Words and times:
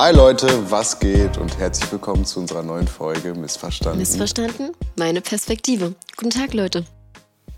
Hi 0.00 0.14
Leute, 0.14 0.48
was 0.70 0.98
geht 0.98 1.36
und 1.36 1.58
herzlich 1.58 1.92
willkommen 1.92 2.24
zu 2.24 2.40
unserer 2.40 2.62
neuen 2.62 2.88
Folge 2.88 3.34
Missverstanden. 3.34 3.98
Missverstanden? 3.98 4.72
Meine 4.96 5.20
Perspektive. 5.20 5.94
Guten 6.16 6.30
Tag, 6.30 6.54
Leute. 6.54 6.86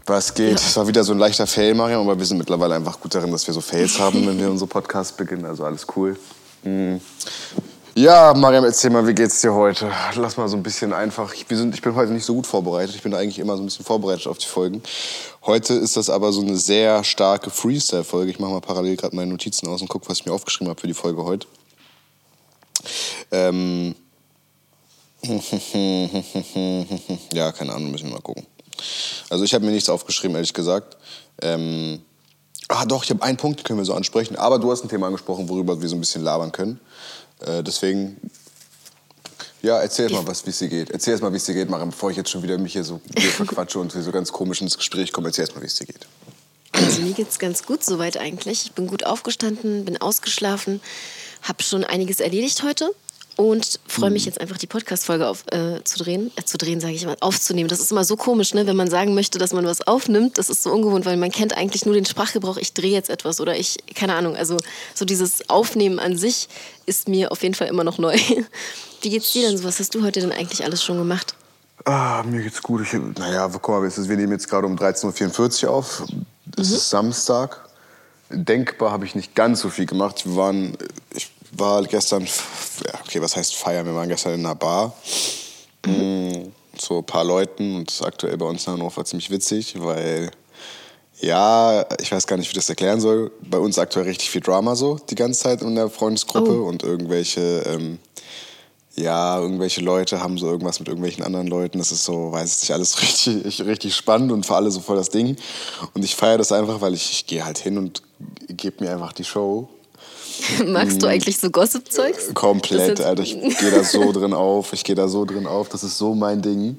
Was 0.07 0.35
geht? 0.35 0.57
Es 0.57 0.77
war 0.77 0.89
wieder 0.89 1.05
so 1.05 1.13
ein 1.13 1.21
leichter 1.21 1.47
Fail, 1.47 1.73
Mariam, 1.75 2.01
aber 2.01 2.19
wir 2.19 2.27
sind 2.27 2.39
mittlerweile 2.39 2.75
einfach 2.75 2.99
gut 2.99 3.15
darin, 3.15 3.31
dass 3.31 3.47
wir 3.47 3.55
so 3.55 3.61
Fails 3.61 4.01
haben, 4.01 4.27
wenn 4.27 4.41
wir 4.41 4.51
unsere 4.51 4.67
Podcast 4.67 5.17
beginnen. 5.17 5.45
Also 5.45 5.65
alles 5.65 5.87
cool. 5.95 6.19
Mhm. 6.65 7.01
Ja, 7.95 8.35
Mariam, 8.35 8.65
erzähl 8.65 8.91
mal, 8.91 9.07
wie 9.07 9.15
geht's 9.15 9.41
dir 9.41 9.55
heute? 9.55 9.89
Lass 10.17 10.37
mal 10.37 10.49
so 10.49 10.57
ein 10.57 10.65
bisschen 10.65 10.93
einfach. 10.93 11.33
Ich, 11.35 11.47
sind, 11.49 11.73
ich 11.77 11.81
bin 11.81 11.95
heute 11.95 12.11
nicht 12.11 12.25
so 12.25 12.35
gut 12.35 12.49
vorbereitet. 12.49 12.97
Ich 12.97 13.03
bin 13.03 13.15
eigentlich 13.15 13.39
immer 13.39 13.57
so 13.57 13.63
ein 13.63 13.67
bisschen 13.67 13.85
vorbereitet 13.85 14.27
auf 14.27 14.39
die 14.39 14.47
Folgen. 14.47 14.83
Heute 15.47 15.75
ist 15.75 15.97
das 15.97 16.11
aber 16.11 16.33
so 16.33 16.41
eine 16.41 16.57
sehr 16.57 17.05
starke 17.05 17.51
Freestyle-Folge. 17.51 18.33
Ich 18.33 18.41
mache 18.41 18.51
mal 18.51 18.61
parallel 18.61 18.97
gerade 18.97 19.15
meine 19.15 19.31
Notizen 19.31 19.69
aus 19.69 19.81
und 19.81 19.87
gucke, 19.87 20.09
was 20.09 20.19
ich 20.19 20.27
mir 20.27 20.33
aufgeschrieben 20.33 20.71
habe 20.71 20.81
für 20.81 20.89
die 20.89 20.95
Folge 20.95 21.23
heute. 21.23 21.47
Ähm. 23.33 23.95
ja, 27.33 27.53
keine 27.53 27.73
Ahnung, 27.73 27.93
müssen 27.93 28.07
wir 28.07 28.15
mal 28.15 28.21
gucken. 28.21 28.45
Also 29.31 29.45
ich 29.45 29.55
habe 29.55 29.65
mir 29.65 29.71
nichts 29.71 29.89
aufgeschrieben, 29.89 30.35
ehrlich 30.35 30.53
gesagt. 30.53 30.97
Ähm, 31.41 32.03
ah 32.69 32.85
doch, 32.85 33.05
ich 33.05 33.11
habe 33.11 33.23
einen 33.23 33.37
Punkt, 33.37 33.61
den 33.61 33.65
können 33.65 33.79
wir 33.79 33.85
so 33.85 33.95
ansprechen. 33.95 34.37
Aber 34.37 34.59
du 34.59 34.71
hast 34.71 34.83
ein 34.83 34.89
Thema 34.89 35.07
angesprochen, 35.07 35.49
worüber 35.49 35.81
wir 35.81 35.89
so 35.89 35.97
ein 35.97 36.01
bisschen 36.01 36.23
labern 36.23 36.51
können. 36.51 36.81
Äh, 37.41 37.63
deswegen, 37.63 38.17
ja, 39.63 39.79
erzähl 39.79 40.11
mal, 40.11 40.27
was, 40.27 40.45
wie 40.45 40.51
es 40.51 40.59
dir 40.59 40.69
geht. 40.69 40.91
Erzähl 40.91 41.13
erst 41.13 41.23
mal, 41.23 41.33
wie 41.33 41.37
es 41.37 41.45
dir 41.45 41.55
geht, 41.55 41.71
Maren, 41.71 41.91
bevor 41.91 42.11
ich 42.11 42.17
jetzt 42.17 42.31
schon 42.31 42.43
wieder 42.43 42.59
mich 42.59 42.73
hier 42.73 42.85
so 42.85 43.01
hier 43.17 43.31
verquatsche 43.31 43.79
und 43.79 43.93
so 43.93 44.11
ganz 44.11 44.33
komisch 44.33 44.61
ins 44.61 44.77
Gespräch 44.77 45.13
komme. 45.13 45.29
Erzähl 45.29 45.43
erst 45.43 45.55
mal, 45.55 45.63
wie 45.63 45.67
es 45.67 45.77
dir 45.77 45.87
geht. 45.87 46.07
Also 46.73 47.03
mir 47.03 47.13
geht's 47.13 47.39
ganz 47.39 47.65
gut 47.65 47.85
soweit 47.85 48.17
eigentlich. 48.17 48.65
Ich 48.65 48.73
bin 48.73 48.89
gut 48.89 49.05
aufgestanden, 49.05 49.85
bin 49.85 50.01
ausgeschlafen, 50.01 50.81
habe 51.43 51.63
schon 51.63 51.85
einiges 51.85 52.19
erledigt 52.19 52.65
heute 52.65 52.93
und 53.43 53.81
freue 53.87 54.11
mich 54.11 54.25
jetzt 54.25 54.41
einfach 54.41 54.57
die 54.57 54.67
Podcast-Folge 54.67 55.33
äh, 55.51 55.83
zu 55.85 55.99
drehen. 55.99 56.31
Äh, 56.37 56.45
zu 56.45 56.59
drehen, 56.59 56.81
sage 56.81 56.95
ich 56.95 57.05
mal, 57.05 57.17
aufzunehmen. 57.21 57.69
Das 57.69 57.81
ist 57.81 57.91
immer 57.91 58.05
so 58.05 58.17
komisch, 58.17 58.55
ne? 58.55 58.67
wenn 58.67 58.77
man 58.77 58.89
sagen 58.89 59.15
möchte, 59.15 59.39
dass 59.39 59.53
man 59.53 59.67
was 59.67 59.87
aufnimmt. 59.87 60.39
Das 60.39 60.49
ist 60.49 60.63
so 60.63 60.73
ungewohnt, 60.73 61.05
weil 61.07 61.17
man 61.17 61.31
kennt 61.31 61.57
eigentlich 61.57 61.85
nur 61.85 61.95
den 61.95 62.05
Sprachgebrauch, 62.05 62.57
ich 62.57 62.73
drehe 62.73 62.93
jetzt 62.93 63.11
etwas 63.11 63.41
oder 63.41 63.57
ich, 63.57 63.79
keine 63.95 64.15
Ahnung. 64.15 64.37
Also 64.37 64.57
so 64.95 65.05
dieses 65.05 65.49
Aufnehmen 65.51 65.99
an 65.99 66.17
sich 66.17 66.49
ist 66.87 67.09
mir 67.09 67.33
auf 67.33 67.43
jeden 67.43 67.55
Fall 67.55 67.69
immer 67.69 67.85
noch 67.85 67.99
neu. 67.99 68.17
Wie 69.03 69.11
geht's 69.11 69.33
dir 69.33 69.49
denn 69.49 69.59
so? 69.59 69.65
Was 69.65 69.81
hast 69.81 69.95
du 69.95 70.03
heute 70.03 70.21
denn 70.21 70.33
eigentlich 70.33 70.65
alles 70.65 70.83
schon 70.83 70.99
gemacht? 70.99 71.35
Ah, 71.85 72.23
mir 72.23 72.43
geht's 72.43 72.63
gut. 72.63 72.83
Ich, 72.83 72.93
naja, 73.19 73.49
guck 73.49 73.69
mal, 73.69 73.83
wir 73.83 74.17
nehmen 74.17 74.33
jetzt 74.33 74.49
gerade 74.49 74.67
um 74.67 74.77
13.44 74.77 75.65
Uhr 75.65 75.73
auf. 75.73 76.05
Es 76.57 76.71
mhm. 76.71 76.77
ist 76.77 76.91
Samstag. 76.91 77.69
Denkbar 78.31 78.93
habe 78.93 79.05
ich 79.05 79.15
nicht 79.15 79.35
ganz 79.35 79.61
so 79.61 79.69
viel 79.69 79.87
gemacht. 79.87 80.25
Wir 80.25 80.37
waren, 80.37 80.77
ich 81.13 81.33
war 81.53 81.83
gestern, 81.85 82.25
ja, 82.25 82.95
okay, 83.05 83.21
was 83.21 83.37
heißt 83.37 83.55
feiern? 83.55 83.87
Wir 83.87 83.95
waren 83.95 84.09
gestern 84.09 84.35
in 84.35 84.41
einer 84.41 84.55
Bar. 84.55 84.95
Mhm. 85.87 86.53
So 86.79 86.99
ein 86.99 87.05
paar 87.05 87.25
Leuten 87.25 87.77
und 87.77 87.89
das 87.89 87.97
ist 87.97 88.03
aktuell 88.03 88.37
bei 88.37 88.47
uns 88.47 88.67
in 88.67 88.73
Hannover 88.73 89.05
ziemlich 89.05 89.31
witzig, 89.31 89.75
weil 89.79 90.31
ja, 91.21 91.87
ich 92.01 92.11
weiß 92.11 92.27
gar 92.27 92.37
nicht, 92.37 92.47
wie 92.47 92.53
ich 92.53 92.57
das 92.57 92.69
erklären 92.69 93.01
soll. 93.01 93.31
Bei 93.43 93.59
uns 93.59 93.79
aktuell 93.79 94.07
richtig 94.07 94.31
viel 94.31 94.41
Drama 94.41 94.75
so 94.75 94.99
die 95.11 95.15
ganze 95.15 95.41
Zeit 95.41 95.63
in 95.63 95.75
der 95.75 95.89
Freundesgruppe 95.89 96.63
oh. 96.63 96.67
und 96.67 96.83
irgendwelche, 96.83 97.63
ähm, 97.67 97.99
ja, 98.97 99.39
irgendwelche 99.39 99.83
Leute 99.83 100.21
haben 100.21 100.37
so 100.37 100.47
irgendwas 100.47 100.81
mit 100.81 100.89
irgendwelchen 100.89 101.23
anderen 101.23 101.47
Leuten. 101.47 101.79
Das 101.79 101.93
ist 101.93 102.05
so, 102.05 102.33
weiß 102.33 102.57
ich 102.57 102.63
nicht, 102.63 102.73
alles 102.73 103.01
richtig, 103.03 103.65
richtig 103.65 103.95
spannend 103.95 104.33
und 104.33 104.47
für 104.47 104.57
alle 104.57 104.71
so 104.71 104.81
voll 104.81 104.97
das 104.97 105.11
Ding. 105.11 105.37
Und 105.95 106.05
ich 106.05 106.17
feiere 106.17 106.39
das 106.39 106.51
einfach, 106.51 106.81
weil 106.81 106.95
ich, 106.95 107.13
ich 107.13 107.27
gehe 107.27 107.45
halt 107.45 107.59
hin 107.59 107.79
und 107.79 108.03
gebe 108.49 108.83
mir 108.83 108.93
einfach 108.93 109.13
die 109.13 109.25
Show 109.25 109.69
Magst 110.67 111.03
du 111.03 111.07
mm. 111.07 111.11
eigentlich 111.11 111.39
so 111.39 111.51
Gossip-Zeugs? 111.51 112.35
Komplett, 112.35 113.01
Alter. 113.01 113.23
Ich 113.23 113.39
gehe 113.41 113.71
da 113.71 113.85
so 113.85 114.13
drin 114.13 114.33
auf. 114.33 114.73
Ich 114.73 114.85
gehe 114.85 114.95
da 114.95 115.09
so 115.09 115.25
drin 115.25 115.47
auf. 115.47 115.69
Das 115.69 115.83
ist 115.83 115.99
so 115.99 116.15
mein 116.15 116.43
Ding. 116.43 116.79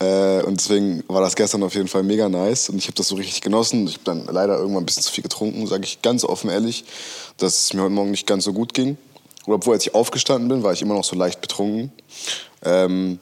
Äh, 0.00 0.42
und 0.42 0.60
deswegen 0.60 1.04
war 1.08 1.20
das 1.20 1.36
gestern 1.36 1.62
auf 1.62 1.74
jeden 1.74 1.88
Fall 1.88 2.02
mega 2.02 2.28
nice. 2.28 2.68
Und 2.68 2.78
ich 2.78 2.86
habe 2.86 2.94
das 2.94 3.08
so 3.08 3.16
richtig 3.16 3.40
genossen. 3.40 3.86
Ich 3.86 3.94
habe 3.94 4.04
dann 4.04 4.26
leider 4.26 4.58
irgendwann 4.58 4.82
ein 4.82 4.86
bisschen 4.86 5.02
zu 5.02 5.12
viel 5.12 5.22
getrunken, 5.22 5.66
sage 5.66 5.84
ich 5.84 6.02
ganz 6.02 6.24
offen 6.24 6.50
ehrlich, 6.50 6.84
dass 7.38 7.64
es 7.64 7.74
mir 7.74 7.82
heute 7.82 7.92
Morgen 7.92 8.10
nicht 8.10 8.26
ganz 8.26 8.44
so 8.44 8.52
gut 8.52 8.74
ging. 8.74 8.96
Und 9.46 9.52
obwohl, 9.52 9.74
als 9.74 9.86
ich 9.86 9.94
aufgestanden 9.94 10.48
bin, 10.48 10.62
war 10.62 10.72
ich 10.72 10.82
immer 10.82 10.94
noch 10.94 11.04
so 11.04 11.16
leicht 11.16 11.40
betrunken. 11.40 11.92
Ähm, 12.64 13.18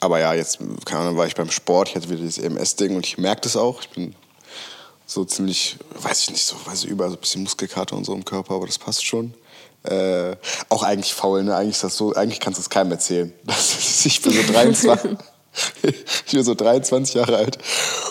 aber 0.00 0.20
ja, 0.20 0.34
jetzt, 0.34 0.58
keine 0.84 1.02
Ahnung, 1.02 1.16
war 1.16 1.26
ich 1.26 1.34
beim 1.34 1.50
Sport. 1.50 1.88
Ich 1.88 1.96
hatte 1.96 2.08
wieder 2.08 2.20
dieses 2.20 2.38
EMS-Ding 2.38 2.94
und 2.94 3.06
ich 3.06 3.18
merke 3.18 3.42
das 3.42 3.56
auch. 3.56 3.80
Ich 3.80 3.88
bin 3.90 4.14
so 5.06 5.24
ziemlich, 5.24 5.76
weiß 6.02 6.22
ich 6.22 6.30
nicht, 6.30 6.44
so, 6.44 6.56
weiß 6.64 6.84
ich, 6.84 6.90
überall 6.90 7.10
so 7.10 7.16
ein 7.16 7.20
bisschen 7.20 7.42
Muskelkater 7.44 7.96
und 7.96 8.04
so 8.04 8.12
im 8.12 8.24
Körper, 8.24 8.54
aber 8.54 8.66
das 8.66 8.78
passt 8.78 9.06
schon. 9.06 9.32
Äh, 9.84 10.34
auch 10.68 10.82
eigentlich 10.82 11.14
faul, 11.14 11.44
ne? 11.44 11.54
Eigentlich, 11.54 11.76
ist 11.76 11.84
das 11.84 11.96
so, 11.96 12.12
eigentlich 12.12 12.40
kannst 12.40 12.58
du 12.58 12.62
es 12.62 12.70
keinem 12.70 12.90
erzählen. 12.90 13.32
Ich 14.04 14.20
bin 14.20 14.32
so 14.32 14.52
23. 14.52 14.90
ich 16.26 16.32
bin 16.32 16.44
so 16.44 16.54
23 16.54 17.14
Jahre 17.14 17.36
alt 17.36 17.58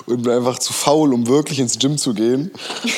und 0.07 0.23
bin 0.23 0.31
einfach 0.31 0.57
zu 0.59 0.73
faul, 0.73 1.13
um 1.13 1.28
wirklich 1.28 1.59
ins 1.59 1.78
Gym 1.78 1.97
zu 1.97 2.13
gehen. 2.13 2.51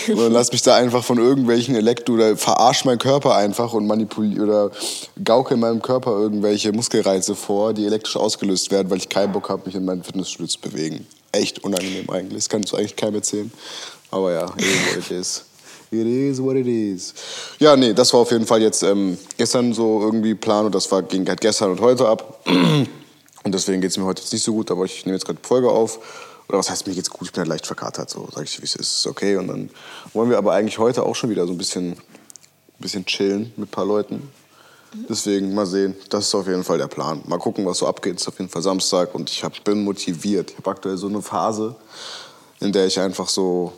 Und 0.08 0.18
dann 0.18 0.32
lass 0.32 0.52
mich 0.52 0.62
da 0.62 0.76
einfach 0.76 1.04
von 1.04 1.18
irgendwelchen 1.18 1.76
Elektro 1.76 2.14
oder 2.14 2.38
verarsch 2.38 2.86
meinen 2.86 3.00
Körper 3.00 3.36
einfach 3.36 3.74
und 3.74 3.88
manipuliere 3.88 4.44
oder 4.44 4.72
gauke 5.24 5.56
in 5.56 5.60
meinem 5.60 5.82
Körper 5.82 6.12
irgendwelche 6.12 6.72
Muskelreize 6.72 7.36
vor, 7.36 7.74
die 7.74 7.86
elektrisch 7.86 8.16
ausgelöst 8.16 8.72
werden, 8.72 8.90
weil 8.90 9.00
ich 9.00 9.10
keinen 9.10 9.34
Bock 9.34 9.50
habe, 9.50 9.64
mich 9.66 9.76
in 9.76 9.86
meinen 9.86 10.04
Fitnessstudio 10.04 10.48
zu 10.48 10.62
bewegen 10.62 11.06
echt 11.32 11.64
unangenehm 11.64 12.10
eigentlich. 12.10 12.44
Das 12.44 12.50
kannst 12.50 12.72
du 12.72 12.78
eigentlich 12.78 12.96
keinem 12.96 13.16
erzählen. 13.16 13.52
Aber 14.12 14.32
ja, 14.32 14.46
it 14.58 14.66
is 14.66 14.96
what 14.96 14.98
it 14.98 15.12
is. 15.12 15.46
It 15.90 16.06
is 16.06 16.42
what 16.42 16.56
it 16.56 16.68
is. 16.68 17.14
Ja, 17.60 17.76
nee, 17.76 17.94
das 17.94 18.12
war 18.14 18.22
auf 18.22 18.32
jeden 18.32 18.46
Fall 18.46 18.62
jetzt 18.62 18.84
ähm, 18.84 19.18
gestern 19.38 19.74
so 19.74 20.02
irgendwie 20.02 20.36
Plan 20.36 20.66
und 20.66 20.76
das 20.76 20.92
war, 20.92 21.02
ging 21.02 21.28
halt 21.28 21.40
gestern 21.40 21.72
und 21.72 21.80
heute 21.80 22.08
ab. 22.08 22.42
Und 23.44 23.54
deswegen 23.54 23.80
geht 23.80 23.92
es 23.92 23.98
mir 23.98 24.04
heute 24.04 24.22
jetzt 24.22 24.34
nicht 24.34 24.44
so 24.44 24.52
gut, 24.52 24.70
aber 24.72 24.84
ich 24.84 25.06
nehme 25.06 25.16
jetzt 25.16 25.26
gerade 25.26 25.40
Folge 25.42 25.70
auf. 25.70 26.00
Oder 26.50 26.58
was 26.58 26.70
heißt, 26.70 26.86
mir 26.86 26.94
geht's 26.94 27.10
gut, 27.10 27.28
ich 27.28 27.32
bin 27.32 27.40
halt 27.40 27.48
leicht 27.48 27.66
verkatert, 27.66 28.10
so 28.10 28.28
sage 28.34 28.44
ich, 28.44 28.60
wie 28.60 28.66
es 28.66 28.76
ist, 28.76 29.08
okay. 29.08 29.38
Und 29.38 29.48
dann 29.48 29.70
wollen 30.12 30.30
wir 30.30 30.38
aber 30.38 30.52
eigentlich 30.52 30.80
heute 30.80 31.04
auch 31.04 31.16
schon 31.16 31.30
wieder 31.30 31.48
so 31.48 31.54
ein 31.54 31.58
bisschen, 31.58 31.96
bisschen 32.80 33.06
chillen 33.06 33.54
mit 33.56 33.70
ein 33.70 33.72
paar 33.72 33.86
Leuten. 33.86 34.30
Deswegen 34.94 35.54
mal 35.54 35.66
sehen, 35.66 35.96
das 36.10 36.28
ist 36.28 36.36
auf 36.36 36.48
jeden 36.48 36.64
Fall 36.64 36.78
der 36.78 36.88
Plan. 36.88 37.22
Mal 37.26 37.40
gucken, 37.40 37.66
was 37.66 37.80
so 37.80 37.88
abgeht. 37.88 38.16
Es 38.16 38.22
ist 38.22 38.28
auf 38.30 38.40
jeden 38.40 38.50
Fall 38.50 38.62
Samstag 38.62 39.14
und 39.14 39.30
ich 39.30 39.44
hab, 39.44 39.64
bin 39.64 39.84
motiviert. 39.84 40.52
Ich 40.52 40.58
habe 40.58 40.70
aktuell 40.70 40.98
so 40.98 41.08
eine 41.08 41.22
Phase, 41.22 41.76
in 42.60 42.72
der 42.72 42.88
ich 42.88 43.00
einfach 43.00 43.28
so, 43.28 43.74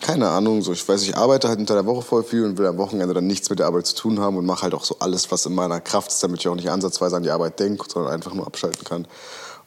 keine 0.00 0.28
Ahnung, 0.28 0.62
so 0.62 0.72
ich 0.72 0.86
weiß, 0.86 1.02
ich 1.02 1.16
arbeite 1.16 1.48
halt 1.48 1.58
unter 1.58 1.74
der 1.74 1.86
Woche 1.86 2.02
voll 2.02 2.24
viel 2.24 2.44
und 2.44 2.58
will 2.58 2.66
am 2.66 2.78
Wochenende 2.78 3.14
dann 3.14 3.26
nichts 3.26 3.50
mit 3.50 3.58
der 3.58 3.66
Arbeit 3.66 3.86
zu 3.86 3.94
tun 3.94 4.18
haben 4.18 4.36
und 4.36 4.46
mache 4.46 4.62
halt 4.62 4.74
auch 4.74 4.84
so 4.84 4.96
alles, 4.98 5.30
was 5.30 5.46
in 5.46 5.54
meiner 5.54 5.80
Kraft 5.80 6.10
ist, 6.10 6.22
damit 6.22 6.40
ich 6.40 6.48
auch 6.48 6.54
nicht 6.54 6.70
ansatzweise 6.70 7.16
an 7.16 7.22
die 7.22 7.30
Arbeit 7.30 7.60
denke, 7.60 7.84
sondern 7.88 8.12
einfach 8.12 8.34
nur 8.34 8.46
abschalten 8.46 8.84
kann. 8.84 9.06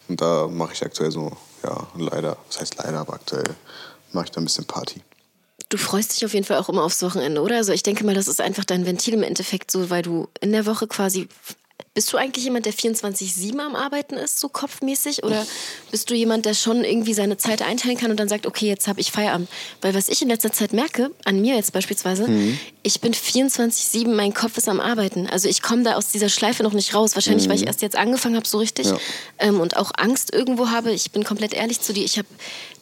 Und 0.07 0.22
da 0.22 0.47
mache 0.47 0.74
ich 0.74 0.84
aktuell 0.84 1.12
so, 1.12 1.31
ja, 1.63 1.88
leider, 1.97 2.38
das 2.50 2.62
heißt 2.62 2.78
leider, 2.78 3.00
aber 3.00 3.13
aktuell 3.13 3.56
mache 4.12 4.25
ich 4.25 4.31
da 4.31 4.42
ein 4.42 4.46
bisschen 4.46 4.66
Party. 4.66 5.02
Du 5.75 5.81
freust 5.81 6.16
dich 6.16 6.24
auf 6.24 6.34
jeden 6.34 6.46
Fall 6.46 6.58
auch 6.58 6.69
immer 6.69 6.84
aufs 6.84 7.02
Wochenende, 7.02 7.41
oder? 7.41 7.58
Also 7.58 7.74
ich 7.74 7.84
denke 7.84 8.06
mal, 8.06 8.16
das 8.16 8.30
ist 8.30 8.40
einfach 8.40 8.63
dein 8.63 8.86
Ventil 8.86 9.13
im 9.13 9.24
Endeffekt 9.24 9.69
so, 9.69 9.90
weil 9.90 10.03
du 10.03 10.30
in 10.40 10.53
der 10.53 10.66
Woche 10.66 10.88
quasi 10.88 11.28
bist 11.95 12.11
du 12.11 12.17
eigentlich 12.17 12.44
jemand, 12.44 12.66
der 12.66 12.73
24-7 12.73 13.57
am 13.57 13.73
Arbeiten 13.73 14.16
ist, 14.16 14.41
so 14.41 14.50
kopfmäßig? 14.50 15.23
Oder 15.23 15.47
bist 15.91 16.09
du 16.09 16.13
jemand, 16.13 16.45
der 16.45 16.53
schon 16.53 16.83
irgendwie 16.83 17.13
seine 17.13 17.38
Zeit 17.38 17.61
einteilen 17.61 17.97
kann 17.97 18.11
und 18.11 18.19
dann 18.19 18.28
sagt, 18.28 18.45
okay, 18.45 18.67
jetzt 18.67 18.89
habe 18.89 19.00
ich 19.00 19.11
Feierabend? 19.13 19.47
Weil 19.81 19.95
was 19.95 20.09
ich 20.09 20.22
in 20.22 20.28
letzter 20.28 20.51
Zeit 20.51 20.73
merke, 20.73 21.11
an 21.23 21.39
mir 21.39 21.56
jetzt 21.56 21.72
beispielsweise, 21.72 22.28
mhm. 22.28 22.59
ich 22.83 23.00
bin 23.00 23.13
24-7, 23.13 24.09
mein 24.13 24.33
Kopf 24.33 24.57
ist 24.57 24.67
am 24.67 24.81
Arbeiten. 24.81 25.28
Also 25.28 25.47
ich 25.47 25.61
komme 25.61 25.83
da 25.83 25.95
aus 25.95 26.09
dieser 26.09 26.28
Schleife 26.28 26.63
noch 26.63 26.73
nicht 26.73 26.94
raus. 26.94 27.16
Wahrscheinlich, 27.16 27.45
mhm. 27.45 27.51
weil 27.51 27.56
ich 27.56 27.61
mhm. 27.61 27.67
erst 27.69 27.81
jetzt 27.81 27.95
angefangen 27.95 28.35
habe, 28.35 28.47
so 28.47 28.57
richtig. 28.57 28.88
Ja. 28.88 28.97
Ähm, 29.39 29.62
und 29.62 29.77
auch 29.77 29.94
Angst 29.95 30.33
irgendwo 30.33 30.69
habe. 30.69 30.92
Ich 30.92 31.12
bin 31.12 31.24
komplett 31.24 31.53
ehrlich 31.53 31.80
zu 31.80 31.94
dir. 31.94 32.03
Ich 32.03 32.18
habe 32.18 32.27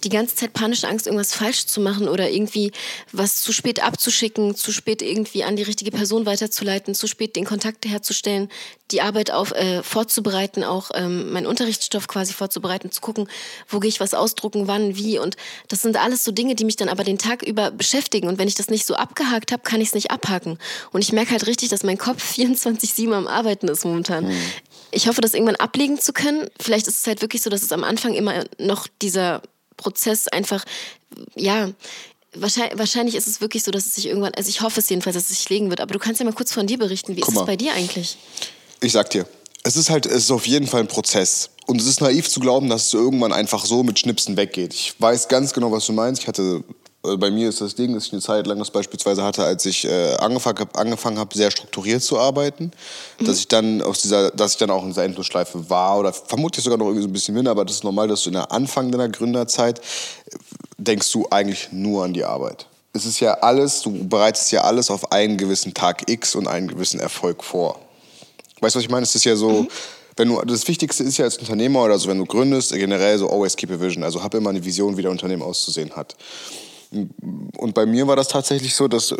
die 0.03 0.09
ganze 0.09 0.35
Zeit 0.35 0.53
panische 0.53 0.87
Angst, 0.87 1.05
irgendwas 1.05 1.35
falsch 1.35 1.67
zu 1.67 1.81
machen 1.81 2.07
oder 2.07 2.31
irgendwie 2.31 2.71
was 3.11 3.41
zu 3.41 3.53
spät 3.53 3.83
abzuschicken, 3.83 4.55
zu 4.55 4.71
spät 4.71 5.03
irgendwie 5.03 5.43
an 5.43 5.55
die 5.55 5.63
richtige 5.63 5.91
Person 5.91 6.25
weiterzuleiten, 6.25 6.95
zu 6.95 7.07
spät 7.07 7.35
den 7.35 7.45
Kontakt 7.45 7.85
herzustellen, 7.85 8.49
die 8.91 9.02
Arbeit 9.03 9.31
auf, 9.31 9.51
äh, 9.51 9.83
vorzubereiten, 9.83 10.63
auch 10.63 10.91
ähm, 10.93 11.31
meinen 11.31 11.45
Unterrichtsstoff 11.45 12.07
quasi 12.07 12.33
vorzubereiten, 12.33 12.91
zu 12.91 13.01
gucken, 13.01 13.27
wo 13.67 13.79
gehe 13.79 13.89
ich 13.89 13.99
was 13.99 14.13
ausdrucken, 14.13 14.67
wann, 14.67 14.95
wie. 14.95 15.19
Und 15.19 15.35
das 15.67 15.81
sind 15.81 15.97
alles 15.97 16.23
so 16.23 16.31
Dinge, 16.31 16.55
die 16.55 16.65
mich 16.65 16.75
dann 16.75 16.89
aber 16.89 17.03
den 17.03 17.17
Tag 17.17 17.43
über 17.43 17.71
beschäftigen. 17.71 18.27
Und 18.27 18.39
wenn 18.39 18.47
ich 18.47 18.55
das 18.55 18.69
nicht 18.69 18.85
so 18.85 18.95
abgehakt 18.95 19.51
habe, 19.51 19.63
kann 19.63 19.81
ich 19.81 19.89
es 19.89 19.93
nicht 19.93 20.11
abhaken. 20.11 20.57
Und 20.91 21.01
ich 21.01 21.11
merke 21.11 21.31
halt 21.31 21.45
richtig, 21.45 21.69
dass 21.69 21.83
mein 21.83 21.97
Kopf 21.97 22.33
24-7 22.37 23.13
am 23.13 23.27
Arbeiten 23.27 23.67
ist 23.67 23.85
momentan. 23.85 24.25
Mhm. 24.25 24.41
Ich 24.91 25.07
hoffe, 25.07 25.21
das 25.21 25.33
irgendwann 25.33 25.57
ablegen 25.57 25.99
zu 25.99 26.13
können. 26.13 26.49
Vielleicht 26.59 26.87
ist 26.87 26.99
es 26.99 27.07
halt 27.07 27.21
wirklich 27.21 27.41
so, 27.41 27.49
dass 27.49 27.61
es 27.61 27.71
am 27.71 27.83
Anfang 27.83 28.13
immer 28.13 28.43
noch 28.57 28.87
dieser 29.01 29.41
Prozess 29.77 30.27
einfach, 30.27 30.63
ja, 31.35 31.69
Wahrscheinlich, 32.35 32.79
wahrscheinlich, 32.79 33.15
ist 33.15 33.27
es 33.27 33.41
wirklich 33.41 33.63
so, 33.63 33.69
dass 33.69 33.85
es 33.85 33.93
sich 33.93 34.07
irgendwann, 34.07 34.33
also 34.33 34.49
ich 34.49 34.61
hoffe 34.61 34.79
es 34.79 34.89
jedenfalls, 34.89 35.15
dass 35.15 35.29
es 35.29 35.37
sich 35.37 35.49
legen 35.49 35.69
wird, 35.69 35.81
aber 35.81 35.93
du 35.93 35.99
kannst 35.99 36.19
ja 36.19 36.25
mal 36.25 36.33
kurz 36.33 36.51
von 36.51 36.65
dir 36.65 36.79
berichten. 36.79 37.15
Wie 37.15 37.21
Guck 37.21 37.33
ist 37.33 37.39
es 37.39 37.45
bei 37.45 37.55
dir 37.55 37.73
eigentlich? 37.73 38.17
Ich 38.83 38.91
sag 38.91 39.09
dir, 39.09 39.25
es 39.63 39.77
ist 39.77 39.89
halt, 39.89 40.05
es 40.05 40.25
ist 40.25 40.31
auf 40.31 40.45
jeden 40.45 40.67
Fall 40.67 40.81
ein 40.81 40.87
Prozess. 40.87 41.49
Und 41.65 41.79
es 41.79 41.87
ist 41.87 42.01
naiv 42.01 42.29
zu 42.29 42.41
glauben, 42.41 42.69
dass 42.69 42.87
es 42.87 42.93
irgendwann 42.93 43.31
einfach 43.31 43.65
so 43.65 43.81
mit 43.81 43.97
Schnipsen 43.97 44.35
weggeht. 44.35 44.73
Ich 44.73 44.93
weiß 44.99 45.29
ganz 45.29 45.53
genau, 45.53 45.71
was 45.71 45.85
du 45.85 45.93
meinst. 45.93 46.21
Ich 46.21 46.27
hatte 46.27 46.63
Also 47.05 47.17
bei 47.17 47.31
mir 47.31 47.49
ist 47.49 47.59
das 47.59 47.75
Ding, 47.75 47.93
dass 47.93 48.07
ich 48.07 48.13
eine 48.13 48.21
Zeit 48.21 48.47
lang 48.47 48.59
das 48.59 48.71
beispielsweise 48.71 49.23
hatte, 49.23 49.43
als 49.43 49.65
ich 49.65 49.83
äh, 49.83 50.15
angefangen 50.15 50.59
habe, 50.59 50.79
angefangen 50.79 51.19
hab, 51.19 51.33
sehr 51.33 51.51
strukturiert 51.51 52.01
zu 52.01 52.17
arbeiten, 52.17 52.71
mhm. 53.19 53.25
dass 53.25 53.39
ich 53.39 53.47
dann 53.49 53.81
aus 53.81 54.01
dieser, 54.01 54.31
dass 54.31 54.53
ich 54.53 54.57
dann 54.57 54.69
auch 54.69 54.83
in 54.83 54.89
dieser 54.89 55.03
Endlosschleife 55.03 55.69
war 55.69 55.99
oder 55.99 56.13
vermutlich 56.13 56.63
sogar 56.63 56.77
noch 56.77 56.85
irgendwie 56.85 57.03
so 57.03 57.09
ein 57.09 57.13
bisschen 57.13 57.35
bin, 57.35 57.47
aber 57.47 57.65
das 57.65 57.75
ist 57.75 57.83
normal, 57.83 58.07
dass 58.07 58.23
du 58.23 58.29
in 58.29 58.35
der 58.35 58.51
Anfang 58.53 58.89
deiner 58.89 59.09
Gründerzeit 59.09 59.79
äh, 59.79 60.37
denkst 60.77 61.11
du 61.11 61.27
eigentlich 61.29 61.69
nur 61.71 62.05
an 62.05 62.13
die 62.13 62.23
Arbeit. 62.23 62.67
Es 62.93 63.05
ist 63.05 63.19
ja 63.19 63.33
alles, 63.33 63.81
du 63.81 63.91
bereitest 64.07 64.51
ja 64.53 64.61
alles 64.61 64.89
auf 64.89 65.11
einen 65.11 65.37
gewissen 65.37 65.73
Tag 65.73 66.09
X 66.09 66.35
und 66.35 66.47
einen 66.47 66.69
gewissen 66.69 67.01
Erfolg 67.01 67.43
vor. 67.43 67.79
Weißt 68.63 68.75
du, 68.75 68.79
was 68.79 68.85
ich 68.85 68.89
meine? 68.89 69.03
Es 69.03 69.13
ist 69.13 69.25
ja 69.25 69.35
so, 69.35 69.49
mhm 69.49 69.67
wenn 70.15 70.29
du, 70.29 70.41
das 70.41 70.67
Wichtigste 70.67 71.03
ist 71.03 71.17
ja 71.17 71.25
als 71.25 71.37
Unternehmer 71.37 71.83
oder 71.83 71.97
so, 71.97 72.09
wenn 72.09 72.19
du 72.19 72.25
gründest, 72.25 72.71
generell 72.71 73.17
so 73.17 73.29
always 73.29 73.55
keep 73.55 73.71
a 73.71 73.79
vision. 73.79 74.03
Also 74.03 74.21
hab 74.21 74.33
immer 74.33 74.49
eine 74.49 74.63
Vision, 74.63 74.97
wie 74.97 75.01
dein 75.01 75.11
Unternehmen 75.11 75.41
auszusehen 75.41 75.95
hat. 75.95 76.15
Und 76.91 77.73
bei 77.73 77.85
mir 77.85 78.05
war 78.05 78.15
das 78.15 78.27
tatsächlich 78.27 78.75
so, 78.75 78.87
dass 78.87 79.15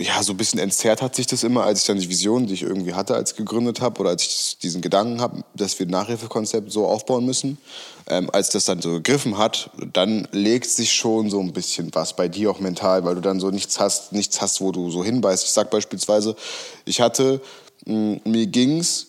ja, 0.00 0.22
so 0.22 0.32
ein 0.32 0.36
bisschen 0.36 0.60
entzerrt 0.60 1.02
hat 1.02 1.16
sich 1.16 1.26
das 1.26 1.42
immer, 1.42 1.64
als 1.64 1.80
ich 1.80 1.86
dann 1.86 1.98
die 1.98 2.08
Vision, 2.08 2.46
die 2.46 2.54
ich 2.54 2.62
irgendwie 2.62 2.94
hatte, 2.94 3.14
als 3.14 3.32
ich 3.32 3.36
gegründet 3.36 3.80
habe, 3.80 4.00
oder 4.00 4.10
als 4.10 4.22
ich 4.22 4.58
diesen 4.58 4.80
Gedanken 4.80 5.20
habe, 5.20 5.42
dass 5.54 5.76
wir 5.78 5.86
ein 5.86 5.90
Nachhilfekonzept 5.90 6.70
so 6.70 6.86
aufbauen 6.86 7.26
müssen. 7.26 7.58
Ähm, 8.06 8.30
als 8.32 8.50
das 8.50 8.66
dann 8.66 8.80
so 8.80 8.92
gegriffen 8.92 9.38
hat, 9.38 9.70
dann 9.92 10.28
legt 10.30 10.70
sich 10.70 10.92
schon 10.92 11.30
so 11.30 11.40
ein 11.40 11.52
bisschen 11.52 11.90
was 11.94 12.14
bei 12.14 12.28
dir 12.28 12.50
auch 12.50 12.60
mental, 12.60 13.04
weil 13.04 13.16
du 13.16 13.20
dann 13.20 13.40
so 13.40 13.50
nichts 13.50 13.80
hast, 13.80 14.12
nichts 14.12 14.40
hast, 14.40 14.60
wo 14.60 14.70
du 14.70 14.90
so 14.90 15.02
hinbeißt. 15.02 15.44
Ich 15.44 15.50
sag 15.50 15.70
beispielsweise, 15.70 16.36
ich 16.84 17.00
hatte, 17.00 17.40
mir 17.84 18.46
ging's 18.46 19.08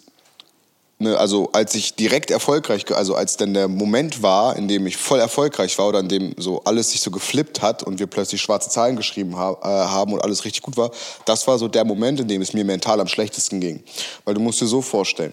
Ne, 1.02 1.18
also 1.18 1.50
als 1.54 1.76
ich 1.76 1.96
direkt 1.96 2.30
erfolgreich, 2.30 2.94
also 2.94 3.16
als 3.16 3.38
dann 3.38 3.54
der 3.54 3.70
Moment 3.70 4.22
war, 4.22 4.58
in 4.58 4.68
dem 4.68 4.86
ich 4.86 4.98
voll 4.98 5.22
erfolgreich 5.22 5.78
war 5.78 5.88
oder 5.88 6.02
in 6.02 6.10
dem 6.10 6.36
so 6.36 6.62
alles 6.66 6.92
sich 6.92 7.00
so 7.00 7.10
geflippt 7.10 7.62
hat 7.62 7.84
und 7.84 8.00
wir 8.00 8.08
plötzlich 8.08 8.42
schwarze 8.42 8.70
Zahlen 8.70 8.98
geschrieben 8.98 9.38
ha 9.38 9.58
äh, 9.62 9.66
haben 9.66 10.12
und 10.12 10.22
alles 10.22 10.44
richtig 10.44 10.62
gut 10.62 10.76
war, 10.76 10.92
das 11.24 11.48
war 11.48 11.58
so 11.58 11.70
der 11.70 11.86
Moment, 11.86 12.20
in 12.20 12.28
dem 12.28 12.42
es 12.42 12.52
mir 12.52 12.66
mental 12.66 13.00
am 13.00 13.08
schlechtesten 13.08 13.62
ging. 13.62 13.82
Weil 14.26 14.34
du 14.34 14.42
musst 14.42 14.60
dir 14.60 14.68
so 14.68 14.82
vorstellen, 14.82 15.32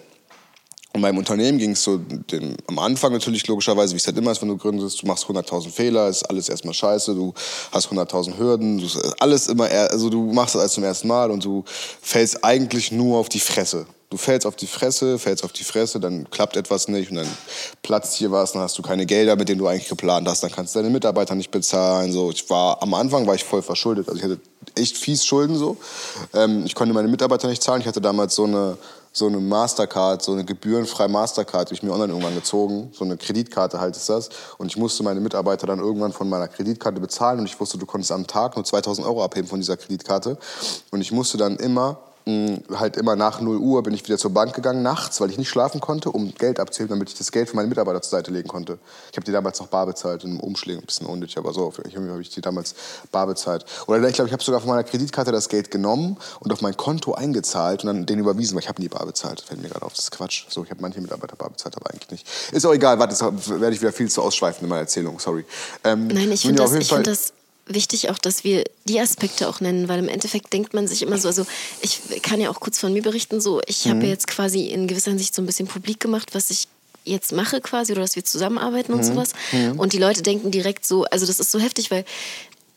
in 0.93 1.01
meinem 1.01 1.17
Unternehmen 1.17 1.57
ging 1.57 1.71
es 1.71 1.83
so 1.83 1.97
den, 1.97 2.55
am 2.67 2.79
Anfang 2.79 3.13
natürlich 3.13 3.45
logischerweise, 3.47 3.93
wie 3.93 3.97
es 3.97 4.07
halt 4.07 4.17
immer 4.17 4.31
ist, 4.31 4.41
wenn 4.41 4.49
du 4.49 4.57
gründest, 4.57 5.01
du 5.01 5.05
machst 5.05 5.25
100.000 5.25 5.69
Fehler, 5.69 6.07
ist 6.07 6.23
alles 6.23 6.49
erstmal 6.49 6.73
scheiße, 6.73 7.13
du 7.13 7.33
hast 7.71 7.89
100.000 7.89 8.37
Hürden, 8.37 8.79
du, 8.79 8.87
alles 9.19 9.47
immer, 9.47 9.65
also 9.65 10.09
du 10.09 10.31
machst 10.33 10.55
das 10.55 10.61
alles 10.61 10.73
zum 10.73 10.83
ersten 10.83 11.07
Mal 11.07 11.29
und 11.29 11.43
du 11.43 11.63
fällst 12.01 12.43
eigentlich 12.43 12.91
nur 12.91 13.17
auf 13.19 13.29
die 13.29 13.39
Fresse. 13.39 13.85
Du 14.09 14.15
fällst 14.15 14.47
auf 14.47 14.55
die 14.55 14.67
Fresse, 14.67 15.19
fällst 15.19 15.43
auf 15.43 15.51
die 15.51 15.65
Fresse, 15.65 15.99
dann 15.99 16.29
klappt 16.29 16.55
etwas 16.55 16.87
nicht 16.87 17.11
und 17.11 17.17
dann 17.17 17.27
platzt 17.81 18.15
hier 18.15 18.31
was, 18.31 18.53
dann 18.53 18.61
hast 18.61 18.77
du 18.77 18.81
keine 18.81 19.05
Gelder, 19.05 19.35
mit 19.35 19.49
denen 19.49 19.59
du 19.59 19.67
eigentlich 19.67 19.89
geplant 19.89 20.25
hast, 20.29 20.43
dann 20.43 20.51
kannst 20.51 20.73
du 20.73 20.79
deine 20.79 20.89
Mitarbeiter 20.89 21.35
nicht 21.35 21.51
bezahlen. 21.51 22.13
So, 22.13 22.31
ich 22.31 22.49
war 22.49 22.81
am 22.81 22.93
Anfang 22.93 23.27
war 23.27 23.35
ich 23.35 23.43
voll 23.43 23.61
verschuldet, 23.61 24.07
also 24.07 24.17
ich 24.17 24.23
hatte 24.23 24.39
echt 24.75 24.97
fies 24.97 25.25
Schulden 25.25 25.57
so. 25.57 25.75
Ähm, 26.33 26.63
ich 26.65 26.73
konnte 26.73 26.93
meine 26.93 27.07
Mitarbeiter 27.07 27.47
nicht 27.47 27.61
zahlen. 27.61 27.81
Ich 27.81 27.87
hatte 27.87 28.01
damals 28.01 28.35
so 28.35 28.45
eine 28.45 28.77
so 29.17 29.25
eine 29.25 29.39
Mastercard, 29.39 30.21
so 30.21 30.33
eine 30.33 30.45
gebührenfreie 30.45 31.07
Mastercard, 31.07 31.71
die 31.71 31.73
ich 31.73 31.81
mir 31.81 31.91
online 31.91 32.13
irgendwann 32.13 32.35
gezogen, 32.35 32.91
so 32.93 33.03
eine 33.03 33.17
Kreditkarte 33.17 33.79
halt 33.79 33.95
ist 33.95 34.09
das. 34.09 34.29
Und 34.59 34.67
ich 34.67 34.77
musste 34.77 35.01
meine 35.01 35.19
Mitarbeiter 35.19 35.65
dann 35.65 35.79
irgendwann 35.79 36.13
von 36.13 36.29
meiner 36.29 36.47
Kreditkarte 36.47 37.01
bezahlen 37.01 37.39
und 37.39 37.45
ich 37.45 37.59
wusste, 37.59 37.79
du 37.79 37.87
konntest 37.87 38.11
am 38.11 38.27
Tag 38.27 38.55
nur 38.55 38.63
2000 38.63 39.07
Euro 39.07 39.23
abheben 39.23 39.47
von 39.47 39.59
dieser 39.59 39.75
Kreditkarte. 39.75 40.37
Und 40.91 41.01
ich 41.01 41.11
musste 41.11 41.39
dann 41.39 41.55
immer 41.55 41.97
halt 42.73 42.97
immer 42.97 43.15
nach 43.15 43.39
0 43.39 43.57
Uhr 43.57 43.83
bin 43.83 43.93
ich 43.93 44.03
wieder 44.03 44.17
zur 44.17 44.31
Bank 44.31 44.53
gegangen, 44.53 44.81
nachts, 44.81 45.21
weil 45.21 45.29
ich 45.29 45.37
nicht 45.37 45.49
schlafen 45.49 45.79
konnte, 45.79 46.11
um 46.11 46.33
Geld 46.33 46.59
abzuheben, 46.59 46.89
damit 46.89 47.09
ich 47.09 47.17
das 47.17 47.31
Geld 47.31 47.49
für 47.49 47.55
meine 47.55 47.69
Mitarbeiter 47.69 48.01
zur 48.01 48.11
Seite 48.11 48.31
legen 48.31 48.47
konnte. 48.47 48.79
Ich 49.11 49.17
habe 49.17 49.25
die 49.25 49.31
damals 49.31 49.59
noch 49.59 49.67
bar 49.67 49.85
bezahlt, 49.85 50.23
in 50.23 50.31
einem 50.31 50.39
Umschlägen, 50.41 50.83
ein 50.83 50.85
bisschen 50.85 51.07
unnötig, 51.07 51.37
aber 51.37 51.53
so, 51.53 51.71
ich 51.87 51.95
habe 51.95 52.21
ich 52.21 52.29
die 52.29 52.41
damals 52.41 52.75
bar 53.11 53.27
bezahlt. 53.27 53.65
Oder 53.87 54.05
ich 54.07 54.15
glaube, 54.15 54.27
ich 54.27 54.33
habe 54.33 54.43
sogar 54.43 54.59
von 54.59 54.69
meiner 54.69 54.83
Kreditkarte 54.83 55.31
das 55.31 55.47
Geld 55.47 55.71
genommen 55.71 56.17
und 56.39 56.51
auf 56.51 56.61
mein 56.61 56.75
Konto 56.75 57.13
eingezahlt 57.13 57.83
und 57.83 57.87
dann 57.87 58.05
den 58.05 58.19
überwiesen, 58.19 58.55
weil 58.55 58.63
ich 58.63 58.69
habe 58.69 58.81
nie 58.81 58.89
bar 58.89 59.05
bezahlt. 59.05 59.41
Fällt 59.41 59.61
mir 59.61 59.69
gerade 59.69 59.85
auf, 59.85 59.93
das 59.93 60.05
ist 60.05 60.11
Quatsch. 60.11 60.45
So, 60.49 60.63
ich 60.63 60.69
habe 60.69 60.81
manche 60.81 60.99
Mitarbeiter 60.99 61.35
bar 61.35 61.49
bezahlt, 61.49 61.75
aber 61.77 61.91
eigentlich 61.91 62.11
nicht. 62.11 62.27
Ist 62.51 62.65
auch 62.65 62.73
egal, 62.73 62.99
warte, 62.99 63.13
jetzt 63.13 63.49
werde 63.49 63.73
ich 63.73 63.81
wieder 63.81 63.93
viel 63.93 64.09
zu 64.09 64.21
ausschweifen 64.21 64.63
in 64.63 64.69
meiner 64.69 64.81
Erzählung, 64.81 65.19
sorry. 65.19 65.45
Ähm, 65.83 66.07
Nein, 66.07 66.31
ich 66.31 66.41
finde 66.41 66.63
das, 66.63 66.71
find 66.71 67.07
das 67.07 67.33
wichtig 67.67 68.09
auch, 68.09 68.17
dass 68.17 68.43
wir 68.43 68.63
die 68.85 68.99
Aspekte 68.99 69.47
auch 69.47 69.59
nennen, 69.59 69.87
weil 69.87 69.99
im 69.99 70.09
Endeffekt 70.09 70.53
denkt 70.53 70.73
man 70.73 70.87
sich 70.87 71.01
immer 71.01 71.17
so, 71.17 71.27
also 71.27 71.45
ich 71.81 71.99
kann 72.21 72.39
ja 72.39 72.49
auch 72.49 72.59
kurz 72.59 72.79
von 72.79 72.93
mir 72.93 73.01
berichten, 73.01 73.41
so 73.41 73.61
ich 73.65 73.85
mhm. 73.85 73.89
habe 73.89 74.03
ja 74.03 74.09
jetzt 74.09 74.27
quasi 74.27 74.67
in 74.67 74.87
gewisser 74.87 75.11
Hinsicht 75.11 75.35
so 75.35 75.41
ein 75.41 75.45
bisschen 75.45 75.67
publik 75.67 75.99
gemacht, 75.99 76.33
was 76.33 76.49
ich 76.49 76.67
jetzt 77.03 77.31
mache 77.31 77.61
quasi 77.61 77.93
oder 77.93 78.01
dass 78.01 78.15
wir 78.15 78.25
zusammenarbeiten 78.25 78.93
und 78.93 78.99
mhm. 78.99 79.05
sowas. 79.05 79.33
Mhm. 79.51 79.79
Und 79.79 79.93
die 79.93 79.97
Leute 79.97 80.21
denken 80.21 80.51
direkt 80.51 80.85
so, 80.85 81.05
also 81.05 81.25
das 81.25 81.39
ist 81.39 81.51
so 81.51 81.59
heftig, 81.59 81.89
weil 81.91 82.05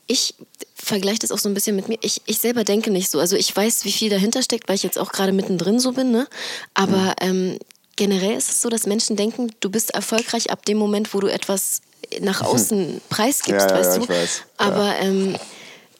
ich 0.06 0.34
vergleiche 0.74 1.20
das 1.20 1.30
auch 1.30 1.38
so 1.38 1.48
ein 1.48 1.54
bisschen 1.54 1.76
mit 1.76 1.88
mir. 1.88 1.98
Ich, 2.00 2.20
ich 2.26 2.38
selber 2.38 2.64
denke 2.64 2.90
nicht 2.90 3.10
so. 3.10 3.20
Also 3.20 3.36
ich 3.36 3.54
weiß, 3.54 3.84
wie 3.84 3.92
viel 3.92 4.10
dahinter 4.10 4.42
steckt, 4.42 4.68
weil 4.68 4.76
ich 4.76 4.82
jetzt 4.82 4.98
auch 4.98 5.12
gerade 5.12 5.32
mittendrin 5.32 5.78
so 5.78 5.92
bin, 5.92 6.10
ne? 6.10 6.26
Aber 6.74 7.14
mhm. 7.22 7.52
ähm, 7.52 7.58
generell 7.96 8.36
ist 8.36 8.50
es 8.50 8.62
so, 8.62 8.68
dass 8.68 8.86
Menschen 8.86 9.16
denken, 9.16 9.52
du 9.60 9.70
bist 9.70 9.92
erfolgreich 9.94 10.50
ab 10.50 10.64
dem 10.64 10.78
Moment, 10.78 11.14
wo 11.14 11.20
du 11.20 11.28
etwas 11.28 11.82
nach 12.20 12.42
außen 12.42 13.00
preisgibst, 13.08 13.70
ja, 13.70 13.76
weißt 13.76 13.98
ja, 13.98 14.02
du. 14.02 14.08
Weiß. 14.08 14.42
Aber 14.56 14.94
ähm, 15.00 15.36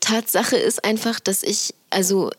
Tatsache 0.00 0.56
ist 0.56 0.84
einfach, 0.84 1.20
dass 1.20 1.42
ich, 1.42 1.74
also 1.90 2.30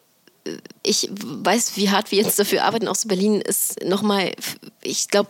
ich 0.84 1.10
weiß, 1.12 1.78
wie 1.78 1.90
hart 1.90 2.12
wir 2.12 2.22
jetzt 2.22 2.40
dafür 2.40 2.64
arbeiten. 2.64 2.88
Auch 2.88 2.96
so 2.96 3.08
Berlin 3.08 3.42
ist 3.42 3.84
nochmal, 3.84 4.32
ich 4.82 5.08
glaube, 5.08 5.30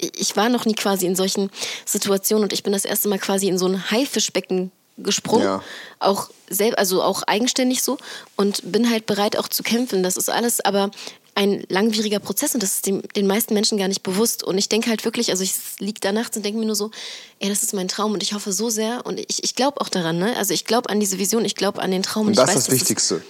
ich 0.00 0.36
war 0.36 0.48
noch 0.48 0.64
nie 0.64 0.74
quasi 0.74 1.06
in 1.06 1.16
solchen 1.16 1.50
Situationen 1.84 2.44
und 2.44 2.52
ich 2.52 2.62
bin 2.62 2.72
das 2.72 2.84
erste 2.84 3.08
Mal 3.08 3.18
quasi 3.18 3.48
in 3.48 3.58
so 3.58 3.66
ein 3.66 3.90
Haifischbecken 3.90 4.70
gesprungen, 4.96 5.44
ja. 5.44 5.62
auch 6.00 6.30
selbst, 6.48 6.78
also 6.78 7.02
auch 7.02 7.22
eigenständig 7.24 7.82
so 7.82 7.98
und 8.36 8.72
bin 8.72 8.90
halt 8.90 9.06
bereit 9.06 9.36
auch 9.36 9.48
zu 9.48 9.62
kämpfen. 9.62 10.02
Das 10.02 10.16
ist 10.16 10.28
alles, 10.28 10.60
aber 10.60 10.90
ein 11.38 11.62
langwieriger 11.68 12.18
Prozess 12.18 12.54
und 12.54 12.64
das 12.64 12.72
ist 12.74 12.86
dem, 12.86 13.00
den 13.14 13.28
meisten 13.28 13.54
Menschen 13.54 13.78
gar 13.78 13.86
nicht 13.86 14.02
bewusst. 14.02 14.42
Und 14.42 14.58
ich 14.58 14.68
denke 14.68 14.90
halt 14.90 15.04
wirklich, 15.04 15.30
also 15.30 15.44
ich 15.44 15.54
liege 15.78 16.00
da 16.00 16.10
nachts 16.10 16.36
und 16.36 16.44
denke 16.44 16.58
mir 16.58 16.66
nur 16.66 16.74
so, 16.74 16.90
ey, 17.38 17.48
das 17.48 17.62
ist 17.62 17.74
mein 17.74 17.86
Traum 17.86 18.12
und 18.12 18.24
ich 18.24 18.34
hoffe 18.34 18.52
so 18.52 18.70
sehr 18.70 19.06
und 19.06 19.20
ich, 19.20 19.44
ich 19.44 19.54
glaube 19.54 19.80
auch 19.80 19.88
daran, 19.88 20.18
ne? 20.18 20.36
Also 20.36 20.52
ich 20.52 20.64
glaube 20.64 20.90
an 20.90 20.98
diese 20.98 21.18
Vision, 21.18 21.44
ich 21.44 21.54
glaube 21.54 21.80
an 21.80 21.92
den 21.92 22.02
Traum. 22.02 22.26
Und, 22.26 22.32
und 22.32 22.38
das 22.38 22.56
ist 22.56 22.66
das 22.66 22.70
Wichtigste. 22.74 23.22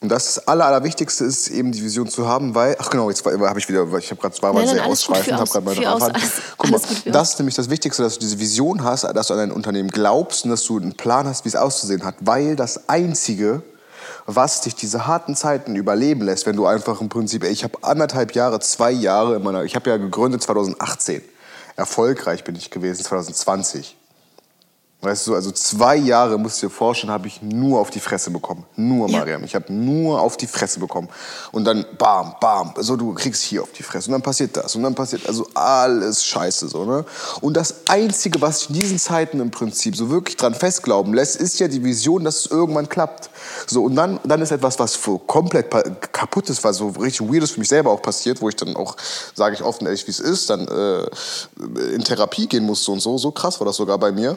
Und 0.00 0.08
das, 0.08 0.48
Aller, 0.48 0.66
Allerwichtigste 0.66 1.24
ist 1.24 1.48
eben 1.48 1.70
die 1.70 1.82
Vision 1.82 2.08
zu 2.08 2.26
haben, 2.26 2.56
weil, 2.56 2.76
ach 2.80 2.90
genau, 2.90 3.08
jetzt 3.08 3.24
habe 3.24 3.58
ich 3.58 3.68
wieder, 3.68 3.82
ich 3.98 4.10
habe 4.10 4.20
gerade, 4.20 4.42
war 4.42 4.52
mal 4.52 4.66
sehr 4.66 4.84
ausschweifend, 4.84 5.38
habe 5.38 5.48
gerade 5.48 5.64
mal 5.64 5.74
drauf 5.76 6.02
alles, 6.02 6.32
Guck 6.56 6.70
mal, 6.70 6.80
das 7.04 7.30
ist 7.30 7.38
nämlich 7.38 7.54
das 7.54 7.70
Wichtigste, 7.70 8.02
dass 8.02 8.14
du 8.14 8.20
diese 8.20 8.40
Vision 8.40 8.82
hast, 8.82 9.04
dass 9.04 9.28
du 9.28 9.34
an 9.34 9.38
dein 9.38 9.52
Unternehmen 9.52 9.90
glaubst 9.90 10.44
und 10.44 10.50
dass 10.50 10.64
du 10.64 10.78
einen 10.78 10.94
Plan 10.94 11.26
hast, 11.26 11.44
wie 11.44 11.48
es 11.48 11.56
auszusehen 11.56 12.04
hat, 12.04 12.16
weil 12.20 12.56
das 12.56 12.88
Einzige, 12.88 13.62
was 14.26 14.62
dich 14.62 14.74
diese 14.74 15.06
harten 15.06 15.36
Zeiten 15.36 15.76
überleben 15.76 16.22
lässt, 16.22 16.46
wenn 16.46 16.56
du 16.56 16.66
einfach 16.66 17.00
im 17.00 17.08
Prinzip, 17.08 17.44
ich 17.44 17.64
habe 17.64 17.78
anderthalb 17.82 18.34
Jahre, 18.34 18.60
zwei 18.60 18.90
Jahre 18.90 19.36
in 19.36 19.42
meiner, 19.42 19.64
ich 19.64 19.76
habe 19.76 19.90
ja 19.90 19.96
gegründet 19.96 20.42
2018. 20.42 21.22
Erfolgreich 21.76 22.44
bin 22.44 22.56
ich 22.56 22.70
gewesen 22.70 23.04
2020. 23.04 23.97
Weißt 25.00 25.28
du, 25.28 25.36
also 25.36 25.52
zwei 25.52 25.94
Jahre, 25.94 26.38
musst 26.38 26.60
du 26.60 26.66
dir 26.66 26.72
vorstellen, 26.72 27.12
habe 27.12 27.28
ich 27.28 27.40
nur 27.40 27.78
auf 27.78 27.90
die 27.90 28.00
Fresse 28.00 28.32
bekommen. 28.32 28.64
Nur, 28.74 29.08
ja. 29.08 29.18
Mariam. 29.18 29.44
Ich 29.44 29.54
habe 29.54 29.72
nur 29.72 30.20
auf 30.20 30.36
die 30.36 30.48
Fresse 30.48 30.80
bekommen. 30.80 31.08
Und 31.52 31.64
dann 31.66 31.86
bam, 31.96 32.34
bam. 32.40 32.74
So, 32.78 32.96
du 32.96 33.14
kriegst 33.14 33.44
hier 33.44 33.62
auf 33.62 33.70
die 33.70 33.84
Fresse. 33.84 34.08
Und 34.08 34.14
dann 34.14 34.22
passiert 34.22 34.56
das. 34.56 34.74
Und 34.74 34.82
dann 34.82 34.96
passiert, 34.96 35.24
also 35.28 35.46
alles 35.54 36.24
scheiße 36.24 36.66
so, 36.66 36.84
ne? 36.84 37.04
Und 37.40 37.56
das 37.56 37.86
Einzige, 37.86 38.40
was 38.40 38.62
ich 38.62 38.70
in 38.70 38.74
diesen 38.74 38.98
Zeiten 38.98 39.38
im 39.38 39.52
Prinzip 39.52 39.94
so 39.94 40.10
wirklich 40.10 40.36
dran 40.36 40.52
festglauben 40.52 41.14
lässt, 41.14 41.36
ist 41.36 41.60
ja 41.60 41.68
die 41.68 41.84
Vision, 41.84 42.24
dass 42.24 42.40
es 42.40 42.46
irgendwann 42.46 42.88
klappt. 42.88 43.30
So, 43.68 43.84
und 43.84 43.94
dann, 43.94 44.18
dann 44.24 44.42
ist 44.42 44.50
etwas, 44.50 44.80
was 44.80 44.98
komplett 45.28 45.70
kaputt 46.10 46.50
ist, 46.50 46.64
was 46.64 46.78
so 46.78 46.88
richtig 46.88 47.20
weird 47.20 47.44
ist 47.44 47.52
für 47.52 47.60
mich 47.60 47.68
selber 47.68 47.92
auch 47.92 48.02
passiert, 48.02 48.42
wo 48.42 48.48
ich 48.48 48.56
dann 48.56 48.74
auch, 48.74 48.96
sage 49.32 49.54
ich 49.54 49.62
offen 49.62 49.86
ehrlich, 49.86 50.08
wie 50.08 50.10
es 50.10 50.18
ist, 50.18 50.50
dann 50.50 50.66
äh, 50.66 51.94
in 51.94 52.02
Therapie 52.02 52.48
gehen 52.48 52.64
musste 52.64 52.90
und 52.90 52.98
so. 52.98 53.16
So 53.16 53.30
krass 53.30 53.60
war 53.60 53.64
das 53.64 53.76
sogar 53.76 53.96
bei 53.96 54.10
mir. 54.10 54.36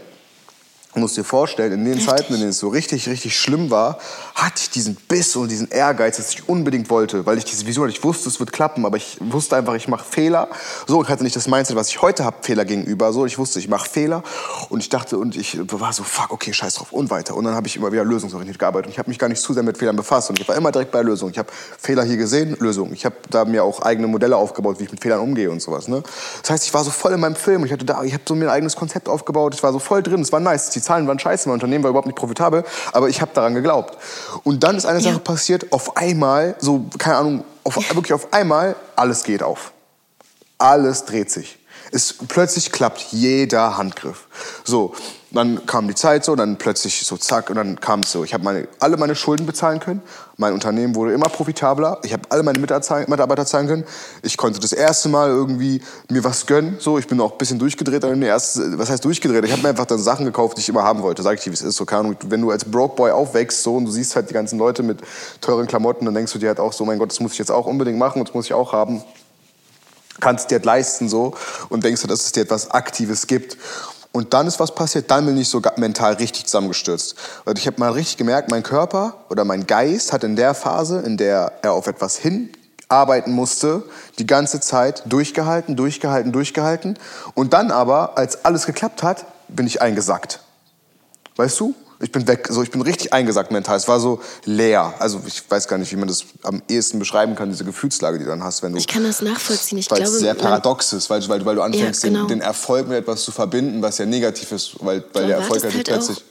Musst 0.94 1.16
dir 1.16 1.24
vorstellen, 1.24 1.72
in 1.72 1.86
den 1.86 1.94
Richtig. 1.94 2.10
Zeiten, 2.10 2.34
in 2.34 2.40
denen 2.40 2.50
es 2.50 2.60
so 2.60 2.68
richtig, 2.68 3.08
richtig 3.08 3.38
schlimm 3.40 3.72
war, 3.72 3.98
hatte 4.36 4.56
ich 4.58 4.70
diesen 4.72 4.96
Biss 4.96 5.36
und 5.38 5.50
diesen 5.50 5.70
Ehrgeiz, 5.70 6.18
dass 6.18 6.32
ich 6.32 6.50
unbedingt 6.50 6.90
wollte, 6.90 7.26
weil 7.26 7.38
ich 7.38 7.46
diese 7.46 7.66
Vision 7.66 7.86
hatte. 7.88 7.98
Ich 7.98 8.04
wusste, 8.04 8.28
es 8.28 8.40
wird 8.40 8.52
klappen, 8.52 8.86
aber 8.86 8.98
ich 8.98 9.18
wusste 9.22 9.56
einfach, 9.56 9.74
ich 9.76 9.88
mache 9.88 10.06
Fehler. 10.06 10.50
So, 10.88 11.02
ich 11.02 11.10
hatte 11.10 11.24
nicht 11.24 11.36
das 11.36 11.48
Mindset, 11.48 11.78
was 11.78 11.88
ich 11.88 12.02
heute 12.02 12.26
habe, 12.26 12.38
Fehler 12.42 12.66
gegenüber. 12.66 13.14
So, 13.14 13.26
ich 13.26 13.38
wusste, 13.38 13.60
ich 13.60 13.70
mache 13.70 13.90
Fehler 13.90 14.22
und 14.70 14.82
ich 14.82 14.90
dachte 14.90 15.18
und 15.18 15.36
ich 15.36 15.58
war 15.72 15.94
so, 15.94 16.04
fuck, 16.04 16.32
okay, 16.32 16.52
scheiß 16.54 16.76
drauf 16.76 16.92
und 16.92 17.10
weiter. 17.10 17.36
Und 17.36 17.46
dann 17.46 17.56
habe 17.56 17.68
ich 17.68 17.78
immer 17.78 17.92
wieder 17.92 18.04
lösungsorientiert 18.04 18.60
gearbeitet 18.60 18.88
und 18.88 18.92
ich 18.92 19.00
habe 19.00 19.10
mich 19.10 19.18
gar 19.18 19.30
nicht 19.30 19.42
zu 19.42 19.54
sehr 19.54 19.64
mit 19.64 19.78
Fehlern 19.78 19.96
befasst 19.96 20.30
und 20.30 20.40
ich 20.40 20.48
war 20.48 20.56
immer 20.56 20.72
direkt 20.74 20.92
bei 20.92 21.02
Lösungen. 21.02 21.32
Ich 21.32 21.40
habe 21.40 21.50
Fehler 21.80 22.04
hier 22.04 22.18
gesehen, 22.18 22.58
Lösungen. 22.60 22.94
Ich 22.94 23.06
habe 23.06 23.16
da 23.30 23.46
mir 23.46 23.64
auch 23.64 23.82
eigene 23.82 24.08
Modelle 24.08 24.36
aufgebaut, 24.36 24.80
wie 24.80 24.84
ich 24.84 24.92
mit 24.92 25.02
Fehlern 25.02 25.22
umgehe 25.22 25.50
und 25.50 25.62
sowas. 25.62 25.88
Ne? 25.88 26.04
Das 26.42 26.50
heißt, 26.50 26.66
ich 26.66 26.74
war 26.74 26.84
so 26.84 26.92
voll 26.92 27.14
in 27.14 27.20
meinem 27.22 27.36
Film 27.36 27.62
ich 27.66 27.72
hatte 27.72 27.86
da, 27.86 28.04
ich 28.04 28.14
habe 28.14 28.24
so 28.28 28.36
mir 28.36 28.46
ein 28.46 28.52
eigenes 28.52 28.76
Konzept 28.76 29.08
aufgebaut. 29.08 29.56
Ich 29.56 29.64
war 29.64 29.72
so 29.72 29.80
voll 29.80 30.04
drin. 30.04 30.22
Es 30.22 30.32
war 30.32 30.40
nice. 30.40 30.70
Die 30.82 30.86
Zahlen 30.86 31.08
waren 31.08 31.20
scheiße, 31.20 31.48
mein 31.48 31.54
Unternehmen 31.54 31.84
war 31.84 31.92
überhaupt 31.92 32.08
nicht 32.08 32.18
profitabel, 32.18 32.64
aber 32.92 33.08
ich 33.08 33.22
habe 33.22 33.32
daran 33.36 33.54
geglaubt. 33.54 33.98
Und 34.44 34.64
dann 34.64 34.76
ist 34.76 34.86
eine 34.88 35.00
Sache 35.00 35.20
passiert, 35.20 35.72
auf 35.72 35.96
einmal, 35.96 36.56
so, 36.58 36.86
keine 36.98 37.18
Ahnung, 37.18 37.44
auf, 37.64 37.76
wirklich 37.76 38.14
auf 38.14 38.34
einmal, 38.34 38.76
alles 38.96 39.24
geht 39.24 39.44
auf. 39.44 39.74
Alles 40.58 41.06
dreht 41.06 41.30
sich. 41.30 41.60
Es 41.92 42.14
plötzlich 42.14 42.72
klappt 42.72 43.08
jeder 43.12 43.78
Handgriff. 43.78 44.28
So, 44.64 44.94
dann 45.32 45.66
kam 45.66 45.88
die 45.88 45.96
Zeit 45.96 46.26
so, 46.26 46.36
dann 46.36 46.58
plötzlich 46.58 47.06
so 47.06 47.16
zack 47.16 47.50
und 47.50 47.56
dann 47.56 47.80
kam 47.80 48.02
es 48.02 48.12
so. 48.12 48.24
Ich 48.24 48.34
habe 48.34 48.44
meine, 48.44 48.68
alle 48.80 48.98
meine 48.98 49.16
Schulden 49.16 49.46
bezahlen 49.46 49.80
können. 49.80 50.02
Mein 50.38 50.54
Unternehmen 50.54 50.96
wurde 50.96 51.14
immer 51.14 51.28
profitabler. 51.28 52.00
Ich 52.04 52.12
habe 52.12 52.24
alle 52.30 52.44
meine 52.44 52.60
Mitarbeiter 52.60 53.46
zahlen 53.46 53.68
können. 53.68 53.86
Ich 54.24 54.36
konnte 54.38 54.60
das 54.60 54.74
erste 54.74 55.10
Mal 55.10 55.30
irgendwie 55.30 55.82
mir 56.10 56.24
was 56.24 56.46
gönnen. 56.46 56.78
So, 56.80 56.98
ich 56.98 57.08
bin 57.08 57.20
auch 57.22 57.34
ein 57.34 57.38
bisschen 57.38 57.60
durchgedreht. 57.60 58.04
Erste, 58.04 58.78
was 58.78 58.90
heißt 58.90 59.06
durchgedreht? 59.06 59.46
Ich 59.46 59.52
habe 59.52 59.62
mir 59.62 59.70
einfach 59.70 59.86
dann 59.86 60.00
Sachen 60.00 60.26
gekauft, 60.26 60.58
die 60.58 60.62
ich 60.62 60.70
immer 60.70 60.84
haben 60.84 61.02
wollte. 61.02 61.24
Sag 61.24 61.38
ich 61.38 61.44
dir, 61.44 61.52
wie 61.52 61.56
es 61.56 61.62
ist. 61.62 61.78
So, 61.78 61.86
keine 61.86 62.02
Ahnung, 62.02 62.18
wenn 62.28 62.42
du 62.42 62.52
als 62.52 62.66
Broke 62.66 62.96
Boy 62.96 63.12
aufwächst 63.12 63.64
so, 63.64 63.76
und 63.76 63.86
du 63.86 63.92
siehst 63.92 64.16
halt 64.16 64.30
die 64.30 64.34
ganzen 64.34 64.60
Leute 64.60 64.84
mit 64.84 65.00
teuren 65.40 65.68
Klamotten, 65.68 66.06
dann 66.06 66.14
denkst 66.14 66.34
du 66.34 66.40
dir 66.40 66.50
halt 66.50 66.60
auch 66.60 66.74
so, 66.74 66.84
mein 66.84 67.00
Gott, 67.00 67.12
das 67.12 67.20
muss 67.20 67.34
ich 67.34 67.40
jetzt 67.40 67.52
auch 67.52 67.68
unbedingt 67.68 67.98
machen 67.98 68.20
und 68.20 68.28
das 68.28 68.36
muss 68.36 68.46
ich 68.46 68.54
auch 68.54 68.74
haben 68.74 69.04
kannst 70.20 70.52
dir 70.52 70.56
halt 70.56 70.66
leisten 70.66 71.10
so 71.10 71.34
und 71.70 71.84
denkst 71.84 72.02
du, 72.02 72.08
dass 72.08 72.26
es 72.26 72.32
dir 72.32 72.42
etwas 72.42 72.72
Aktives 72.72 73.28
gibt. 73.28 73.58
Und 74.12 74.34
dann 74.34 74.46
ist 74.46 74.60
was 74.60 74.76
passiert, 74.76 75.10
dann 75.10 75.26
bin 75.26 75.38
ich 75.38 75.48
so 75.48 75.62
mental 75.78 76.14
richtig 76.14 76.46
zusammengestürzt. 76.46 77.16
Und 77.46 77.58
ich 77.58 77.66
habe 77.66 77.80
mal 77.80 77.92
richtig 77.92 78.18
gemerkt, 78.18 78.52
mein 78.52 78.64
Körper 78.64 79.16
oder 79.30 79.46
mein 79.46 79.68
Geist 79.68 80.12
hat 80.12 80.24
in 80.26 80.36
der 80.36 80.54
Phase, 80.54 81.00
in 81.00 81.16
der 81.16 81.54
er 81.62 81.74
auf 81.74 81.88
etwas 81.88 82.18
hinarbeiten 82.18 83.34
musste, 83.34 83.84
die 84.20 84.28
ganze 84.28 84.60
Zeit 84.60 85.04
durchgehalten, 85.06 85.78
durchgehalten, 85.78 86.34
durchgehalten. 86.34 87.00
Und 87.36 87.54
dann 87.54 87.72
aber, 87.72 88.18
als 88.18 88.44
alles 88.44 88.66
geklappt 88.66 89.02
hat, 89.02 89.26
bin 89.48 89.66
ich 89.66 89.82
eingesackt. 89.82 90.42
Weißt 91.38 91.58
du? 91.62 91.74
Ich 92.02 92.12
bin 92.12 92.28
weg, 92.28 92.48
so 92.50 92.64
ich 92.64 92.72
bin 92.72 92.82
richtig 92.82 93.14
eingesackt 93.14 93.52
mental. 93.52 93.78
Es 93.78 93.88
war 93.88 94.00
so 94.00 94.22
leer. 94.46 94.94
Also 95.00 95.22
ich 95.28 95.44
weiß 95.50 95.68
gar 95.68 95.78
nicht, 95.78 95.92
wie 95.92 95.96
man 95.98 96.08
das 96.08 96.24
am 96.44 96.62
ehesten 96.68 97.00
beschreiben 97.00 97.36
kann, 97.36 97.50
diese 97.50 97.64
Gefühlslage, 97.64 98.18
die 98.18 98.24
du 98.26 98.30
dann 98.32 98.44
hast, 98.44 98.64
wenn 98.64 98.72
du. 98.74 98.78
Ich 98.80 98.88
kann 98.88 99.04
das 99.04 99.22
nachvollziehen. 99.22 99.78
Ich 99.78 99.90
weil 99.92 100.00
glaube, 100.00 100.14
es 100.14 100.20
sehr 100.20 100.34
paradox 100.34 100.94
ist, 100.94 101.10
weil, 101.10 101.28
weil, 101.30 101.46
weil 101.46 101.56
du 101.56 101.62
anfängst, 101.62 102.04
Ja, 102.04 102.10
genau. 102.10 102.22
den, 102.28 102.40
den 102.40 102.42
Erfolg 102.42 102.88
mit 102.88 102.98
etwas 102.98 103.24
zu 103.24 103.32
verbinden, 103.32 103.82
was 103.82 103.98
ja 104.00 104.06
negativ 104.06 104.52
ist, 104.52 104.76
weil, 104.80 105.04
weil 105.14 105.24
du 105.24 105.28
der 105.30 105.38
Erfolg 105.38 105.64
halt 105.64 105.74
halt 105.74 105.86
plötzlich. 105.86 106.18
auch, 106.18 106.22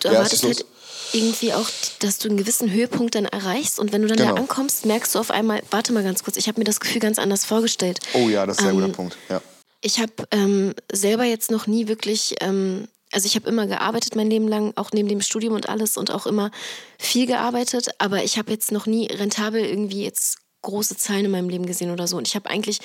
du 0.00 0.08
Ja, 0.08 0.14
erwartest 0.14 0.42
halt 0.44 0.64
irgendwie 1.12 1.52
auch, 1.54 1.66
dass 2.00 2.18
du 2.18 2.28
einen 2.28 2.36
gewissen 2.36 2.70
Höhepunkt 2.70 3.16
dann 3.16 3.24
erreichst 3.24 3.80
und 3.80 3.92
wenn 3.92 4.02
du 4.02 4.08
dann 4.08 4.16
Genau. 4.18 4.34
da 4.34 4.40
ankommst, 4.40 4.86
merkst 4.86 5.14
du 5.14 5.18
auf 5.18 5.30
einmal, 5.32 5.60
warte 5.70 5.92
mal 5.92 6.04
ganz 6.04 6.22
kurz, 6.22 6.36
ich 6.36 6.46
habe 6.46 6.60
mir 6.60 6.64
das 6.64 6.78
Gefühl 6.78 7.00
ganz 7.00 7.18
anders 7.18 7.44
vorgestellt. 7.44 7.98
Oh 8.14 8.28
ja, 8.28 8.46
das 8.46 8.58
ist 8.58 8.62
ein 8.62 8.66
sehr 8.66 8.74
Ähm, 8.74 8.80
guter 8.80 8.92
Punkt. 8.92 9.16
Ja. 9.28 9.40
Ich 9.80 9.98
habe 9.98 10.12
ähm, 10.30 10.74
selber 10.92 11.24
jetzt 11.24 11.50
noch 11.50 11.66
nie 11.66 11.88
wirklich, 11.88 12.36
ähm, 12.40 12.86
also 13.12 13.26
ich 13.26 13.34
habe 13.34 13.48
immer 13.48 13.66
gearbeitet 13.66 14.16
mein 14.16 14.30
Leben 14.30 14.48
lang, 14.48 14.72
auch 14.76 14.90
neben 14.92 15.08
dem 15.08 15.20
Studium 15.20 15.54
und 15.54 15.68
alles 15.68 15.96
und 15.96 16.10
auch 16.10 16.26
immer 16.26 16.50
viel 16.98 17.26
gearbeitet, 17.26 17.90
aber 17.98 18.22
ich 18.24 18.38
habe 18.38 18.52
jetzt 18.52 18.72
noch 18.72 18.86
nie 18.86 19.06
rentabel 19.06 19.64
irgendwie 19.64 20.04
jetzt 20.04 20.38
große 20.62 20.96
Zahlen 20.96 21.24
in 21.24 21.30
meinem 21.30 21.48
Leben 21.48 21.66
gesehen 21.66 21.90
oder 21.90 22.06
so. 22.06 22.16
Und 22.16 22.28
ich 22.28 22.34
habe 22.34 22.48
eigentlich, 22.48 22.80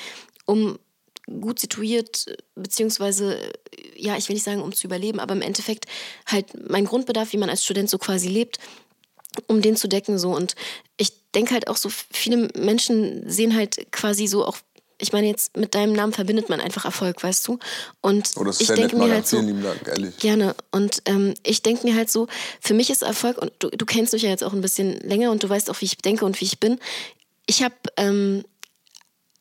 um 0.46 0.80
gut 1.28 1.60
situiert, 1.60 2.26
beziehungsweise, 2.56 3.52
ja, 3.96 4.16
ich 4.16 4.30
will 4.30 4.36
nicht 4.36 4.44
sagen, 4.44 4.62
um 4.62 4.74
zu 4.74 4.88
überleben, 4.88 5.20
aber 5.20 5.34
im 5.34 5.42
Endeffekt 5.42 5.86
halt 6.28 6.70
mein 6.70 6.86
Grundbedarf, 6.86 7.34
wie 7.34 7.38
man 7.38 7.50
als 7.50 7.64
Student 7.64 7.90
so 7.90 7.98
quasi 7.98 8.28
lebt, 8.28 8.60
um 9.48 9.62
den 9.62 9.76
zu 9.76 9.88
decken 9.88 10.18
so 10.18 10.36
und 10.36 10.56
ich 10.98 11.12
denke 11.34 11.54
halt 11.54 11.68
auch 11.68 11.78
so 11.78 11.90
viele 11.90 12.50
Menschen 12.56 13.30
sehen 13.30 13.56
halt 13.56 13.92
quasi 13.92 14.28
so 14.28 14.46
auch 14.46 14.58
ich 14.98 15.12
meine 15.14 15.28
jetzt 15.28 15.58
mit 15.58 15.76
deinem 15.76 15.94
Namen 15.94 16.14
verbindet 16.14 16.50
man 16.50 16.62
einfach 16.62 16.86
Erfolg, 16.86 17.22
weißt 17.24 17.48
du? 17.48 17.60
Und 18.02 18.32
Oh, 18.38 18.46
ich 18.60 18.70
nett, 18.70 18.78
denke 18.78 18.96
mir 18.96 19.12
halt 19.12 19.28
so 19.28 19.42
Dank, 19.42 19.88
ehrlich. 19.88 20.18
gerne 20.18 20.56
und 20.72 21.02
ähm, 21.06 21.34
ich 21.44 21.62
denke 21.62 21.86
mir 21.88 21.96
halt 21.96 22.10
so, 22.10 22.28
für 22.62 22.74
mich 22.74 22.90
ist 22.90 23.02
Erfolg 23.02 23.38
und 23.38 23.52
du, 23.60 23.70
du 23.70 23.86
kennst 23.86 24.14
mich 24.14 24.22
ja 24.24 24.30
jetzt 24.30 24.44
auch 24.44 24.54
ein 24.54 24.62
bisschen 24.62 25.00
länger 25.02 25.32
und 25.32 25.44
du 25.44 25.50
weißt 25.50 25.70
auch, 25.70 25.80
wie 25.82 25.86
ich 25.86 25.98
denke 25.98 26.26
und 26.26 26.40
wie 26.40 26.46
ich 26.46 26.60
bin. 26.60 26.80
Ich 27.46 27.62
habe 27.64 27.76
ähm, 27.98 28.44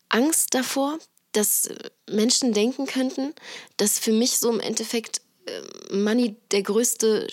Angst 0.09 0.55
davor, 0.55 0.99
dass 1.33 1.69
Menschen 2.11 2.53
denken 2.53 2.87
könnten, 2.87 3.33
dass 3.77 3.99
für 3.99 4.13
mich 4.13 4.39
so 4.39 4.51
im 4.53 4.61
Endeffekt 4.61 5.21
äh, 5.47 5.95
Money 5.95 6.37
der 6.51 6.63
größte 6.63 7.27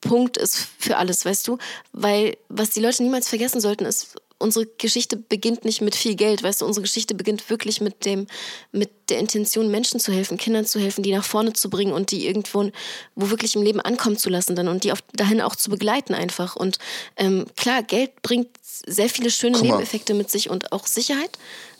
Punkt 0.00 0.36
ist 0.36 0.68
für 0.78 0.96
alles, 0.98 1.24
weißt 1.24 1.48
du? 1.48 1.58
Weil 1.92 2.36
was 2.48 2.70
die 2.70 2.80
Leute 2.80 3.02
niemals 3.02 3.28
vergessen 3.28 3.60
sollten, 3.60 3.84
ist, 3.86 4.14
unsere 4.44 4.66
Geschichte 4.78 5.16
beginnt 5.16 5.64
nicht 5.64 5.80
mit 5.80 5.96
viel 5.96 6.14
Geld, 6.14 6.44
weißt 6.44 6.60
du? 6.60 6.66
Unsere 6.66 6.82
Geschichte 6.82 7.14
beginnt 7.16 7.50
wirklich 7.50 7.80
mit 7.80 8.04
dem, 8.04 8.28
mit 8.70 8.90
der 9.10 9.18
Intention, 9.18 9.70
Menschen 9.70 9.98
zu 9.98 10.12
helfen, 10.12 10.38
Kindern 10.38 10.64
zu 10.66 10.78
helfen, 10.78 11.02
die 11.02 11.12
nach 11.12 11.24
vorne 11.24 11.52
zu 11.54 11.68
bringen 11.68 11.92
und 11.92 12.12
die 12.12 12.26
irgendwo, 12.26 12.70
wo 13.16 13.30
wirklich 13.30 13.56
im 13.56 13.62
Leben 13.62 13.80
ankommen 13.80 14.16
zu 14.16 14.30
lassen 14.30 14.54
dann 14.54 14.68
und 14.68 14.84
die 14.84 14.92
auf, 14.92 15.00
dahin 15.14 15.40
auch 15.40 15.56
zu 15.56 15.68
begleiten 15.70 16.14
einfach. 16.14 16.54
Und 16.54 16.78
ähm, 17.16 17.46
klar, 17.56 17.82
Geld 17.82 18.22
bringt 18.22 18.48
sehr 18.62 19.08
viele 19.08 19.30
schöne. 19.30 19.58
Nebeneffekte 19.60 20.14
mit 20.14 20.30
sich 20.30 20.48
und 20.50 20.70
auch 20.72 20.86
Sicherheit. 20.86 21.30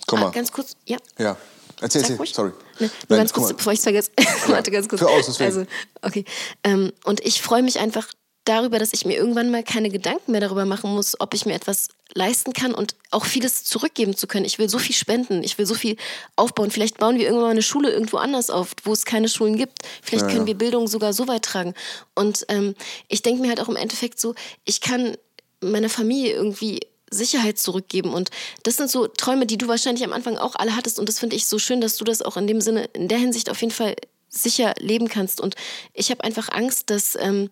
Guck 0.06 0.18
Ah, 0.18 0.22
mal. 0.24 0.30
ganz 0.32 0.50
kurz, 0.50 0.74
ja. 0.86 0.98
Ja. 1.18 1.36
Erzähl, 1.80 2.00
Sag 2.00 2.10
erzähl. 2.10 2.16
ruhig. 2.16 2.32
Sorry. 2.34 2.52
Ne, 2.78 2.90
Nein, 3.08 3.18
ganz 3.18 3.32
kurz, 3.32 3.52
bevor 3.52 3.72
ich 3.72 3.78
es 3.78 3.82
vergesse. 3.82 4.10
Warte 4.46 4.70
ganz 4.70 4.88
kurz. 4.88 5.00
Für 5.02 5.08
aus, 5.08 5.26
deswegen. 5.26 5.44
Also, 5.50 5.66
okay. 6.02 6.24
Ähm, 6.62 6.92
und 7.04 7.20
ich 7.26 7.42
freue 7.42 7.62
mich 7.62 7.78
einfach 7.78 8.06
darüber, 8.44 8.78
dass 8.78 8.92
ich 8.92 9.06
mir 9.06 9.16
irgendwann 9.16 9.50
mal 9.50 9.62
keine 9.62 9.90
Gedanken 9.90 10.32
mehr 10.32 10.40
darüber 10.40 10.66
machen 10.66 10.94
muss, 10.94 11.18
ob 11.20 11.34
ich 11.34 11.46
mir 11.46 11.54
etwas 11.54 11.88
leisten 12.14 12.52
kann 12.52 12.74
und 12.74 12.94
auch 13.10 13.24
vieles 13.24 13.64
zurückgeben 13.64 14.16
zu 14.16 14.26
können. 14.26 14.44
Ich 14.44 14.58
will 14.58 14.68
so 14.68 14.78
viel 14.78 14.94
spenden, 14.94 15.42
ich 15.42 15.56
will 15.58 15.66
so 15.66 15.74
viel 15.74 15.96
aufbauen. 16.36 16.70
Vielleicht 16.70 16.98
bauen 16.98 17.16
wir 17.16 17.24
irgendwann 17.24 17.46
mal 17.46 17.50
eine 17.50 17.62
Schule 17.62 17.90
irgendwo 17.90 18.18
anders 18.18 18.50
auf, 18.50 18.72
wo 18.84 18.92
es 18.92 19.04
keine 19.04 19.28
Schulen 19.28 19.56
gibt. 19.56 19.78
Vielleicht 20.02 20.24
Ja, 20.24 20.28
können 20.28 20.42
ja. 20.42 20.46
wir 20.48 20.58
Bildung 20.58 20.86
sogar 20.86 21.12
so 21.12 21.26
weit 21.26 21.44
tragen. 21.44 21.74
Und 22.14 22.44
ähm, 22.48 22.74
ich 23.08 23.22
denke 23.22 23.40
mir 23.40 23.48
halt 23.48 23.60
auch 23.60 23.68
im 23.68 23.76
Endeffekt 23.76 24.20
so, 24.20 24.34
ich 24.64 24.80
kann 24.80 25.16
meiner 25.60 25.88
Familie 25.88 26.34
irgendwie 26.34 26.80
Sicherheit 27.10 27.58
zurückgeben. 27.58 28.12
Und 28.12 28.30
das 28.62 28.76
sind 28.76 28.90
so 28.90 29.06
Träume, 29.06 29.46
die 29.46 29.56
du 29.56 29.68
wahrscheinlich 29.68 30.04
am 30.04 30.12
Anfang 30.12 30.36
auch 30.36 30.54
alle 30.56 30.76
hattest. 30.76 30.98
Und 30.98 31.08
das 31.08 31.18
finde 31.18 31.36
ich 31.36 31.46
so 31.46 31.58
schön, 31.58 31.80
dass 31.80 31.96
du 31.96 32.04
das 32.04 32.20
auch 32.22 32.36
in 32.36 32.46
dem 32.46 32.60
Sinne, 32.60 32.84
in 32.92 33.08
der 33.08 33.18
Hinsicht 33.18 33.50
auf 33.50 33.60
jeden 33.60 33.72
Fall 33.72 33.96
sicher 34.28 34.74
leben 34.78 35.08
kannst. 35.08 35.40
Und 35.40 35.54
ich 35.94 36.10
habe 36.10 36.24
einfach 36.24 36.50
Angst, 36.50 36.90
dass 36.90 37.16
ähm, 37.16 37.50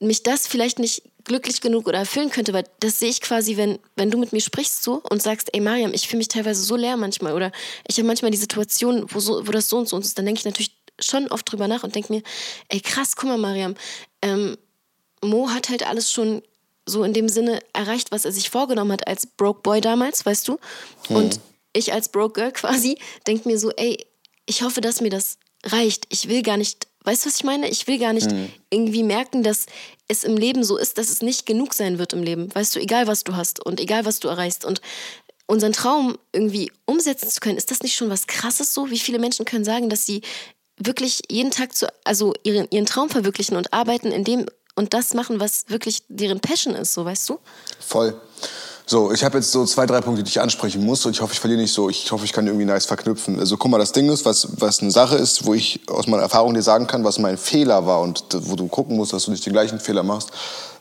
mich 0.00 0.22
das 0.22 0.46
vielleicht 0.46 0.78
nicht 0.78 1.02
glücklich 1.24 1.60
genug 1.60 1.86
oder 1.86 1.98
erfüllen 1.98 2.30
könnte, 2.30 2.52
weil 2.52 2.64
das 2.80 2.98
sehe 2.98 3.10
ich 3.10 3.20
quasi, 3.20 3.56
wenn, 3.56 3.78
wenn 3.96 4.10
du 4.10 4.18
mit 4.18 4.32
mir 4.32 4.40
sprichst 4.40 4.82
so 4.82 5.02
und 5.10 5.22
sagst, 5.22 5.50
ey 5.52 5.60
Mariam, 5.60 5.92
ich 5.92 6.08
fühle 6.08 6.18
mich 6.18 6.28
teilweise 6.28 6.62
so 6.62 6.74
leer 6.74 6.96
manchmal 6.96 7.34
oder 7.34 7.52
ich 7.86 7.98
habe 7.98 8.06
manchmal 8.06 8.30
die 8.30 8.38
Situation, 8.38 9.04
wo, 9.08 9.20
so, 9.20 9.46
wo 9.46 9.52
das 9.52 9.68
so 9.68 9.78
und 9.78 9.88
so 9.88 9.96
und 9.96 10.02
so 10.02 10.08
ist, 10.08 10.18
dann 10.18 10.24
denke 10.24 10.38
ich 10.38 10.44
natürlich 10.46 10.74
schon 10.98 11.28
oft 11.28 11.50
drüber 11.50 11.68
nach 11.68 11.84
und 11.84 11.94
denke 11.94 12.12
mir, 12.12 12.22
ey 12.68 12.80
krass, 12.80 13.14
guck 13.14 13.28
mal 13.28 13.38
Mariam, 13.38 13.74
ähm, 14.22 14.56
Mo 15.22 15.50
hat 15.50 15.68
halt 15.68 15.86
alles 15.86 16.10
schon 16.10 16.42
so 16.86 17.04
in 17.04 17.12
dem 17.12 17.28
Sinne 17.28 17.60
erreicht, 17.72 18.10
was 18.10 18.24
er 18.24 18.32
sich 18.32 18.50
vorgenommen 18.50 18.92
hat 18.92 19.06
als 19.06 19.26
Broke 19.26 19.60
Boy 19.60 19.80
damals, 19.80 20.24
weißt 20.24 20.48
du? 20.48 20.58
Und 21.10 21.40
ich 21.72 21.92
als 21.92 22.08
Broke 22.08 22.40
Girl 22.40 22.52
quasi 22.52 22.98
denke 23.26 23.48
mir 23.48 23.58
so, 23.58 23.70
ey, 23.72 24.04
ich 24.46 24.62
hoffe, 24.62 24.80
dass 24.80 25.00
mir 25.00 25.10
das 25.10 25.38
reicht. 25.64 26.06
Ich 26.08 26.28
will 26.28 26.42
gar 26.42 26.56
nicht, 26.56 26.86
weißt 27.04 27.24
du, 27.24 27.28
was 27.28 27.36
ich 27.36 27.44
meine? 27.44 27.68
Ich 27.68 27.86
will 27.86 27.98
gar 27.98 28.12
nicht 28.12 28.28
irgendwie 28.70 29.02
merken, 29.02 29.42
dass 29.42 29.66
es 30.08 30.24
im 30.24 30.36
Leben 30.36 30.64
so 30.64 30.76
ist, 30.76 30.98
dass 30.98 31.08
es 31.08 31.22
nicht 31.22 31.46
genug 31.46 31.74
sein 31.74 31.98
wird 31.98 32.12
im 32.12 32.22
Leben. 32.22 32.54
Weißt 32.54 32.74
du, 32.74 32.80
egal 32.80 33.06
was 33.06 33.24
du 33.24 33.36
hast 33.36 33.64
und 33.64 33.80
egal 33.80 34.04
was 34.04 34.20
du 34.20 34.28
erreichst. 34.28 34.64
Und 34.64 34.80
unseren 35.46 35.72
Traum 35.72 36.18
irgendwie 36.32 36.70
umsetzen 36.84 37.28
zu 37.28 37.40
können, 37.40 37.56
ist 37.56 37.70
das 37.70 37.82
nicht 37.82 37.96
schon 37.96 38.10
was 38.10 38.26
Krasses 38.26 38.72
so? 38.72 38.90
Wie 38.90 38.98
viele 38.98 39.18
Menschen 39.18 39.44
können 39.44 39.64
sagen, 39.64 39.88
dass 39.88 40.06
sie 40.06 40.22
wirklich 40.76 41.22
jeden 41.28 41.50
Tag 41.50 41.74
zu, 41.76 41.86
also 42.04 42.32
ihren, 42.42 42.68
ihren 42.70 42.86
Traum 42.86 43.10
verwirklichen 43.10 43.56
und 43.56 43.72
arbeiten 43.72 44.12
in 44.12 44.24
dem 44.24 44.46
und 44.76 44.94
das 44.94 45.14
machen, 45.14 45.40
was 45.40 45.64
wirklich 45.68 46.02
deren 46.08 46.40
Passion 46.40 46.74
ist, 46.74 46.94
so 46.94 47.04
weißt 47.04 47.28
du? 47.28 47.38
Voll. 47.80 48.18
So, 48.90 49.12
ich 49.12 49.22
habe 49.22 49.38
jetzt 49.38 49.52
so 49.52 49.64
zwei, 49.66 49.86
drei 49.86 50.00
Punkte, 50.00 50.24
die 50.24 50.30
ich 50.30 50.40
ansprechen 50.40 50.84
muss 50.84 51.06
und 51.06 51.12
ich 51.12 51.20
hoffe, 51.20 51.32
ich 51.32 51.38
verliere 51.38 51.60
nicht 51.60 51.72
so. 51.72 51.88
Ich 51.88 52.10
hoffe, 52.10 52.24
ich 52.24 52.32
kann 52.32 52.48
irgendwie 52.48 52.66
nice 52.66 52.86
verknüpfen. 52.86 53.38
Also 53.38 53.56
guck 53.56 53.70
mal, 53.70 53.78
das 53.78 53.92
Ding 53.92 54.08
ist, 54.08 54.24
was, 54.24 54.48
was 54.58 54.80
eine 54.80 54.90
Sache 54.90 55.14
ist, 55.14 55.46
wo 55.46 55.54
ich 55.54 55.78
aus 55.86 56.08
meiner 56.08 56.24
Erfahrung 56.24 56.54
dir 56.54 56.62
sagen 56.62 56.88
kann, 56.88 57.04
was 57.04 57.20
mein 57.20 57.38
Fehler 57.38 57.86
war 57.86 58.00
und 58.00 58.24
wo 58.32 58.56
du 58.56 58.66
gucken 58.66 58.96
musst, 58.96 59.12
dass 59.12 59.26
du 59.26 59.30
nicht 59.30 59.46
den 59.46 59.52
gleichen 59.52 59.78
Fehler 59.78 60.02
machst. 60.02 60.30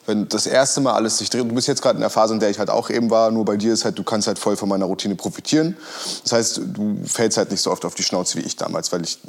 Wenn 0.08 0.28
das 0.28 0.48
erste 0.48 0.82
Mal 0.82 0.94
alles 0.94 1.20
sich 1.20 1.30
dreht, 1.30 1.42
du 1.42 1.54
bist 1.54 1.68
jetzt 1.68 1.84
gerade 1.84 1.98
in 1.98 2.02
der 2.02 2.10
Phase, 2.10 2.34
in 2.34 2.40
der 2.40 2.50
ich 2.50 2.58
halt 2.58 2.72
auch 2.72 2.90
eben 2.90 3.12
war, 3.12 3.30
nur 3.30 3.46
bei 3.46 3.58
dir 3.58 3.74
ist 3.74 3.86
halt, 3.86 4.00
du 4.00 4.04
kannst 4.04 4.26
halt 4.26 4.40
voll 4.40 4.58
von 4.58 4.68
meiner 4.68 4.86
Routine 4.86 5.14
profitieren. 5.14 5.78
Das 6.24 6.32
heißt, 6.32 6.62
du 6.66 6.98
fällst 7.06 7.38
halt 7.38 7.52
nicht 7.52 7.62
so 7.62 7.70
oft 7.72 7.86
auf 7.86 7.94
die 7.94 8.02
Schnauze 8.02 8.40
wie 8.40 8.42
ich 8.42 8.56
damals, 8.56 8.92
weil 8.92 9.04
ich 9.04 9.20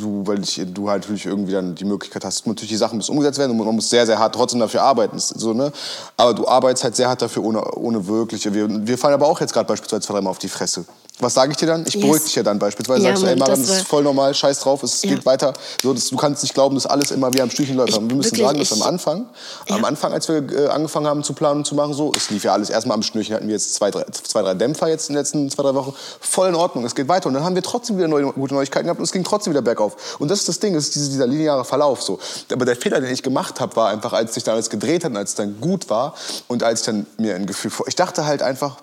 du, 0.00 0.26
weil 0.26 0.42
ich, 0.42 0.60
du 0.66 0.88
halt 0.88 1.02
natürlich 1.02 1.26
irgendwie 1.26 1.52
dann 1.52 1.74
die 1.74 1.84
Möglichkeit 1.84 2.24
hast, 2.24 2.46
natürlich 2.46 2.70
die 2.70 2.76
Sachen 2.76 2.96
müssen 2.96 3.12
umgesetzt 3.12 3.38
werden 3.38 3.52
und 3.52 3.64
man 3.64 3.74
muss 3.74 3.90
sehr, 3.90 4.06
sehr 4.06 4.18
hart 4.18 4.34
trotzdem 4.34 4.60
dafür 4.60 4.82
arbeiten. 4.82 5.18
So, 5.18 5.52
ne? 5.52 5.72
Aber 6.16 6.34
du 6.34 6.46
arbeitest 6.46 6.84
halt 6.84 6.96
sehr 6.96 7.08
hart 7.08 7.22
dafür, 7.22 7.44
ohne, 7.44 7.62
ohne 7.74 8.06
wirkliche. 8.06 8.52
Wir, 8.54 8.68
wir 8.86 8.98
fallen 8.98 9.14
aber 9.14 9.26
auch 9.26 9.40
jetzt 9.40 9.52
gerade 9.52 9.66
beispielsweise 9.66 10.06
zwei, 10.06 10.14
dreimal 10.14 10.30
auf 10.30 10.38
die 10.38 10.48
Fresse. 10.48 10.84
Was 11.18 11.34
sage 11.34 11.52
ich 11.52 11.58
dir 11.58 11.66
dann? 11.66 11.84
Ich 11.86 11.94
Yes. 11.94 12.02
beruhige 12.02 12.24
dich 12.24 12.34
ja 12.34 12.42
dann 12.42 12.58
beispielsweise. 12.58 13.02
Ja, 13.02 13.10
sagst 13.10 13.22
du, 13.22 13.26
ey 13.26 13.36
Mariam, 13.36 13.60
das 13.60 13.68
das 13.68 13.78
ist 13.80 13.86
voll 13.88 14.02
normal, 14.02 14.34
scheiß 14.34 14.60
drauf, 14.60 14.82
es 14.82 15.02
Ja. 15.02 15.10
geht 15.10 15.26
weiter. 15.26 15.52
So, 15.82 15.92
das, 15.92 16.08
du 16.08 16.16
kannst 16.16 16.42
nicht 16.42 16.54
glauben, 16.54 16.74
dass 16.74 16.86
alles 16.86 17.10
immer 17.10 17.32
wie 17.34 17.40
am 17.42 17.50
Stühlchen 17.50 17.76
läuft. 17.76 17.90
Ich- 17.90 17.94
wir 17.96 18.02
müssen 18.02 18.32
wirklich, 18.38 18.40
sagen, 18.46 18.58
dass 18.58 18.72
am 18.72 18.82
Anfang, 18.82 19.26
am 19.68 19.82
Ja. 19.82 19.86
Anfang, 19.88 20.12
als 20.12 20.26
wir 20.28 20.36
äh, 20.50 20.68
angefangen 20.68 21.06
haben 21.06 21.22
zu 21.22 21.34
planen 21.34 21.58
und 21.58 21.64
zu 21.66 21.74
machen, 21.74 21.92
so, 21.92 22.12
es 22.16 22.30
lief 22.30 22.44
ja 22.44 22.54
alles 22.54 22.70
erstmal 22.70 22.96
am 22.96 23.02
Schnürchen, 23.02 23.34
hatten 23.36 23.46
wir 23.46 23.52
jetzt 23.54 23.74
zwei, 23.74 23.90
drei, 23.90 24.04
zwei, 24.10 24.42
drei 24.42 24.54
Dämpfer 24.54 24.88
jetzt 24.88 25.10
in 25.10 25.14
den 25.14 25.20
letzten 25.20 25.50
zwei, 25.50 25.62
drei 25.64 25.74
Wochen, 25.74 25.94
voll 26.20 26.48
in 26.48 26.54
Ordnung, 26.54 26.84
es 26.86 26.94
geht 26.94 27.08
weiter. 27.08 27.26
Und 27.28 27.34
dann 27.34 27.44
haben 27.44 27.54
wir 27.54 27.62
trotzdem 27.62 27.98
wieder 27.98 28.08
neue, 28.08 28.24
gute 28.32 28.54
Neuigkeiten 28.54 28.86
gehabt 28.86 28.98
und 28.98 29.04
es 29.04 29.12
ging 29.12 29.22
trotzdem 29.22 29.52
wieder 29.52 29.62
bergauf. 29.62 30.16
Und 30.18 30.28
das 30.30 30.40
ist 30.40 30.48
das 30.48 30.58
Ding, 30.60 30.72
das 30.74 30.84
ist 30.84 30.94
dieser, 30.96 31.08
dieser 31.10 31.26
lineare 31.26 31.64
Verlauf 31.64 32.02
so. 32.02 32.18
Aber 32.50 32.64
der 32.64 32.74
Fehler, 32.74 33.00
den 33.00 33.12
ich 33.12 33.22
gemacht 33.22 33.60
habe, 33.60 33.76
war 33.76 33.90
einfach, 33.90 34.12
als 34.14 34.34
sich 34.34 34.44
dann 34.44 34.54
alles 34.54 34.70
gedreht 34.70 35.04
hat 35.04 35.10
und 35.10 35.18
als 35.18 35.30
es 35.30 35.36
dann 35.36 35.60
gut 35.60 35.90
war 35.90 36.14
und 36.48 36.62
als 36.62 36.80
ich 36.80 36.86
dann 36.86 37.06
mir 37.18 37.34
ein 37.36 37.46
Gefühl 37.46 37.70
vor... 37.70 37.86
Ich 37.86 37.96
dachte 37.96 38.24
halt 38.24 38.42
einfach, 38.42 38.76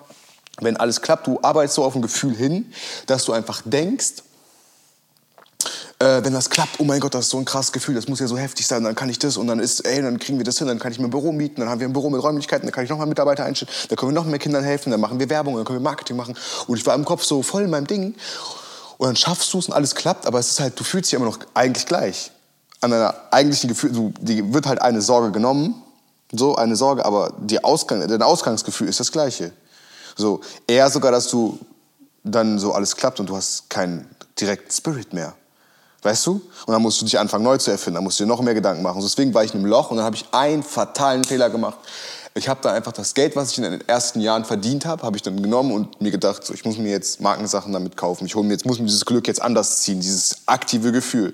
wenn 0.60 0.76
alles 0.76 1.00
klappt, 1.00 1.26
du 1.26 1.38
arbeitest 1.42 1.74
so 1.74 1.84
auf 1.84 1.94
ein 1.94 2.02
Gefühl 2.02 2.34
hin, 2.34 2.72
dass 3.06 3.24
du 3.24 3.32
einfach 3.32 3.62
denkst, 3.64 4.22
äh, 6.00 6.24
wenn 6.24 6.32
das 6.32 6.48
klappt, 6.48 6.80
oh 6.80 6.84
mein 6.84 6.98
Gott, 6.98 7.14
das 7.14 7.26
ist 7.26 7.30
so 7.30 7.38
ein 7.38 7.44
krasses 7.44 7.72
Gefühl, 7.72 7.94
das 7.94 8.08
muss 8.08 8.20
ja 8.20 8.26
so 8.26 8.38
heftig 8.38 8.66
sein, 8.66 8.82
dann 8.82 8.94
kann 8.94 9.10
ich 9.10 9.18
das 9.18 9.36
und 9.36 9.46
dann 9.46 9.60
ist, 9.60 9.80
ey, 9.80 10.00
dann 10.00 10.18
kriegen 10.18 10.38
wir 10.38 10.44
das 10.44 10.58
hin, 10.58 10.66
dann 10.66 10.78
kann 10.78 10.92
ich 10.92 10.98
mir 10.98 11.04
ein 11.06 11.10
Büro 11.10 11.30
mieten, 11.30 11.60
dann 11.60 11.68
haben 11.68 11.80
wir 11.80 11.86
ein 11.86 11.92
Büro 11.92 12.08
mit 12.08 12.22
Räumlichkeiten, 12.22 12.66
dann 12.66 12.72
kann 12.72 12.84
ich 12.84 12.90
noch 12.90 12.98
mal 12.98 13.06
Mitarbeiter 13.06 13.44
einstellen, 13.44 13.70
dann 13.88 13.96
können 13.96 14.12
wir 14.12 14.14
noch 14.14 14.24
mehr 14.24 14.38
Kindern 14.38 14.64
helfen, 14.64 14.90
dann 14.90 15.00
machen 15.00 15.20
wir 15.20 15.28
Werbung, 15.28 15.56
dann 15.56 15.64
können 15.66 15.78
wir 15.78 15.84
Marketing 15.84 16.16
machen. 16.16 16.36
Und 16.66 16.78
ich 16.78 16.86
war 16.86 16.94
im 16.94 17.04
Kopf 17.04 17.24
so 17.24 17.42
voll 17.42 17.64
in 17.64 17.70
meinem 17.70 17.86
Ding. 17.86 18.14
Und 18.96 19.06
dann 19.06 19.16
schaffst 19.16 19.52
du 19.52 19.58
es 19.58 19.66
und 19.66 19.74
alles 19.74 19.94
klappt, 19.94 20.26
aber 20.26 20.38
es 20.38 20.50
ist 20.50 20.60
halt, 20.60 20.78
du 20.78 20.84
fühlst 20.84 21.10
dich 21.10 21.16
immer 21.16 21.26
noch 21.26 21.38
eigentlich 21.54 21.86
gleich. 21.86 22.32
An 22.80 22.90
deiner 22.90 23.14
eigentlichen 23.30 23.68
Gefühl, 23.68 23.92
du, 23.92 24.12
die 24.20 24.54
wird 24.54 24.66
halt 24.66 24.80
eine 24.80 25.02
Sorge 25.02 25.30
genommen, 25.32 25.82
so 26.32 26.56
eine 26.56 26.76
Sorge, 26.76 27.04
aber 27.04 27.34
die 27.38 27.62
Ausgang, 27.62 28.06
dein 28.06 28.22
Ausgangsgefühl 28.22 28.88
ist 28.88 29.00
das 29.00 29.12
gleiche. 29.12 29.52
So, 30.20 30.40
eher 30.66 30.90
sogar, 30.90 31.12
dass 31.12 31.28
du 31.28 31.58
dann 32.22 32.58
so 32.58 32.72
alles 32.72 32.94
klappt 32.94 33.20
und 33.20 33.28
du 33.28 33.36
hast 33.36 33.70
keinen 33.70 34.08
direkten 34.38 34.70
Spirit 34.70 35.12
mehr. 35.12 35.34
Weißt 36.02 36.26
du? 36.26 36.32
Und 36.66 36.72
dann 36.72 36.80
musst 36.80 37.00
du 37.00 37.04
dich 37.04 37.18
anfangen 37.18 37.44
neu 37.44 37.58
zu 37.58 37.70
erfinden, 37.70 37.96
dann 37.96 38.04
musst 38.04 38.18
du 38.20 38.24
dir 38.24 38.28
noch 38.28 38.40
mehr 38.40 38.54
Gedanken 38.54 38.82
machen. 38.82 39.00
deswegen 39.02 39.34
war 39.34 39.44
ich 39.44 39.52
in 39.52 39.60
einem 39.60 39.68
Loch 39.68 39.90
und 39.90 39.98
dann 39.98 40.06
habe 40.06 40.16
ich 40.16 40.24
einen 40.32 40.62
fatalen 40.62 41.24
Fehler 41.24 41.50
gemacht. 41.50 41.78
Ich 42.34 42.48
habe 42.48 42.60
da 42.62 42.72
einfach 42.72 42.92
das 42.92 43.12
Geld, 43.14 43.34
was 43.34 43.50
ich 43.50 43.58
in 43.58 43.64
den 43.64 43.88
ersten 43.88 44.20
Jahren 44.20 44.44
verdient 44.44 44.86
habe, 44.86 45.02
habe 45.02 45.16
ich 45.16 45.22
dann 45.22 45.42
genommen 45.42 45.72
und 45.72 46.00
mir 46.00 46.12
gedacht, 46.12 46.44
so, 46.44 46.54
ich 46.54 46.64
muss 46.64 46.78
mir 46.78 46.90
jetzt 46.90 47.20
Markensachen 47.20 47.72
damit 47.72 47.96
kaufen. 47.96 48.24
Ich 48.24 48.34
hol 48.36 48.44
mir 48.44 48.52
jetzt, 48.52 48.64
muss 48.64 48.78
mir 48.78 48.86
dieses 48.86 49.04
Glück 49.04 49.26
jetzt 49.26 49.42
anders 49.42 49.80
ziehen, 49.80 50.00
dieses 50.00 50.36
aktive 50.46 50.92
Gefühl. 50.92 51.32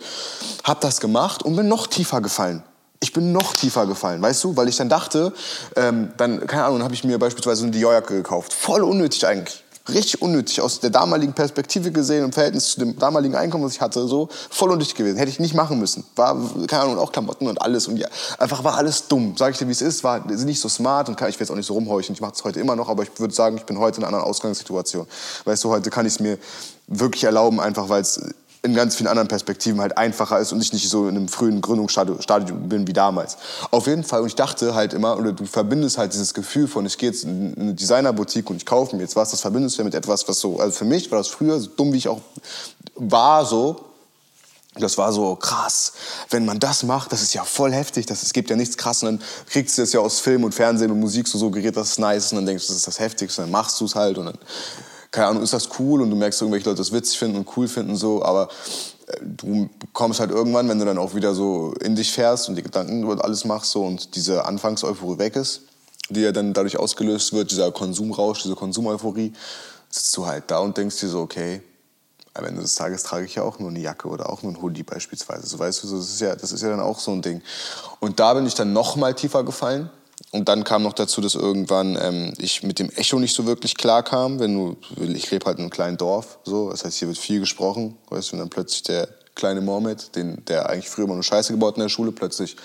Habe 0.65 0.81
das 0.81 1.01
gemacht 1.01 1.43
und 1.43 1.55
bin 1.55 1.69
noch 1.69 1.87
tiefer 1.87 2.21
gefallen. 2.21 2.63
Ich 3.01 3.13
bin 3.13 3.33
noch 3.33 3.55
tiefer 3.55 3.87
gefallen, 3.87 4.23
weißt 4.23 4.45
du? 4.45 4.57
Weil 4.57 4.69
ich 4.69 4.77
dann 4.77 4.89
dachte, 4.89 5.33
ähm, 5.77 6.13
dann, 6.17 6.47
keine 6.47 6.65
Ahnung, 6.65 6.83
habe 6.83 6.95
ich 6.95 7.05
mir 7.05 7.19
beispielsweise 7.19 7.65
eine 7.65 7.73
Dior-Jacke 7.73 8.15
gekauft. 8.15 8.53
Voll 8.53 8.83
unnötig 8.83 9.27
eigentlich 9.27 9.65
richtig 9.89 10.23
unnötig 10.23 10.61
aus 10.61 10.81
der 10.81 10.91
damaligen 10.91 11.33
Perspektive 11.33 11.93
gesehen 11.93 12.25
im 12.25 12.33
Verhältnis 12.33 12.73
zu 12.73 12.81
dem 12.81 12.99
damaligen 12.99 13.35
Einkommen, 13.35 13.65
was 13.65 13.75
ich 13.75 13.81
hatte, 13.81 14.07
so 14.07 14.29
voll 14.51 14.71
unnötig 14.71 14.95
gewesen. 14.95 15.17
Hätte 15.17 15.31
ich 15.31 15.41
nicht 15.41 15.55
machen 15.55 15.79
müssen. 15.79 16.05
War, 16.17 16.37
keine 16.67 16.83
Ahnung, 16.83 16.99
auch 16.99 17.13
Klamotten 17.13 17.47
und 17.47 17.61
alles. 17.61 17.87
Und 17.89 17.97
ja, 17.97 18.09
einfach 18.39 18.65
war 18.65 18.77
alles 18.77 19.09
dumm. 19.09 19.35
Sag 19.37 19.53
ich 19.53 19.59
dir, 19.59 19.69
wie 19.69 19.73
es 19.73 19.83
ist, 19.83 20.05
war 20.05 20.27
nicht 20.27 20.61
so 20.61 20.69
smart 20.69 21.09
und 21.09 21.17
kann, 21.17 21.29
ich 21.29 21.37
will 21.37 21.45
jetzt 21.45 21.51
auch 21.51 21.57
nicht 21.57 21.67
so 21.67 21.75
rumheuchen. 21.75 22.15
Ich 22.15 22.21
mache 22.21 22.33
es 22.35 22.45
heute 22.45 22.61
immer 22.61 22.77
noch, 22.77 22.89
aber 22.89 23.03
ich 23.03 23.11
würde 23.19 23.35
sagen, 23.35 23.57
ich 23.57 23.65
bin 23.65 23.79
heute 23.79 23.99
in 23.99 24.05
einer 24.05 24.09
anderen 24.09 24.29
Ausgangssituation. 24.29 25.07
Weißt 25.45 25.65
du, 25.65 25.71
heute 25.71 25.91
kann 25.91 26.07
ich 26.07 26.15
es 26.15 26.21
mir 26.21 26.39
wirklich 26.89 27.25
erlauben, 27.25 27.61
einfach 27.61 27.89
weil 27.89 28.03
es 28.03 28.21
in 28.67 28.75
ganz 28.75 28.97
vielen 28.97 29.09
anderen 29.09 29.29
Perspektiven 29.29 29.81
halt 29.81 29.97
einfacher 29.97 30.39
ist 30.39 30.53
und 30.53 30.61
ich 30.61 30.73
nicht 30.73 30.89
so 30.89 31.09
in 31.09 31.17
einem 31.17 31.29
frühen 31.29 31.61
Gründungsstadium 31.61 32.69
bin 32.69 32.87
wie 32.87 32.93
damals. 32.93 33.39
Auf 33.71 33.87
jeden 33.87 34.05
Fall, 34.05 34.21
und 34.21 34.27
ich 34.27 34.35
dachte 34.35 34.75
halt 34.75 34.93
immer, 34.93 35.17
oder 35.17 35.33
du 35.33 35.47
verbindest 35.47 35.99
halt 35.99 36.13
dieses 36.13 36.35
Gefühl 36.35 36.69
von, 36.69 36.85
ich 36.85 36.99
gehe 36.99 37.11
jetzt 37.11 37.25
in 37.25 37.55
eine 37.59 37.75
Designerboutique 37.75 38.51
und 38.51 38.57
ich 38.57 38.67
kaufe 38.67 38.95
mir 38.95 39.03
jetzt 39.03 39.17
was, 39.17 39.31
das 39.31 39.41
verbindest 39.41 39.77
du 39.77 39.83
ja 39.83 39.85
mit 39.85 39.95
etwas, 39.95 40.29
was 40.29 40.39
so, 40.39 40.61
also 40.61 40.73
für 40.73 40.85
mich 40.85 41.11
war 41.11 41.19
das 41.19 41.29
früher, 41.29 41.59
so 41.59 41.69
dumm 41.69 41.93
wie 41.93 41.99
ich 41.99 42.09
auch 42.09 42.21
war, 42.97 43.45
so, 43.45 43.87
das 44.79 44.99
war 44.99 45.13
so 45.13 45.37
krass. 45.37 45.93
Wenn 46.31 46.45
man 46.45 46.59
das 46.59 46.83
macht, 46.83 47.13
das 47.13 47.23
ist 47.23 47.35
ja 47.35 47.45
voll 47.45 47.73
heftig. 47.73 48.07
Das, 48.07 48.23
es 48.23 48.33
gibt 48.33 48.51
ja 48.51 48.57
nichts 48.57 48.77
krass. 48.77 49.03
Und 49.03 49.21
dann 49.21 49.29
kriegst 49.49 49.79
du 49.79 49.83
es 49.83 49.93
ja 49.93 50.01
aus 50.01 50.21
Film 50.21 50.45
und 50.45 50.55
Fernsehen 50.55 50.91
und 50.91 51.01
Musik 51.01 51.29
so 51.29 51.39
suggeriert, 51.39 51.77
das 51.77 51.93
ist 51.93 51.99
nice. 51.99 52.33
Und 52.33 52.37
dann 52.37 52.47
denkst 52.47 52.67
du, 52.67 52.69
das 52.69 52.79
ist 52.79 52.87
das 52.87 52.99
Heftigste. 52.99 53.41
Und 53.41 53.47
dann 53.47 53.53
machst 53.53 53.81
du 53.81 53.87
es 53.87 53.95
halt. 53.95 54.19
Und 54.19 54.27
dann 54.27 54.39
keine 55.17 55.29
Ahnung, 55.29 55.43
ist 55.43 55.55
das 55.55 55.71
cool 55.79 56.03
und 56.03 56.11
du 56.11 56.17
merkst, 56.17 56.43
irgendwelche 56.43 56.69
Leute 56.69 56.77
das 56.77 56.93
witzig 56.93 57.19
finden 57.19 57.39
und 57.39 57.57
cool 57.57 57.69
finden 57.69 57.97
so, 57.97 58.23
aber 58.23 58.51
äh, 59.07 59.17
du 59.23 59.71
kommst 59.95 60.21
halt 60.21 60.31
irgendwann, 60.31 60.69
wenn 60.69 60.79
du 60.79 60.85
dann 60.85 60.99
auch 60.99 61.15
wieder 61.15 61.35
so 61.35 61.73
in 61.81 61.97
dich 61.97 62.13
fährst 62.13 62.51
und 62.51 62.57
die 62.57 62.63
Gedanken 62.63 63.03
über 63.03 63.25
alles 63.25 63.47
machst 63.47 63.71
so 63.71 63.83
und 63.83 64.15
diese 64.15 64.45
Anfangseuphorie 64.45 65.19
weg 65.19 65.37
ist, 65.37 65.63
die 66.11 66.21
ja 66.21 66.33
dann 66.33 66.53
dadurch 66.53 66.79
ausgelöst 66.79 67.33
wird, 67.33 67.51
dieser 67.51 67.73
Konsumrausch, 67.73 68.43
diese 68.43 68.57
Konsumeuphorie, 68.57 69.33
sitzt 69.89 70.15
du 70.19 70.27
halt 70.27 70.51
da 70.51 70.59
und 70.59 70.77
denkst 70.77 71.01
dir 71.01 71.09
so, 71.09 71.23
okay, 71.23 71.63
am 72.35 72.45
Ende 72.45 72.61
des 72.61 72.75
Tages 72.75 73.03
trage 73.03 73.25
ich 73.25 73.37
ja 73.37 73.43
auch 73.43 73.59
nur 73.59 73.71
eine 73.71 73.81
Jacke 73.81 74.09
oder 74.09 74.29
auch 74.29 74.43
nur 74.43 74.53
ein 74.53 74.61
Hoodie 74.61 74.83
beispielsweise. 74.83 75.47
So 75.47 75.59
weißt 75.59 75.83
du, 75.83 75.97
das 75.97 76.11
ist 76.11 76.21
ja, 76.21 76.37
das 76.37 76.53
ist 76.53 76.63
ja 76.63 76.69
dann 76.69 76.81
auch 76.81 76.99
so 76.99 77.13
ein 77.13 77.23
Ding. 77.23 77.41
Und 78.01 78.21
da 78.21 78.35
bin 78.35 78.45
ich 78.45 78.53
dann 78.53 78.75
noch 78.75 78.97
mal 78.97 79.15
tiefer 79.15 79.45
gefallen 79.45 79.89
und 80.33 80.49
dann 80.49 80.65
kam 80.65 80.83
noch 80.83 80.93
dazu, 80.93 81.21
dass 81.21 81.35
irgendwann 81.35 81.97
ähm, 82.01 82.33
ich 82.39 82.63
mit 82.63 82.79
dem 82.79 82.91
Echo 82.91 83.19
nicht 83.19 83.35
so 83.35 83.47
wirklich 83.47 83.77
klar 83.77 84.03
kam. 84.03 84.39
Wenn 84.39 84.55
du, 84.55 84.77
ich 85.01 85.31
lebe 85.31 85.45
halt 85.47 85.59
in 85.59 85.65
einem 85.65 85.71
kleinen 85.71 85.97
Dorf, 85.97 86.39
so, 86.45 86.71
das 86.71 86.85
heißt, 86.85 86.99
hier 86.99 87.09
wird 87.09 87.19
viel 87.19 87.41
gesprochen. 87.41 87.97
Weißt 88.09 88.33
du, 88.33 88.37
und 88.37 88.41
dann 88.41 88.49
plötzlich 88.49 88.83
der 88.83 89.09
kleine 89.35 89.61
Mohammed, 89.61 90.17
den, 90.17 90.43
der 90.47 90.69
eigentlich 90.69 90.89
früher 90.89 91.05
immer 91.05 91.15
nur 91.15 91.23
Scheiße 91.23 91.53
gebaut 91.53 91.77
in 91.77 91.83
der 91.83 91.89
Schule, 91.91 92.13
plötzlich 92.13 92.57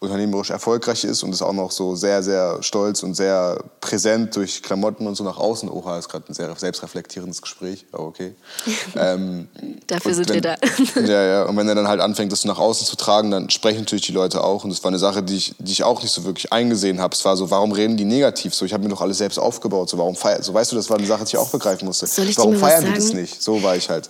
unternehmerisch 0.00 0.48
erfolgreich 0.48 1.04
ist 1.04 1.22
und 1.22 1.32
ist 1.32 1.42
auch 1.42 1.52
noch 1.52 1.70
so 1.70 1.94
sehr, 1.94 2.22
sehr 2.22 2.62
stolz 2.62 3.02
und 3.02 3.14
sehr 3.14 3.62
präsent 3.82 4.34
durch 4.34 4.62
Klamotten 4.62 5.06
und 5.06 5.14
so 5.14 5.22
nach 5.22 5.36
außen. 5.36 5.68
Oha, 5.68 5.98
ist 5.98 6.08
gerade 6.08 6.24
ein 6.26 6.34
sehr 6.34 6.56
selbstreflektierendes 6.56 7.42
Gespräch, 7.42 7.84
aber 7.92 8.06
okay. 8.06 8.34
ähm, 8.96 9.48
Dafür 9.86 10.14
sind 10.14 10.30
wenn, 10.30 10.36
wir 10.36 10.40
da. 10.40 10.56
ja, 11.06 11.22
ja. 11.24 11.42
Und 11.44 11.54
wenn 11.58 11.68
er 11.68 11.74
dann 11.74 11.86
halt 11.86 12.00
anfängt, 12.00 12.32
das 12.32 12.46
nach 12.46 12.58
außen 12.58 12.86
zu 12.86 12.96
tragen, 12.96 13.30
dann 13.30 13.50
sprechen 13.50 13.80
natürlich 13.80 14.06
die 14.06 14.12
Leute 14.12 14.42
auch. 14.42 14.64
Und 14.64 14.70
das 14.70 14.82
war 14.82 14.88
eine 14.88 14.98
Sache, 14.98 15.22
die 15.22 15.36
ich, 15.36 15.54
die 15.58 15.72
ich 15.72 15.84
auch 15.84 16.02
nicht 16.02 16.12
so 16.12 16.24
wirklich 16.24 16.50
eingesehen 16.50 16.98
habe. 16.98 17.14
Es 17.14 17.22
war 17.26 17.36
so, 17.36 17.50
warum 17.50 17.72
reden 17.72 17.98
die 17.98 18.06
negativ? 18.06 18.54
So, 18.54 18.64
ich 18.64 18.72
habe 18.72 18.82
mir 18.82 18.88
doch 18.88 19.02
alles 19.02 19.18
selbst 19.18 19.38
aufgebaut. 19.38 19.90
So, 19.90 19.98
warum 19.98 20.16
feiern? 20.16 20.42
So, 20.42 20.54
weißt 20.54 20.72
du, 20.72 20.76
das 20.76 20.88
war 20.88 20.96
eine 20.96 21.06
Sache, 21.06 21.24
die 21.24 21.30
ich 21.30 21.36
auch 21.36 21.50
begreifen 21.50 21.84
musste. 21.84 22.06
Warum 22.38 22.56
feiern 22.56 22.86
die 22.86 22.94
das 22.94 23.12
nicht? 23.12 23.42
So 23.42 23.62
war 23.62 23.76
ich 23.76 23.90
halt. 23.90 24.08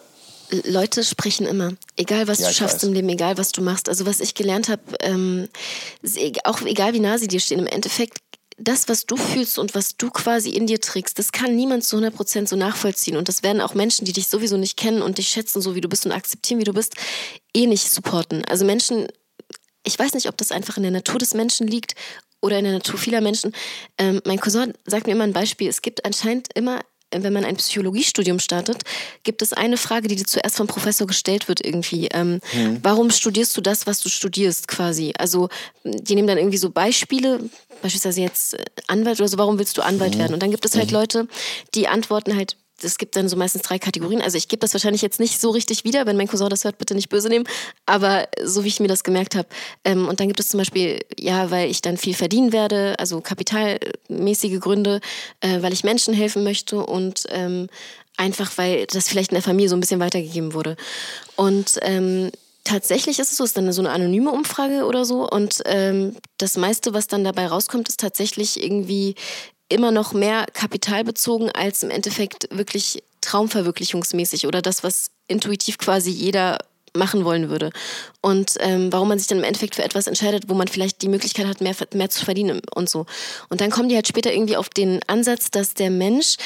Leute 0.64 1.04
sprechen 1.04 1.46
immer, 1.46 1.72
egal 1.96 2.26
was 2.28 2.38
Ja, 2.40 2.48
du 2.48 2.54
schaffst 2.54 2.76
weiß. 2.78 2.84
im 2.84 2.92
Leben, 2.92 3.08
egal 3.08 3.38
was 3.38 3.52
du 3.52 3.62
machst. 3.62 3.88
Also 3.88 4.06
was 4.06 4.20
ich 4.20 4.34
gelernt 4.34 4.68
habe, 4.68 4.82
ähm, 5.00 5.48
e- 6.16 6.32
auch 6.44 6.60
egal 6.62 6.92
wie 6.94 7.00
nah 7.00 7.18
sie 7.18 7.28
dir 7.28 7.40
stehen, 7.40 7.60
im 7.60 7.66
Endeffekt 7.66 8.18
das, 8.62 8.88
was 8.88 9.06
du 9.06 9.16
fühlst 9.16 9.58
und 9.58 9.74
was 9.74 9.96
du 9.96 10.10
quasi 10.10 10.50
in 10.50 10.66
dir 10.66 10.80
trägst, 10.80 11.18
das 11.18 11.32
kann 11.32 11.56
niemand 11.56 11.82
zu 11.82 11.96
100% 11.96 12.46
so 12.46 12.56
nachvollziehen. 12.56 13.16
Und 13.16 13.28
das 13.28 13.42
werden 13.42 13.62
auch 13.62 13.72
Menschen, 13.74 14.04
die 14.04 14.12
dich 14.12 14.28
sowieso 14.28 14.58
nicht 14.58 14.76
kennen 14.76 15.00
und 15.00 15.16
dich 15.18 15.28
schätzen, 15.28 15.62
so 15.62 15.74
wie 15.74 15.80
du 15.80 15.88
bist 15.88 16.04
und 16.04 16.12
akzeptieren, 16.12 16.60
wie 16.60 16.64
du 16.64 16.74
bist, 16.74 16.94
eh 17.54 17.66
nicht 17.66 17.90
supporten. 17.90 18.44
Also 18.44 18.66
Menschen, 18.66 19.08
ich 19.86 19.98
weiß 19.98 20.12
nicht, 20.12 20.28
ob 20.28 20.36
das 20.36 20.52
einfach 20.52 20.76
in 20.76 20.82
der 20.82 20.92
Natur 20.92 21.18
des 21.18 21.32
Menschen 21.32 21.68
liegt 21.68 21.94
oder 22.42 22.58
in 22.58 22.64
der 22.64 22.74
Natur 22.74 22.98
vieler 22.98 23.22
Menschen. 23.22 23.54
Ähm, 23.96 24.20
mein 24.26 24.38
Cousin 24.40 24.74
sagt 24.84 25.06
mir 25.06 25.12
immer 25.14 25.24
ein 25.24 25.32
Beispiel. 25.32 25.68
Es 25.68 25.80
gibt 25.80 26.04
anscheinend 26.04 26.48
immer, 26.54 26.80
wenn 27.12 27.32
man 27.32 27.44
ein 27.44 27.56
Psychologiestudium 27.56 28.38
startet, 28.38 28.82
gibt 29.24 29.42
es 29.42 29.52
eine 29.52 29.76
Frage, 29.76 30.08
die 30.08 30.16
dir 30.16 30.26
zuerst 30.26 30.56
vom 30.56 30.66
Professor 30.66 31.06
gestellt 31.06 31.48
wird 31.48 31.64
irgendwie. 31.64 32.08
Ähm, 32.12 32.40
Warum 32.82 33.10
studierst 33.10 33.56
du 33.56 33.60
das, 33.60 33.86
was 33.86 34.00
du 34.00 34.08
studierst 34.08 34.68
quasi? 34.68 35.12
Also 35.18 35.48
die 35.84 36.14
nehmen 36.14 36.28
dann 36.28 36.38
irgendwie 36.38 36.58
so 36.58 36.70
Beispiele, 36.70 37.40
beispielsweise 37.82 38.20
jetzt 38.20 38.54
äh, 38.54 38.64
Anwalt 38.86 39.20
oder 39.20 39.28
so, 39.28 39.38
warum 39.38 39.58
willst 39.58 39.76
du 39.76 39.82
Anwalt 39.82 40.18
werden? 40.18 40.34
Und 40.34 40.42
dann 40.42 40.50
gibt 40.50 40.64
es 40.64 40.76
halt 40.76 40.90
Leute, 40.90 41.28
die 41.74 41.88
antworten 41.88 42.36
halt 42.36 42.56
es 42.84 42.98
gibt 42.98 43.16
dann 43.16 43.28
so 43.28 43.36
meistens 43.36 43.62
drei 43.62 43.78
Kategorien. 43.78 44.22
Also 44.22 44.36
ich 44.36 44.48
gebe 44.48 44.60
das 44.60 44.72
wahrscheinlich 44.74 45.02
jetzt 45.02 45.20
nicht 45.20 45.40
so 45.40 45.50
richtig 45.50 45.84
wieder. 45.84 46.06
Wenn 46.06 46.16
mein 46.16 46.28
Cousin 46.28 46.48
das 46.48 46.64
hört, 46.64 46.78
bitte 46.78 46.94
nicht 46.94 47.08
böse 47.08 47.28
nehmen. 47.28 47.46
Aber 47.86 48.28
so 48.42 48.64
wie 48.64 48.68
ich 48.68 48.80
mir 48.80 48.88
das 48.88 49.04
gemerkt 49.04 49.34
habe. 49.34 49.48
Ähm, 49.84 50.08
und 50.08 50.20
dann 50.20 50.28
gibt 50.28 50.40
es 50.40 50.48
zum 50.48 50.58
Beispiel, 50.58 51.00
ja, 51.18 51.50
weil 51.50 51.70
ich 51.70 51.82
dann 51.82 51.96
viel 51.96 52.14
verdienen 52.14 52.52
werde, 52.52 52.94
also 52.98 53.20
kapitalmäßige 53.20 54.60
Gründe, 54.60 55.00
äh, 55.40 55.62
weil 55.62 55.72
ich 55.72 55.84
Menschen 55.84 56.14
helfen 56.14 56.44
möchte 56.44 56.84
und 56.84 57.24
ähm, 57.30 57.68
einfach, 58.16 58.56
weil 58.56 58.86
das 58.86 59.08
vielleicht 59.08 59.30
in 59.30 59.36
der 59.36 59.42
Familie 59.42 59.68
so 59.68 59.76
ein 59.76 59.80
bisschen 59.80 60.00
weitergegeben 60.00 60.54
wurde. 60.54 60.76
Und 61.36 61.78
ähm, 61.82 62.30
tatsächlich 62.64 63.18
ist 63.18 63.30
es 63.30 63.36
so, 63.36 63.44
es 63.44 63.50
ist 63.50 63.56
dann 63.56 63.72
so 63.72 63.82
eine 63.82 63.90
anonyme 63.90 64.30
Umfrage 64.30 64.84
oder 64.84 65.04
so. 65.04 65.28
Und 65.28 65.62
ähm, 65.64 66.16
das 66.38 66.56
meiste, 66.56 66.92
was 66.92 67.06
dann 67.06 67.24
dabei 67.24 67.46
rauskommt, 67.46 67.88
ist 67.88 68.00
tatsächlich 68.00 68.62
irgendwie 68.62 69.14
immer 69.70 69.90
noch 69.90 70.12
mehr 70.12 70.46
kapitalbezogen 70.52 71.50
als 71.50 71.82
im 71.82 71.90
Endeffekt 71.90 72.48
wirklich 72.50 73.02
traumverwirklichungsmäßig 73.22 74.46
oder 74.46 74.60
das, 74.60 74.84
was 74.84 75.10
intuitiv 75.28 75.78
quasi 75.78 76.10
jeder 76.10 76.58
machen 76.94 77.24
wollen 77.24 77.48
würde. 77.50 77.70
Und 78.20 78.54
ähm, 78.58 78.92
warum 78.92 79.08
man 79.08 79.18
sich 79.18 79.28
dann 79.28 79.38
im 79.38 79.44
Endeffekt 79.44 79.76
für 79.76 79.84
etwas 79.84 80.06
entscheidet, 80.06 80.48
wo 80.48 80.54
man 80.54 80.68
vielleicht 80.68 81.02
die 81.02 81.08
Möglichkeit 81.08 81.46
hat, 81.46 81.60
mehr, 81.60 81.74
mehr 81.94 82.10
zu 82.10 82.24
verdienen 82.24 82.60
und 82.74 82.90
so. 82.90 83.06
Und 83.48 83.60
dann 83.60 83.70
kommen 83.70 83.88
die 83.88 83.94
halt 83.94 84.08
später 84.08 84.32
irgendwie 84.32 84.56
auf 84.56 84.68
den 84.68 85.00
Ansatz, 85.06 85.50
dass 85.50 85.74
der 85.74 85.90
Mensch 85.90 86.36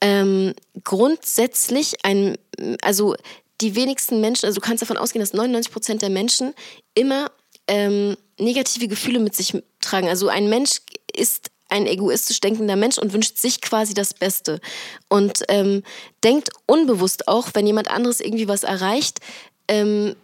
ähm, 0.00 0.54
grundsätzlich 0.82 2.04
ein, 2.04 2.36
also 2.82 3.14
die 3.60 3.76
wenigsten 3.76 4.20
Menschen, 4.20 4.46
also 4.46 4.60
du 4.60 4.66
kannst 4.66 4.82
davon 4.82 4.96
ausgehen, 4.96 5.22
dass 5.22 5.34
99 5.34 5.72
Prozent 5.72 6.02
der 6.02 6.10
Menschen 6.10 6.52
immer 6.94 7.30
ähm, 7.68 8.16
negative 8.38 8.88
Gefühle 8.88 9.20
mit 9.20 9.36
sich 9.36 9.56
tragen. 9.80 10.08
Also 10.08 10.28
ein 10.28 10.48
Mensch 10.48 10.80
ist 11.14 11.51
ein 11.72 11.86
egoistisch 11.86 12.40
denkender 12.40 12.76
Mensch 12.76 12.98
und 12.98 13.12
wünscht 13.12 13.38
sich 13.38 13.60
quasi 13.60 13.94
das 13.94 14.14
Beste. 14.14 14.60
Und 15.08 15.42
ähm, 15.48 15.82
denkt 16.22 16.50
unbewusst 16.66 17.28
auch, 17.28 17.48
wenn 17.54 17.66
jemand 17.66 17.90
anderes 17.90 18.20
irgendwie 18.20 18.46
was 18.46 18.62
erreicht, 18.62 19.20
ähm, 19.68 20.14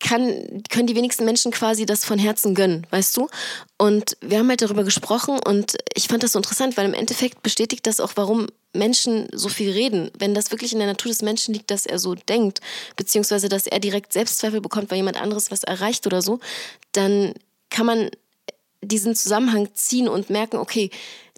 kann, 0.00 0.62
können 0.70 0.86
die 0.86 0.94
wenigsten 0.94 1.24
Menschen 1.24 1.50
quasi 1.50 1.84
das 1.86 2.04
von 2.04 2.18
Herzen 2.18 2.54
gönnen, 2.54 2.86
weißt 2.90 3.16
du? 3.16 3.28
Und 3.78 4.16
wir 4.20 4.38
haben 4.38 4.48
halt 4.48 4.62
darüber 4.62 4.84
gesprochen 4.84 5.40
und 5.44 5.76
ich 5.94 6.06
fand 6.06 6.22
das 6.22 6.32
so 6.32 6.38
interessant, 6.38 6.76
weil 6.76 6.86
im 6.86 6.94
Endeffekt 6.94 7.42
bestätigt 7.42 7.86
das 7.86 7.98
auch, 7.98 8.12
warum 8.14 8.46
Menschen 8.72 9.28
so 9.32 9.48
viel 9.48 9.70
reden. 9.70 10.10
Wenn 10.18 10.34
das 10.34 10.50
wirklich 10.50 10.72
in 10.72 10.78
der 10.78 10.88
Natur 10.88 11.10
des 11.10 11.22
Menschen 11.22 11.54
liegt, 11.54 11.70
dass 11.70 11.86
er 11.86 11.98
so 11.98 12.14
denkt, 12.14 12.60
beziehungsweise 12.96 13.48
dass 13.48 13.66
er 13.66 13.80
direkt 13.80 14.12
Selbstzweifel 14.12 14.60
bekommt, 14.60 14.90
weil 14.90 14.98
jemand 14.98 15.20
anderes 15.20 15.50
was 15.50 15.64
erreicht 15.64 16.06
oder 16.06 16.22
so, 16.22 16.38
dann 16.92 17.34
kann 17.70 17.86
man 17.86 18.10
diesen 18.88 19.14
Zusammenhang 19.14 19.68
ziehen 19.74 20.08
und 20.08 20.30
merken, 20.30 20.56
okay, 20.56 20.90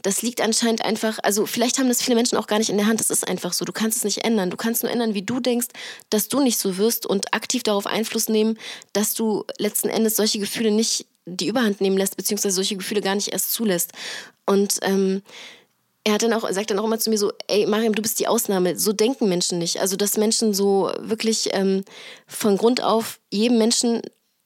das 0.03 0.23
liegt 0.23 0.41
anscheinend 0.41 0.83
einfach, 0.83 1.19
also 1.23 1.47
vielleicht 1.47 1.79
haben 1.79 1.89
das 1.89 2.03
viele 2.03 2.15
Menschen 2.15 2.39
auch 2.39 2.47
gar 2.47 2.59
nicht 2.59 2.71
in 2.71 2.79
der 2.79 2.87
Hand. 2.87 3.01
Das 3.01 3.11
ist 3.11 3.29
einfach 3.29 3.53
so. 3.53 3.65
Du 3.65 3.73
kannst 3.73 3.99
es 3.99 4.05
nicht 4.05 4.25
ändern. 4.25 4.51
Du 4.51 4.57
kannst 4.57 4.83
nur 4.83 4.91
ändern, 4.91 5.15
wie 5.15 5.23
du 5.23 5.41
denkst, 5.41 5.69
dass 6.09 6.29
du 6.29 6.41
nicht 6.41 6.59
so 6.59 6.79
wirst 6.79 7.05
und 7.07 7.35
aktiv 7.35 7.63
darauf 7.63 7.87
Einfluss 7.87 8.29
nehmen, 8.29 8.59
dass 8.93 9.15
du 9.15 9.45
letzten 9.59 9.89
Endes 9.89 10.17
solche 10.17 10.39
Gefühle 10.39 10.71
nicht 10.71 11.07
die 11.27 11.49
Überhand 11.49 11.81
nehmen 11.81 11.99
lässt, 11.99 12.17
beziehungsweise 12.17 12.55
solche 12.55 12.77
Gefühle 12.77 13.03
gar 13.03 13.15
nicht 13.15 13.29
erst 13.29 13.53
zulässt. 13.53 13.93
Und 14.47 14.79
ähm, 14.83 15.23
er 16.05 16.15
hat 16.15 16.23
dann 16.23 16.33
auch, 16.33 16.51
sagt 16.51 16.71
dann 16.71 16.79
auch 16.79 16.85
immer 16.85 16.99
zu 16.99 17.11
mir 17.11 17.19
so, 17.19 17.33
ey 17.47 17.67
Mariam, 17.67 17.95
du 17.95 18.03
bist 18.03 18.19
die 18.21 18.27
Ausnahme. 18.27 18.79
So 18.79 18.93
denken 18.93 19.29
Menschen 19.29 19.59
nicht. 19.59 19.81
Also 19.81 19.97
dass 19.97 20.17
Menschen 20.17 20.55
so 20.55 20.91
wirklich 20.99 21.51
ähm, 21.53 21.85
von 22.27 22.57
Grund 22.57 22.83
auf 22.83 23.21
jedem 23.31 23.59
Menschen 23.59 24.01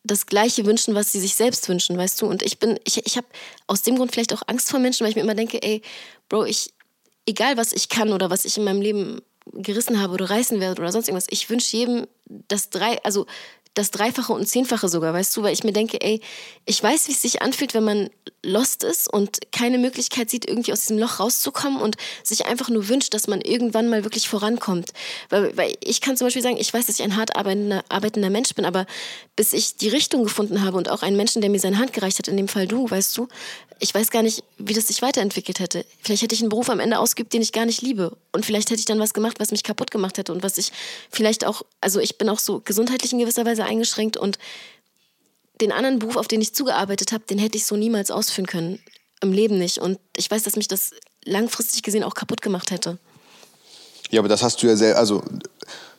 das 0.04 0.26
Gleiche 0.26 0.66
wünschen, 0.66 0.94
was 0.94 1.12
sie 1.12 1.20
sich 1.20 1.34
selbst 1.34 1.68
wünschen, 1.68 1.96
weißt 1.96 2.20
du? 2.20 2.26
Und 2.26 2.42
ich 2.42 2.58
bin, 2.58 2.78
ich, 2.84 3.04
ich 3.04 3.16
habe 3.16 3.26
aus 3.66 3.82
dem 3.82 3.96
Grund 3.96 4.12
vielleicht 4.12 4.34
auch 4.34 4.42
Angst 4.46 4.70
vor 4.70 4.78
Menschen, 4.78 5.04
weil 5.04 5.10
ich 5.10 5.16
mir 5.16 5.22
immer 5.22 5.34
denke, 5.34 5.62
ey, 5.62 5.82
Bro, 6.28 6.44
ich, 6.44 6.74
egal 7.26 7.56
was 7.56 7.72
ich 7.72 7.88
kann 7.88 8.12
oder 8.12 8.28
was 8.28 8.44
ich 8.44 8.58
in 8.58 8.64
meinem 8.64 8.82
Leben 8.82 9.22
gerissen 9.52 10.00
habe 10.00 10.12
oder 10.12 10.28
reißen 10.28 10.60
werde 10.60 10.80
oder 10.80 10.92
sonst 10.92 11.08
irgendwas, 11.08 11.26
ich 11.30 11.48
wünsche 11.48 11.76
jedem 11.76 12.06
das 12.26 12.70
drei, 12.70 13.02
also 13.02 13.26
das 13.74 13.90
Dreifache 13.90 14.32
und 14.32 14.46
Zehnfache 14.46 14.88
sogar, 14.88 15.12
weißt 15.12 15.36
du, 15.36 15.42
weil 15.42 15.52
ich 15.52 15.64
mir 15.64 15.72
denke, 15.72 16.00
ey, 16.00 16.20
ich 16.64 16.82
weiß, 16.82 17.08
wie 17.08 17.12
es 17.12 17.20
sich 17.20 17.42
anfühlt, 17.42 17.74
wenn 17.74 17.84
man 17.84 18.10
lost 18.44 18.84
ist 18.84 19.12
und 19.12 19.38
keine 19.52 19.78
Möglichkeit 19.78 20.30
sieht, 20.30 20.48
irgendwie 20.48 20.72
aus 20.72 20.82
diesem 20.82 20.98
Loch 20.98 21.18
rauszukommen 21.18 21.80
und 21.80 21.96
sich 22.22 22.46
einfach 22.46 22.68
nur 22.68 22.88
wünscht, 22.88 23.14
dass 23.14 23.26
man 23.26 23.40
irgendwann 23.40 23.88
mal 23.88 24.04
wirklich 24.04 24.28
vorankommt. 24.28 24.92
Weil, 25.30 25.56
weil 25.56 25.72
ich 25.82 26.00
kann 26.00 26.16
zum 26.16 26.26
Beispiel 26.26 26.42
sagen, 26.42 26.56
ich 26.58 26.72
weiß, 26.72 26.86
dass 26.86 26.98
ich 26.98 27.04
ein 27.04 27.16
hart 27.16 27.36
arbeitender, 27.36 27.84
arbeitender 27.88 28.30
Mensch 28.30 28.54
bin, 28.54 28.64
aber 28.64 28.86
bis 29.34 29.52
ich 29.52 29.76
die 29.76 29.88
Richtung 29.88 30.22
gefunden 30.22 30.62
habe 30.62 30.76
und 30.76 30.90
auch 30.90 31.02
einen 31.02 31.16
Menschen, 31.16 31.40
der 31.40 31.50
mir 31.50 31.58
seine 31.60 31.78
Hand 31.78 31.92
gereicht 31.92 32.18
hat, 32.18 32.28
in 32.28 32.36
dem 32.36 32.48
Fall 32.48 32.68
du, 32.68 32.88
weißt 32.88 33.16
du, 33.16 33.28
ich 33.84 33.94
weiß 33.94 34.10
gar 34.10 34.22
nicht, 34.22 34.42
wie 34.56 34.72
das 34.72 34.86
sich 34.86 35.02
weiterentwickelt 35.02 35.60
hätte. 35.60 35.84
Vielleicht 36.02 36.22
hätte 36.22 36.34
ich 36.34 36.40
einen 36.40 36.48
Beruf 36.48 36.70
am 36.70 36.80
Ende 36.80 36.98
ausgeübt, 36.98 37.34
den 37.34 37.42
ich 37.42 37.52
gar 37.52 37.66
nicht 37.66 37.82
liebe. 37.82 38.16
Und 38.32 38.46
vielleicht 38.46 38.70
hätte 38.70 38.80
ich 38.80 38.86
dann 38.86 38.98
was 38.98 39.12
gemacht, 39.12 39.38
was 39.40 39.50
mich 39.50 39.62
kaputt 39.62 39.90
gemacht 39.90 40.16
hätte 40.16 40.32
und 40.32 40.42
was 40.42 40.56
ich 40.56 40.72
vielleicht 41.10 41.44
auch, 41.44 41.60
also 41.82 42.00
ich 42.00 42.16
bin 42.16 42.30
auch 42.30 42.38
so 42.38 42.62
gesundheitlich 42.64 43.12
in 43.12 43.18
gewisser 43.18 43.44
Weise 43.44 43.66
eingeschränkt 43.66 44.16
und 44.16 44.38
den 45.60 45.70
anderen 45.70 45.98
Beruf, 45.98 46.16
auf 46.16 46.28
den 46.28 46.40
ich 46.40 46.54
zugearbeitet 46.54 47.12
habe, 47.12 47.24
den 47.28 47.38
hätte 47.38 47.58
ich 47.58 47.66
so 47.66 47.76
niemals 47.76 48.10
ausführen 48.10 48.46
können. 48.46 48.80
Im 49.20 49.32
Leben 49.32 49.58
nicht. 49.58 49.76
Und 49.76 49.98
ich 50.16 50.30
weiß, 50.30 50.44
dass 50.44 50.56
mich 50.56 50.66
das 50.66 50.92
langfristig 51.26 51.82
gesehen 51.82 52.04
auch 52.04 52.14
kaputt 52.14 52.40
gemacht 52.40 52.70
hätte. 52.70 52.96
Ja, 54.10 54.20
aber 54.20 54.28
das 54.28 54.42
hast 54.42 54.62
du 54.62 54.66
ja 54.66 54.76
sehr, 54.76 54.96
also 54.96 55.22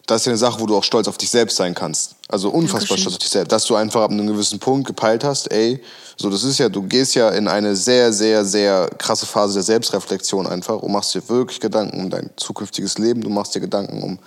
das 0.08 0.22
ist 0.22 0.26
ja 0.26 0.32
eine 0.32 0.38
Sache, 0.38 0.60
wo 0.60 0.66
du 0.68 0.76
auch 0.76 0.84
stolz 0.84 1.08
auf 1.08 1.18
dich 1.18 1.30
selbst 1.30 1.58
sein 1.58 1.74
kannst. 1.74 2.16
Also 2.28 2.50
unfassbar 2.50 2.98
stolz 2.98 3.16
auf 3.16 3.20
dich 3.20 3.30
selbst. 3.30 3.52
Dass 3.52 3.66
du 3.66 3.76
einfach 3.76 4.02
ab 4.02 4.12
einem 4.12 4.28
gewissen 4.28 4.60
Punkt 4.60 4.86
gepeilt 4.86 5.24
hast, 5.24 5.52
ey, 5.52 5.82
so 6.16 6.30
das 6.30 6.44
ist 6.44 6.60
ja, 6.60 6.70
du 6.70 6.84
gehst 6.84 7.16
ja 7.16 7.30
in 7.30 7.48
eine 7.48 7.76
sehr, 7.76 8.14
sehr, 8.14 8.46
sehr 8.46 8.90
krasse 8.98 9.26
Phase 9.26 9.56
der 9.56 9.64
Selbstreflexion 9.64 10.46
einfach 10.48 10.82
und 10.82 10.92
machst 10.92 11.16
dir 11.16 11.28
wirklich 11.28 11.60
Gedanken 11.60 12.00
um 12.00 12.10
dein 12.10 12.30
zukünftiges 12.38 12.98
Leben, 12.98 13.22
du 13.22 13.30
machst 13.30 13.56
dir 13.56 13.62
Gedanken 13.62 14.04
um 14.04 14.20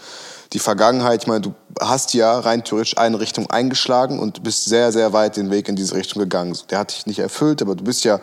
die 0.53 0.59
Vergangenheit. 0.59 1.23
Ich 1.23 1.29
meine, 1.29 1.43
du 1.43 1.55
hast 1.81 2.13
ja 2.15 2.39
rein 2.41 2.65
theoretisch 2.65 2.99
eine 2.99 3.21
Richtung 3.21 3.49
eingeschlagen 3.49 4.19
und 4.19 4.43
bist 4.43 4.65
sehr, 4.65 4.91
sehr 4.93 5.13
weit 5.13 5.37
den 5.37 5.51
Weg 5.51 5.69
in 5.69 5.77
diese 5.77 5.95
Richtung 5.95 6.21
gegangen. 6.21 6.57
Der 6.71 6.79
hat 6.79 6.93
dich 6.93 7.07
nicht 7.07 7.21
erfüllt, 7.21 7.63
aber 7.63 7.77
du 7.77 7.85
bist 7.85 8.05
ja, 8.05 8.21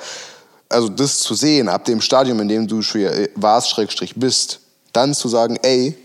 also 0.68 0.89
das 0.89 1.20
zu 1.20 1.36
sehen, 1.36 1.70
ab 1.70 1.86
dem 1.86 2.02
Stadium, 2.02 2.39
in 2.41 2.48
dem 2.50 2.68
du 2.68 2.82
schon 2.82 3.08
warst, 3.36 3.70
Schrägstrich 3.70 4.15
bist, 4.15 4.60
dann 4.91 5.13
zu 5.13 5.28
sagen, 5.28 5.58
ey, 5.62 5.98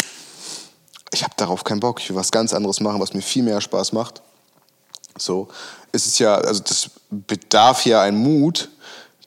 ich 1.13 1.23
habe 1.23 1.35
darauf 1.37 1.65
keinen 1.65 1.81
Bock, 1.81 2.01
ich 2.01 2.09
will 2.09 2.17
was 2.17 2.31
ganz 2.31 2.53
anderes 2.53 2.81
machen, 2.81 3.01
was 3.01 3.15
mir 3.15 3.23
viel 3.23 3.43
mehr 3.43 3.61
Spaß 3.61 3.93
macht. 3.93 4.23
So, 5.19 5.49
es 5.93 6.07
ist 6.07 6.19
ja, 6.19 6.37
also 6.37 6.63
das 6.63 6.91
bedarf 7.11 7.85
ja 7.85 8.03
einen 8.03 8.19
Mut, 8.19 8.71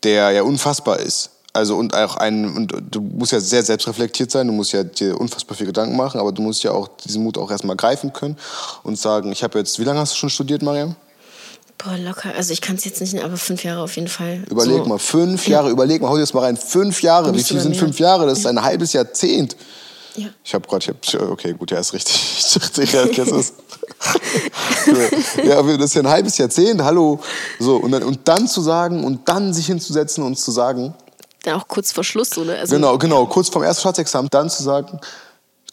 der 0.03 0.31
ja 0.31 0.43
unfassbar 0.43 0.99
ist. 0.99 1.29
Also 1.51 1.77
und 1.77 1.93
auch 1.95 2.17
ein, 2.17 2.55
und 2.55 2.73
du 2.89 2.99
musst 2.99 3.31
ja 3.31 3.39
sehr 3.39 3.61
selbstreflektiert 3.61 4.31
sein, 4.31 4.47
du 4.47 4.53
musst 4.53 4.71
ja 4.71 4.83
dir 4.83 5.19
unfassbar 5.19 5.55
viel 5.55 5.67
Gedanken 5.67 5.95
machen, 5.95 6.19
aber 6.19 6.31
du 6.31 6.41
musst 6.41 6.63
ja 6.63 6.71
auch 6.71 6.87
diesen 7.05 7.23
Mut 7.23 7.37
auch 7.37 7.51
erstmal 7.51 7.75
greifen 7.75 8.11
können 8.11 8.37
und 8.81 8.97
sagen, 8.97 9.31
ich 9.31 9.43
habe 9.43 9.59
jetzt, 9.59 9.77
wie 9.77 9.83
lange 9.83 9.99
hast 9.99 10.13
du 10.13 10.17
schon 10.17 10.31
studiert, 10.31 10.63
Mariam? 10.63 10.95
Boah, 11.77 11.97
locker. 11.97 12.33
Also 12.35 12.53
ich 12.53 12.61
kann 12.61 12.77
es 12.77 12.85
jetzt 12.85 13.01
nicht, 13.01 13.23
aber 13.23 13.37
fünf 13.37 13.63
Jahre 13.63 13.81
auf 13.81 13.95
jeden 13.95 14.07
Fall. 14.07 14.43
Überleg 14.49 14.79
so. 14.79 14.85
mal, 14.85 14.97
fünf 14.97 15.47
Jahre, 15.47 15.67
ja. 15.67 15.73
überleg 15.73 16.01
mal, 16.01 16.09
hau 16.09 16.15
dir 16.15 16.21
das 16.21 16.33
mal 16.33 16.41
rein, 16.41 16.57
fünf 16.57 17.03
Jahre, 17.03 17.35
wie 17.35 17.43
viel 17.43 17.59
sind 17.59 17.75
fünf 17.75 17.99
Jahre? 17.99 18.25
Das 18.25 18.39
ist 18.39 18.47
ein 18.47 18.61
halbes 18.61 18.93
Jahrzehnt. 18.93 19.55
Ja. 20.15 20.27
Ich 20.43 20.53
habe 20.53 20.67
gerade, 20.67 20.95
ich 21.01 21.15
hab, 21.15 21.31
okay, 21.31 21.53
gut, 21.53 21.71
ja, 21.71 21.79
ist 21.79 21.93
richtig. 21.93 22.13
Ich 22.43 22.61
dachte, 22.61 22.83
ja, 22.97 23.05
das 23.05 23.31
ist, 23.31 23.55
ja, 25.43 25.61
das 25.61 25.85
ist 25.85 25.95
ja 25.95 26.01
ein 26.01 26.09
halbes 26.09 26.37
Jahrzehnt, 26.37 26.83
hallo. 26.83 27.19
So, 27.59 27.77
und 27.77 27.91
dann, 27.91 28.03
und 28.03 28.27
dann 28.27 28.47
zu 28.47 28.61
sagen 28.61 29.03
und 29.03 29.27
dann 29.27 29.53
sich 29.53 29.65
hinzusetzen 29.65 30.23
und 30.23 30.37
zu 30.37 30.51
sagen. 30.51 30.93
Dann 31.43 31.55
auch 31.55 31.67
kurz 31.67 31.91
vor 31.91 32.03
Schluss, 32.03 32.29
so, 32.29 32.43
ne? 32.43 32.57
Also, 32.57 32.75
genau, 32.75 32.97
genau, 32.97 33.25
kurz 33.25 33.49
vorm 33.49 33.63
ersten 33.63 33.81
Staatsexamen, 33.81 34.29
dann 34.29 34.49
zu 34.49 34.61
sagen, 34.61 34.99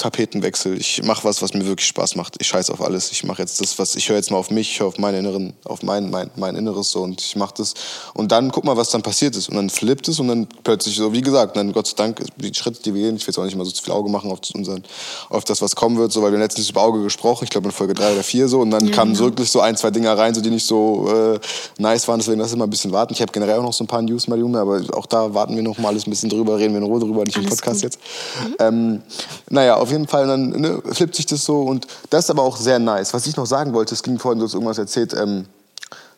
Tapetenwechsel. 0.00 0.78
Ich 0.78 1.02
mache 1.02 1.24
was, 1.24 1.42
was 1.42 1.52
mir 1.52 1.66
wirklich 1.66 1.86
Spaß 1.88 2.16
macht. 2.16 2.36
Ich 2.40 2.48
scheiße 2.48 2.72
auf 2.72 2.80
alles. 2.80 3.12
Ich 3.12 3.22
mache 3.24 3.42
jetzt 3.42 3.60
das, 3.60 3.78
was 3.78 3.96
ich 3.96 4.08
höre 4.08 4.16
jetzt 4.16 4.30
mal 4.30 4.38
auf 4.38 4.50
mich, 4.50 4.70
ich 4.72 4.80
höre 4.80 4.88
auf 4.88 4.98
meinen 4.98 5.18
inneren, 5.18 5.52
auf 5.64 5.82
mein, 5.82 6.10
mein, 6.10 6.30
mein 6.36 6.56
Inneres 6.56 6.90
so 6.90 7.02
und 7.02 7.20
ich 7.20 7.36
mache 7.36 7.54
das. 7.58 7.74
Und 8.14 8.32
dann 8.32 8.50
guck 8.50 8.64
mal, 8.64 8.76
was 8.76 8.88
dann 8.90 9.02
passiert 9.02 9.36
ist. 9.36 9.50
Und 9.50 9.56
dann 9.56 9.68
flippt 9.68 10.08
es 10.08 10.18
und 10.18 10.28
dann 10.28 10.46
plötzlich 10.64 10.96
so, 10.96 11.12
wie 11.12 11.20
gesagt, 11.20 11.56
dann 11.56 11.72
Gott 11.72 11.86
sei 11.86 11.94
Dank, 11.96 12.22
die 12.36 12.54
Schritte, 12.54 12.82
die 12.82 12.94
wir 12.94 13.02
gehen, 13.02 13.16
ich 13.16 13.26
will 13.26 13.32
jetzt 13.32 13.38
auch 13.38 13.44
nicht 13.44 13.56
mal 13.56 13.64
so 13.64 13.70
zu 13.70 13.82
viel 13.82 13.92
Auge 13.92 14.10
machen 14.10 14.30
auf, 14.30 14.40
unseren, 14.54 14.82
auf 15.28 15.44
das, 15.44 15.60
was 15.60 15.76
kommen 15.76 15.98
wird, 15.98 16.12
so, 16.12 16.22
weil 16.22 16.32
wir 16.32 16.38
letztens 16.38 16.70
über 16.70 16.82
Auge 16.82 17.02
gesprochen, 17.02 17.44
ich 17.44 17.50
glaube 17.50 17.68
in 17.68 17.72
Folge 17.72 17.92
drei 17.92 18.12
oder 18.12 18.22
vier 18.22 18.48
so, 18.48 18.60
und 18.60 18.70
dann 18.70 18.86
ja, 18.86 18.94
kamen 18.94 19.12
genau. 19.12 19.26
wirklich 19.26 19.50
so 19.50 19.60
ein, 19.60 19.76
zwei 19.76 19.90
Dinger 19.90 20.16
rein, 20.16 20.34
so, 20.34 20.40
die 20.40 20.50
nicht 20.50 20.66
so 20.66 21.08
äh, 21.12 21.38
nice 21.78 22.08
waren, 22.08 22.20
deswegen 22.20 22.40
lass 22.40 22.52
uns 22.52 22.58
mal 22.58 22.64
ein 22.64 22.70
bisschen 22.70 22.92
warten. 22.92 23.12
Ich 23.12 23.20
habe 23.20 23.32
generell 23.32 23.58
auch 23.58 23.64
noch 23.64 23.74
so 23.74 23.84
ein 23.84 23.86
paar 23.86 24.00
News, 24.00 24.28
Mariume, 24.28 24.58
aber 24.58 24.80
auch 24.94 25.06
da 25.06 25.34
warten 25.34 25.56
wir 25.56 25.62
noch 25.62 25.76
mal 25.76 25.88
alles 25.88 26.06
ein 26.06 26.10
bisschen 26.10 26.30
drüber, 26.30 26.58
reden 26.58 26.72
wir 26.72 26.78
in 26.78 26.86
Ruhe 26.86 27.00
drüber, 27.00 27.24
nicht 27.24 27.36
alles 27.36 27.50
im 27.50 27.56
Podcast 27.56 27.82
gut. 27.82 27.84
jetzt. 27.84 27.98
Mhm. 28.40 28.54
Ähm, 28.58 29.02
naja, 29.50 29.76
auf 29.76 29.89
jeden 29.90 30.08
Fall 30.08 30.26
dann, 30.26 30.50
ne, 30.50 30.82
flippt 30.92 31.14
sich 31.14 31.26
das 31.26 31.44
so 31.44 31.62
und 31.62 31.86
das 32.10 32.24
ist 32.24 32.30
aber 32.30 32.42
auch 32.42 32.56
sehr 32.56 32.78
nice. 32.78 33.14
Was 33.14 33.26
ich 33.26 33.36
noch 33.36 33.46
sagen 33.46 33.72
wollte, 33.72 33.94
es 33.94 34.02
ging 34.02 34.18
vorhin, 34.18 34.38
du 34.38 34.46
hast 34.46 34.54
irgendwas 34.54 34.78
erzählt 34.78 35.14
ähm, 35.14 35.46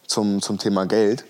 zum, 0.07 0.43
zum 0.43 0.59
Thema 0.59 0.87
Geld. 0.87 1.25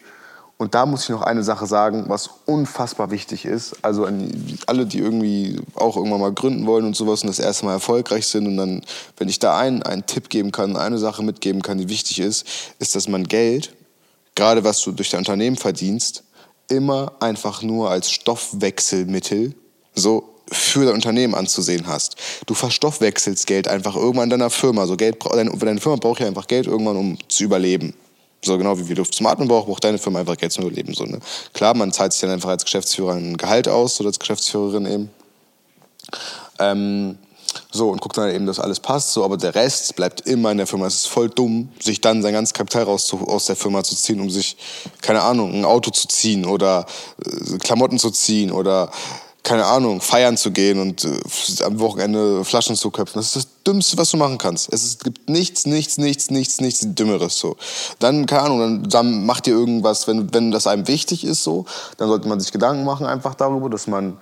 Und 0.63 0.77
da 0.77 0.87
muss 0.87 1.03
ich 1.03 1.09
noch 1.09 1.23
eine 1.23 1.43
Sache 1.43 1.67
sagen, 1.67 2.05
was 2.07 2.31
unfassbar 2.47 3.11
wichtig 3.11 3.47
ist. 3.47 3.75
Also 3.83 4.05
an 4.05 4.31
alle, 4.67 4.87
die 4.87 4.99
irgendwie 4.99 5.61
auch 5.75 5.97
irgendwann 5.97 6.21
mal 6.21 6.33
gründen 6.33 6.67
wollen 6.67 6.87
und 6.87 6.95
sowas 6.95 7.23
und 7.23 7.27
das 7.27 7.41
erste 7.41 7.65
Mal 7.65 7.73
erfolgreich 7.73 8.29
sind 8.29 8.47
und 8.47 8.57
dann, 8.57 8.83
wenn 9.17 9.29
ich 9.29 9.41
da 9.41 9.59
einen, 9.59 9.83
einen 9.83 10.07
Tipp 10.07 10.29
geben 10.29 10.53
kann, 10.53 10.77
eine 10.77 10.99
Sache 10.99 11.25
mitgeben 11.25 11.63
kann, 11.63 11.79
die 11.79 11.89
wichtig 11.89 12.21
ist, 12.21 12.47
ist, 12.79 12.95
dass 12.95 13.09
man 13.09 13.25
Geld, 13.25 13.75
gerade 14.37 14.63
was 14.63 14.81
du 14.83 14.93
durch 14.93 15.11
dein 15.11 15.19
Unternehmen 15.19 15.57
verdienst, 15.57 16.23
immer 16.69 17.13
einfach 17.19 17.63
nur 17.63 17.91
als 17.91 18.13
Stoffwechselmittel 18.13 19.55
so 19.97 20.32
für 20.51 20.85
dein 20.85 20.95
Unternehmen 20.95 21.35
anzusehen 21.35 21.87
hast. 21.87 22.17
Du 22.47 22.55
verstoffwechselst 22.55 23.47
Geld 23.47 23.69
einfach 23.69 23.97
irgendwann 23.97 24.25
in 24.25 24.31
deiner 24.31 24.51
Firma. 24.51 24.87
So 24.87 24.97
Geld, 24.97 25.17
deine, 25.25 25.51
deine 25.57 25.81
Firma 25.81 25.97
braucht 25.97 26.21
ja 26.21 26.27
einfach 26.27 26.47
Geld 26.47 26.67
irgendwann, 26.67 26.97
um 26.97 27.19
zu 27.29 27.45
überleben. 27.45 27.95
So 28.45 28.59
genau 28.59 28.77
wie 28.77 28.89
wir 28.89 28.97
Luft 28.97 29.15
zum 29.15 29.27
Atmen 29.27 29.47
brauchen, 29.47 29.69
braucht 29.69 29.85
deine 29.85 29.99
Firma 29.99 30.19
einfach 30.19 30.37
Geld 30.37 30.53
zum 30.53 30.65
Überleben. 30.65 30.95
So, 30.95 31.05
ne? 31.05 31.21
Klar, 31.53 31.75
man 31.77 31.93
zahlt 31.93 32.13
sich 32.13 32.23
dann 32.23 32.31
einfach 32.31 32.51
als 32.51 32.65
Geschäftsführer 32.65 33.15
ein 33.15 33.37
Gehalt 33.37 33.69
aus 33.69 34.01
oder 34.01 34.09
als 34.09 34.19
Geschäftsführerin 34.19 34.87
eben. 34.87 35.11
Ähm, 36.59 37.19
so, 37.71 37.91
und 37.91 38.01
guckt 38.01 38.19
dann 38.19 38.35
eben, 38.35 38.47
dass 38.47 38.59
alles 38.59 38.81
passt, 38.81 39.13
so, 39.13 39.25
aber 39.25 39.37
der 39.37 39.55
Rest 39.55 39.95
bleibt 39.95 40.23
immer 40.23 40.51
in 40.51 40.59
der 40.59 40.67
Firma. 40.67 40.87
Es 40.87 40.97
ist 40.97 41.07
voll 41.07 41.29
dumm, 41.29 41.69
sich 41.81 42.01
dann 42.01 42.23
sein 42.23 42.33
ganzes 42.33 42.55
Kapital 42.55 42.85
raus 42.85 43.15
aus 43.15 43.47
der 43.47 43.57
Firma 43.57 43.85
zu 43.85 43.95
ziehen, 43.95 44.21
um 44.21 44.31
sich, 44.31 44.57
keine 45.01 45.23
Ahnung, 45.23 45.55
ein 45.55 45.65
Auto 45.65 45.91
zu 45.91 46.09
ziehen 46.09 46.45
oder 46.45 46.87
äh, 47.25 47.59
Klamotten 47.59 47.99
zu 47.99 48.11
ziehen 48.11 48.51
oder 48.51 48.91
keine 49.43 49.67
Ahnung, 49.67 50.01
feiern 50.01 50.37
zu 50.37 50.53
gehen 50.53 50.81
und 50.81 51.05
äh, 51.05 51.65
am 51.65 51.81
Wochenende 51.81 52.45
Flaschen 52.45 52.77
zu 52.77 52.91
köpfen. 52.91 53.19
Das 53.19 53.27
ist 53.27 53.37
das 53.37 53.49
Dümmste, 53.67 53.99
was 53.99 54.11
du 54.11 54.17
machen 54.17 54.39
kannst. 54.39 54.73
Es 54.73 54.99
gibt 54.99 55.29
nichts, 55.29 55.67
nichts, 55.67 55.99
nichts, 55.99 56.31
nichts, 56.31 56.61
nichts 56.61 56.81
Dümmeres 56.83 57.39
so. 57.39 57.57
Dann, 57.99 58.27
keine 58.27 58.43
Ahnung, 58.43 58.61
dann, 58.61 58.83
dann 58.89 59.27
macht 59.27 59.47
ihr 59.47 59.55
irgendwas, 59.55 60.07
wenn, 60.07 60.33
wenn 60.33 60.51
das 60.53 60.67
einem 60.67 60.87
wichtig 60.87 61.25
ist 61.25 61.43
so, 61.43 61.67
dann 61.97 62.09
sollte 62.09 62.29
man 62.29 62.39
sich 62.39 62.53
Gedanken 62.53 62.85
machen 62.85 63.07
einfach 63.07 63.35
darüber, 63.35 63.69
dass 63.69 63.87
man 63.87 64.19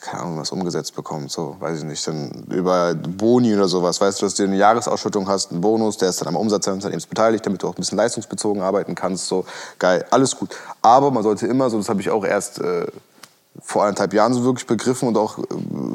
keine 0.00 0.22
Ahnung, 0.22 0.38
was 0.38 0.52
umgesetzt 0.52 0.94
bekommt, 0.94 1.30
so, 1.30 1.56
weiß 1.58 1.78
ich 1.78 1.84
nicht, 1.84 2.06
dann 2.06 2.46
über 2.50 2.94
Boni 2.94 3.54
oder 3.54 3.68
sowas, 3.68 4.00
weißt 4.00 4.20
du, 4.20 4.26
dass 4.26 4.34
du 4.34 4.44
eine 4.44 4.56
Jahresausschüttung 4.56 5.28
hast, 5.28 5.50
einen 5.50 5.60
Bonus, 5.60 5.98
der 5.98 6.08
ist 6.08 6.20
dann 6.20 6.28
am 6.28 6.36
Umsatz 6.36 6.64
deines 6.64 7.06
beteiligt, 7.06 7.44
damit 7.44 7.62
du 7.62 7.68
auch 7.68 7.72
ein 7.72 7.76
bisschen 7.76 7.98
leistungsbezogen 7.98 8.62
arbeiten 8.62 8.94
kannst, 8.94 9.26
so, 9.26 9.44
geil, 9.78 10.04
alles 10.10 10.36
gut. 10.36 10.54
Aber 10.80 11.10
man 11.10 11.22
sollte 11.22 11.46
immer, 11.46 11.68
so, 11.68 11.76
das 11.78 11.88
habe 11.88 12.00
ich 12.00 12.10
auch 12.10 12.24
erst 12.24 12.60
äh, 12.60 12.86
vor 13.60 13.82
anderthalb 13.82 14.14
Jahren 14.14 14.32
so 14.34 14.44
wirklich 14.44 14.66
begriffen 14.66 15.08
und 15.08 15.16
auch 15.16 15.38
äh, 15.38 15.42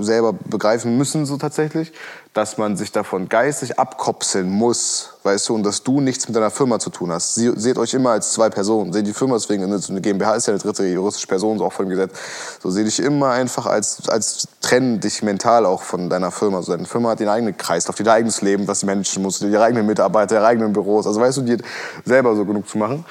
selber 0.01 0.33
begreifen 0.33 0.97
müssen, 0.97 1.25
so 1.25 1.37
tatsächlich, 1.37 1.93
dass 2.33 2.57
man 2.57 2.75
sich 2.75 2.91
davon 2.91 3.29
geistig 3.29 3.79
abkopseln 3.79 4.49
muss, 4.49 5.11
weißt 5.23 5.49
du, 5.49 5.55
und 5.55 5.63
dass 5.63 5.83
du 5.83 6.01
nichts 6.01 6.27
mit 6.27 6.35
deiner 6.35 6.49
Firma 6.49 6.79
zu 6.79 6.89
tun 6.89 7.11
hast. 7.11 7.35
Sie, 7.35 7.51
seht 7.55 7.77
euch 7.77 7.93
immer 7.93 8.11
als 8.11 8.33
zwei 8.33 8.49
Personen. 8.49 8.91
Seht 8.91 9.07
die 9.07 9.13
Firma 9.13 9.35
deswegen, 9.35 9.63
eine 9.63 10.01
GmbH 10.01 10.35
ist 10.35 10.47
ja 10.47 10.53
eine 10.53 10.61
dritte 10.61 10.85
juristische 10.85 11.27
Person, 11.27 11.57
so 11.57 11.65
auch 11.65 11.73
von 11.73 11.85
dem 11.85 11.91
Gesetz. 11.91 12.17
So 12.61 12.69
seht 12.69 12.87
dich 12.87 12.99
immer 12.99 13.29
einfach 13.29 13.65
als, 13.65 14.09
als 14.09 14.47
trennen 14.61 14.99
dich 14.99 15.21
mental 15.23 15.65
auch 15.65 15.83
von 15.83 16.09
deiner 16.09 16.31
Firma. 16.31 16.61
So, 16.63 16.73
deine 16.73 16.85
Firma 16.85 17.09
hat 17.09 17.19
ihren 17.19 17.29
eigenen 17.29 17.55
Kreislauf, 17.55 17.99
ihr 17.99 18.07
eigenes 18.07 18.41
Leben, 18.41 18.67
was 18.67 18.81
sie 18.81 18.87
managen 18.87 19.21
muss, 19.21 19.41
ihre 19.41 19.63
eigenen 19.63 19.85
Mitarbeiter, 19.85 20.35
ihre 20.35 20.47
eigenen 20.47 20.73
Büros. 20.73 21.07
Also 21.07 21.21
weißt 21.21 21.37
du, 21.37 21.41
die 21.43 21.57
selber 22.03 22.35
so 22.35 22.45
genug 22.45 22.67
zu 22.67 22.77
machen. 22.77 23.05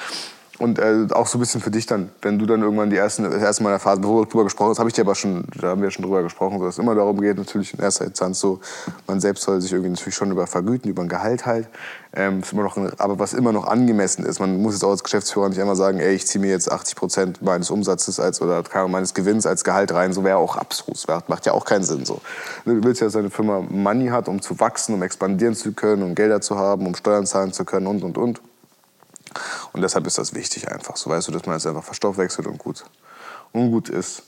Und 0.63 0.79
äh, 0.79 1.07
auch 1.11 1.27
so 1.27 1.37
ein 1.37 1.41
bisschen 1.41 1.59
für 1.59 1.71
dich 1.71 1.87
dann, 1.87 2.09
wenn 2.21 2.39
du 2.39 2.45
dann 2.45 2.61
irgendwann 2.61 2.89
die 2.89 2.95
ersten, 2.95 3.23
das 3.23 3.41
erste 3.41 3.63
Mal 3.63 3.71
in 3.71 3.73
der 3.73 3.79
Phase, 3.79 3.99
drüber 3.99 4.45
gesprochen 4.45 4.69
hast, 4.69 4.79
habe 4.79 4.87
ich 4.87 4.95
dir 4.95 5.01
aber 5.01 5.13
schon, 5.13 5.43
da 5.59 5.67
haben 5.67 5.81
wir 5.81 5.91
schon 5.91 6.03
drüber 6.03 6.23
gesprochen, 6.23 6.57
so, 6.57 6.63
dass 6.63 6.75
es 6.75 6.79
immer 6.79 6.95
darum 6.95 7.19
geht, 7.19 7.37
natürlich 7.37 7.73
in 7.73 7.81
erster 7.81 8.05
Instanz 8.05 8.39
so, 8.39 8.61
man 9.05 9.19
selbst 9.19 9.43
soll 9.43 9.59
sich 9.59 9.73
irgendwie 9.73 9.89
natürlich 9.89 10.15
schon 10.15 10.31
über 10.31 10.47
vergüten, 10.47 10.89
über 10.89 11.01
ein 11.01 11.09
Gehalt 11.09 11.45
halt. 11.45 11.67
Ähm, 12.15 12.39
ist 12.39 12.53
immer 12.53 12.63
noch 12.63 12.77
ein, 12.77 12.97
aber 12.97 13.19
was 13.19 13.33
immer 13.33 13.51
noch 13.51 13.67
angemessen 13.67 14.25
ist, 14.25 14.39
man 14.39 14.61
muss 14.61 14.75
jetzt 14.75 14.85
auch 14.85 14.91
als 14.91 15.03
Geschäftsführer 15.03 15.49
nicht 15.49 15.59
einmal 15.59 15.75
sagen, 15.75 15.99
ey, 15.99 16.13
ich 16.15 16.27
ziehe 16.27 16.41
mir 16.41 16.51
jetzt 16.51 16.71
80 16.71 16.95
Prozent 16.95 17.41
meines 17.41 17.69
Umsatzes 17.69 18.21
als, 18.21 18.41
oder 18.41 18.63
meines 18.87 19.13
Gewinns 19.13 19.45
als 19.45 19.65
Gehalt 19.65 19.93
rein, 19.93 20.13
so 20.13 20.23
wäre 20.23 20.37
auch 20.37 20.55
abstrus, 20.55 21.07
macht 21.27 21.45
ja 21.45 21.51
auch 21.51 21.65
keinen 21.65 21.83
Sinn 21.83 22.05
so. 22.05 22.21
Du 22.63 22.81
willst 22.85 23.01
ja, 23.01 23.07
dass 23.07 23.15
deine 23.15 23.31
Firma 23.31 23.65
Money 23.69 24.07
hat, 24.07 24.29
um 24.29 24.41
zu 24.41 24.57
wachsen, 24.61 24.95
um 24.95 25.03
expandieren 25.03 25.55
zu 25.55 25.73
können, 25.73 26.03
um 26.03 26.15
Gelder 26.15 26.39
zu 26.39 26.57
haben, 26.57 26.87
um 26.87 26.95
Steuern 26.95 27.25
zahlen 27.25 27.51
zu 27.51 27.65
können 27.65 27.87
und, 27.87 28.01
und, 28.01 28.17
und. 28.17 28.41
Und 29.71 29.81
deshalb 29.81 30.05
ist 30.07 30.17
das 30.17 30.33
wichtig 30.33 30.69
einfach. 30.69 30.95
So 30.97 31.09
weißt 31.09 31.27
du, 31.27 31.31
dass 31.31 31.45
man 31.45 31.55
jetzt 31.55 31.67
einfach 31.67 31.83
verstoffwechselt 31.83 32.47
und 32.47 32.57
gut, 32.57 32.83
und 33.51 33.71
gut 33.71 33.89
ist. 33.89 34.23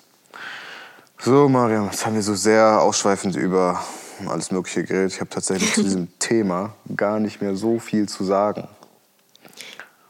So, 1.20 1.48
Mariam, 1.48 1.86
jetzt 1.86 2.06
haben 2.06 2.16
wir 2.16 2.22
so 2.24 2.36
sehr 2.36 2.82
ausschweifend 2.82 3.36
über 3.36 3.82
alles 4.28 4.52
Mögliche 4.52 4.84
geredet. 4.84 5.14
Ich 5.14 5.20
habe 5.22 5.30
tatsächlich 5.30 5.74
zu 5.74 5.84
diesem 5.84 6.08
Thema 6.20 6.74
gar 6.96 7.20
nicht 7.20 7.42
mehr 7.42 7.56
so 7.56 7.80
viel 7.80 8.08
zu 8.08 8.24
sagen. 8.24 8.68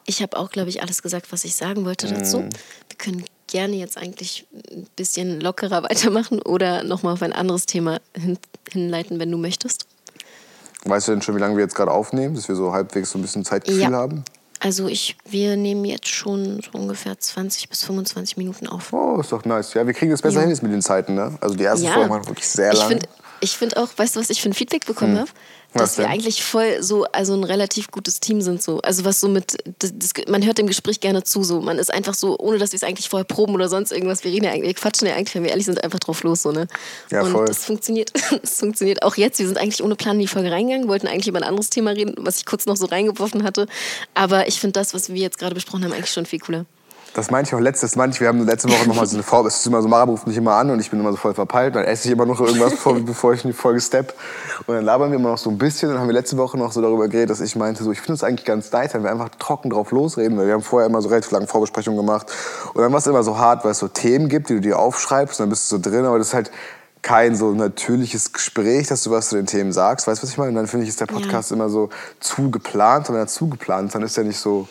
Ich 0.06 0.22
habe 0.22 0.38
auch, 0.38 0.50
glaube 0.52 0.70
ich, 0.70 0.82
alles 0.82 1.02
gesagt, 1.02 1.32
was 1.32 1.44
ich 1.46 1.56
sagen 1.56 1.86
wollte 1.86 2.08
dazu. 2.08 2.40
Mhm. 2.42 2.50
Wir 2.90 2.98
können 2.98 3.26
gerne 3.48 3.76
jetzt 3.76 3.98
eigentlich 3.98 4.46
ein 4.54 4.88
bisschen 4.96 5.40
lockerer 5.42 5.84
weitermachen 5.84 6.42
oder 6.42 6.84
nochmal 6.84 7.14
auf 7.14 7.22
ein 7.22 7.34
anderes 7.34 7.66
Thema 7.66 8.00
hin, 8.16 8.38
hinleiten, 8.72 9.20
wenn 9.20 9.32
du 9.32 9.38
möchtest. 9.38 9.88
Weißt 10.86 11.08
du 11.08 11.14
denn 11.14 11.22
schon, 11.24 11.36
wie 11.36 11.40
lange 11.40 11.56
wir 11.56 11.64
jetzt 11.64 11.76
gerade 11.76 11.92
aufnehmen, 11.92 12.36
dass 12.36 12.48
wir 12.48 12.56
so 12.56 12.72
halbwegs 12.74 13.10
so 13.12 13.18
ein 13.18 13.22
bisschen 13.24 13.44
Zeitgefühl 13.46 13.82
Ja. 13.82 13.92
haben? 13.92 14.24
Also 14.66 14.88
ich, 14.88 15.16
wir 15.30 15.58
nehmen 15.58 15.86
jetzt 15.86 16.08
schon 16.08 16.60
so 16.60 16.72
ungefähr 16.76 17.20
20 17.20 17.70
bis 17.70 17.84
25 17.84 18.36
Minuten 18.38 18.66
auf. 18.66 18.92
Oh, 18.94 19.20
ist 19.20 19.32
doch 19.32 19.46
nice. 19.46 19.76
Ja, 19.76 19.86
wir 19.86 19.94
kriegen 19.94 20.10
das 20.10 20.24
besser 20.24 20.38
Ja. 20.38 20.42
hin 20.42 20.50
jetzt 20.50 20.64
mit 20.64 20.72
den 20.72 20.82
Zeiten, 20.82 21.14
ne? 21.14 21.38
Also 21.40 21.54
die 21.54 21.66
erste 21.66 21.86
Ja. 21.86 21.94
Folge 21.94 22.10
war 22.10 22.26
wirklich 22.28 22.48
sehr 22.48 22.74
Ich 22.74 22.80
lang. 22.80 23.00
Finde 23.54 23.76
ich 23.76 23.80
find 23.80 23.90
auch, 23.90 23.98
weißt 23.98 24.16
du, 24.16 24.20
was 24.20 24.30
ich 24.30 24.42
für 24.42 24.50
ein 24.50 24.54
Feedback 24.54 24.86
bekommen 24.86 25.20
habe? 25.20 25.30
Was 25.74 25.96
Dass 25.96 25.98
wir 25.98 26.10
eigentlich 26.10 26.42
voll 26.42 26.82
so, 26.82 27.04
also 27.12 27.34
ein 27.34 27.44
relativ 27.44 27.92
gutes 27.92 28.22
Team 28.22 28.40
sind 28.40 28.64
so. 28.64 28.80
Also 28.80 29.04
was 29.04 29.20
so 29.20 29.28
mit, 29.28 29.58
das, 29.80 29.92
das, 29.94 30.14
man 30.30 30.46
hört 30.46 30.58
dem 30.58 30.68
Gespräch 30.68 31.02
gerne 31.02 31.24
zu 31.24 31.44
so. 31.44 31.60
Man 31.60 31.80
ist 31.80 31.94
einfach 31.94 32.14
so, 32.14 32.40
ohne 32.40 32.60
dass 32.60 32.72
wir 32.72 32.78
es 32.78 32.84
eigentlich 32.84 33.10
vorher 33.10 33.26
proben 33.26 33.54
oder 33.56 33.68
sonst 33.68 33.92
irgendwas. 33.92 34.24
Wir 34.24 34.32
reden 34.32 34.46
ja 34.46 34.52
eigentlich, 34.52 34.68
wir 34.68 34.74
quatschen 34.76 35.06
ja 35.06 35.16
eigentlich, 35.16 35.36
wenn 35.36 35.44
wir 35.44 35.50
ehrlich 35.50 35.66
sind, 35.66 35.84
einfach 35.84 36.00
drauf 36.00 36.24
los 36.24 36.44
so, 36.44 36.54
ne? 36.54 36.68
Ja, 37.12 37.24
Und 37.24 37.32
voll. 37.32 37.46
das 37.46 37.66
funktioniert, 37.66 38.14
das 38.42 38.60
funktioniert 38.60 39.04
auch 39.04 39.18
jetzt. 39.18 39.38
Wir 39.38 39.48
sind 39.48 39.58
eigentlich 39.58 39.84
ohne 39.84 39.96
Plan 39.96 40.16
in 40.16 40.22
die 40.22 40.28
Folge 40.28 40.50
reingegangen, 40.50 40.88
wollten 40.88 41.08
eigentlich 41.08 41.28
über 41.28 41.40
ein 41.40 41.44
anderes 41.44 41.70
Thema 41.70 41.92
reden, 41.92 42.16
was 42.20 42.38
ich 42.38 42.46
kurz 42.46 42.66
noch 42.66 42.78
so 42.78 42.86
reingeworfen 42.86 43.44
hatte. 43.44 43.68
Aber 44.14 44.48
ich 44.48 44.62
finde 44.62 44.80
das, 44.80 44.94
was 44.94 45.10
wir 45.10 45.22
jetzt 45.22 45.40
gerade 45.40 45.56
besprochen 45.56 45.84
haben, 45.84 45.92
eigentlich 45.92 46.12
schon 46.12 46.26
viel 46.26 46.40
cooler. 46.40 46.66
Das 47.16 47.32
meinte 47.32 47.48
ich 47.48 47.56
auch 47.56 47.62
letztes, 47.62 47.96
ich, 47.96 48.20
wir 48.20 48.28
haben 48.28 48.46
letzte 48.46 48.70
Woche 48.70 48.90
noch 48.90 48.96
mal 48.98 49.08
so 49.08 49.16
eine 49.16 49.24
Folge, 49.24 49.48
es 49.48 49.56
ist 49.56 49.66
immer 49.66 49.82
so, 49.82 49.88
Mara 49.88 50.04
ruft 50.04 50.28
mich 50.28 50.36
immer 50.36 50.56
an 50.56 50.70
und 50.70 50.82
ich 50.82 50.92
bin 50.92 51.00
immer 51.00 51.12
so 51.12 51.16
voll 51.16 51.34
verpeilt, 51.34 51.74
dann 51.74 51.86
esse 51.86 52.10
ich 52.10 52.12
immer 52.12 52.26
noch 52.26 52.42
irgendwas, 52.42 52.72
bevor, 52.72 53.00
bevor 53.00 53.34
ich 53.34 53.46
in 53.46 53.52
die 53.52 53.56
Folge 53.56 53.80
step. 53.80 54.14
Und 54.68 54.76
dann 54.76 54.84
labern 54.84 55.12
wir 55.12 55.18
immer 55.18 55.30
noch 55.30 55.38
so 55.38 55.50
ein 55.50 55.58
bisschen, 55.58 55.88
dann 55.88 56.00
haben 56.00 56.08
wir 56.08 56.14
letzte 56.14 56.36
Woche 56.36 56.58
noch 56.58 56.74
so 56.74 56.82
darüber 56.82 57.08
geredet, 57.08 57.30
dass 57.30 57.40
ich 57.40 57.56
meinte, 57.56 57.86
so, 57.86 57.92
ich 57.94 58.02
finde 58.02 58.16
es 58.16 58.24
eigentlich 58.26 58.46
ganz 58.46 58.70
nice, 58.74 58.94
wenn 58.96 59.04
wir 59.04 59.12
einfach 59.12 59.30
trocken 59.40 59.70
drauf 59.70 59.92
losreden, 59.92 60.38
weil 60.38 60.48
wir 60.48 60.56
haben 60.56 60.62
vorher 60.62 60.90
immer 60.90 61.02
so 61.02 61.08
relativ 61.08 61.32
lange 61.32 61.48
Vorbesprechungen 61.48 61.98
gemacht. 61.98 62.30
Und 62.74 62.82
dann 62.82 62.92
war 62.92 63.00
es 63.00 63.08
immer 63.08 63.24
so 63.24 63.38
hart, 63.38 63.64
weil 63.64 63.72
es 63.72 63.80
so 63.80 63.88
Themen 63.88 64.28
gibt, 64.28 64.50
die 64.50 64.56
du 64.56 64.60
dir 64.60 64.78
aufschreibst 64.78 65.40
und 65.40 65.46
dann 65.46 65.50
bist 65.52 65.72
du 65.72 65.78
so 65.78 65.82
drin, 65.82 66.04
aber 66.04 66.18
das 66.18 66.28
ist 66.28 66.34
halt 66.34 66.52
kein 67.02 67.38
so 67.38 67.52
natürliches 67.54 68.34
Gespräch, 68.34 68.88
dass 68.88 69.04
du 69.04 69.12
was 69.12 69.30
zu 69.30 69.36
den 69.38 69.46
Themen 69.46 69.72
sagst. 69.72 70.06
Weißt 70.06 70.22
du, 70.22 70.24
was 70.24 70.32
ich 70.32 70.38
meine? 70.38 70.50
Und 70.50 70.56
dann 70.56 70.68
finde 70.68 70.84
ich, 70.84 70.90
ist 70.90 71.00
der 71.00 71.06
Podcast 71.06 71.54
immer 71.54 71.70
so 71.70 71.90
zu 72.20 72.52
geplant. 72.52 73.08
Und 73.08 73.16
wenn 73.16 73.22
er 73.22 73.28
zu 73.28 73.48
geplant 73.48 73.88
ist, 73.88 73.96
dann 73.96 74.02
ist 74.02 74.18
er 74.18 74.26
nicht 74.26 74.40
so, 74.40 74.68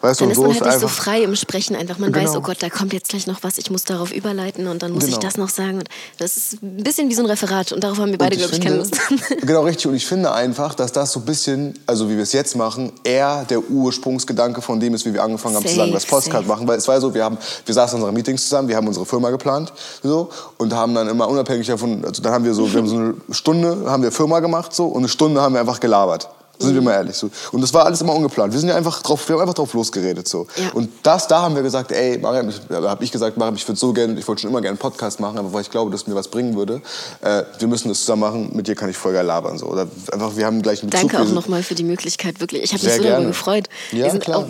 weißt 0.00 0.20
du, 0.20 0.24
Dann 0.24 0.28
und 0.28 0.32
ist 0.32 0.36
so 0.36 0.42
man 0.42 0.50
ist 0.52 0.60
halt 0.62 0.70
nicht 0.72 0.80
so 0.80 0.88
frei 0.88 1.22
im 1.22 1.34
Sprechen 1.36 1.76
einfach. 1.76 1.98
Man 1.98 2.12
Genau. 2.12 2.24
weiß, 2.28 2.36
oh 2.36 2.40
Gott, 2.40 2.58
da 2.60 2.68
kommt 2.70 2.92
jetzt 2.92 3.08
gleich 3.08 3.26
noch 3.26 3.42
was, 3.42 3.58
ich 3.58 3.70
muss 3.70 3.84
darauf 3.84 4.12
überleiten 4.12 4.66
und 4.68 4.82
dann 4.82 4.92
muss 4.92 5.04
ich 5.04 5.10
Genau. 5.10 5.22
das 5.22 5.36
noch 5.36 5.48
sagen. 5.48 5.78
Und 5.78 5.88
das 6.18 6.36
ist 6.36 6.62
ein 6.62 6.82
bisschen 6.84 7.08
wie 7.10 7.14
so 7.14 7.22
ein 7.22 7.26
Referat 7.26 7.72
und 7.72 7.82
darauf 7.82 7.98
haben 7.98 8.10
wir 8.10 8.18
beide, 8.18 8.36
glaube 8.36 8.54
ich, 8.54 8.60
keine 8.60 8.76
Lust. 8.76 8.96
Genau, 9.42 9.62
richtig. 9.62 9.86
Und 9.86 9.94
ich 9.94 10.06
finde 10.06 10.32
einfach, 10.32 10.74
dass 10.74 10.92
das 10.92 11.12
so 11.12 11.20
ein 11.20 11.24
bisschen, 11.26 11.78
also 11.86 12.08
wie 12.08 12.16
wir 12.16 12.22
es 12.22 12.32
jetzt 12.32 12.56
machen, 12.56 12.92
eher 13.04 13.44
der 13.48 13.60
Ursprungsgedanke 13.70 14.62
von 14.62 14.80
dem 14.80 14.94
ist, 14.94 15.04
wie 15.06 15.12
wir 15.14 15.22
angefangen 15.22 15.56
haben 15.56 15.62
zu 15.62 15.68
Safe, 15.68 15.80
sagen, 15.80 15.92
das 15.92 16.02
safe. 16.30 16.42
machen. 16.46 16.66
Weil 16.68 16.78
es 16.78 16.86
war 16.88 17.00
so, 17.00 17.14
wir, 17.14 17.24
haben, 17.24 17.38
wir 17.64 17.74
saßen 17.74 17.96
in 17.98 18.02
unseren 18.02 18.14
Meetings 18.14 18.42
zusammen, 18.42 18.68
wir 18.68 18.76
haben 18.76 18.86
unsere 18.88 19.06
Firma 19.06 19.30
geplant 19.30 19.72
so, 20.02 20.30
und 20.58 20.72
haben 20.74 20.94
dann 20.94 21.08
immer 21.08 21.28
unabhängig 21.28 21.66
davon, 21.66 22.04
also 22.04 22.22
dann 22.22 22.32
haben 22.32 22.44
wir 22.44 22.54
so, 22.54 22.70
wir 22.72 22.78
haben 22.78 22.88
so 22.88 22.96
eine 22.96 23.14
Stunde 23.30 23.84
haben 23.90 24.02
wir 24.02 24.12
Firma 24.12 24.40
gemacht 24.40 24.74
so, 24.74 24.86
und 24.86 24.98
eine 24.98 25.08
Stunde 25.08 25.40
haben 25.40 25.54
wir 25.54 25.60
einfach 25.60 25.80
gelabert. 25.80 26.28
Sind 26.58 26.70
Mhm. 26.70 26.74
wir 26.74 26.82
mal 26.82 26.92
ehrlich 26.94 27.16
so. 27.16 27.30
Und 27.52 27.60
das 27.60 27.72
war 27.72 27.84
alles 27.86 28.00
immer 28.00 28.14
ungeplant. 28.14 28.52
Wir 28.52 28.60
sind 28.60 28.68
ja 28.68 28.74
einfach 28.76 29.00
drauf, 29.02 29.28
wir 29.28 29.34
haben 29.34 29.42
einfach 29.42 29.54
drauf 29.54 29.72
losgeredet 29.74 30.26
so. 30.26 30.46
Ja. 30.56 30.70
Und 30.74 30.90
das, 31.02 31.28
da 31.28 31.42
haben 31.42 31.54
wir 31.54 31.62
gesagt, 31.62 31.92
ey, 31.92 32.18
Mariam, 32.18 32.48
ich, 32.48 32.60
ich 33.00 33.12
gesagt, 33.12 33.36
Mariam, 33.36 33.54
ich 33.54 33.66
würde 33.68 33.78
so 33.78 33.92
gerne, 33.92 34.18
ich 34.18 34.26
wollte 34.26 34.42
schon 34.42 34.50
immer 34.50 34.60
gerne 34.60 34.70
einen 34.72 34.78
Podcast 34.78 35.20
machen, 35.20 35.38
aber 35.38 35.52
weil 35.52 35.62
ich 35.62 35.70
glaube, 35.70 35.90
dass 35.90 36.02
es 36.02 36.06
mir 36.06 36.14
was 36.14 36.28
bringen 36.28 36.56
würde. 36.56 36.82
Äh, 37.20 37.44
wir 37.58 37.68
müssen 37.68 37.88
das 37.88 38.00
zusammen 38.00 38.20
machen. 38.20 38.50
Mit 38.54 38.66
dir 38.66 38.74
kann 38.74 38.90
ich 38.90 38.96
voll 38.96 39.12
geil 39.12 39.24
labern 39.26 39.58
so. 39.58 39.66
Oder 39.66 39.86
einfach, 40.12 40.36
wir 40.36 40.46
haben 40.46 40.60
gleich 40.62 40.82
einen 40.82 40.90
Bezug. 40.90 41.10
Danke 41.12 41.28
auch 41.28 41.32
nochmal 41.32 41.62
für 41.62 41.74
die 41.74 41.84
Möglichkeit, 41.84 42.40
wirklich. 42.40 42.62
Ich 42.64 42.72
habe 42.72 42.82
mich 42.84 42.92
so 42.92 42.98
darüber 42.98 43.16
gerne. 43.16 43.26
gefreut. 43.28 43.68
Ja, 43.92 44.04
wir 44.04 44.10
sind 44.10 44.24
klar. 44.24 44.38
auch. 44.38 44.46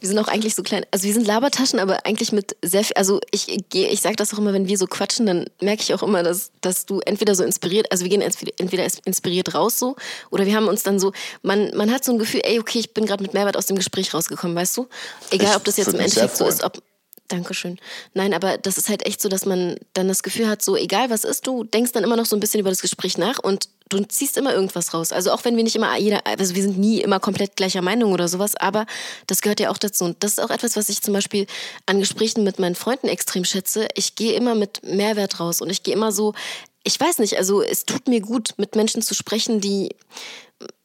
Wir 0.00 0.08
sind 0.08 0.18
auch 0.18 0.28
eigentlich 0.28 0.54
so 0.54 0.62
klein, 0.62 0.84
also 0.90 1.04
wir 1.04 1.12
sind 1.12 1.26
Labertaschen, 1.26 1.78
aber 1.78 2.06
eigentlich 2.06 2.32
mit 2.32 2.56
sehr 2.62 2.84
viel, 2.84 2.94
also 2.96 3.20
ich 3.30 3.46
gehe, 3.68 3.88
ich 3.88 4.00
sage 4.00 4.16
das 4.16 4.32
auch 4.34 4.38
immer, 4.38 4.52
wenn 4.52 4.68
wir 4.68 4.78
so 4.78 4.86
quatschen, 4.86 5.26
dann 5.26 5.46
merke 5.60 5.82
ich 5.82 5.94
auch 5.94 6.02
immer, 6.02 6.22
dass, 6.22 6.50
dass 6.60 6.86
du 6.86 7.00
entweder 7.00 7.34
so 7.34 7.44
inspiriert, 7.44 7.90
also 7.90 8.04
wir 8.04 8.10
gehen 8.10 8.22
entweder 8.22 8.86
inspiriert 9.04 9.54
raus 9.54 9.78
so, 9.78 9.96
oder 10.30 10.46
wir 10.46 10.56
haben 10.56 10.68
uns 10.68 10.82
dann 10.82 10.98
so, 10.98 11.12
man, 11.42 11.70
man 11.76 11.92
hat 11.92 12.04
so 12.04 12.12
ein 12.12 12.18
Gefühl, 12.18 12.40
ey, 12.44 12.58
okay, 12.58 12.78
ich 12.78 12.94
bin 12.94 13.06
gerade 13.06 13.22
mit 13.22 13.34
Mehrwert 13.34 13.56
aus 13.56 13.66
dem 13.66 13.76
Gespräch 13.76 14.12
rausgekommen, 14.14 14.56
weißt 14.56 14.76
du? 14.76 14.88
Egal, 15.30 15.56
ob 15.56 15.64
das 15.64 15.76
jetzt 15.76 15.88
im 15.88 16.00
Endeffekt 16.00 16.36
so 16.36 16.46
ist, 16.46 16.64
ob, 16.64 16.82
Dankeschön. 17.30 17.78
Nein, 18.12 18.34
aber 18.34 18.58
das 18.58 18.76
ist 18.76 18.88
halt 18.88 19.06
echt 19.06 19.20
so, 19.20 19.28
dass 19.28 19.46
man 19.46 19.76
dann 19.92 20.08
das 20.08 20.24
Gefühl 20.24 20.48
hat, 20.48 20.62
so 20.62 20.76
egal 20.76 21.10
was 21.10 21.24
ist, 21.24 21.46
du 21.46 21.62
denkst 21.62 21.92
dann 21.92 22.02
immer 22.02 22.16
noch 22.16 22.26
so 22.26 22.34
ein 22.34 22.40
bisschen 22.40 22.58
über 22.58 22.70
das 22.70 22.82
Gespräch 22.82 23.18
nach 23.18 23.38
und 23.38 23.68
du 23.88 24.02
ziehst 24.04 24.36
immer 24.36 24.52
irgendwas 24.52 24.94
raus. 24.94 25.12
Also 25.12 25.30
auch 25.30 25.44
wenn 25.44 25.56
wir 25.56 25.62
nicht 25.62 25.76
immer 25.76 25.96
jeder, 25.96 26.26
also 26.26 26.56
wir 26.56 26.62
sind 26.62 26.76
nie 26.78 27.00
immer 27.00 27.20
komplett 27.20 27.54
gleicher 27.54 27.82
Meinung 27.82 28.12
oder 28.12 28.26
sowas, 28.26 28.56
aber 28.56 28.84
das 29.28 29.42
gehört 29.42 29.60
ja 29.60 29.70
auch 29.70 29.78
dazu. 29.78 30.04
Und 30.04 30.24
das 30.24 30.32
ist 30.32 30.38
auch 30.40 30.50
etwas, 30.50 30.76
was 30.76 30.88
ich 30.88 31.02
zum 31.02 31.14
Beispiel 31.14 31.46
an 31.86 32.00
Gesprächen 32.00 32.42
mit 32.42 32.58
meinen 32.58 32.74
Freunden 32.74 33.06
extrem 33.06 33.44
schätze. 33.44 33.86
Ich 33.94 34.16
gehe 34.16 34.32
immer 34.32 34.56
mit 34.56 34.82
Mehrwert 34.82 35.38
raus 35.38 35.60
und 35.60 35.70
ich 35.70 35.84
gehe 35.84 35.94
immer 35.94 36.10
so, 36.10 36.34
ich 36.82 36.98
weiß 36.98 37.18
nicht, 37.18 37.36
also 37.36 37.62
es 37.62 37.84
tut 37.84 38.08
mir 38.08 38.20
gut, 38.20 38.54
mit 38.56 38.74
Menschen 38.74 39.02
zu 39.02 39.14
sprechen, 39.14 39.60
die 39.60 39.94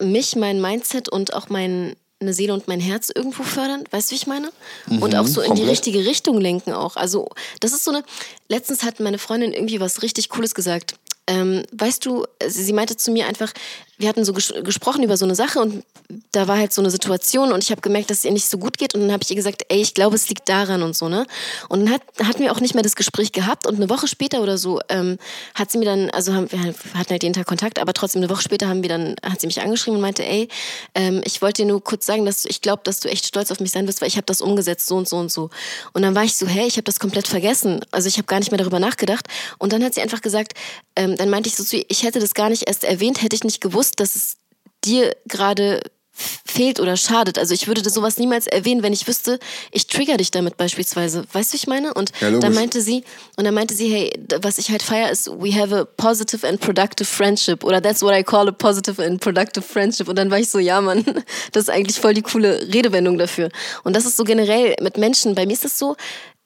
mich, 0.00 0.36
mein 0.36 0.60
Mindset 0.60 1.08
und 1.08 1.34
auch 1.34 1.48
mein 1.48 1.96
eine 2.20 2.32
Seele 2.32 2.54
und 2.54 2.66
mein 2.66 2.80
Herz 2.80 3.10
irgendwo 3.14 3.42
fördern, 3.42 3.84
weißt 3.90 4.10
du, 4.10 4.12
wie 4.12 4.16
ich 4.16 4.26
meine? 4.26 4.50
und 4.88 5.14
auch 5.14 5.26
so 5.26 5.40
in 5.40 5.48
die 5.54 5.60
komplett. 5.62 5.70
richtige 5.70 6.06
Richtung 6.06 6.40
lenken 6.40 6.72
auch. 6.72 6.96
Also 6.96 7.28
das 7.60 7.72
ist 7.72 7.84
so 7.84 7.90
eine, 7.90 8.04
letztens 8.48 8.82
hat 8.82 9.00
meine 9.00 9.18
Freundin 9.18 9.52
irgendwie 9.52 9.80
was 9.80 10.02
richtig 10.02 10.30
Cooles 10.30 10.54
gesagt. 10.54 10.94
Ähm, 11.26 11.64
weißt 11.72 12.06
du, 12.06 12.24
sie 12.46 12.72
meinte 12.72 12.96
zu 12.96 13.10
mir 13.10 13.26
einfach, 13.26 13.52
wir 13.98 14.08
hatten 14.08 14.24
so 14.24 14.32
ges 14.32 14.52
gesprochen 14.62 15.02
über 15.02 15.16
so 15.16 15.24
eine 15.24 15.34
Sache 15.34 15.60
und 15.60 15.84
da 16.32 16.46
war 16.46 16.58
halt 16.58 16.72
so 16.72 16.82
eine 16.82 16.90
Situation 16.90 17.52
und 17.52 17.62
ich 17.62 17.70
habe 17.70 17.80
gemerkt, 17.80 18.10
dass 18.10 18.18
es 18.18 18.24
ihr 18.24 18.32
nicht 18.32 18.48
so 18.48 18.58
gut 18.58 18.78
geht 18.78 18.94
und 18.94 19.00
dann 19.00 19.12
habe 19.12 19.22
ich 19.22 19.30
ihr 19.30 19.36
gesagt, 19.36 19.64
ey, 19.68 19.80
ich 19.80 19.94
glaube, 19.94 20.16
es 20.16 20.28
liegt 20.28 20.48
daran 20.48 20.82
und 20.82 20.94
so, 20.94 21.08
ne? 21.08 21.26
Und 21.68 21.80
dann 21.80 21.94
hat, 21.94 22.02
hatten 22.22 22.40
wir 22.40 22.52
auch 22.52 22.60
nicht 22.60 22.74
mehr 22.74 22.82
das 22.82 22.94
Gespräch 22.94 23.32
gehabt 23.32 23.66
und 23.66 23.76
eine 23.76 23.88
Woche 23.88 24.06
später 24.06 24.42
oder 24.42 24.58
so 24.58 24.80
ähm, 24.88 25.18
hat 25.54 25.70
sie 25.70 25.78
mir 25.78 25.86
dann, 25.86 26.10
also 26.10 26.34
haben, 26.34 26.50
wir 26.52 26.60
hatten 26.60 27.10
halt 27.10 27.22
jeden 27.22 27.32
Tag 27.32 27.46
Kontakt, 27.46 27.78
aber 27.78 27.94
trotzdem 27.94 28.22
eine 28.22 28.30
Woche 28.30 28.42
später 28.42 28.68
haben 28.68 28.82
wir 28.82 28.88
dann, 28.88 29.16
hat 29.22 29.40
sie 29.40 29.46
mich 29.46 29.60
angeschrieben 29.60 29.96
und 29.96 30.02
meinte, 30.02 30.24
ey, 30.24 30.48
ähm, 30.94 31.22
ich 31.24 31.40
wollte 31.40 31.62
dir 31.62 31.68
nur 31.68 31.82
kurz 31.82 32.06
sagen, 32.06 32.26
dass 32.26 32.44
ich 32.44 32.60
glaube, 32.60 32.82
dass 32.84 33.00
du 33.00 33.08
echt 33.08 33.26
stolz 33.26 33.50
auf 33.50 33.60
mich 33.60 33.72
sein 33.72 33.86
wirst, 33.86 34.00
weil 34.00 34.08
ich 34.08 34.16
habe 34.16 34.26
das 34.26 34.40
umgesetzt, 34.40 34.86
so 34.86 34.96
und 34.96 35.08
so 35.08 35.16
und 35.16 35.32
so. 35.32 35.50
Und 35.92 36.02
dann 36.02 36.14
war 36.14 36.24
ich 36.24 36.36
so, 36.36 36.46
hey, 36.46 36.66
ich 36.66 36.76
habe 36.76 36.84
das 36.84 37.00
komplett 37.00 37.28
vergessen. 37.28 37.80
Also 37.90 38.08
ich 38.08 38.18
habe 38.18 38.26
gar 38.26 38.38
nicht 38.38 38.50
mehr 38.50 38.58
darüber 38.58 38.80
nachgedacht. 38.80 39.26
Und 39.58 39.72
dann 39.72 39.82
hat 39.82 39.94
sie 39.94 40.02
einfach 40.02 40.20
gesagt, 40.20 40.52
ähm, 40.96 41.16
dann 41.16 41.30
meinte 41.30 41.48
ich 41.48 41.56
so 41.56 41.64
zu 41.64 41.76
ihr, 41.76 41.84
ich 41.88 42.02
hätte 42.02 42.18
das 42.18 42.34
gar 42.34 42.50
nicht 42.50 42.64
erst 42.66 42.84
erwähnt, 42.84 43.22
hätte 43.22 43.36
ich 43.36 43.44
nicht 43.44 43.60
gewusst, 43.60 43.85
dass 43.92 44.16
es 44.16 44.36
dir 44.84 45.16
gerade 45.26 45.80
fehlt 46.16 46.80
oder 46.80 46.96
schadet. 46.96 47.38
Also 47.38 47.52
ich 47.52 47.66
würde 47.68 47.88
sowas 47.88 48.16
niemals 48.16 48.46
erwähnen, 48.46 48.82
wenn 48.82 48.92
ich 48.92 49.06
wüsste, 49.06 49.38
ich 49.70 49.86
trigger 49.86 50.16
dich 50.16 50.30
damit 50.30 50.56
beispielsweise. 50.56 51.24
Weißt 51.32 51.50
du, 51.50 51.52
wie 51.52 51.56
ich 51.56 51.66
meine? 51.66 51.92
Und 51.92 52.12
Ja, 52.20 52.30
dann 52.30 52.54
meinte 52.54 52.80
sie, 52.80 53.04
und 53.36 53.44
dann 53.44 53.52
meinte 53.52 53.74
sie, 53.74 53.92
hey, 53.92 54.12
was 54.40 54.56
ich 54.56 54.70
halt 54.70 54.82
feier 54.82 55.10
ist, 55.10 55.28
we 55.28 55.54
have 55.54 55.76
a 55.76 55.84
positive 55.84 56.46
and 56.46 56.58
productive 56.60 57.04
friendship. 57.04 57.62
Oder 57.62 57.82
that's 57.82 58.00
what 58.00 58.14
I 58.14 58.22
call 58.22 58.48
a 58.48 58.52
positive 58.52 59.02
and 59.02 59.20
productive 59.20 59.62
friendship. 59.62 60.08
Und 60.08 60.16
dann 60.16 60.30
war 60.30 60.38
ich 60.38 60.48
so, 60.48 60.58
ja, 60.58 60.80
Mann, 60.80 61.04
das 61.52 61.64
ist 61.64 61.70
eigentlich 61.70 62.00
voll 62.00 62.14
die 62.14 62.22
coole 62.22 62.62
Redewendung 62.72 63.18
dafür. 63.18 63.50
Und 63.84 63.94
das 63.94 64.06
ist 64.06 64.16
so 64.16 64.24
generell 64.24 64.74
mit 64.80 64.96
Menschen. 64.96 65.34
Bei 65.34 65.44
mir 65.44 65.52
ist 65.52 65.66
es 65.66 65.78
so, 65.78 65.96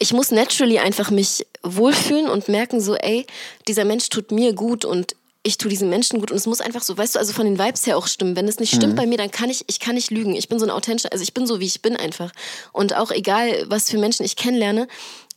ich 0.00 0.12
muss 0.12 0.32
naturally 0.32 0.78
einfach 0.78 1.10
mich 1.10 1.46
wohlfühlen 1.62 2.28
und 2.28 2.48
merken 2.48 2.80
so, 2.80 2.96
ey, 2.96 3.26
dieser 3.68 3.84
Mensch 3.84 4.08
tut 4.08 4.32
mir 4.32 4.54
gut 4.54 4.84
und 4.84 5.14
ich 5.42 5.56
tue 5.56 5.70
diesen 5.70 5.88
Menschen 5.88 6.20
gut 6.20 6.30
und 6.30 6.36
es 6.36 6.46
muss 6.46 6.60
einfach 6.60 6.82
so, 6.82 6.98
weißt 6.98 7.14
du, 7.14 7.18
also 7.18 7.32
von 7.32 7.46
den 7.46 7.58
Vibes 7.58 7.86
her 7.86 7.96
auch 7.96 8.06
stimmen. 8.06 8.36
Wenn 8.36 8.46
es 8.46 8.58
nicht 8.58 8.74
stimmt 8.74 8.94
bei 8.96 9.06
mir, 9.06 9.16
dann 9.16 9.30
kann 9.30 9.48
ich, 9.48 9.64
ich 9.68 9.80
kann 9.80 9.94
nicht 9.94 10.10
lügen. 10.10 10.34
Ich 10.34 10.48
bin 10.48 10.58
so 10.58 10.66
ein 10.66 10.70
authentischer, 10.70 11.12
also 11.12 11.22
ich 11.22 11.32
bin 11.32 11.46
so, 11.46 11.60
wie 11.60 11.66
ich 11.66 11.80
bin 11.80 11.96
einfach. 11.96 12.30
Und 12.72 12.94
auch 12.94 13.10
egal, 13.10 13.64
was 13.68 13.90
für 13.90 13.96
Menschen 13.96 14.26
ich 14.26 14.36
kennenlerne, 14.36 14.86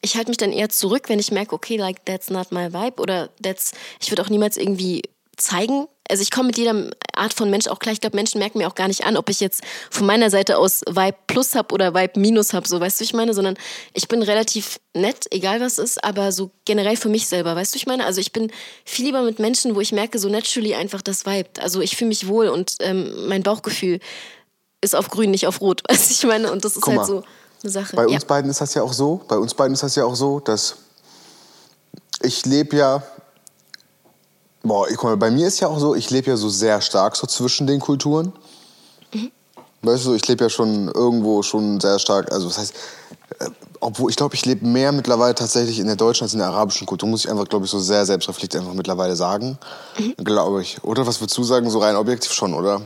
ich 0.01 0.15
halte 0.15 0.29
mich 0.29 0.37
dann 0.37 0.51
eher 0.51 0.67
zurück, 0.67 1.07
wenn 1.07 1.19
ich 1.19 1.31
merke, 1.31 1.55
okay, 1.55 1.77
like, 1.77 2.05
that's 2.05 2.29
not 2.29 2.51
my 2.51 2.73
vibe 2.73 3.01
oder 3.01 3.29
that's, 3.41 3.71
ich 4.01 4.11
würde 4.11 4.21
auch 4.23 4.29
niemals 4.29 4.57
irgendwie 4.57 5.03
zeigen, 5.37 5.87
also 6.09 6.21
ich 6.21 6.31
komme 6.31 6.47
mit 6.47 6.57
jeder 6.57 6.89
Art 7.15 7.33
von 7.33 7.49
Mensch 7.49 7.67
auch 7.67 7.79
klar. 7.79 7.93
Ich 7.93 8.01
glaube, 8.01 8.15
Menschen 8.15 8.39
merken 8.39 8.57
mir 8.57 8.67
auch 8.67 8.75
gar 8.75 8.87
nicht 8.87 9.05
an, 9.05 9.15
ob 9.15 9.29
ich 9.29 9.39
jetzt 9.39 9.61
von 9.89 10.05
meiner 10.05 10.29
Seite 10.29 10.57
aus 10.57 10.81
Vibe 10.87 11.17
Plus 11.27 11.55
habe 11.55 11.73
oder 11.73 11.93
Vibe 11.93 12.19
Minus 12.19 12.53
habe, 12.53 12.67
so 12.67 12.79
weißt 12.79 12.99
du, 12.99 13.03
ich 13.03 13.13
meine, 13.13 13.33
sondern 13.33 13.55
ich 13.93 14.07
bin 14.07 14.21
relativ 14.21 14.79
nett, 14.93 15.27
egal 15.31 15.61
was 15.61 15.77
ist, 15.77 16.03
aber 16.03 16.31
so 16.31 16.51
generell 16.65 16.97
für 16.97 17.09
mich 17.09 17.27
selber, 17.27 17.55
weißt 17.55 17.73
du, 17.73 17.77
ich 17.77 17.87
meine, 17.87 18.05
also 18.05 18.19
ich 18.19 18.33
bin 18.33 18.51
viel 18.85 19.05
lieber 19.05 19.21
mit 19.21 19.39
Menschen, 19.39 19.75
wo 19.75 19.81
ich 19.81 19.91
merke, 19.91 20.19
so 20.19 20.29
naturally 20.29 20.75
einfach 20.75 21.01
das 21.01 21.25
Vibe. 21.25 21.61
Also 21.61 21.81
ich 21.81 21.95
fühle 21.95 22.09
mich 22.09 22.27
wohl 22.27 22.49
und 22.49 22.75
ähm, 22.81 23.27
mein 23.27 23.43
Bauchgefühl 23.43 23.99
ist 24.81 24.95
auf 24.95 25.09
grün, 25.09 25.31
nicht 25.31 25.47
auf 25.47 25.61
rot, 25.61 25.83
weißt 25.89 26.09
du, 26.09 26.13
ich 26.13 26.23
meine, 26.25 26.51
und 26.51 26.65
das 26.65 26.75
ist 26.75 26.85
halt 26.85 27.05
so 27.05 27.23
eine 27.63 27.71
Sache. 27.71 27.95
Bei 27.95 28.07
ja. 28.07 28.15
uns 28.15 28.25
beiden 28.25 28.51
ist 28.51 28.59
das 28.59 28.73
ja 28.73 28.83
auch 28.83 28.93
so, 28.93 29.21
bei 29.27 29.37
uns 29.37 29.53
beiden 29.53 29.73
ist 29.73 29.83
das 29.83 29.95
ja 29.95 30.03
auch 30.03 30.15
so, 30.15 30.41
dass 30.41 30.75
ich 32.21 32.45
lebe 32.45 32.75
ja, 32.75 33.03
boah, 34.63 34.87
guck 34.87 35.03
mal, 35.03 35.17
bei 35.17 35.29
mir 35.29 35.47
ist 35.47 35.59
ja 35.59 35.67
auch 35.67 35.79
so, 35.79 35.93
ich 35.93 36.09
lebe 36.09 36.31
ja 36.31 36.37
so 36.37 36.49
sehr 36.49 36.81
stark 36.81 37.15
so 37.15 37.27
zwischen 37.27 37.67
den 37.67 37.79
Kulturen. 37.79 38.33
Weißt 39.83 40.05
du, 40.05 40.13
ich 40.13 40.25
lebe 40.29 40.45
ja 40.45 40.49
schon 40.49 40.87
irgendwo 40.87 41.43
schon 41.43 41.79
sehr 41.81 41.99
stark, 41.99 42.31
also 42.31 42.47
das 42.47 42.57
heißt, 42.57 42.73
äh, 43.39 43.49
obwohl 43.81 44.09
ich 44.09 44.15
glaube, 44.15 44.33
ich 44.33 44.45
lebe 44.45 44.65
mehr 44.65 44.93
mittlerweile 44.93 45.35
tatsächlich 45.35 45.77
in 45.77 45.87
der 45.87 45.97
deutschen 45.97 46.23
als 46.23 46.31
in 46.31 46.39
der 46.39 46.47
arabischen 46.47 46.87
Kultur, 46.87 47.09
muss 47.09 47.25
ich 47.25 47.29
einfach, 47.29 47.49
glaube 47.49 47.65
ich, 47.65 47.71
so 47.71 47.79
sehr 47.79 48.05
selbstreflektiert 48.05 48.63
einfach 48.63 48.75
mittlerweile 48.75 49.17
sagen, 49.17 49.57
glaube 50.23 50.61
ich. 50.61 50.81
Oder 50.85 51.05
was 51.05 51.19
würdest 51.19 51.37
du 51.37 51.43
sagen, 51.43 51.69
so 51.69 51.79
rein 51.79 51.97
objektiv 51.97 52.31
schon, 52.31 52.53
oder? 52.53 52.81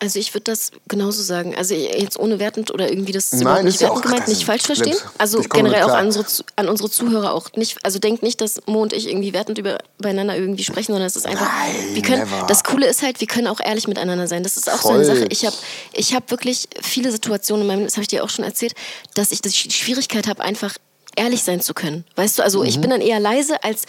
Also 0.00 0.18
ich 0.18 0.32
würde 0.32 0.44
das 0.44 0.70
genauso 0.86 1.22
sagen. 1.22 1.54
Also 1.56 1.74
jetzt 1.74 2.18
ohne 2.18 2.38
wertend 2.38 2.70
oder 2.70 2.88
irgendwie 2.88 3.12
das 3.12 3.32
ist 3.32 3.42
Nein, 3.42 3.64
nicht 3.64 3.74
ist 3.74 3.80
ja 3.80 3.88
wertend 3.88 4.04
auch- 4.06 4.10
gemeint, 4.10 4.28
nicht 4.28 4.44
falsch 4.44 4.62
verstehen. 4.62 4.96
Also 5.18 5.40
generell 5.40 5.82
auch 5.82 5.88
an 5.94 6.06
unsere, 6.06 6.24
an 6.56 6.68
unsere 6.68 6.88
Zuhörer 6.90 7.32
auch 7.34 7.50
nicht. 7.56 7.84
Also 7.84 7.98
denkt 7.98 8.22
nicht, 8.22 8.40
dass 8.40 8.60
Mo 8.66 8.82
und 8.82 8.92
ich 8.92 9.08
irgendwie 9.08 9.32
wertend 9.32 9.58
übereinander 9.58 10.36
irgendwie 10.36 10.62
sprechen, 10.62 10.92
sondern 10.92 11.06
es 11.06 11.16
ist 11.16 11.26
einfach. 11.26 11.46
Nein, 11.50 11.94
wir 11.94 12.02
können. 12.02 12.20
never. 12.30 12.46
Das 12.46 12.62
Coole 12.62 12.86
ist 12.86 13.02
halt, 13.02 13.20
wir 13.20 13.26
können 13.26 13.48
auch 13.48 13.60
ehrlich 13.60 13.88
miteinander 13.88 14.28
sein. 14.28 14.42
Das 14.44 14.56
ist 14.56 14.68
auch 14.70 14.76
so 14.80 14.88
Voll. 14.88 14.94
eine 14.96 15.04
Sache. 15.04 15.26
Ich 15.30 15.44
habe, 15.44 15.56
ich 15.92 16.14
habe 16.14 16.30
wirklich 16.30 16.68
viele 16.80 17.10
Situationen 17.10 17.62
in 17.62 17.66
meinem, 17.66 17.84
das 17.84 17.94
habe 17.94 18.02
ich 18.02 18.08
dir 18.08 18.22
auch 18.22 18.30
schon 18.30 18.44
erzählt, 18.44 18.74
dass 19.14 19.32
ich 19.32 19.42
die 19.42 19.50
Schwierigkeit 19.50 20.28
habe, 20.28 20.42
einfach 20.42 20.76
ehrlich 21.16 21.42
sein 21.42 21.60
zu 21.60 21.74
können. 21.74 22.04
Weißt 22.14 22.38
du, 22.38 22.42
also 22.44 22.60
Mhm. 22.60 22.66
ich 22.66 22.80
bin 22.80 22.90
dann 22.90 23.00
eher 23.00 23.18
leise 23.18 23.62
als 23.64 23.82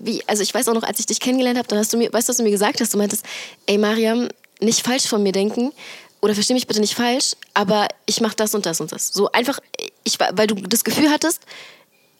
wie, 0.00 0.22
also 0.28 0.44
ich 0.44 0.54
weiß 0.54 0.68
auch 0.68 0.74
noch, 0.74 0.84
als 0.84 1.00
ich 1.00 1.06
dich 1.06 1.18
kennengelernt 1.18 1.58
habe, 1.58 1.66
dann 1.66 1.80
hast 1.80 1.92
du 1.92 1.96
mir, 1.96 2.12
weißt 2.12 2.28
du, 2.28 2.30
was 2.30 2.36
du 2.36 2.44
mir 2.44 2.52
gesagt 2.52 2.80
hast? 2.80 2.94
Du 2.94 2.98
meintest, 2.98 3.24
ey 3.66 3.78
Mariam, 3.78 4.28
nicht 4.60 4.84
falsch 4.84 5.06
von 5.06 5.22
mir 5.22 5.32
denken 5.32 5.72
oder 6.20 6.34
versteh 6.34 6.54
mich 6.54 6.66
bitte 6.66 6.80
nicht 6.80 6.94
falsch, 6.94 7.34
aber 7.54 7.88
ich 8.06 8.20
mache 8.20 8.36
das 8.36 8.54
und 8.54 8.66
das 8.66 8.80
und 8.80 8.92
das. 8.92 9.08
So 9.08 9.30
einfach, 9.32 9.60
ich, 10.04 10.18
weil 10.18 10.46
du 10.46 10.54
das 10.56 10.84
Gefühl 10.84 11.10
hattest, 11.10 11.40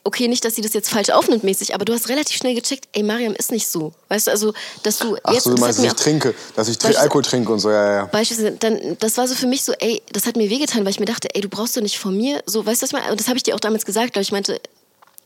okay, 0.05 0.29
nicht, 0.29 0.45
dass 0.45 0.55
sie 0.55 0.63
das 0.63 0.73
jetzt 0.73 0.89
falsch 0.89 1.11
aufnimmt 1.11 1.45
mäßig, 1.45 1.75
aber 1.75 1.85
du 1.85 1.93
hast 1.93 2.09
relativ 2.09 2.37
schnell 2.37 2.55
gecheckt, 2.55 2.89
ey 2.93 3.03
Mariam 3.03 3.35
ist 3.35 3.51
nicht 3.51 3.69
so. 3.69 3.93
Weißt 4.09 4.29
du, 4.29 4.31
also, 4.31 4.55
dass 4.83 4.99
du 4.99 5.17
Ach 5.23 5.35
jetzt 5.35 5.45
so, 5.45 5.55
du 5.55 5.61
meinst, 5.61 5.79
dass 5.79 5.85
ich 5.85 5.93
trinke, 5.93 6.35
dass 6.57 6.69
ich 6.69 6.79
tr 6.79 6.89
Beispielsweise- 6.89 7.01
Alkohol 7.03 7.23
trinke 7.23 7.53
und 7.53 7.59
so, 7.59 7.71
ja, 7.71 7.95
ja. 7.95 8.05
Beispielsweise, 8.07 8.53
dann, 8.53 8.97
das 9.01 9.19
war 9.19 9.29
so 9.29 9.35
für 9.35 9.47
mich 9.47 9.65
so, 9.65 9.73
ey, 9.73 10.01
das 10.13 10.25
hat 10.27 10.37
mir 10.37 10.49
wehgetan, 10.49 10.85
weil 10.85 10.93
ich 10.93 11.01
mir 11.01 11.07
dachte, 11.07 11.29
ey, 11.35 11.41
du 11.43 11.49
brauchst 11.49 11.77
doch 11.77 11.83
nicht 11.83 11.99
von 11.99 12.17
mir, 12.17 12.43
so, 12.47 12.65
weißt 12.65 12.81
du 12.81 12.85
was 12.87 12.93
meine? 12.93 13.11
Und 13.11 13.21
das 13.21 13.29
habe 13.29 13.37
ich 13.37 13.43
dir 13.43 13.55
auch 13.55 13.61
damals 13.61 13.85
gesagt, 13.85 14.13
glaube 14.15 14.23
ich, 14.23 14.33
meinte, 14.33 14.61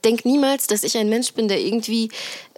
denk 0.05 0.25
niemals, 0.25 0.67
dass 0.67 0.83
ich 0.83 0.97
ein 0.97 1.09
Mensch 1.09 1.33
bin, 1.35 1.49
der 1.49 1.61
irgendwie, 1.61 2.11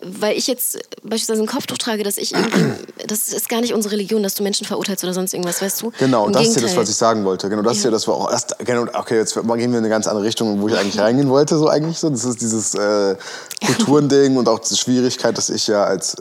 weil 0.02 0.36
ich 0.36 0.46
jetzt 0.46 0.78
beispielsweise 1.02 1.42
ein 1.42 1.46
Kopftuch 1.46 1.78
trage, 1.78 2.02
dass 2.02 2.16
ich 2.16 2.34
irgendwie, 2.34 2.84
das 3.06 3.32
ist 3.32 3.48
gar 3.48 3.60
nicht 3.60 3.74
unsere 3.74 3.94
Religion, 3.94 4.22
dass 4.22 4.34
du 4.34 4.42
Menschen 4.42 4.66
verurteilst 4.66 5.04
oder 5.04 5.14
sonst 5.14 5.34
irgendwas, 5.34 5.60
weißt 5.60 5.82
du? 5.82 5.92
Genau, 5.98 6.26
Im 6.26 6.32
das 6.32 6.42
ist 6.42 6.48
ja 6.48 6.54
das, 6.54 6.62
Gegenteil. 6.62 6.82
was 6.82 6.90
ich 6.90 6.96
sagen 6.96 7.24
wollte. 7.24 7.48
Genau, 7.48 7.62
das 7.62 7.78
ist 7.78 7.84
ja 7.84 7.90
das 7.90 8.08
war 8.08 8.14
auch 8.14 8.30
erst, 8.30 8.56
genau, 8.58 8.86
okay, 8.94 9.18
jetzt 9.18 9.34
gehen 9.34 9.46
wir 9.46 9.64
in 9.64 9.74
eine 9.74 9.88
ganz 9.88 10.06
andere 10.06 10.24
Richtung, 10.24 10.60
wo 10.60 10.68
ich 10.68 10.76
eigentlich 10.76 10.98
reingehen 10.98 11.28
wollte, 11.28 11.56
so 11.58 11.68
eigentlich 11.68 11.98
so. 11.98 12.10
Das 12.10 12.24
ist 12.24 12.40
dieses 12.40 12.74
äh, 12.74 13.16
Kulturending 13.66 14.36
und 14.36 14.48
auch 14.48 14.58
die 14.58 14.76
Schwierigkeit, 14.76 15.36
dass 15.36 15.50
ich 15.50 15.66
ja 15.66 15.84
als 15.84 16.16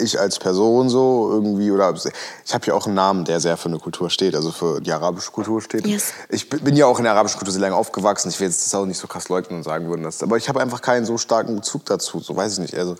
ich 0.00 0.18
als 0.18 0.38
Person 0.38 0.88
so 0.88 1.28
irgendwie 1.30 1.70
oder 1.70 1.94
ich 2.44 2.54
habe 2.54 2.66
ja 2.66 2.74
auch 2.74 2.86
einen 2.86 2.94
Namen, 2.94 3.24
der 3.24 3.40
sehr 3.40 3.56
für 3.56 3.68
eine 3.68 3.78
Kultur 3.78 4.10
steht, 4.10 4.34
also 4.34 4.50
für 4.50 4.80
die 4.80 4.92
arabische 4.92 5.30
Kultur 5.30 5.60
steht. 5.60 5.86
Yes. 5.86 6.12
Ich 6.28 6.48
bin 6.48 6.76
ja 6.76 6.86
auch 6.86 6.98
in 6.98 7.04
der 7.04 7.12
arabischen 7.12 7.38
Kultur 7.38 7.52
sehr 7.52 7.60
lange 7.60 7.76
aufgewachsen. 7.76 8.28
Ich 8.30 8.40
will 8.40 8.48
jetzt 8.48 8.64
das 8.66 8.74
auch 8.74 8.86
nicht 8.86 8.98
so 8.98 9.06
krass 9.06 9.28
leugnen 9.28 9.58
und 9.58 9.62
sagen 9.64 9.88
würden, 9.88 10.02
dass, 10.02 10.22
aber 10.22 10.36
ich 10.36 10.48
habe 10.48 10.60
einfach 10.60 10.80
keinen 10.80 11.06
so 11.06 11.18
starken 11.18 11.56
Bezug 11.56 11.84
dazu. 11.86 12.20
So 12.20 12.36
weiß 12.36 12.54
ich 12.54 12.58
nicht. 12.58 12.74
Also 12.76 12.96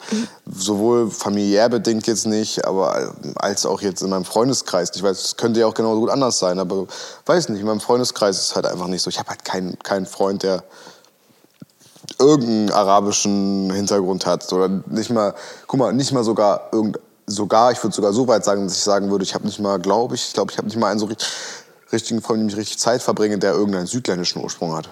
sowohl 0.46 1.10
familiär 1.10 1.68
bedingt 1.68 2.06
jetzt 2.06 2.26
nicht, 2.26 2.64
aber 2.64 3.14
als 3.36 3.66
auch 3.66 3.80
jetzt 3.80 4.02
in 4.02 4.10
meinem 4.10 4.24
Freundeskreis. 4.24 4.90
Ich 4.94 5.02
weiß, 5.02 5.24
es 5.24 5.36
könnte 5.36 5.60
ja 5.60 5.66
auch 5.66 5.74
genauso 5.74 6.00
gut 6.00 6.10
anders 6.10 6.38
sein, 6.38 6.58
aber 6.58 6.86
weiß 7.26 7.48
nicht. 7.48 7.60
In 7.60 7.66
meinem 7.66 7.80
Freundeskreis 7.80 8.38
ist 8.38 8.50
es 8.50 8.56
halt 8.56 8.66
einfach 8.66 8.86
nicht 8.86 9.02
so. 9.02 9.10
Ich 9.10 9.18
habe 9.18 9.30
halt 9.30 9.44
keinen 9.44 9.78
keinen 9.80 10.06
Freund, 10.06 10.42
der 10.42 10.62
irgendeinen 12.20 12.70
arabischen 12.70 13.70
Hintergrund 13.72 14.26
hat 14.26 14.52
oder 14.52 14.68
nicht 14.86 15.10
mal, 15.10 15.34
guck 15.66 15.80
mal, 15.80 15.92
nicht 15.92 16.12
mal 16.12 16.22
sogar 16.22 16.68
irgend, 16.72 16.98
sogar, 17.26 17.72
ich 17.72 17.82
würde 17.82 17.94
sogar 17.94 18.12
so 18.12 18.28
weit 18.28 18.44
sagen, 18.44 18.64
dass 18.64 18.74
ich 18.76 18.82
sagen 18.82 19.10
würde, 19.10 19.24
ich 19.24 19.34
habe 19.34 19.46
nicht 19.46 19.58
mal, 19.60 19.78
glaube 19.80 20.14
ich, 20.14 20.28
ich 20.28 20.32
glaube, 20.34 20.52
ich 20.52 20.58
habe 20.58 20.66
nicht 20.68 20.76
mal 20.76 20.88
einen 20.90 21.00
so 21.00 21.06
richtig, 21.06 21.28
richtigen 21.92 22.22
Freund, 22.22 22.40
mit 22.42 22.50
dem 22.50 22.54
ich 22.54 22.60
richtig 22.60 22.78
Zeit 22.78 23.02
verbringe, 23.02 23.38
der 23.38 23.52
irgendeinen 23.54 23.86
südländischen 23.86 24.42
Ursprung 24.42 24.76
hat. 24.76 24.88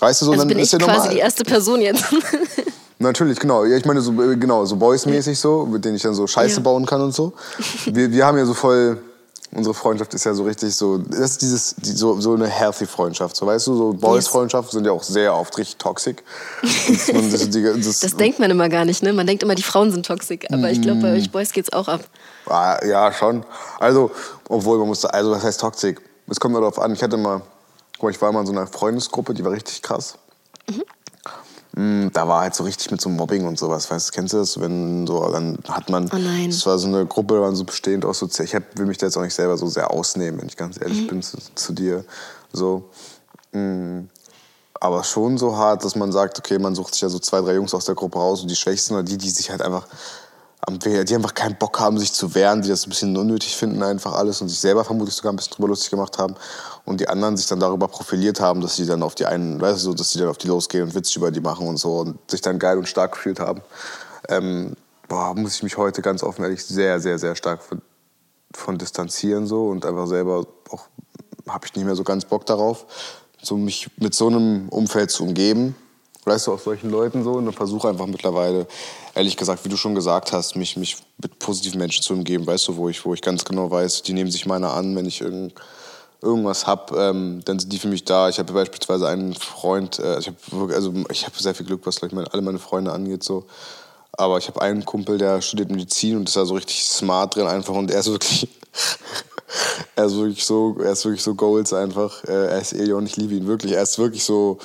Weißt 0.00 0.20
du, 0.22 0.26
so 0.26 0.32
Also 0.32 0.42
dann 0.42 0.48
bin 0.48 0.58
ist 0.58 0.66
ich 0.72 0.72
ja 0.72 0.78
quasi 0.78 0.98
normal. 0.98 1.14
die 1.14 1.18
erste 1.20 1.44
Person 1.44 1.80
jetzt. 1.80 2.04
Natürlich, 3.00 3.38
genau. 3.38 3.64
Ich 3.64 3.84
meine, 3.84 4.00
so, 4.00 4.10
äh, 4.22 4.36
genau, 4.36 4.64
so 4.64 4.74
Boys-mäßig 4.76 5.38
so, 5.38 5.66
mit 5.66 5.84
denen 5.84 5.94
ich 5.96 6.02
dann 6.02 6.14
so 6.14 6.26
Scheiße 6.26 6.56
Ja. 6.56 6.62
bauen 6.62 6.84
kann 6.84 7.00
und 7.00 7.14
so. 7.14 7.32
Wir, 7.86 8.10
wir 8.10 8.26
haben 8.26 8.36
ja 8.38 8.44
so 8.44 8.54
voll, 8.54 8.98
unsere 9.52 9.74
Freundschaft 9.74 10.12
ist 10.14 10.24
ja 10.24 10.34
so 10.34 10.44
richtig 10.44 10.74
so, 10.74 10.98
das 10.98 11.18
ist 11.20 11.42
dieses, 11.42 11.74
die, 11.76 11.90
so, 11.92 12.20
so 12.20 12.34
eine 12.34 12.46
healthy 12.46 12.86
Freundschaft, 12.86 13.34
so 13.36 13.46
weißt 13.46 13.66
du, 13.68 13.76
so 13.76 13.92
Boys-Freundschaften 13.94 14.72
sind 14.72 14.84
ja 14.84 14.92
auch 14.92 15.02
sehr 15.02 15.34
oft 15.34 15.56
richtig 15.58 15.76
toxisch. 15.78 16.16
Das, 16.62 17.06
das, 17.06 18.00
Das 18.00 18.16
denkt 18.16 18.38
man 18.38 18.50
immer 18.50 18.68
gar 18.68 18.84
nicht, 18.84 19.02
ne? 19.02 19.12
Man 19.12 19.26
denkt 19.26 19.42
immer, 19.42 19.54
die 19.54 19.62
Frauen 19.62 19.90
sind 19.90 20.04
toxisch, 20.06 20.40
aber 20.52 20.70
ich 20.70 20.80
glaube, 20.82 21.00
bei 21.00 21.14
euch 21.14 21.30
Boys 21.30 21.52
geht's 21.52 21.72
auch 21.72 21.88
ab. 21.88 22.00
Ah, 22.46 22.78
ja, 22.86 23.12
schon. 23.12 23.44
Also, 23.80 24.10
obwohl 24.48 24.78
man 24.78 24.88
muss, 24.88 25.00
da- 25.00 25.08
also 25.08 25.30
was 25.30 25.42
heißt 25.42 25.60
toxisch? 25.60 25.96
Es 26.30 26.38
kommt 26.38 26.54
darauf 26.54 26.78
an, 26.78 26.92
ich 26.92 27.02
hatte 27.02 27.16
mal, 27.16 27.40
guck 27.94 28.02
mal, 28.04 28.10
ich 28.10 28.20
war 28.20 28.30
mal 28.32 28.40
in 28.40 28.46
so 28.46 28.52
einer 28.52 28.66
Freundesgruppe, 28.66 29.32
die 29.34 29.44
war 29.44 29.52
richtig 29.52 29.80
krass. 29.82 30.14
Mm, 30.68 30.80
Da 31.74 32.26
war 32.26 32.40
halt 32.40 32.54
so 32.56 32.64
richtig 32.64 32.90
mit 32.90 33.00
so 33.00 33.08
Mobbing 33.08 33.46
und 33.46 33.58
sowas, 33.58 33.88
weißt 33.88 34.08
du, 34.08 34.12
kennst 34.12 34.32
du 34.32 34.38
das? 34.38 34.58
Wenn 34.58 35.06
so, 35.06 35.30
dann 35.30 35.58
hat 35.68 35.88
man, 35.90 36.10
Oh 36.12 36.18
nein. 36.18 36.50
das 36.50 36.66
war 36.66 36.76
so 36.78 36.88
eine 36.88 37.06
Gruppe, 37.06 37.40
waren 37.40 37.54
so 37.54 37.62
bestehend 37.62 38.04
aus 38.04 38.18
so, 38.18 38.28
ich 38.42 38.54
hab, 38.54 38.76
will 38.76 38.86
mich 38.86 38.98
da 38.98 39.06
jetzt 39.06 39.16
auch 39.16 39.22
nicht 39.22 39.34
selber 39.34 39.56
so 39.56 39.68
sehr 39.68 39.90
ausnehmen, 39.90 40.40
wenn 40.40 40.48
ich 40.48 40.56
ganz 40.56 40.80
ehrlich 40.80 41.06
bin 41.06 41.22
zu, 41.22 41.36
zu 41.54 41.72
dir, 41.72 42.04
so. 42.52 42.88
Mm, 43.52 44.06
aber 44.80 45.04
schon 45.04 45.38
so 45.38 45.56
hart, 45.56 45.84
dass 45.84 45.94
man 45.94 46.10
sagt, 46.10 46.38
okay, 46.38 46.58
man 46.58 46.74
sucht 46.74 46.94
sich 46.94 47.02
ja 47.02 47.08
so 47.08 47.18
zwei, 47.18 47.40
drei 47.40 47.54
Jungs 47.54 47.74
aus 47.74 47.84
der 47.84 47.94
Gruppe 47.94 48.18
raus 48.18 48.42
und 48.42 48.50
die 48.50 48.56
Schwächsten 48.56 48.94
oder 48.94 49.02
die, 49.02 49.18
die 49.18 49.30
sich 49.30 49.50
halt 49.50 49.62
einfach, 49.62 49.86
die 50.68 51.14
einfach 51.14 51.34
keinen 51.34 51.56
Bock 51.58 51.78
haben, 51.78 51.98
sich 51.98 52.12
zu 52.12 52.34
wehren, 52.34 52.62
die 52.62 52.68
das 52.68 52.86
ein 52.86 52.90
bisschen 52.90 53.16
unnötig 53.16 53.56
finden, 53.56 53.82
einfach 53.82 54.14
alles 54.14 54.40
und 54.40 54.48
sich 54.48 54.58
selber 54.58 54.84
vermutlich 54.84 55.14
sogar 55.14 55.32
ein 55.32 55.36
bisschen 55.36 55.54
drüber 55.54 55.68
lustig 55.68 55.90
gemacht 55.90 56.18
haben 56.18 56.34
und 56.88 57.00
die 57.00 57.08
anderen 57.08 57.36
sich 57.36 57.46
dann 57.46 57.60
darüber 57.60 57.88
profiliert 57.88 58.40
haben, 58.40 58.60
dass 58.60 58.76
sie 58.76 58.86
dann 58.86 59.02
auf 59.02 59.14
die 59.14 59.26
einen, 59.26 59.60
weißt 59.60 59.84
du, 59.84 59.94
dass 59.94 60.10
sie 60.10 60.18
dann 60.18 60.28
auf 60.28 60.38
die 60.38 60.48
losgehen 60.48 60.84
und 60.84 60.94
Witze 60.94 61.18
über 61.18 61.30
die 61.30 61.40
machen 61.40 61.66
und 61.66 61.76
so 61.76 61.98
und 61.98 62.30
sich 62.30 62.40
dann 62.40 62.58
geil 62.58 62.78
und 62.78 62.88
stark 62.88 63.12
gefühlt 63.12 63.40
haben. 63.40 63.60
Ähm, 64.28 64.74
boah, 65.06 65.34
muss 65.34 65.56
ich 65.56 65.62
mich 65.62 65.76
heute 65.76 66.02
ganz 66.02 66.22
offen 66.22 66.42
ehrlich 66.42 66.64
sehr, 66.64 66.98
sehr, 67.00 67.18
sehr 67.18 67.36
stark 67.36 67.62
von, 67.62 67.82
von 68.54 68.78
distanzieren 68.78 69.46
so 69.46 69.68
und 69.68 69.84
einfach 69.84 70.06
selber 70.06 70.46
auch 70.70 70.88
habe 71.48 71.66
ich 71.66 71.74
nicht 71.74 71.84
mehr 71.84 71.96
so 71.96 72.04
ganz 72.04 72.24
Bock 72.24 72.46
darauf, 72.46 72.86
so 73.42 73.56
mich 73.56 73.90
mit 73.98 74.14
so 74.14 74.28
einem 74.28 74.68
Umfeld 74.68 75.10
zu 75.10 75.24
umgeben. 75.24 75.74
Weißt 76.24 76.46
du, 76.46 76.52
aus 76.52 76.64
solchen 76.64 76.90
Leuten 76.90 77.24
so. 77.24 77.32
Und 77.34 77.52
versuche 77.52 77.88
einfach 77.88 78.06
mittlerweile, 78.06 78.66
ehrlich 79.14 79.36
gesagt, 79.36 79.64
wie 79.64 79.70
du 79.70 79.76
schon 79.76 79.94
gesagt 79.94 80.32
hast, 80.32 80.56
mich, 80.56 80.76
mich 80.76 80.98
mit 81.22 81.38
positiven 81.38 81.78
Menschen 81.78 82.02
zu 82.02 82.12
umgeben. 82.12 82.46
Weißt 82.46 82.68
du, 82.68 82.76
wo 82.76 82.88
ich, 82.88 83.04
wo 83.04 83.14
ich 83.14 83.22
ganz 83.22 83.44
genau 83.44 83.70
weiß, 83.70 84.02
die 84.02 84.12
nehmen 84.12 84.30
sich 84.30 84.44
meiner 84.44 84.74
an, 84.74 84.94
wenn 84.94 85.06
ich 85.06 85.22
irgend, 85.22 85.54
irgendwas 86.20 86.66
hab, 86.66 86.92
ähm, 86.96 87.42
dann 87.44 87.58
sind 87.58 87.72
die 87.72 87.78
für 87.78 87.88
mich 87.88 88.04
da. 88.04 88.28
Ich 88.28 88.38
habe 88.38 88.52
beispielsweise 88.52 89.08
einen 89.08 89.34
Freund, 89.34 89.98
äh, 89.98 90.18
ich 90.18 90.26
habe 90.26 90.74
also 90.74 90.92
habe 90.92 91.38
sehr 91.38 91.54
viel 91.54 91.66
Glück, 91.66 91.82
was 91.84 92.02
ich, 92.02 92.12
meine, 92.12 92.32
alle 92.32 92.42
meine 92.42 92.58
Freunde 92.58 92.92
angeht 92.92 93.22
so. 93.22 93.46
Aber 94.12 94.38
ich 94.38 94.48
habe 94.48 94.60
einen 94.60 94.84
Kumpel, 94.84 95.18
der 95.18 95.40
studiert 95.40 95.70
Medizin 95.70 96.16
und 96.16 96.28
ist 96.28 96.36
da 96.36 96.44
so 96.44 96.54
richtig 96.54 96.82
smart 96.84 97.36
drin 97.36 97.46
einfach 97.46 97.74
und 97.74 97.90
er 97.90 98.00
ist 98.00 98.10
wirklich 98.10 98.48
er 99.96 100.06
ist 100.06 100.16
wirklich 100.16 100.44
so, 100.44 100.76
er 100.82 100.92
ist 100.92 101.04
wirklich 101.04 101.22
so 101.22 101.34
Goals 101.34 101.72
einfach. 101.72 102.24
Äh, 102.24 102.46
Er 102.46 102.60
ist 102.60 102.72
Elion, 102.72 103.06
ich 103.06 103.16
liebe 103.16 103.34
ihn 103.34 103.46
wirklich. 103.46 103.72
Er 103.72 103.82
ist 103.82 103.98
wirklich 103.98 104.24
so, 104.24 104.58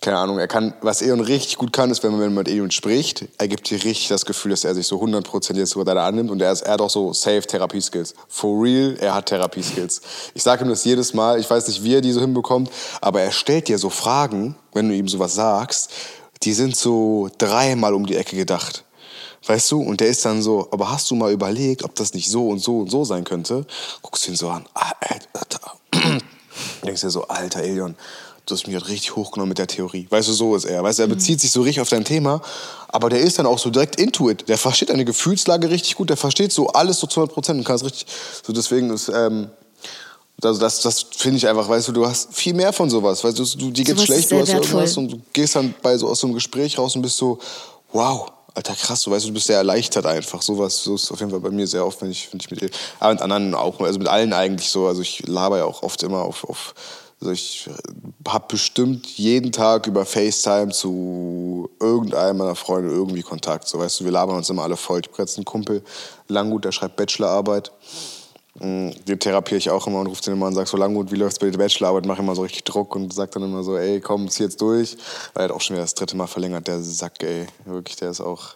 keine 0.00 0.18
Ahnung, 0.18 0.38
er 0.38 0.48
kann, 0.48 0.74
was 0.80 1.02
Elion 1.02 1.20
richtig 1.20 1.56
gut 1.56 1.72
kann, 1.72 1.90
ist, 1.90 2.02
wenn 2.02 2.16
man 2.16 2.32
mit 2.32 2.48
Elion 2.48 2.70
spricht, 2.70 3.26
er 3.36 3.48
gibt 3.48 3.68
dir 3.68 3.82
richtig 3.82 4.08
das 4.08 4.24
Gefühl, 4.24 4.50
dass 4.50 4.64
er 4.64 4.74
sich 4.74 4.86
so 4.86 5.02
100% 5.02 5.56
jetzt 5.56 5.70
sogar 5.70 5.84
deiner 5.84 6.02
annimmt 6.02 6.30
und 6.30 6.40
er, 6.40 6.52
ist, 6.52 6.62
er 6.62 6.74
hat 6.74 6.80
auch 6.80 6.90
so 6.90 7.12
safe 7.12 7.42
Therapieskills. 7.42 8.14
For 8.28 8.62
real, 8.62 8.96
er 9.00 9.14
hat 9.14 9.26
Therapieskills. 9.26 10.00
Ich 10.34 10.42
sage 10.42 10.64
ihm 10.64 10.70
das 10.70 10.84
jedes 10.84 11.14
Mal, 11.14 11.40
ich 11.40 11.50
weiß 11.50 11.66
nicht, 11.68 11.82
wie 11.82 11.94
er 11.94 12.00
die 12.00 12.12
so 12.12 12.20
hinbekommt, 12.20 12.70
aber 13.00 13.22
er 13.22 13.32
stellt 13.32 13.68
dir 13.68 13.78
so 13.78 13.90
Fragen, 13.90 14.56
wenn 14.72 14.88
du 14.88 14.94
ihm 14.94 15.08
sowas 15.08 15.34
sagst, 15.34 15.90
die 16.42 16.52
sind 16.52 16.76
so 16.76 17.28
dreimal 17.38 17.94
um 17.94 18.06
die 18.06 18.16
Ecke 18.16 18.36
gedacht. 18.36 18.84
Weißt 19.46 19.70
du? 19.70 19.80
Und 19.80 20.00
der 20.00 20.08
ist 20.08 20.24
dann 20.24 20.42
so, 20.42 20.68
aber 20.72 20.90
hast 20.90 21.10
du 21.10 21.14
mal 21.14 21.32
überlegt, 21.32 21.84
ob 21.84 21.94
das 21.94 22.12
nicht 22.12 22.28
so 22.28 22.48
und 22.48 22.58
so 22.58 22.80
und 22.80 22.90
so 22.90 23.04
sein 23.04 23.24
könnte? 23.24 23.66
Guckst 24.02 24.26
du 24.26 24.32
ihn 24.32 24.36
so 24.36 24.48
an, 24.48 24.66
ah, 24.74 24.92
Alter. 25.00 25.72
Denkst 26.84 27.02
dir 27.02 27.10
so, 27.10 27.26
alter 27.28 27.60
Elion, 27.60 27.96
du 28.48 28.54
hast 28.54 28.66
mich 28.66 28.76
halt 28.76 28.88
richtig 28.88 29.14
hochgenommen 29.14 29.50
mit 29.50 29.58
der 29.58 29.66
Theorie. 29.66 30.06
Weißt 30.08 30.28
du, 30.28 30.32
so 30.32 30.56
ist 30.56 30.64
er. 30.64 30.82
Weißt 30.82 30.98
du, 30.98 31.02
er 31.02 31.08
bezieht 31.08 31.40
sich 31.40 31.50
so 31.50 31.62
richtig 31.62 31.80
auf 31.80 31.88
dein 31.88 32.04
Thema, 32.04 32.40
aber 32.88 33.10
der 33.10 33.20
ist 33.20 33.38
dann 33.38 33.46
auch 33.46 33.58
so 33.58 33.70
direkt 33.70 34.00
into 34.00 34.30
it. 34.30 34.48
Der 34.48 34.58
versteht 34.58 34.90
deine 34.90 35.04
Gefühlslage 35.04 35.70
richtig 35.70 35.96
gut, 35.96 36.10
der 36.10 36.16
versteht 36.16 36.52
so 36.52 36.68
alles 36.68 36.98
so 36.98 37.06
zu 37.06 37.20
100 37.20 37.34
Prozent 37.34 37.58
und 37.58 37.64
kann 37.64 37.76
es 37.76 37.84
richtig, 37.84 38.06
so 38.44 38.52
deswegen 38.52 38.90
ist, 38.90 39.08
ähm, 39.08 39.48
also 40.42 40.60
das, 40.60 40.80
das 40.80 41.04
finde 41.16 41.38
ich 41.38 41.48
einfach, 41.48 41.68
weißt 41.68 41.88
du, 41.88 41.92
du 41.92 42.06
hast 42.06 42.32
viel 42.32 42.54
mehr 42.54 42.72
von 42.72 42.88
sowas. 42.88 43.22
Weißt 43.24 43.38
du, 43.38 43.44
du 43.44 43.70
dir 43.70 43.84
geht's 43.84 44.04
schlecht, 44.04 44.30
du 44.30 44.38
hast 44.38 44.48
wertvoll. 44.48 44.80
irgendwas 44.82 44.96
und 44.96 45.12
du 45.12 45.20
gehst 45.32 45.56
dann 45.56 45.74
bei 45.82 45.98
so 45.98 46.08
aus 46.08 46.20
so 46.20 46.26
einem 46.28 46.34
Gespräch 46.34 46.78
raus 46.78 46.94
und 46.94 47.02
bist 47.02 47.16
so, 47.16 47.38
wow, 47.92 48.30
Alter, 48.54 48.74
krass, 48.74 49.02
du 49.02 49.10
weißt, 49.10 49.26
du 49.26 49.32
bist 49.32 49.46
sehr 49.46 49.58
erleichtert 49.58 50.06
einfach. 50.06 50.42
Sowas, 50.42 50.82
so 50.82 50.94
ist 50.94 51.10
auf 51.12 51.18
jeden 51.20 51.30
Fall 51.30 51.40
bei 51.40 51.50
mir 51.50 51.66
sehr 51.66 51.84
oft, 51.84 52.00
wenn 52.02 52.10
ich, 52.10 52.32
wenn 52.32 52.40
ich 52.40 52.50
mit 52.50 52.72
aber 52.98 53.12
mit 53.12 53.22
anderen 53.22 53.54
auch, 53.54 53.80
also 53.80 53.98
mit 53.98 54.08
allen 54.08 54.32
eigentlich 54.32 54.68
so. 54.68 54.86
Also 54.86 55.02
ich 55.02 55.26
laber 55.26 55.58
ja 55.58 55.64
auch 55.64 55.82
oft 55.82 56.02
immer 56.02 56.22
auf, 56.22 56.44
auf 56.44 56.74
also 57.20 57.32
ich 57.32 57.68
habe 58.28 58.44
bestimmt 58.48 59.06
jeden 59.18 59.50
Tag 59.50 59.86
über 59.88 60.04
FaceTime 60.04 60.70
zu 60.70 61.68
irgendeinem 61.80 62.36
meiner 62.36 62.54
Freunde 62.54 62.90
irgendwie 62.90 63.22
Kontakt. 63.22 63.66
So 63.66 63.78
weißt 63.78 64.00
du, 64.00 64.04
wir 64.04 64.12
labern 64.12 64.36
uns 64.36 64.50
immer 64.50 64.62
alle 64.62 64.76
voll. 64.76 65.00
Ich 65.00 65.08
habe 65.08 65.22
jetzt 65.22 65.36
einen 65.36 65.44
Kumpel, 65.44 65.82
Langgut, 66.28 66.64
der 66.64 66.72
schreibt 66.72 66.94
Bachelorarbeit. 66.94 67.72
Mm, 68.60 68.90
den 69.06 69.18
therapiere 69.18 69.58
ich 69.58 69.70
auch 69.70 69.86
immer 69.88 70.00
und 70.00 70.06
rufe 70.06 70.22
den 70.22 70.34
immer 70.34 70.46
und 70.46 70.54
sage 70.54 70.68
so, 70.68 70.76
Langgut, 70.76 71.10
wie 71.10 71.16
läuft's 71.16 71.40
bei 71.40 71.50
der 71.50 71.58
Bachelorarbeit? 71.58 72.06
Mache 72.06 72.22
immer 72.22 72.36
so 72.36 72.42
richtig 72.42 72.62
Druck 72.64 72.94
und 72.94 73.12
sage 73.12 73.32
dann 73.32 73.42
immer 73.42 73.64
so, 73.64 73.76
ey, 73.76 74.00
komm, 74.00 74.28
zieh 74.28 74.44
jetzt 74.44 74.60
durch. 74.60 74.96
Weil 75.34 75.42
er 75.42 75.48
hat 75.48 75.50
auch 75.50 75.60
schon 75.60 75.74
wieder 75.74 75.84
das 75.84 75.94
dritte 75.94 76.16
Mal 76.16 76.28
verlängert, 76.28 76.68
der 76.68 76.80
Sack, 76.80 77.22
ey. 77.24 77.46
Wirklich, 77.64 77.96
der 77.96 78.10
ist 78.10 78.20
auch, 78.20 78.54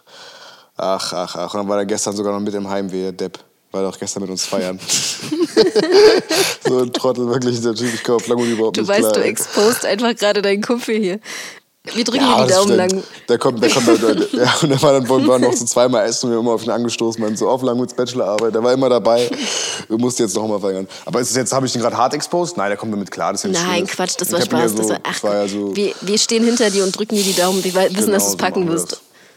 ach, 0.77 1.11
ach, 1.11 1.35
ach. 1.35 1.53
Und 1.53 1.59
dann 1.59 1.67
war 1.67 1.79
er 1.79 1.85
gestern 1.85 2.15
sogar 2.15 2.31
noch 2.31 2.39
mit 2.39 2.53
im 2.53 2.69
Heimweh, 2.69 3.11
Depp 3.11 3.43
war 3.73 3.83
doch 3.83 3.97
gestern 3.99 4.21
mit 4.21 4.29
uns 4.31 4.45
feiern. 4.45 4.79
so 6.67 6.79
ein 6.79 6.93
Trottel, 6.93 7.27
wirklich, 7.27 7.59
der 7.61 7.73
Typ, 7.73 7.93
ich 7.93 8.03
kaufe 8.03 8.29
Langgut 8.29 8.47
überhaupt 8.47 8.77
du 8.77 8.81
nicht 8.81 8.89
weißt, 8.89 9.01
klar. 9.01 9.13
Du 9.13 9.21
expost 9.23 9.85
einfach 9.85 10.15
gerade 10.15 10.41
deinen 10.41 10.61
Kumpel 10.61 10.95
hier. 10.95 11.19
Wir 11.93 12.05
drücken 12.05 12.21
Ja, 12.23 12.37
dir 12.37 12.43
die 12.43 12.49
das 12.49 12.57
Daumen 12.59 12.77
lang. 12.77 13.03
Der 13.27 13.37
kommt, 13.37 13.61
der 13.61 13.69
kommt, 13.69 13.87
der, 13.87 13.97
der, 13.97 14.27
ja, 14.45 14.53
und 14.61 14.69
der 14.69 14.81
war 14.81 14.93
dann, 14.93 15.09
wir 15.09 15.27
waren 15.27 15.41
noch 15.41 15.51
so 15.51 15.65
zweimal 15.65 16.05
essen 16.07 16.27
und 16.27 16.31
wir 16.31 16.39
immer 16.39 16.51
auf 16.53 16.63
ihn 16.63 16.69
angestoßen, 16.69 17.21
meinen 17.21 17.35
so 17.35 17.49
auf 17.49 17.61
Langwoods 17.61 17.93
Bachelorarbeit, 17.93 18.55
der 18.55 18.63
war 18.63 18.71
immer 18.71 18.87
dabei. 18.87 19.29
Wir 19.89 19.97
mussten 19.97 20.21
jetzt 20.23 20.33
noch 20.33 20.47
mal 20.47 20.61
feiern. 20.61 20.87
Aber 21.05 21.19
ist 21.19 21.31
es 21.31 21.35
jetzt, 21.35 21.51
habe 21.51 21.65
ich 21.65 21.75
ihn 21.75 21.81
gerade 21.81 21.97
hart 21.97 22.13
exposed? 22.13 22.55
Nein, 22.55 22.69
der 22.69 22.77
kommt 22.77 22.93
damit 22.93 23.11
klar, 23.11 23.33
das 23.33 23.43
ist 23.43 23.53
ja 23.53 23.63
Nein. 23.67 23.85
Quatsch, 23.85 24.13
das 24.17 24.31
war 24.31 24.39
Spaß. 24.41 24.71
Ja 24.71 24.77
das 24.77 24.87
so, 24.87 24.93
war, 24.93 24.99
ach, 25.03 25.11
das 25.11 25.23
war 25.23 25.35
ja 25.35 25.47
so, 25.49 25.75
wir, 25.75 25.93
wir 25.99 26.17
stehen 26.17 26.45
hinter 26.45 26.69
dir 26.69 26.85
und 26.85 26.97
drücken 26.97 27.15
dir 27.15 27.23
die 27.23 27.35
Daumen. 27.35 27.61
Wir 27.61 27.73
wissen, 27.73 27.89
Genau, 27.93 28.11
dass 28.13 28.23
du 28.23 28.27
es 28.27 28.31
so 28.31 28.37
packen 28.37 28.69
wirst. 28.69 28.91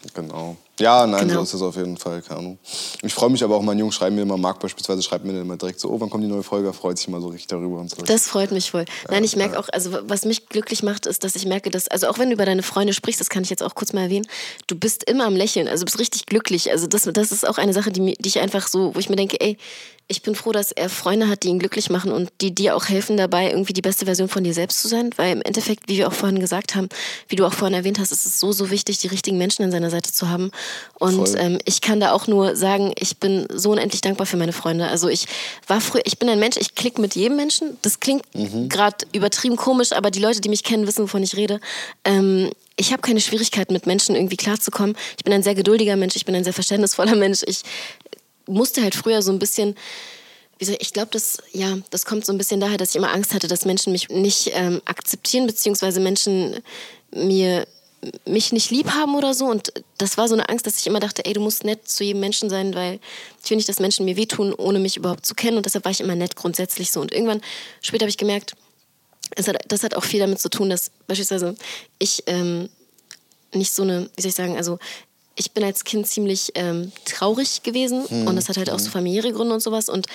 das. 0.05 0.13
Genau. 0.15 0.57
Ja, 0.79 1.07
nein, 1.07 1.27
Genau. 1.29 1.41
so 1.41 1.43
ist 1.45 1.55
es 1.55 1.63
auf 1.63 1.77
jeden 1.77 1.97
Fall, 1.97 2.21
keine 2.21 2.41
Ahnung. 2.41 2.59
Ich 3.03 3.15
freue 3.15 3.31
mich 3.31 3.43
aber 3.43 3.57
auch, 3.57 3.63
mein 3.63 3.79
Junge 3.79 3.93
schreibt 3.93 4.15
mir 4.15 4.23
immer, 4.23 4.37
Marc 4.37 4.61
beispielsweise 4.61 5.03
schreibt 5.03 5.25
mir 5.25 5.33
dann 5.33 5.43
immer 5.43 5.57
direkt 5.57 5.81
so, 5.81 5.91
oh, 5.91 5.99
wann 6.01 6.11
kommt 6.11 6.23
die 6.25 6.29
neue 6.29 6.43
Folge? 6.43 6.69
Er 6.69 6.75
freut 6.75 6.99
sich 6.99 7.09
immer 7.09 7.21
so 7.21 7.29
richtig 7.29 7.47
darüber 7.47 7.79
und 7.79 7.91
so. 7.91 8.03
Das 8.03 8.29
freut 8.29 8.53
mich 8.53 8.71
voll. 8.71 8.85
Nein, 9.09 9.25
ich 9.25 9.37
merke 9.37 9.59
auch, 9.59 9.69
also 9.73 9.97
was 10.03 10.25
mich 10.27 10.49
glücklich 10.49 10.83
macht, 10.83 11.07
ist, 11.07 11.25
dass 11.25 11.35
ich 11.35 11.47
merke, 11.47 11.71
dass, 11.71 11.89
also 11.89 12.09
auch 12.09 12.19
wenn 12.19 12.29
du 12.29 12.35
über 12.35 12.45
deine 12.45 12.63
Freunde 12.63 12.93
sprichst, 12.93 13.21
das 13.21 13.31
kann 13.31 13.43
ich 13.43 13.51
jetzt 13.51 13.63
auch 13.63 13.75
kurz 13.75 13.95
mal 13.95 14.03
erwähnen, 14.03 14.27
du 14.67 14.77
bist 14.77 15.05
immer 15.05 15.25
am 15.25 15.35
Lächeln, 15.37 15.67
also 15.67 15.83
du 15.83 15.87
bist 15.87 15.99
richtig 15.99 16.27
glücklich. 16.27 16.71
Also 16.71 16.87
das, 16.87 17.03
das 17.11 17.33
ist 17.33 17.49
auch 17.49 17.57
eine 17.57 17.73
Sache, 17.73 17.91
die, 17.91 18.15
die 18.15 18.29
ich 18.29 18.41
einfach 18.41 18.69
so, 18.69 18.95
wo 18.95 18.99
ich 18.99 19.09
mir 19.09 19.17
denke, 19.17 19.41
ey, 19.41 19.57
ich 20.09 20.23
bin 20.23 20.37
froh, 20.37 20.53
dass 20.53 20.71
er 20.71 20.89
Freunde 20.89 21.29
hat, 21.29 21.43
die 21.43 21.49
ihn 21.49 21.59
glücklich 21.59 21.91
machen 21.91 22.13
und 22.13 22.31
die 22.41 22.55
dir 22.55 22.77
auch 22.77 22.89
helfen 22.89 23.17
dabei, 23.17 23.51
irgendwie 23.51 23.73
die 23.73 23.83
beste 23.83 24.05
Version 24.05 24.29
von 24.29 24.45
dir 24.45 24.55
selbst 24.55 24.81
zu 24.81 24.87
sein. 24.87 25.11
Weil 25.17 25.33
im 25.33 25.43
Endeffekt, 25.43 25.89
wie 25.89 25.97
wir 25.97 26.07
auch 26.07 26.13
vorhin 26.13 26.39
gesagt 26.39 26.77
haben, 26.77 26.89
wie 27.29 27.35
du 27.35 27.45
auch 27.45 27.53
vorhin 27.53 27.75
erwähnt 27.75 27.99
hast, 27.99 28.13
ist 28.13 28.25
es 28.25 28.39
so, 28.39 28.53
so 28.53 28.71
wichtig, 28.71 28.99
die 28.99 29.09
richtigen 29.09 29.37
Menschen 29.37 29.65
an 29.65 29.73
seiner 29.73 29.91
Seite 29.91 30.13
zu 30.13 30.29
haben. 30.29 30.53
Und 30.95 31.35
ähm, 31.37 31.59
ich 31.65 31.81
kann 31.81 31.99
da 31.99 32.13
auch 32.13 32.29
nur 32.29 32.55
sagen, 32.55 32.93
ich 32.99 33.19
bin 33.19 33.49
so 33.53 33.73
unendlich 33.73 34.01
dankbar 34.01 34.27
für 34.27 34.37
meine 34.37 34.53
Freunde. 34.53 34.87
Also 34.87 35.09
ich 35.09 35.27
war 35.67 35.81
früher, 35.81 36.03
ich 36.05 36.21
bin 36.21 36.29
ein 36.29 36.39
Mensch, 36.39 36.57
ich 36.57 36.77
klicke 36.77 37.01
mit 37.01 37.17
jedem 37.17 37.37
Menschen. 37.37 37.77
Das 37.83 37.99
klingt 37.99 38.23
gerade 38.69 39.07
übertrieben 39.13 39.57
komisch, 39.57 39.93
aber 39.93 40.13
die 40.13 40.21
Leute, 40.21 40.41
die 40.41 40.49
mich 40.49 40.63
kennen, 40.63 40.87
wissen, 40.87 41.03
wovon 41.03 41.25
ich 41.25 41.37
rede. 41.37 41.61
Ähm, 42.05 42.51
ich 42.77 42.93
habe 42.93 43.03
keine 43.03 43.21
Schwierigkeiten 43.21 43.73
mit 43.73 43.87
Menschen 43.87 44.15
irgendwie 44.15 44.37
klarzukommen. 44.37 44.97
Ich 45.17 45.25
bin 45.25 45.33
ein 45.33 45.43
sehr 45.43 45.55
geduldiger 45.55 45.97
Mensch, 45.97 46.15
ich 46.15 46.27
bin 46.27 46.35
ein 46.35 46.45
sehr 46.45 46.53
verständnisvoller 46.53 47.15
Mensch. 47.17 47.43
Ich 47.47 47.63
musste 48.47 48.83
halt 48.83 48.95
früher 48.95 49.23
so 49.23 49.33
ein 49.33 49.39
bisschen 49.39 49.77
wie 50.59 50.65
soll 50.65 50.77
ich, 50.81 50.93
glaube, 50.95 51.11
das, 51.13 51.39
ja, 51.53 51.77
das 51.91 52.07
kommt 52.07 52.25
so 52.25 52.33
ein 52.33 52.39
bisschen 52.39 52.61
daher, 52.61 52.79
dass 52.79 52.91
ich 52.91 52.97
immer 52.97 53.13
Angst 53.13 53.35
hatte, 53.35 53.47
dass 53.47 53.67
Menschen 53.67 53.93
mich 53.93 54.09
nicht 54.09 54.53
ähm, 54.55 54.81
akzeptieren, 54.87 55.47
beziehungsweise 55.47 56.01
Menschen 56.01 56.57
mir 57.11 57.67
mich 58.25 58.53
nicht 58.53 58.71
lieb 58.71 58.91
haben 58.91 59.15
oder 59.17 59.35
so. 59.35 59.47
Und 59.47 59.73
das 59.99 60.17
war 60.17 60.29
so 60.29 60.35
eine 60.35 60.49
Angst, 60.49 60.67
dass 60.67 60.79
ich 60.79 60.87
immer 60.87 61.01
dachte, 61.01 61.25
ey, 61.25 61.33
du 61.33 61.41
musst 61.41 61.65
nett 61.65 61.89
zu 61.89 62.05
jedem 62.05 62.21
Menschen 62.21 62.49
sein, 62.49 62.75
weil 62.75 63.01
ich 63.43 63.51
will 63.51 63.57
nicht, 63.57 63.69
dass 63.69 63.81
Menschen 63.81 64.05
mir 64.05 64.17
wehtun, 64.17 64.55
ohne 64.55 64.79
mich 64.79 64.97
überhaupt 64.97 65.27
zu 65.27 65.35
kennen. 65.35 65.57
Und 65.57 65.67
deshalb 65.67 65.85
war 65.85 65.93
ich 65.93 66.01
immer 66.01 66.15
nett 66.15 66.37
grundsätzlich 66.37 66.91
so. 66.91 67.01
Und 67.01 67.13
irgendwann, 67.13 67.41
später 67.81 68.05
habe 68.05 68.11
ich 68.11 68.19
gemerkt, 68.19 68.55
hat, 69.37 69.57
das 69.69 69.83
hat 69.83 69.95
auch 69.95 70.05
viel 70.05 70.21
damit 70.21 70.41
zu 70.41 70.49
tun, 70.49 70.71
dass 70.71 70.91
beispielsweise 71.07 71.55
ich 71.99 72.23
ähm, 72.27 72.69
nicht 73.53 73.73
so 73.73 73.83
eine, 73.83 74.09
wie 74.17 74.23
soll 74.23 74.29
ich 74.29 74.35
sagen, 74.35 74.57
also 74.57 74.79
ich 75.37 75.53
bin 75.53 75.63
als 75.65 75.85
Kind 75.85 76.07
ziemlich 76.07 76.53
ähm, 76.55 76.93
traurig 77.05 77.63
gewesen 77.63 78.05
und 78.27 78.37
das 78.37 78.49
hat 78.49 78.57
halt 78.57 78.71
auch 78.71 78.79
so 78.79 78.91
familiäre 78.91 79.33
Gründe 79.33 79.55
und 79.55 79.61
sowas 79.63 79.89
und 79.89 80.07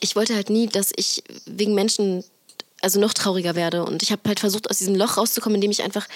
ich 0.00 0.16
wollte 0.16 0.34
halt 0.34 0.50
nie, 0.50 0.66
dass 0.66 0.92
ich 0.96 1.22
wegen 1.46 1.74
Menschen 1.74 2.24
also 2.82 3.00
noch 3.00 3.14
trauriger 3.14 3.54
werde 3.54 3.84
und 3.84 4.02
ich 4.02 4.12
habe 4.12 4.22
halt 4.26 4.40
versucht 4.40 4.68
aus 4.68 4.78
diesem 4.78 4.94
Loch 4.94 5.16
rauszukommen, 5.16 5.54
indem 5.56 5.70
ich 5.70 5.82
einfach 5.82 6.06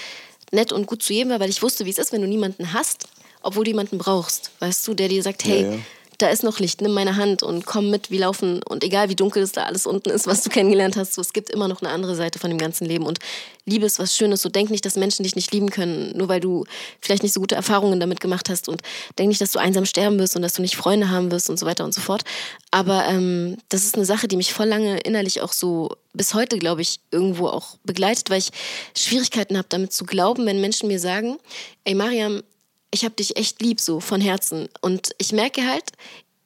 nett 0.52 0.72
und 0.72 0.86
gut 0.86 1.02
zu 1.02 1.12
jedem 1.12 1.30
war, 1.30 1.40
weil 1.40 1.48
ich 1.48 1.62
wusste, 1.62 1.86
wie 1.86 1.90
es 1.90 1.98
ist, 1.98 2.12
wenn 2.12 2.20
du 2.20 2.26
niemanden 2.28 2.72
hast, 2.72 3.06
obwohl 3.42 3.64
du 3.64 3.70
jemanden 3.70 3.98
brauchst, 3.98 4.50
weißt 4.58 4.86
du, 4.86 4.94
der 4.94 5.08
dir 5.08 5.22
sagt, 5.22 5.44
hey, 5.44 5.62
Ja, 5.62 5.70
ja. 5.70 5.78
Da 6.20 6.28
ist 6.28 6.42
noch 6.42 6.58
Licht, 6.58 6.80
nimm 6.80 6.92
meine 6.92 7.16
Hand 7.16 7.42
und 7.42 7.66
komm 7.66 7.90
mit, 7.90 8.10
wir 8.10 8.20
laufen. 8.20 8.62
Und 8.62 8.84
egal 8.84 9.08
wie 9.08 9.16
dunkel 9.16 9.42
es 9.42 9.52
da 9.52 9.64
alles 9.64 9.86
unten 9.86 10.10
ist, 10.10 10.26
was 10.26 10.42
du 10.42 10.50
kennengelernt 10.50 10.96
hast, 10.96 11.14
so, 11.14 11.20
es 11.20 11.32
gibt 11.32 11.50
immer 11.50 11.68
noch 11.68 11.82
eine 11.82 11.90
andere 11.90 12.14
Seite 12.14 12.38
von 12.38 12.50
dem 12.50 12.58
ganzen 12.58 12.86
Leben. 12.86 13.06
Und 13.06 13.18
Liebe 13.64 13.86
ist 13.86 13.98
was 13.98 14.16
Schönes, 14.16 14.42
so 14.42 14.48
denk 14.48 14.70
nicht, 14.70 14.84
dass 14.84 14.96
Menschen 14.96 15.22
dich 15.22 15.36
nicht 15.36 15.52
lieben 15.52 15.70
können, 15.70 16.16
nur 16.16 16.28
weil 16.28 16.40
du 16.40 16.64
vielleicht 17.00 17.22
nicht 17.22 17.32
so 17.32 17.40
gute 17.40 17.54
Erfahrungen 17.54 18.00
damit 18.00 18.20
gemacht 18.20 18.48
hast. 18.50 18.68
Und 18.68 18.82
denk 19.18 19.28
nicht, 19.28 19.40
dass 19.40 19.52
du 19.52 19.58
einsam 19.58 19.86
sterben 19.86 20.18
wirst 20.18 20.36
und 20.36 20.42
dass 20.42 20.54
du 20.54 20.62
nicht 20.62 20.76
Freunde 20.76 21.10
haben 21.10 21.30
wirst 21.30 21.48
und 21.48 21.58
so 21.58 21.66
weiter 21.66 21.84
und 21.84 21.94
so 21.94 22.00
fort, 22.00 22.24
aber 22.70 23.06
ähm, 23.06 23.58
das 23.68 23.84
ist 23.84 23.96
eine 23.96 24.04
Sache, 24.04 24.28
die 24.28 24.36
mich 24.36 24.52
voll 24.52 24.66
lange 24.66 24.98
innerlich 25.00 25.40
auch 25.40 25.52
so 25.52 25.90
bis 26.12 26.34
heute, 26.34 26.58
glaube 26.58 26.82
ich, 26.82 27.00
irgendwo 27.10 27.48
auch 27.48 27.76
begleitet, 27.84 28.30
weil 28.30 28.38
ich 28.38 28.50
Schwierigkeiten 28.96 29.56
habe, 29.56 29.66
damit 29.68 29.92
zu 29.92 30.04
glauben, 30.04 30.46
wenn 30.46 30.60
Menschen 30.60 30.88
mir 30.88 31.00
sagen, 31.00 31.38
ey 31.84 31.94
Mariam, 31.94 32.42
ich 32.90 33.04
habe 33.04 33.14
dich 33.14 33.36
echt 33.36 33.60
lieb, 33.62 33.80
so 33.80 34.00
von 34.00 34.20
Herzen. 34.20 34.68
Und 34.80 35.10
ich 35.18 35.32
merke 35.32 35.66
halt, 35.66 35.84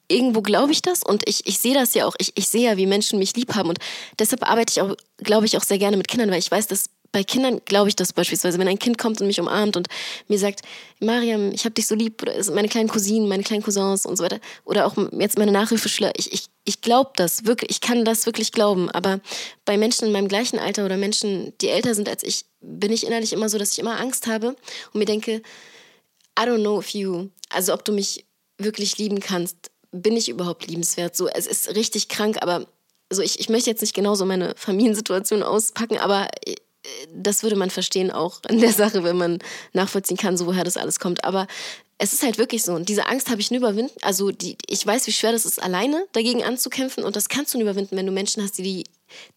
irgendwo 0.09 0.43
glaube 0.43 0.73
ich 0.73 0.83
das 0.83 1.03
und 1.03 1.27
ich, 1.29 1.47
ich 1.47 1.59
sehe 1.59 1.75
das 1.75 1.95
ja 1.95 2.07
auch. 2.07 2.15
Ich, 2.19 2.33
ich 2.37 2.49
sehe 2.49 2.71
ja, 2.71 2.77
wie 2.77 2.87
Menschen 2.87 3.19
mich 3.19 3.35
lieb 3.37 3.55
haben. 3.55 3.69
Und 3.69 3.79
deshalb 4.19 4.49
arbeite 4.49 4.73
ich 4.73 4.81
auch, 4.81 4.95
glaube 5.19 5.47
ich, 5.47 5.57
auch 5.57 5.63
sehr 5.63 5.79
gerne 5.79 5.97
mit 5.97 6.09
Kindern, 6.09 6.31
weil 6.31 6.39
ich 6.39 6.51
weiß, 6.51 6.67
dass 6.67 6.91
bei 7.15 7.23
Kindern 7.23 7.61
glaube 7.65 7.89
ich 7.89 7.97
das 7.97 8.13
beispielsweise, 8.13 8.59
wenn 8.59 8.67
ein 8.67 8.79
Kind 8.79 8.99
kommt 8.99 9.21
und 9.21 9.29
mich 9.29 9.41
umarmt 9.41 9.77
und 9.77 9.87
mir 10.27 10.39
sagt, 10.39 10.63
Mariam, 10.99 11.53
ich 11.53 11.65
habe 11.65 11.73
dich 11.73 11.87
so 11.87 11.95
lieb, 11.95 12.21
oder 12.21 12.33
meine 12.53 12.69
kleinen 12.69 12.89
Cousinen, 12.89 13.29
meine 13.29 13.45
kleinen 13.45 13.63
Cousins 13.63 14.05
und 14.05 14.17
so 14.17 14.25
weiter, 14.25 14.41
oder 14.65 14.85
auch 14.85 14.97
jetzt 15.13 15.39
meine 15.39 15.53
Nachhilfeschüler, 15.53 16.11
ich, 16.17 16.33
ich, 16.33 16.47
ich 16.65 16.81
glaube 16.81 17.13
das 17.15 17.45
wirklich, 17.45 17.71
ich 17.71 17.81
kann 17.81 18.05
das 18.05 18.27
wirklich 18.27 18.51
glauben, 18.51 18.91
aber 18.91 19.21
bei 19.65 19.79
Menschen 19.79 20.07
in 20.07 20.13
meinem 20.13 20.27
gleichen 20.27 20.59
Alter 20.59 20.85
oder 20.85 20.97
Menschen, 20.97 21.53
die 21.61 21.69
älter 21.69 21.95
sind 21.95 22.09
als 22.09 22.25
ich, 22.25 22.47
bin 22.61 22.93
ich 22.93 23.07
innerlich 23.07 23.33
immer 23.33 23.49
so, 23.49 23.59
dass 23.59 23.71
ich 23.71 23.79
immer 23.79 24.01
Angst 24.01 24.27
habe 24.27 24.49
und 24.49 24.99
mir 24.99 25.05
denke, 25.05 25.41
I 26.39 26.43
don't 26.43 26.63
know 26.63 26.81
if 26.81 26.91
you, 26.91 27.31
also 27.51 27.73
ob 27.73 27.85
du 27.85 27.93
mich 27.93 28.27
wirklich 28.59 28.99
lieben 28.99 29.21
kannst, 29.21 29.71
bin 29.93 30.17
ich 30.17 30.29
überhaupt 30.29 30.67
liebenswert? 30.67 31.17
So, 31.17 31.29
es 31.29 31.47
ist 31.47 31.75
richtig 31.75 32.09
krank, 32.09 32.39
aber 32.41 32.67
also 33.11 33.23
ich, 33.23 33.39
ich 33.39 33.49
möchte 33.49 33.71
jetzt 33.71 33.81
nicht 33.81 33.95
genauso 33.95 34.25
meine 34.25 34.55
Familiensituation 34.57 35.43
auspacken, 35.43 35.99
aber 35.99 36.29
äh, 36.47 36.55
das 37.15 37.43
würde 37.43 37.57
man 37.57 37.71
verstehen 37.71 38.11
auch 38.11 38.41
in 38.49 38.61
der 38.61 38.73
Sache, 38.73 39.05
wenn 39.05 39.17
man 39.17 39.39
nachvollziehen 39.73 40.17
kann, 40.17 40.37
so 40.37 40.47
woher 40.47 40.65
das 40.65 40.77
alles 40.77 40.99
kommt. 40.99 41.25
Aber 41.25 41.47
es 41.99 42.13
ist 42.13 42.23
halt 42.23 42.39
wirklich 42.39 42.63
so. 42.65 42.75
Und 42.75 42.89
diese 42.89 43.07
Angst 43.07 43.31
habe 43.31 43.41
ich 43.41 43.51
nur 43.51 43.59
überwinden. 43.59 43.93
Also 44.03 44.31
die, 44.31 44.57
ich 44.67 44.85
weiß, 44.85 45.07
wie 45.07 45.13
schwer 45.13 45.33
das 45.33 45.47
ist, 45.47 45.63
alleine 45.63 46.05
dagegen 46.13 46.43
anzukämpfen. 46.43 47.05
Und 47.05 47.17
das 47.17 47.29
kannst 47.29 47.55
du 47.55 47.59
nur 47.59 47.69
überwinden, 47.69 47.97
wenn 47.97 48.07
du 48.07 48.13
Menschen 48.13 48.43
hast, 48.43 48.59
die, 48.59 48.63
die, 48.63 48.85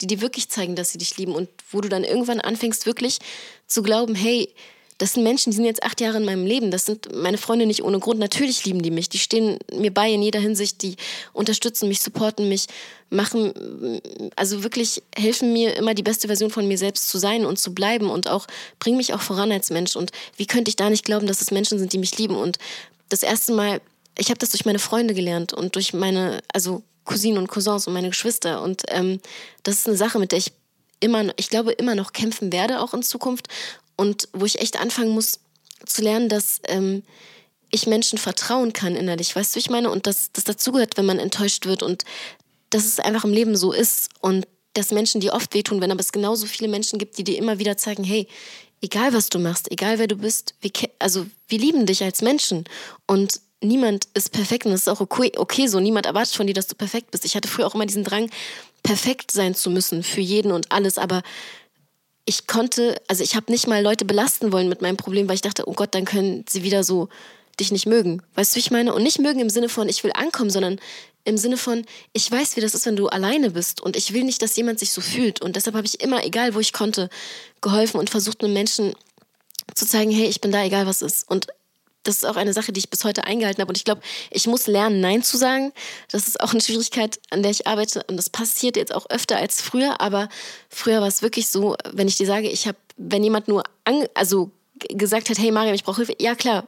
die 0.01 0.07
dir 0.07 0.21
wirklich 0.21 0.49
zeigen, 0.49 0.75
dass 0.75 0.91
sie 0.91 0.97
dich 0.97 1.17
lieben. 1.17 1.35
Und 1.35 1.49
wo 1.71 1.81
du 1.81 1.89
dann 1.89 2.03
irgendwann 2.03 2.41
anfängst, 2.41 2.85
wirklich 2.85 3.19
zu 3.67 3.83
glauben, 3.83 4.15
hey, 4.15 4.53
das 4.97 5.13
sind 5.13 5.23
Menschen, 5.23 5.51
die 5.51 5.55
sind 5.55 5.65
jetzt 5.65 5.83
acht 5.83 6.01
Jahre 6.01 6.17
in 6.17 6.25
meinem 6.25 6.45
Leben. 6.45 6.71
Das 6.71 6.85
sind 6.85 7.13
meine 7.15 7.37
Freunde 7.37 7.67
nicht 7.67 7.83
ohne 7.83 7.99
Grund. 7.99 8.19
Natürlich 8.19 8.65
lieben 8.65 8.81
die 8.81 8.89
mich. 8.89 9.09
Die 9.09 9.19
stehen 9.19 9.59
mir 9.71 9.93
bei 9.93 10.11
in 10.11 10.23
jeder 10.23 10.39
Hinsicht. 10.39 10.81
Die 10.81 10.95
unterstützen 11.33 11.87
mich, 11.87 12.01
supporten 12.01 12.49
mich, 12.49 12.65
machen, 13.09 14.01
also 14.35 14.63
wirklich 14.63 15.03
helfen 15.15 15.53
mir 15.53 15.75
immer 15.75 15.93
die 15.93 16.03
beste 16.03 16.27
Version 16.27 16.49
von 16.49 16.67
mir 16.67 16.77
selbst 16.77 17.09
zu 17.09 17.19
sein 17.19 17.45
und 17.45 17.59
zu 17.59 17.73
bleiben 17.73 18.09
und 18.09 18.27
auch 18.27 18.47
bringen 18.79 18.97
mich 18.97 19.13
auch 19.13 19.21
voran 19.21 19.51
als 19.51 19.69
Mensch. 19.69 19.95
Und 19.95 20.11
wie 20.35 20.47
könnte 20.47 20.69
ich 20.69 20.75
da 20.75 20.89
nicht 20.89 21.05
glauben, 21.05 21.27
dass 21.27 21.41
es 21.41 21.51
Menschen 21.51 21.77
sind, 21.77 21.93
die 21.93 21.99
mich 21.99 22.17
lieben? 22.17 22.35
Und 22.35 22.57
das 23.09 23.21
erste 23.21 23.53
Mal, 23.53 23.81
ich 24.17 24.29
habe 24.29 24.39
das 24.39 24.49
durch 24.49 24.65
meine 24.65 24.79
Freunde 24.79 25.13
gelernt 25.13 25.53
und 25.53 25.75
durch 25.75 25.93
meine, 25.93 26.41
also 26.51 26.81
Cousinen 27.05 27.37
und 27.37 27.47
Cousins 27.47 27.87
und 27.87 27.93
meine 27.93 28.09
Geschwister. 28.09 28.63
Und 28.63 28.81
ähm, 28.89 29.19
das 29.61 29.75
ist 29.75 29.87
eine 29.87 29.95
Sache, 29.95 30.17
mit 30.17 30.31
der 30.31 30.39
ich 30.39 30.51
immer, 30.99 31.25
ich 31.37 31.49
glaube, 31.49 31.71
immer 31.73 31.93
noch 31.93 32.13
kämpfen 32.13 32.51
werde, 32.51 32.81
auch 32.81 32.93
in 32.93 33.03
Zukunft. 33.03 33.47
Und 33.97 34.29
wo 34.31 34.45
ich 34.45 34.61
echt 34.61 34.79
anfangen 34.79 35.11
muss 35.11 35.39
zu 35.85 36.01
lernen, 36.01 36.29
dass 36.29 36.61
ähm, 36.67 37.03
ich 37.71 37.87
Menschen 37.87 38.17
vertrauen 38.17 38.71
kann 38.71 38.95
innerlich. 38.95 39.35
Weißt 39.35 39.55
du, 39.55 39.59
ich 39.59 39.69
meine? 39.69 39.89
Und 39.89 40.07
dass 40.07 40.31
das 40.31 40.45
dazugehört, 40.45 40.97
wenn 40.97 41.05
man 41.05 41.19
enttäuscht 41.19 41.65
wird 41.65 41.83
und 41.83 42.05
dass 42.69 42.85
es 42.85 42.99
einfach 42.99 43.25
im 43.25 43.33
Leben 43.33 43.57
so 43.57 43.73
ist. 43.73 44.09
Und 44.21 44.47
dass 44.73 44.91
Menschen 44.91 45.21
dir 45.21 45.33
oft 45.33 45.53
wehtun, 45.53 45.81
wenn 45.81 45.91
aber 45.91 45.99
es 45.99 46.11
genauso 46.11 46.45
viele 46.45 46.69
Menschen 46.69 46.99
gibt, 46.99 47.17
die 47.17 47.23
dir 47.23 47.37
immer 47.37 47.57
wieder 47.59 47.77
zeigen, 47.77 48.03
hey, 48.03 48.27
egal 48.81 49.13
was 49.13 49.29
du 49.29 49.39
machst, 49.39 49.71
egal 49.71 49.97
wer 49.97 50.07
du 50.07 50.17
bist, 50.17 50.53
wir, 50.61 50.71
also 50.99 51.25
wir 51.47 51.57
lieben 51.57 51.87
dich 51.87 52.03
als 52.03 52.21
Menschen 52.21 52.65
und 53.07 53.41
niemand 53.61 54.07
ist 54.13 54.31
perfekt 54.31 54.65
und 54.65 54.71
das 54.71 54.81
ist 54.81 54.87
auch 54.87 55.01
okay, 55.01 55.31
okay 55.35 55.67
so. 55.67 55.79
Niemand 55.79 56.05
erwartet 56.05 56.35
von 56.35 56.45
dir, 56.45 56.53
dass 56.53 56.67
du 56.67 56.75
perfekt 56.75 57.09
bist. 57.09 57.25
Ich 57.25 57.35
hatte 57.35 57.47
früher 57.47 57.65
auch 57.65 57.73
immer 57.73 57.87
diesen 57.87 58.03
Drang, 58.03 58.29
perfekt 58.83 59.31
sein 59.31 59.55
zu 59.55 59.71
müssen 59.71 60.03
für 60.03 60.21
jeden 60.21 60.51
und 60.51 60.71
alles, 60.71 60.99
aber 60.99 61.23
ich 62.27 62.45
konnte, 62.45 63.01
also 63.07 63.23
ich 63.23 63.35
habe 63.35 63.51
nicht 63.51 63.67
mal 63.67 63.81
Leute 63.81 64.03
belasten 64.03 64.51
wollen 64.51 64.67
mit 64.67 64.81
meinem 64.81 64.97
Problem, 64.97 65.27
weil 65.29 65.35
ich 65.35 65.41
dachte, 65.41 65.63
oh 65.65 65.73
Gott, 65.73 65.95
dann 65.95 66.03
können 66.03 66.43
sie 66.47 66.61
wieder 66.61 66.83
so 66.83 67.07
dich 67.57 67.71
nicht 67.71 67.85
mögen. 67.85 68.21
Weißt 68.35 68.51
du, 68.51 68.55
wie 68.57 68.59
ich 68.59 68.69
meine? 68.69 68.93
Und 68.93 69.01
nicht 69.01 69.19
mögen 69.19 69.39
im 69.39 69.49
Sinne 69.49 69.69
von, 69.69 69.87
ich 69.87 70.03
will 70.03 70.11
ankommen, 70.13 70.49
sondern 70.49 70.77
im 71.23 71.37
Sinne 71.37 71.55
von, 71.55 71.85
ich 72.11 72.29
weiß, 72.29 72.57
wie 72.57 72.61
das 72.61 72.75
ist, 72.75 72.85
wenn 72.85 72.97
du 72.97 73.07
alleine 73.07 73.51
bist 73.51 73.79
und 73.79 73.95
ich 73.95 74.13
will 74.13 74.25
nicht, 74.25 74.41
dass 74.41 74.57
jemand 74.57 74.77
sich 74.77 74.91
so 74.91 74.99
fühlt. 74.99 75.41
Und 75.41 75.55
deshalb 75.55 75.75
habe 75.75 75.87
ich 75.87 76.01
immer, 76.01 76.25
egal 76.25 76.53
wo 76.53 76.59
ich 76.59 76.73
konnte, 76.73 77.09
geholfen 77.61 77.97
und 77.97 78.09
versucht, 78.09 78.43
einem 78.43 78.53
Menschen 78.53 78.93
zu 79.73 79.85
zeigen, 79.85 80.11
hey, 80.11 80.27
ich 80.27 80.41
bin 80.41 80.51
da, 80.51 80.63
egal 80.65 80.85
was 80.85 81.01
ist. 81.01 81.29
Und 81.29 81.47
das 82.07 82.17
ist 82.17 82.25
auch 82.25 82.37
eine 82.37 82.53
Sache, 82.53 82.71
die 82.71 82.79
ich 82.79 82.89
bis 82.89 83.03
heute 83.03 83.25
eingehalten 83.25 83.61
habe. 83.61 83.69
Und 83.69 83.77
ich 83.77 83.83
glaube, 83.83 84.01
ich 84.31 84.47
muss 84.47 84.67
lernen, 84.67 85.01
Nein 85.01 85.23
zu 85.23 85.37
sagen. 85.37 85.73
Das 86.11 86.27
ist 86.27 86.39
auch 86.39 86.51
eine 86.51 86.61
Schwierigkeit, 86.61 87.19
an 87.29 87.41
der 87.41 87.51
ich 87.51 87.67
arbeite. 87.67 88.03
Und 88.07 88.17
das 88.17 88.29
passiert 88.29 88.77
jetzt 88.77 88.93
auch 88.93 89.09
öfter 89.09 89.37
als 89.37 89.61
früher. 89.61 89.99
Aber 89.99 90.29
früher 90.69 91.01
war 91.01 91.07
es 91.07 91.21
wirklich 91.21 91.49
so, 91.49 91.75
wenn 91.91 92.07
ich 92.07 92.15
dir 92.15 92.25
sage, 92.25 92.49
ich 92.49 92.67
habe, 92.67 92.77
wenn 92.95 93.23
jemand 93.23 93.47
nur 93.47 93.63
an, 93.83 94.05
also 94.13 94.51
gesagt 94.89 95.29
hat, 95.29 95.37
hey 95.37 95.51
Mariam, 95.51 95.73
ich 95.73 95.83
brauche 95.83 95.97
Hilfe, 95.97 96.15
ja 96.19 96.35
klar, 96.35 96.67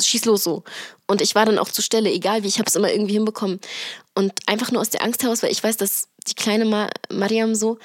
schieß 0.00 0.26
los 0.26 0.44
so. 0.44 0.62
Und 1.06 1.20
ich 1.20 1.34
war 1.34 1.44
dann 1.44 1.58
auch 1.58 1.68
zur 1.68 1.84
Stelle, 1.84 2.10
egal 2.10 2.44
wie, 2.44 2.48
ich 2.48 2.58
habe 2.58 2.68
es 2.68 2.76
immer 2.76 2.90
irgendwie 2.90 3.14
hinbekommen. 3.14 3.60
Und 4.14 4.32
einfach 4.46 4.70
nur 4.70 4.80
aus 4.80 4.90
der 4.90 5.02
Angst 5.02 5.22
heraus, 5.22 5.42
weil 5.42 5.50
ich 5.50 5.62
weiß, 5.62 5.76
dass 5.76 6.08
die 6.28 6.34
kleine 6.34 6.64
Ma 6.64 6.88
Mariam 7.10 7.54
so 7.54 7.78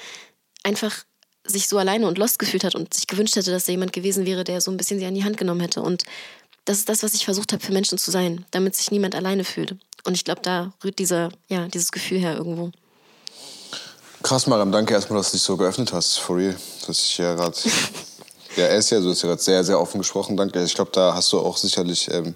einfach 0.62 1.04
sich 1.44 1.66
so 1.66 1.78
alleine 1.78 2.06
und 2.06 2.18
lost 2.18 2.38
gefühlt 2.38 2.64
hat 2.64 2.74
und 2.74 2.94
sich 2.94 3.06
gewünscht 3.06 3.36
hätte, 3.36 3.50
dass 3.50 3.64
da 3.64 3.72
jemand 3.72 3.92
gewesen 3.92 4.26
wäre, 4.26 4.44
der 4.44 4.60
so 4.60 4.70
ein 4.70 4.76
bisschen 4.76 4.98
sie 4.98 5.06
an 5.06 5.14
die 5.14 5.24
Hand 5.24 5.38
genommen 5.38 5.60
hätte. 5.60 5.82
Und 5.82 6.04
das 6.68 6.78
ist 6.78 6.88
das, 6.88 7.02
was 7.02 7.14
ich 7.14 7.24
versucht 7.24 7.52
habe, 7.52 7.64
für 7.64 7.72
Menschen 7.72 7.98
zu 7.98 8.10
sein, 8.10 8.44
damit 8.50 8.76
sich 8.76 8.90
niemand 8.90 9.14
alleine 9.14 9.44
fühlt. 9.44 9.76
Und 10.04 10.14
ich 10.14 10.24
glaube, 10.24 10.42
da 10.42 10.72
rührt 10.84 10.98
dieser, 10.98 11.30
ja, 11.48 11.66
dieses 11.68 11.92
Gefühl 11.92 12.18
her 12.18 12.36
irgendwo. 12.36 12.70
Krass, 14.22 14.46
Mariam, 14.46 14.72
danke 14.72 14.94
erstmal, 14.94 15.18
dass 15.18 15.30
du 15.30 15.36
dich 15.36 15.42
so 15.42 15.56
geöffnet 15.56 15.92
hast, 15.92 16.18
for 16.18 16.36
real. 16.36 16.56
Dass 16.86 17.04
ich 17.04 17.18
ja 17.18 17.34
gerade 17.34 17.56
Ja, 18.56 18.64
er 18.64 18.78
ist 18.78 18.90
ja 18.90 19.00
so, 19.00 19.12
ist 19.12 19.22
ja 19.22 19.28
gerade 19.28 19.42
sehr, 19.42 19.62
sehr 19.62 19.80
offen 19.80 19.98
gesprochen, 19.98 20.36
danke. 20.36 20.62
Ich 20.64 20.74
glaube, 20.74 20.90
da 20.92 21.14
hast 21.14 21.32
du 21.32 21.38
auch 21.38 21.56
sicherlich 21.56 22.10
ähm, 22.12 22.34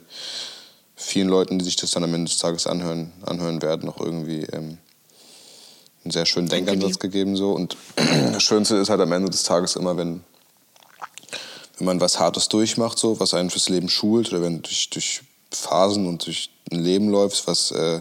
vielen 0.94 1.28
Leuten, 1.28 1.58
die 1.58 1.64
sich 1.64 1.74
das 1.74 1.90
dann 1.90 2.04
am 2.04 2.14
Ende 2.14 2.30
des 2.30 2.38
Tages 2.38 2.66
anhören, 2.68 3.12
anhören 3.26 3.60
werden, 3.60 3.86
noch 3.86 4.00
irgendwie 4.00 4.42
ähm, 4.52 4.78
einen 6.04 6.12
sehr 6.12 6.24
schönen 6.24 6.48
Denkansatz 6.48 7.00
gegeben. 7.00 7.36
So. 7.36 7.50
Und 7.52 7.76
das 7.96 8.42
Schönste 8.42 8.76
ist 8.76 8.88
halt 8.88 9.00
am 9.00 9.10
Ende 9.10 9.30
des 9.30 9.42
Tages 9.42 9.74
immer, 9.74 9.96
wenn, 9.96 10.22
wenn 11.78 11.86
man 11.86 12.00
was 12.00 12.18
Hartes 12.18 12.48
durchmacht, 12.48 12.98
so, 12.98 13.18
was 13.20 13.34
einen 13.34 13.50
fürs 13.50 13.68
Leben 13.68 13.88
schult, 13.88 14.32
oder 14.32 14.42
wenn 14.42 14.56
du 14.56 14.62
durch, 14.62 14.90
durch 14.90 15.22
Phasen 15.50 16.06
und 16.06 16.26
durch 16.26 16.50
ein 16.70 16.82
Leben 16.82 17.10
läufst, 17.10 17.46
was 17.46 17.70
äh, 17.72 18.00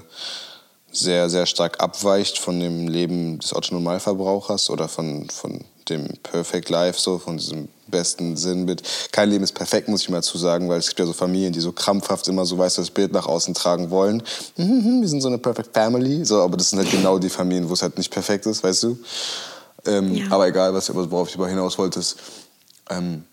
sehr, 0.91 1.30
sehr 1.30 1.45
stark 1.45 1.82
abweicht 1.82 2.38
von 2.38 2.59
dem 2.59 2.88
Leben 2.88 3.39
des 3.39 3.55
Otto-Normalverbrauchers 3.55 4.69
oder 4.69 4.88
von, 4.88 5.30
von 5.30 5.63
dem 5.89 6.07
Perfect 6.24 6.69
Life, 6.69 6.99
so 6.99 7.17
von 7.17 7.38
diesem 7.38 7.69
besten 7.88 8.38
Sinnbild. 8.38 8.84
Kein 9.11 9.30
Leben 9.30 9.43
ist 9.43 9.53
perfekt, 9.53 9.88
muss 9.88 10.03
ich 10.03 10.09
mal 10.09 10.17
dazu 10.17 10.38
sagen, 10.38 10.69
weil 10.69 10.80
es 10.80 10.88
gibt 10.88 10.99
ja 10.99 11.05
so 11.05 11.13
Familien, 11.13 11.53
die 11.53 11.59
so 11.59 11.72
krampfhaft 11.72 12.28
immer 12.28 12.45
so, 12.45 12.57
das 12.57 12.89
Bild 12.89 13.11
nach 13.11 13.26
außen 13.26 13.53
tragen 13.53 13.89
wollen. 13.89 14.24
Wir 14.55 15.07
sind 15.07 15.22
so 15.22 15.28
eine 15.28 15.38
Perfect 15.38 15.74
Family, 15.74 16.26
so, 16.26 16.41
aber 16.41 16.57
das 16.57 16.69
sind 16.69 16.80
halt 16.80 16.91
genau 16.91 17.19
die 17.19 17.30
Familien, 17.30 17.69
wo 17.69 17.74
es 17.74 17.82
halt 17.82 17.97
nicht 17.97 18.11
perfekt 18.11 18.45
ist, 18.45 18.63
weißt 18.63 18.84
du. 18.84 18.97
Ähm, 19.86 20.15
ja. 20.15 20.26
Aber 20.30 20.47
egal, 20.47 20.74
was, 20.74 20.93
worauf 20.93 21.30
ich 21.30 21.36
über 21.36 21.47
hinaus 21.47 21.78
wollte, 21.78 21.99
ist, 21.99 22.17
ähm, 22.89 23.24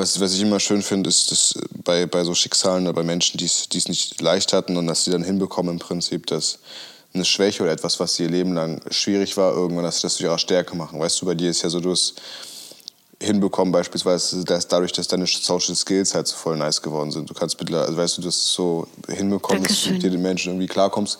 was, 0.00 0.18
was 0.20 0.34
ich 0.34 0.40
immer 0.40 0.58
schön 0.58 0.82
finde, 0.82 1.08
ist, 1.08 1.30
dass 1.30 1.54
bei, 1.84 2.06
bei 2.06 2.24
so 2.24 2.34
Schicksalen 2.34 2.84
oder 2.84 2.94
bei 2.94 3.02
Menschen, 3.02 3.38
die 3.38 3.44
es 3.44 3.88
nicht 3.88 4.20
leicht 4.20 4.52
hatten 4.52 4.76
und 4.76 4.86
dass 4.86 5.04
sie 5.04 5.10
dann 5.10 5.22
hinbekommen 5.22 5.74
im 5.74 5.78
Prinzip, 5.78 6.26
dass 6.26 6.58
eine 7.12 7.24
Schwäche 7.24 7.62
oder 7.62 7.72
etwas, 7.72 8.00
was 8.00 8.18
ihr 8.18 8.28
Leben 8.28 8.54
lang 8.54 8.80
schwierig 8.90 9.36
war, 9.36 9.52
irgendwann, 9.52 9.84
dass 9.84 9.96
sie 9.96 10.02
das 10.02 10.14
zu 10.14 10.22
ihrer 10.24 10.38
Stärke 10.38 10.76
machen. 10.76 10.98
Weißt 10.98 11.20
du, 11.20 11.26
bei 11.26 11.34
dir 11.34 11.50
ist 11.50 11.62
ja 11.62 11.68
so, 11.68 11.80
du 11.80 11.90
hast 11.90 12.14
hinbekommen, 13.20 13.72
beispielsweise, 13.72 14.44
dass 14.44 14.66
dadurch, 14.66 14.92
dass 14.92 15.08
deine 15.08 15.26
Social 15.26 15.74
Skills 15.74 16.14
halt 16.14 16.26
so 16.26 16.36
voll 16.36 16.56
nice 16.56 16.80
geworden 16.80 17.10
sind. 17.10 17.28
Du 17.28 17.34
kannst 17.34 17.58
mittlerweile, 17.58 17.88
also 17.88 17.98
weißt 17.98 18.18
du, 18.18 18.22
das 18.22 18.52
so 18.52 18.86
hinbekommen, 19.08 19.64
dass 19.64 19.82
du 19.82 19.90
mit 19.90 20.02
dir 20.02 20.10
den 20.10 20.22
Menschen 20.22 20.52
irgendwie 20.52 20.68
klarkommst. 20.68 21.18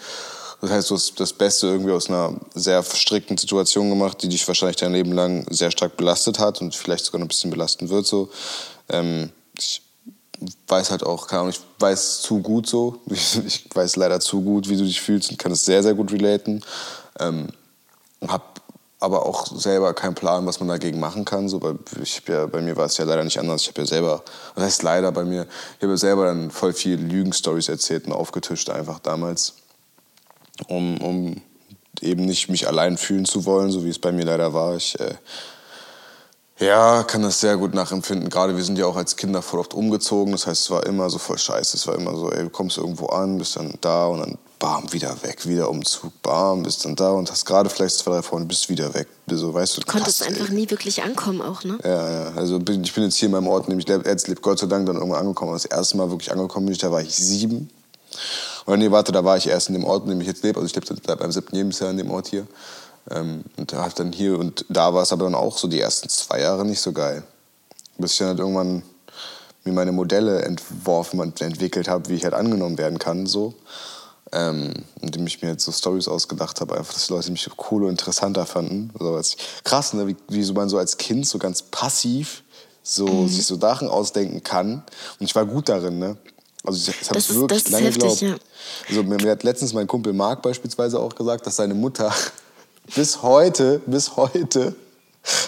Das 0.60 0.70
heißt, 0.70 0.90
du 0.90 0.94
hast 0.94 1.18
das 1.18 1.32
Beste 1.32 1.68
irgendwie 1.68 1.92
aus 1.92 2.08
einer 2.08 2.34
sehr 2.54 2.82
strikten 2.82 3.38
Situation 3.38 3.88
gemacht, 3.88 4.22
die 4.22 4.28
dich 4.28 4.46
wahrscheinlich 4.46 4.76
dein 4.76 4.92
Leben 4.92 5.12
lang 5.12 5.46
sehr 5.50 5.70
stark 5.70 5.96
belastet 5.96 6.38
hat 6.38 6.60
und 6.60 6.74
vielleicht 6.74 7.06
sogar 7.06 7.18
noch 7.18 7.26
ein 7.26 7.28
bisschen 7.28 7.50
belasten 7.50 7.88
wird. 7.88 8.06
So. 8.06 8.28
Ähm, 8.90 9.30
ich 9.56 9.82
weiß 10.68 10.90
halt 10.90 11.02
auch, 11.02 11.26
keine 11.26 11.40
Ahnung, 11.40 11.52
ich 11.52 11.60
weiß 11.78 12.22
zu 12.22 12.40
gut 12.40 12.66
so. 12.66 13.00
Ich, 13.10 13.68
weiß 13.72 13.96
leider 13.96 14.20
zu 14.20 14.42
gut, 14.42 14.68
wie 14.68 14.76
du 14.76 14.84
dich 14.84 15.00
fühlst 15.00 15.30
und 15.30 15.38
kann 15.38 15.52
es 15.52 15.64
sehr, 15.64 15.82
sehr 15.82 15.94
gut 15.94 16.12
relaten. 16.12 16.62
Ähm, 17.18 17.48
hab 18.26 18.60
aber 19.00 19.24
auch 19.24 19.46
selber 19.46 19.94
keinen 19.94 20.14
Plan, 20.14 20.44
was 20.44 20.60
man 20.60 20.68
dagegen 20.68 21.00
machen 21.00 21.24
kann. 21.24 21.48
So, 21.48 21.62
weil 21.62 21.78
ich 22.02 22.22
ja, 22.28 22.46
bei 22.46 22.60
mir 22.60 22.76
war 22.76 22.84
es 22.84 22.98
ja 22.98 23.04
leider 23.04 23.24
nicht 23.24 23.38
anders. 23.38 23.62
Ich 23.62 23.68
habe 23.68 23.80
ja 23.80 23.86
selber, 23.86 24.22
was 24.54 24.64
heißt 24.64 24.82
leider 24.82 25.10
bei 25.10 25.24
mir, 25.24 25.46
ich 25.76 25.82
habe 25.82 25.92
ja 25.92 25.96
selber 25.96 26.26
dann 26.26 26.50
voll 26.50 26.74
viel 26.74 26.96
Lügenstories 26.96 27.68
erzählt 27.68 28.06
und 28.06 28.12
aufgetischt 28.12 28.68
einfach 28.68 28.98
damals, 28.98 29.54
um, 30.68 30.98
um 31.00 31.42
eben 32.02 32.26
nicht 32.26 32.50
mich 32.50 32.68
allein 32.68 32.98
fühlen 32.98 33.24
zu 33.24 33.46
wollen, 33.46 33.70
so 33.70 33.84
wie 33.84 33.90
es 33.90 33.98
bei 33.98 34.12
mir 34.12 34.26
leider 34.26 34.52
war. 34.52 34.76
Ich 34.76 35.00
äh, 35.00 35.14
ja, 36.60 37.02
kann 37.04 37.22
das 37.22 37.40
sehr 37.40 37.56
gut 37.56 37.74
nachempfinden. 37.74 38.28
Gerade 38.28 38.56
wir 38.56 38.62
sind 38.62 38.78
ja 38.78 38.86
auch 38.86 38.96
als 38.96 39.16
Kinder 39.16 39.40
voll 39.42 39.60
oft 39.60 39.74
umgezogen. 39.74 40.32
Das 40.32 40.46
heißt, 40.46 40.62
es 40.62 40.70
war 40.70 40.84
immer 40.86 41.08
so 41.08 41.18
voll 41.18 41.38
scheiße. 41.38 41.76
Es 41.76 41.86
war 41.86 41.94
immer 41.94 42.14
so, 42.14 42.30
ey, 42.30 42.44
du 42.44 42.50
kommst 42.50 42.76
irgendwo 42.76 43.06
an, 43.06 43.38
bist 43.38 43.56
dann 43.56 43.74
da 43.80 44.06
und 44.06 44.20
dann 44.20 44.38
bam, 44.58 44.92
wieder 44.92 45.16
weg, 45.22 45.46
wieder 45.48 45.70
Umzug, 45.70 46.12
bam, 46.22 46.62
bist 46.62 46.84
dann 46.84 46.94
da 46.94 47.12
und 47.12 47.30
hast 47.30 47.46
gerade 47.46 47.70
vielleicht 47.70 47.96
zwei, 47.96 48.12
drei 48.12 48.22
Freunde, 48.22 48.46
bist 48.46 48.68
wieder 48.68 48.92
weg. 48.92 49.08
So, 49.26 49.54
weißt 49.54 49.78
du, 49.78 49.80
du 49.80 49.86
konntest 49.86 50.20
krass, 50.20 50.28
einfach 50.28 50.50
ey. 50.50 50.54
nie 50.54 50.70
wirklich 50.70 51.02
ankommen 51.02 51.40
auch, 51.40 51.64
ne? 51.64 51.78
Ja, 51.82 52.10
ja. 52.10 52.32
Also 52.36 52.58
ich 52.58 52.64
bin 52.64 53.04
jetzt 53.04 53.16
hier 53.16 53.26
in 53.26 53.32
meinem 53.32 53.48
Ort, 53.48 53.68
nämlich 53.68 53.88
jetzt 53.88 54.28
lebt 54.28 54.42
Gott 54.42 54.58
sei 54.58 54.66
Dank 54.66 54.86
dann 54.86 54.96
irgendwann 54.96 55.20
angekommen. 55.20 55.54
Das 55.54 55.64
erste 55.64 55.96
Mal 55.96 56.10
wirklich 56.10 56.30
angekommen 56.30 56.66
bin 56.66 56.74
ich, 56.74 56.80
da 56.80 56.92
war 56.92 57.00
ich 57.00 57.14
sieben. 57.14 57.70
Und 58.66 58.78
nee, 58.80 58.90
warte, 58.90 59.12
da 59.12 59.24
war 59.24 59.38
ich 59.38 59.48
erst 59.48 59.68
in 59.68 59.74
dem 59.74 59.84
Ort, 59.84 60.04
in 60.04 60.10
dem 60.10 60.20
ich 60.20 60.26
jetzt 60.26 60.44
lebe. 60.44 60.60
Also 60.60 60.66
ich 60.66 60.74
lebe 60.74 60.86
seit 60.86 61.20
meinem 61.20 61.32
siebten 61.32 61.56
Lebensjahr 61.56 61.90
in 61.90 61.96
dem 61.96 62.10
Ort 62.10 62.28
hier. 62.28 62.46
Ähm, 63.10 63.44
und 63.56 63.72
halt 63.72 63.98
dann 63.98 64.12
hier 64.12 64.38
und 64.38 64.64
da 64.68 64.92
war 64.92 65.02
es 65.02 65.12
aber 65.12 65.24
dann 65.24 65.34
auch 65.34 65.56
so 65.56 65.68
die 65.68 65.80
ersten 65.80 66.08
zwei 66.08 66.40
Jahre 66.40 66.64
nicht 66.64 66.80
so 66.80 66.92
geil. 66.92 67.22
Bis 67.98 68.12
ich 68.12 68.18
dann 68.18 68.28
halt 68.28 68.38
irgendwann 68.38 68.82
mir 69.64 69.72
meine 69.72 69.92
Modelle 69.92 70.42
entworfen 70.42 71.20
und 71.20 71.40
entwickelt 71.40 71.88
habe, 71.88 72.08
wie 72.08 72.14
ich 72.14 72.24
halt 72.24 72.34
angenommen 72.34 72.78
werden 72.78 72.98
kann, 72.98 73.26
so. 73.26 73.54
Ähm, 74.32 74.72
indem 75.00 75.26
ich 75.26 75.42
mir 75.42 75.48
jetzt 75.48 75.64
so 75.64 75.72
Stories 75.72 76.06
ausgedacht 76.06 76.60
habe, 76.60 76.76
einfach, 76.78 76.94
dass 76.94 77.08
die 77.08 77.12
Leute 77.12 77.32
mich 77.32 77.50
cool 77.70 77.84
und 77.84 77.90
interessanter 77.90 78.46
fanden. 78.46 78.90
Also, 78.98 79.16
als, 79.16 79.36
krass, 79.64 79.92
ne? 79.92 80.06
wie, 80.06 80.16
wie 80.28 80.44
so 80.44 80.52
man 80.52 80.68
so 80.68 80.78
als 80.78 80.98
Kind 80.98 81.26
so 81.26 81.38
ganz 81.38 81.62
passiv 81.62 82.44
so, 82.82 83.06
mhm. 83.06 83.28
sich 83.28 83.44
so 83.44 83.58
Sachen 83.58 83.88
ausdenken 83.88 84.42
kann. 84.44 84.84
Und 85.18 85.26
ich 85.26 85.34
war 85.34 85.44
gut 85.44 85.68
darin, 85.68 85.98
ne? 85.98 86.16
Also 86.62 86.90
ich, 86.90 86.98
das 86.98 87.08
habe 87.08 87.18
ich 87.18 87.34
wirklich 87.34 87.68
lange 87.70 87.90
geglaubt. 87.90 88.20
Ja. 88.20 88.36
Also, 88.88 89.02
mir, 89.02 89.16
mir 89.16 89.32
hat 89.32 89.42
letztens 89.42 89.72
mein 89.72 89.86
Kumpel 89.86 90.12
Marc 90.12 90.42
beispielsweise 90.42 91.00
auch 91.00 91.14
gesagt, 91.14 91.46
dass 91.46 91.56
seine 91.56 91.74
Mutter 91.74 92.12
bis 92.94 93.22
heute, 93.22 93.80
bis 93.86 94.16
heute 94.16 94.74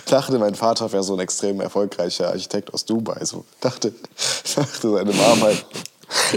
dachte, 0.07 0.38
mein 0.38 0.55
Vater 0.55 0.93
wäre 0.93 1.03
so 1.03 1.14
ein 1.14 1.20
extrem 1.20 1.61
erfolgreicher 1.61 2.28
Architekt 2.28 2.72
aus 2.74 2.84
Dubai. 2.84 3.24
So 3.24 3.45
dachte, 3.61 3.93
dachte 4.55 4.93
seine 4.93 5.12
Mama 5.12 5.47
halt. 5.47 5.64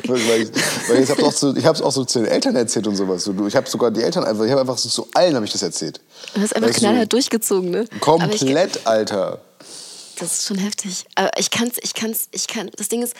weil 0.07 0.41
ich, 0.41 0.49
weil 0.87 1.03
ich 1.03 1.09
habe 1.09 1.21
es 1.21 1.43
auch, 1.43 1.85
auch, 1.85 1.91
so 1.91 2.05
zu 2.05 2.19
den 2.19 2.27
Eltern 2.27 2.55
erzählt 2.55 2.87
und 2.87 2.95
sowas. 2.95 3.29
Ich 3.47 3.55
habe 3.55 3.69
sogar 3.69 3.91
die 3.91 4.01
Eltern 4.01 4.23
einfach, 4.23 4.45
ich 4.45 4.51
habe 4.51 4.61
einfach 4.61 4.77
so 4.77 4.87
zu 4.87 5.07
allen 5.13 5.35
habe 5.35 5.45
ich 5.45 5.51
das 5.51 5.63
erzählt. 5.63 5.99
Du 6.33 6.41
hast 6.41 6.55
einfach 6.55 6.71
knallhart 6.71 7.05
so, 7.05 7.17
durchgezogen, 7.17 7.71
ne? 7.71 7.85
Komplett, 7.99 8.77
ich, 8.77 8.87
Alter. 8.87 9.41
Das 10.17 10.31
ist 10.31 10.45
schon 10.45 10.57
heftig. 10.57 11.05
Aber 11.15 11.31
ich 11.37 11.51
kann's, 11.51 11.75
ich 11.81 11.93
kann's, 11.93 12.29
ich 12.31 12.47
kann. 12.47 12.71
Das 12.77 12.87
Ding 12.87 13.01
ist, 13.01 13.15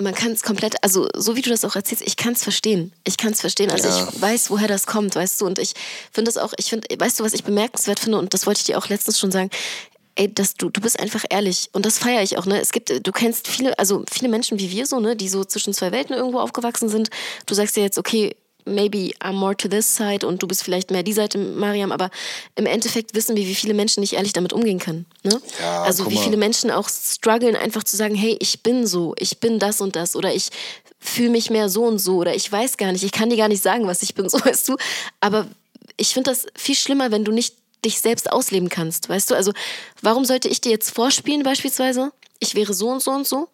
man 0.00 0.14
kann 0.14 0.32
es 0.32 0.42
komplett, 0.42 0.82
also 0.82 1.08
so 1.14 1.36
wie 1.36 1.42
du 1.42 1.50
das 1.50 1.64
auch 1.64 1.76
erzählst, 1.76 2.02
ich 2.06 2.16
kann 2.16 2.32
es 2.32 2.42
verstehen. 2.42 2.92
Ich 3.04 3.16
kann 3.16 3.32
es 3.32 3.40
verstehen. 3.40 3.70
Also 3.70 3.88
ja. 3.88 4.08
ich 4.08 4.20
weiß, 4.20 4.50
woher 4.50 4.68
das 4.68 4.86
kommt, 4.86 5.14
weißt 5.14 5.40
du. 5.40 5.46
Und 5.46 5.58
ich 5.58 5.74
finde 6.12 6.30
das 6.30 6.38
auch, 6.38 6.52
ich 6.56 6.70
finde, 6.70 6.88
weißt 6.98 7.20
du, 7.20 7.24
was 7.24 7.32
ich 7.32 7.44
bemerkenswert 7.44 8.00
finde, 8.00 8.18
und 8.18 8.34
das 8.34 8.46
wollte 8.46 8.60
ich 8.60 8.64
dir 8.64 8.78
auch 8.78 8.88
letztens 8.88 9.18
schon 9.18 9.30
sagen, 9.30 9.50
ey, 10.16 10.32
dass 10.32 10.54
du, 10.54 10.70
du 10.70 10.80
bist 10.80 10.98
einfach 10.98 11.24
ehrlich. 11.30 11.70
Und 11.72 11.86
das 11.86 11.98
feiere 11.98 12.22
ich 12.22 12.36
auch, 12.36 12.46
ne? 12.46 12.60
Es 12.60 12.72
gibt, 12.72 13.06
du 13.06 13.12
kennst 13.12 13.48
viele, 13.48 13.78
also 13.78 14.04
viele 14.10 14.30
Menschen 14.30 14.58
wie 14.58 14.70
wir 14.70 14.86
so, 14.86 15.00
ne, 15.00 15.16
die 15.16 15.28
so 15.28 15.44
zwischen 15.44 15.72
zwei 15.72 15.92
Welten 15.92 16.14
irgendwo 16.14 16.40
aufgewachsen 16.40 16.88
sind. 16.88 17.10
Du 17.46 17.54
sagst 17.54 17.76
dir 17.76 17.82
jetzt, 17.82 17.98
okay, 17.98 18.36
maybe 18.64 19.12
I'm 19.20 19.32
more 19.32 19.56
to 19.56 19.68
this 19.68 19.94
side 19.94 20.26
und 20.26 20.42
du 20.42 20.46
bist 20.46 20.62
vielleicht 20.62 20.90
mehr 20.90 21.02
die 21.02 21.12
Seite, 21.12 21.38
Mariam, 21.38 21.92
aber 21.92 22.10
im 22.56 22.66
Endeffekt 22.66 23.14
wissen 23.14 23.36
wir, 23.36 23.46
wie 23.46 23.54
viele 23.54 23.74
Menschen 23.74 24.00
nicht 24.00 24.14
ehrlich 24.14 24.32
damit 24.32 24.52
umgehen 24.52 24.78
können. 24.78 25.06
Ne? 25.22 25.40
Ja, 25.60 25.82
also 25.82 26.10
wie 26.10 26.18
viele 26.18 26.36
Menschen 26.36 26.70
auch 26.70 26.88
strugglen, 26.88 27.56
einfach 27.56 27.84
zu 27.84 27.96
sagen, 27.96 28.14
hey, 28.14 28.36
ich 28.40 28.62
bin 28.62 28.86
so, 28.86 29.14
ich 29.18 29.38
bin 29.38 29.58
das 29.58 29.80
und 29.80 29.96
das 29.96 30.16
oder 30.16 30.34
ich 30.34 30.50
fühle 30.98 31.30
mich 31.30 31.50
mehr 31.50 31.68
so 31.68 31.84
und 31.84 31.98
so 31.98 32.16
oder 32.16 32.34
ich 32.34 32.50
weiß 32.50 32.76
gar 32.76 32.92
nicht, 32.92 33.02
ich 33.02 33.12
kann 33.12 33.30
dir 33.30 33.36
gar 33.36 33.48
nicht 33.48 33.62
sagen, 33.62 33.86
was 33.86 34.02
ich 34.02 34.14
bin, 34.14 34.28
so 34.30 34.38
weißt 34.44 34.68
du. 34.68 34.76
Aber 35.20 35.46
ich 35.96 36.14
finde 36.14 36.30
das 36.30 36.46
viel 36.54 36.74
schlimmer, 36.74 37.10
wenn 37.10 37.24
du 37.24 37.32
nicht 37.32 37.56
dich 37.84 38.00
selbst 38.00 38.30
ausleben 38.30 38.68
kannst, 38.68 39.08
weißt 39.08 39.30
du? 39.30 39.34
Also, 39.34 39.52
warum 40.02 40.24
sollte 40.24 40.48
ich 40.48 40.60
dir 40.60 40.70
jetzt 40.70 40.90
vorspielen 40.90 41.42
beispielsweise? 41.42 42.12
Ich 42.38 42.54
wäre 42.54 42.74
so 42.74 42.88
und 42.88 43.02
so 43.02 43.10
und 43.10 43.26
so. 43.26 43.48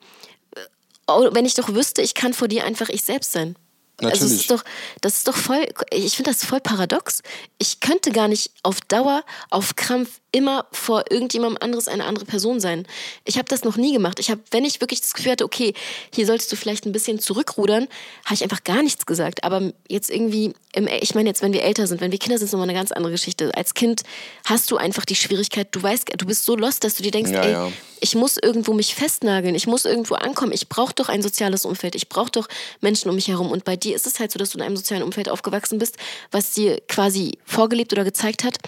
Äh, 1.09 1.13
wenn 1.31 1.45
ich 1.45 1.55
doch 1.55 1.69
wüsste, 1.69 2.03
ich 2.03 2.15
kann 2.15 2.35
vor 2.35 2.49
dir 2.49 2.65
einfach 2.65 2.89
ich 2.89 3.05
selbst 3.05 3.33
sein. 3.33 3.57
Natürlich. 4.01 4.23
Also, 4.23 4.35
ist 4.35 4.51
doch, 4.51 4.65
das 5.01 5.17
ist 5.17 5.29
doch 5.29 5.37
voll, 5.37 5.67
ich 5.91 6.17
finde 6.17 6.31
das 6.31 6.45
voll 6.45 6.61
paradox. 6.61 7.23
Ich 7.59 7.81
könnte 7.81 8.13
gar 8.13 8.29
nicht 8.29 8.51
auf 8.63 8.81
Dauer, 8.83 9.25
auf 9.51 9.77
Krampf 9.77 10.21
immer 10.37 10.67
vor 10.71 11.05
irgendjemandem 11.09 11.57
anderes 11.63 11.89
eine 11.89 12.05
andere 12.05 12.27
Person 12.27 12.61
sein. 12.61 12.87
Ich 13.25 13.39
habe 13.39 13.49
das 13.49 13.65
noch 13.65 13.79
nie 13.79 13.95
gemacht. 13.95 14.21
Ich 14.21 14.31
habe, 14.31 14.43
wenn 14.51 14.67
ich 14.67 14.83
wirklich 14.83 15.01
das 15.01 15.15
Gefühl 15.15 15.33
hatte, 15.33 15.47
okay, 15.47 15.73
hier 16.15 16.27
solltest 16.27 16.53
du 16.53 16.57
vielleicht 16.57 16.85
ein 16.85 16.93
bisschen 16.93 17.19
zurückrudern, 17.19 17.89
habe 18.27 18.35
ich 18.35 18.43
einfach 18.43 18.63
gar 18.63 18.83
nichts 18.83 19.07
gesagt. 19.07 19.45
Aber 19.45 19.73
jetzt 19.89 20.11
irgendwie, 20.11 20.53
im, 20.75 20.89
ich 21.01 21.15
meine 21.15 21.31
jetzt, 21.31 21.41
wenn 21.41 21.55
wir 21.55 21.63
älter 21.63 21.87
sind, 21.87 22.03
wenn 22.03 22.13
wir 22.13 22.19
Kinder 22.19 22.37
sind, 22.37 22.45
ist 22.45 22.53
nochmal 22.53 22.69
eine 22.69 22.79
ganz 22.79 22.93
andere 22.93 23.13
Geschichte. 23.13 23.51
Als 23.55 23.73
Kind 23.73 24.03
hast 24.45 24.71
du 24.71 24.77
einfach 24.77 25.07
die 25.07 25.17
Schwierigkeit, 25.17 25.69
du 25.71 25.83
weißt, 25.83 26.13
du 26.15 26.27
bist 26.27 26.45
so 26.45 26.55
lost, 26.55 26.85
dass 26.85 26.97
du 26.97 27.03
dir 27.03 27.13
denkst, 27.13 27.31
ja, 27.31 27.43
ey, 27.43 27.53
ja. 27.53 27.73
ich 28.01 28.15
muss 28.15 28.37
irgendwo 28.37 28.75
mich 28.75 28.95
festnageln, 28.95 29.55
ich 29.55 29.67
muss 29.67 29.87
irgendwo 29.87 30.17
ankommen, 30.17 30.53
ich 30.53 30.69
brauche 30.69 30.93
doch 30.93 31.09
ein 31.09 31.23
soziales 31.23 31.65
Umfeld, 31.65 31.95
ich 31.95 32.11
brauche 32.11 32.31
doch 32.31 32.47
Menschen 32.83 33.09
um 33.09 33.15
mich 33.15 33.29
herum. 33.29 33.51
Und 33.51 33.65
bei 33.65 33.77
dir 33.77 33.97
ist 33.97 34.07
es 34.07 34.21
halt 34.21 34.33
so, 34.33 34.39
dass 34.39 34.51
du 34.51 34.59
in 34.59 34.65
einem 34.65 34.77
sozialen 34.77 35.03
Umfeld 35.03 35.31
aufgewachsen 35.31 35.79
bist, 35.79 35.97
was 36.31 36.53
dir 36.53 36.79
quasi 36.89 37.39
vorgelebt 37.47 37.95
oder 37.95 38.05
gezeigt 38.05 38.45
hat, 38.45 38.59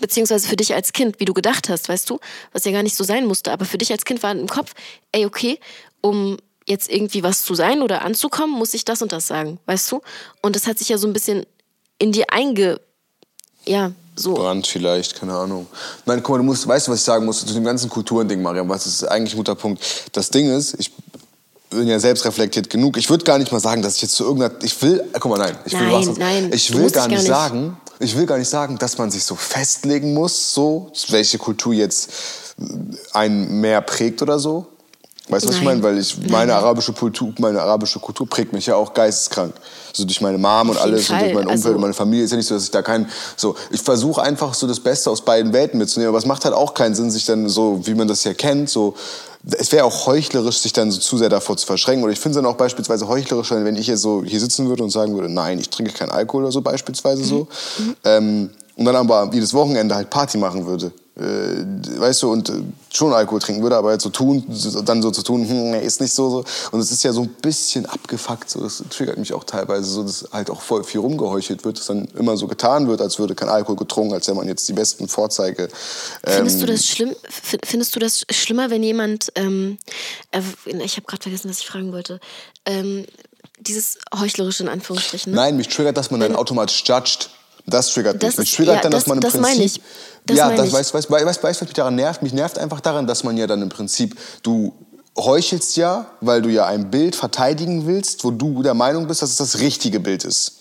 beziehungsweise 0.00 0.48
für 0.48 0.56
dich 0.56 0.74
als 0.74 0.92
Kind, 0.92 1.20
wie 1.20 1.24
du 1.24 1.34
gedacht 1.34 1.68
hast, 1.68 1.88
weißt 1.88 2.08
du, 2.10 2.18
was 2.52 2.64
ja 2.64 2.72
gar 2.72 2.82
nicht 2.82 2.96
so 2.96 3.04
sein 3.04 3.26
musste, 3.26 3.52
aber 3.52 3.64
für 3.64 3.78
dich 3.78 3.92
als 3.92 4.04
Kind 4.04 4.22
war 4.22 4.32
im 4.32 4.48
Kopf, 4.48 4.72
ey, 5.12 5.26
okay, 5.26 5.58
um 6.00 6.36
jetzt 6.66 6.90
irgendwie 6.90 7.22
was 7.22 7.44
zu 7.44 7.54
sein 7.54 7.82
oder 7.82 8.02
anzukommen, 8.02 8.56
muss 8.56 8.74
ich 8.74 8.84
das 8.84 9.02
und 9.02 9.12
das 9.12 9.26
sagen, 9.26 9.58
weißt 9.66 9.92
du? 9.92 10.00
Und 10.42 10.56
das 10.56 10.66
hat 10.66 10.78
sich 10.78 10.88
ja 10.88 10.98
so 10.98 11.06
ein 11.06 11.12
bisschen 11.12 11.46
in 11.98 12.12
dir 12.12 12.26
einge, 12.28 12.80
ja, 13.66 13.92
so. 14.16 14.34
Brand 14.34 14.66
vielleicht, 14.66 15.14
keine 15.18 15.34
Ahnung. 15.34 15.66
Nein, 16.06 16.22
guck 16.22 16.34
mal, 16.34 16.38
du 16.38 16.44
musst, 16.44 16.66
weißt 16.66 16.86
du, 16.86 16.92
was 16.92 17.00
ich 17.00 17.04
sagen 17.04 17.26
muss 17.26 17.44
zu 17.44 17.52
dem 17.52 17.64
ganzen 17.64 17.90
Kulturending, 17.90 18.40
Mariam, 18.40 18.68
was 18.68 18.86
ist 18.86 19.04
eigentlich 19.04 19.34
ein 19.34 19.38
guter 19.38 19.54
Punkt. 19.54 19.82
Das 20.12 20.30
Ding 20.30 20.50
ist, 20.50 20.74
ich 20.78 20.90
bin 21.70 21.86
ja 21.86 21.98
selbst 21.98 22.24
reflektiert 22.24 22.70
genug. 22.70 22.96
Ich 22.96 23.10
würde 23.10 23.24
gar 23.24 23.38
nicht 23.38 23.52
mal 23.52 23.60
sagen, 23.60 23.82
dass 23.82 23.96
ich 23.96 24.02
jetzt 24.02 24.14
zu 24.14 24.24
irgendeiner, 24.24 24.54
ich 24.62 24.80
will, 24.82 25.04
guck 25.20 25.30
mal, 25.30 25.38
nein, 25.38 25.58
ich 25.66 25.72
will 25.72 25.80
nein, 25.80 26.08
was, 26.08 26.16
nein, 26.16 26.52
ich 26.52 26.72
will 26.72 26.78
gar 26.78 26.84
nicht, 26.86 26.94
gar 26.94 27.08
nicht 27.08 27.26
sagen, 27.26 27.76
ich 27.98 28.16
will 28.16 28.26
gar 28.26 28.38
nicht 28.38 28.48
sagen, 28.48 28.78
dass 28.78 28.98
man 28.98 29.10
sich 29.10 29.24
so 29.24 29.34
festlegen 29.34 30.14
muss, 30.14 30.54
so, 30.54 30.90
welche 31.08 31.38
Kultur 31.38 31.72
jetzt 31.72 32.10
einen 33.12 33.60
mehr 33.60 33.80
prägt 33.82 34.22
oder 34.22 34.38
so. 34.38 34.66
Weißt 35.28 35.44
du, 35.44 35.48
was 35.48 35.56
ich 35.56 35.62
meine? 35.62 35.82
Weil 35.82 35.98
ich, 35.98 36.16
meine 36.30 36.54
arabische 36.54 36.92
Kultur, 36.92 37.32
meine 37.38 37.60
arabische 37.60 37.98
Kultur 37.98 38.28
prägt 38.28 38.52
mich 38.52 38.66
ja 38.66 38.76
auch 38.76 38.94
geisteskrank. 38.94 39.54
So 39.92 40.04
durch 40.04 40.20
meine 40.20 40.38
Mom 40.38 40.70
und 40.70 40.78
alles 40.78 41.10
und 41.10 41.20
durch 41.20 41.34
mein 41.34 41.46
Umfeld 41.46 41.64
also 41.64 41.70
und 41.70 41.80
meine 41.80 41.94
Familie. 41.94 42.24
Ist 42.24 42.30
ja 42.30 42.36
nicht 42.36 42.46
so, 42.46 42.54
dass 42.54 42.64
ich 42.64 42.70
da 42.70 42.80
kein, 42.80 43.08
so, 43.36 43.56
ich 43.70 43.82
versuche 43.82 44.22
einfach 44.22 44.54
so 44.54 44.68
das 44.68 44.78
Beste 44.78 45.10
aus 45.10 45.24
beiden 45.24 45.52
Welten 45.52 45.78
mitzunehmen. 45.78 46.10
Aber 46.10 46.18
es 46.18 46.26
macht 46.26 46.44
halt 46.44 46.54
auch 46.54 46.74
keinen 46.74 46.94
Sinn, 46.94 47.10
sich 47.10 47.24
dann 47.24 47.48
so, 47.48 47.84
wie 47.84 47.94
man 47.94 48.06
das 48.06 48.22
ja 48.22 48.34
kennt, 48.34 48.70
so, 48.70 48.94
es 49.52 49.70
wäre 49.70 49.84
auch 49.84 50.06
heuchlerisch, 50.06 50.58
sich 50.58 50.72
dann 50.72 50.90
so 50.90 50.98
zu 50.98 51.18
sehr 51.18 51.28
davor 51.28 51.56
zu 51.56 51.66
verschränken. 51.66 52.02
Oder 52.02 52.12
ich 52.12 52.18
finde 52.18 52.38
es 52.38 52.42
dann 52.42 52.52
auch 52.52 52.56
beispielsweise 52.56 53.06
heuchlerisch, 53.06 53.50
wenn 53.52 53.76
ich 53.76 53.86
hier 53.86 53.96
so 53.96 54.24
hier 54.24 54.40
sitzen 54.40 54.68
würde 54.68 54.82
und 54.82 54.90
sagen 54.90 55.14
würde, 55.14 55.28
nein, 55.28 55.58
ich 55.58 55.70
trinke 55.70 55.92
keinen 55.92 56.10
Alkohol 56.10 56.44
oder 56.44 56.52
so 56.52 56.62
beispielsweise 56.62 57.24
so. 57.24 57.46
Mhm. 57.78 57.96
Ähm, 58.04 58.50
und 58.76 58.84
dann 58.84 58.96
aber 58.96 59.30
jedes 59.32 59.54
Wochenende 59.54 59.94
halt 59.94 60.10
Party 60.10 60.36
machen 60.36 60.66
würde 60.66 60.92
weißt 61.18 62.22
du, 62.22 62.30
und 62.30 62.50
äh, 62.50 62.52
schon 62.92 63.12
Alkohol 63.14 63.40
trinken 63.40 63.62
würde, 63.62 63.76
aber 63.76 63.92
jetzt 63.92 64.02
so 64.02 64.10
tun, 64.10 64.44
dann 64.84 65.00
so 65.00 65.10
zu 65.10 65.22
tun, 65.22 65.48
hm, 65.48 65.74
ist 65.74 66.00
nicht 66.00 66.12
so, 66.12 66.28
so. 66.28 66.44
Und 66.72 66.80
es 66.80 66.92
ist 66.92 67.02
ja 67.04 67.12
so 67.12 67.22
ein 67.22 67.28
bisschen 67.40 67.86
abgefuckt, 67.86 68.50
so. 68.50 68.60
Das 68.60 68.82
triggert 68.90 69.16
mich 69.16 69.32
auch 69.32 69.44
teilweise 69.44 69.88
so, 69.88 70.02
dass 70.02 70.28
halt 70.32 70.50
auch 70.50 70.60
voll 70.60 70.84
viel 70.84 71.00
rumgeheuchelt 71.00 71.64
wird, 71.64 71.78
dass 71.78 71.86
dann 71.86 72.06
immer 72.18 72.36
so 72.36 72.46
getan 72.46 72.86
wird, 72.86 73.00
als 73.00 73.18
würde 73.18 73.34
kein 73.34 73.48
Alkohol 73.48 73.76
getrunken, 73.76 74.12
als 74.12 74.26
wäre 74.26 74.36
man 74.36 74.46
jetzt 74.46 74.68
die 74.68 74.74
besten 74.74 75.08
Vorzeige. 75.08 75.68
Findest 76.22 76.56
ähm, 76.56 76.60
du 76.60 76.66
das 76.66 76.86
schlimm? 76.86 77.16
Findest 77.64 77.96
du 77.96 78.00
das 78.00 78.26
schlimmer, 78.30 78.68
wenn 78.68 78.82
jemand, 78.82 79.32
ähm, 79.36 79.78
äh, 80.32 80.42
ich 80.84 80.96
habe 80.96 81.06
gerade 81.06 81.22
vergessen, 81.22 81.48
was 81.48 81.60
ich 81.60 81.66
fragen 81.66 81.92
wollte, 81.92 82.20
ähm, 82.66 83.06
dieses 83.58 83.96
heuchlerische 84.14 84.64
in 84.64 84.68
Anführungsstrichen. 84.68 85.32
Ne? 85.32 85.36
Nein, 85.36 85.56
mich 85.56 85.68
triggert, 85.68 85.96
dass 85.96 86.10
man 86.10 86.20
dann 86.20 86.36
automatisch 86.36 86.84
judgt. 86.86 87.30
Das 87.66 87.92
triggert 87.92 88.22
das 88.22 88.36
mich. 88.36 88.38
Mich 88.38 88.56
triggert 88.56 88.76
ja, 88.76 88.82
dann, 88.82 88.92
dass 88.92 89.04
das, 89.04 89.08
man 89.08 89.18
im 89.18 89.22
das 89.22 89.32
Prinzip... 89.32 89.50
Meine 89.50 89.64
ich. 89.64 89.80
Das 90.26 90.36
ja, 90.36 90.50
das 90.50 90.72
weißt 90.72 90.90
du, 90.90 90.98
weißt, 90.98 91.10
weißt, 91.10 91.42
weißt, 91.42 91.44
was 91.44 91.60
mich 91.68 91.72
daran 91.72 91.94
nervt? 91.94 92.22
Mich 92.22 92.32
nervt 92.32 92.58
einfach 92.58 92.80
daran, 92.80 93.06
dass 93.06 93.22
man 93.22 93.36
ja 93.36 93.46
dann 93.46 93.62
im 93.62 93.68
Prinzip, 93.68 94.18
du 94.42 94.74
heuchelst 95.16 95.76
ja, 95.76 96.06
weil 96.20 96.42
du 96.42 96.48
ja 96.48 96.66
ein 96.66 96.90
Bild 96.90 97.16
verteidigen 97.16 97.86
willst, 97.86 98.24
wo 98.24 98.30
du 98.30 98.62
der 98.62 98.74
Meinung 98.74 99.06
bist, 99.06 99.22
dass 99.22 99.30
es 99.30 99.36
das 99.36 99.60
richtige 99.60 100.00
Bild 100.00 100.24
ist. 100.24 100.52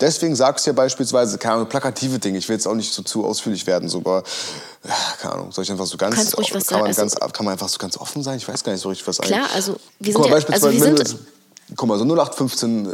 Deswegen 0.00 0.36
sagst 0.36 0.66
du 0.66 0.70
ja 0.70 0.74
beispielsweise, 0.74 1.36
keine 1.38 1.54
Ahnung, 1.54 1.68
plakative 1.68 2.18
Dinge. 2.18 2.38
Ich 2.38 2.48
will 2.48 2.54
jetzt 2.54 2.66
auch 2.66 2.74
nicht 2.74 2.92
so 2.92 3.02
zu 3.02 3.24
ausführlich 3.24 3.66
werden, 3.66 3.88
so, 3.88 3.98
aber 3.98 4.22
keine 5.20 5.34
Ahnung, 5.34 5.52
soll 5.52 5.64
ich 5.64 5.70
einfach 5.70 5.86
so 5.86 5.96
ganz, 5.96 6.14
Kannst 6.14 6.38
ruhig 6.38 6.54
was 6.54 6.66
kann, 6.66 6.80
man 6.80 6.92
sagen. 6.92 7.10
ganz 7.10 7.32
kann 7.32 7.44
man 7.44 7.52
einfach 7.52 7.68
so 7.68 7.78
ganz 7.78 7.96
offen 7.96 8.22
sein? 8.22 8.36
Ich 8.36 8.46
weiß 8.46 8.62
gar 8.62 8.72
nicht 8.72 8.82
so 8.82 8.88
richtig, 8.88 9.06
was 9.08 9.18
Klar, 9.18 9.48
also 9.54 9.76
wir 9.98 10.12
sind 10.12 10.20
mal, 10.20 10.38
ja, 10.38 10.46
also 10.48 10.70
wir 10.70 10.80
sind, 10.80 11.16
guck 11.76 11.88
mal, 11.88 11.98
so 11.98 12.04
0815, 12.04 12.86
äh, 12.86 12.90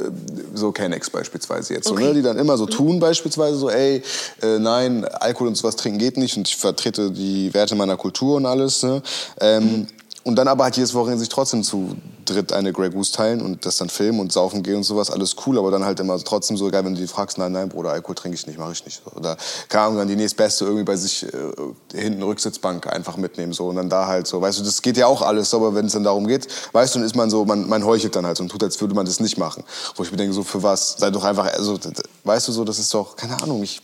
so 0.54 0.72
Kennex 0.72 1.10
beispielsweise 1.10 1.74
jetzt, 1.74 1.90
okay. 1.90 2.02
so, 2.02 2.08
ne, 2.08 2.14
die 2.14 2.22
dann 2.22 2.38
immer 2.38 2.56
so 2.56 2.66
tun 2.66 3.00
beispielsweise 3.00 3.56
so, 3.56 3.70
ey, 3.70 4.02
äh, 4.42 4.58
nein, 4.58 5.04
Alkohol 5.04 5.48
und 5.48 5.56
sowas 5.56 5.76
trinken 5.76 5.98
geht 5.98 6.16
nicht 6.16 6.36
und 6.36 6.48
ich 6.48 6.56
vertrete 6.56 7.10
die 7.10 7.52
Werte 7.54 7.74
meiner 7.74 7.96
Kultur 7.96 8.36
und 8.36 8.46
alles. 8.46 8.82
Ne? 8.82 9.02
Ähm, 9.40 9.64
mhm. 9.64 9.86
Und 10.24 10.36
dann 10.36 10.48
aber 10.48 10.64
halt 10.64 10.76
jedes 10.76 10.94
Wochenende 10.94 11.20
sich 11.20 11.28
trotzdem 11.28 11.62
zu 11.62 11.96
dritt 12.24 12.52
eine 12.54 12.72
Grey 12.72 12.88
Goose 12.88 13.12
teilen 13.12 13.42
und 13.42 13.66
das 13.66 13.76
dann 13.76 13.90
filmen 13.90 14.20
und 14.20 14.32
saufen 14.32 14.62
gehen 14.62 14.76
und 14.76 14.82
sowas, 14.82 15.10
alles 15.10 15.36
cool, 15.44 15.58
aber 15.58 15.70
dann 15.70 15.84
halt 15.84 16.00
immer 16.00 16.18
trotzdem 16.18 16.56
so 16.56 16.70
geil, 16.70 16.82
wenn 16.82 16.94
du 16.94 17.00
die 17.00 17.06
fragst, 17.06 17.36
nein, 17.36 17.52
nein, 17.52 17.68
Bruder, 17.68 17.90
Alkohol 17.90 18.14
trinke 18.14 18.34
ich 18.34 18.46
nicht, 18.46 18.58
mache 18.58 18.72
ich 18.72 18.84
nicht. 18.86 19.02
Oder, 19.14 19.36
keine 19.68 19.84
Ahnung, 19.84 19.98
dann 19.98 20.08
die 20.08 20.16
nächstbeste 20.16 20.64
irgendwie 20.64 20.84
bei 20.84 20.96
sich 20.96 21.24
äh, 21.24 21.28
hinten 21.92 22.22
Rücksitzbank 22.22 22.86
einfach 22.86 23.18
mitnehmen 23.18 23.52
so 23.52 23.68
und 23.68 23.76
dann 23.76 23.90
da 23.90 24.06
halt 24.06 24.26
so, 24.26 24.40
weißt 24.40 24.60
du, 24.60 24.64
das 24.64 24.80
geht 24.80 24.96
ja 24.96 25.06
auch 25.06 25.20
alles, 25.20 25.52
aber 25.52 25.74
wenn 25.74 25.84
es 25.84 25.92
dann 25.92 26.04
darum 26.04 26.26
geht, 26.26 26.48
weißt 26.72 26.94
du, 26.94 27.00
dann 27.00 27.06
ist 27.06 27.16
man 27.16 27.28
so, 27.28 27.44
man, 27.44 27.68
man 27.68 27.84
heuchelt 27.84 28.16
dann 28.16 28.24
halt 28.24 28.40
und 28.40 28.48
tut, 28.48 28.62
als 28.62 28.80
würde 28.80 28.94
man 28.94 29.04
das 29.04 29.20
nicht 29.20 29.36
machen. 29.36 29.62
Wo 29.96 30.04
ich 30.04 30.10
mir 30.10 30.16
denke, 30.16 30.32
so 30.32 30.42
für 30.42 30.62
was, 30.62 30.96
sei 30.96 31.10
doch 31.10 31.24
einfach, 31.24 31.52
also, 31.52 31.78
weißt 32.24 32.48
du 32.48 32.52
so, 32.52 32.64
das 32.64 32.78
ist 32.78 32.94
doch, 32.94 33.14
keine 33.16 33.42
Ahnung, 33.42 33.62
ich 33.62 33.82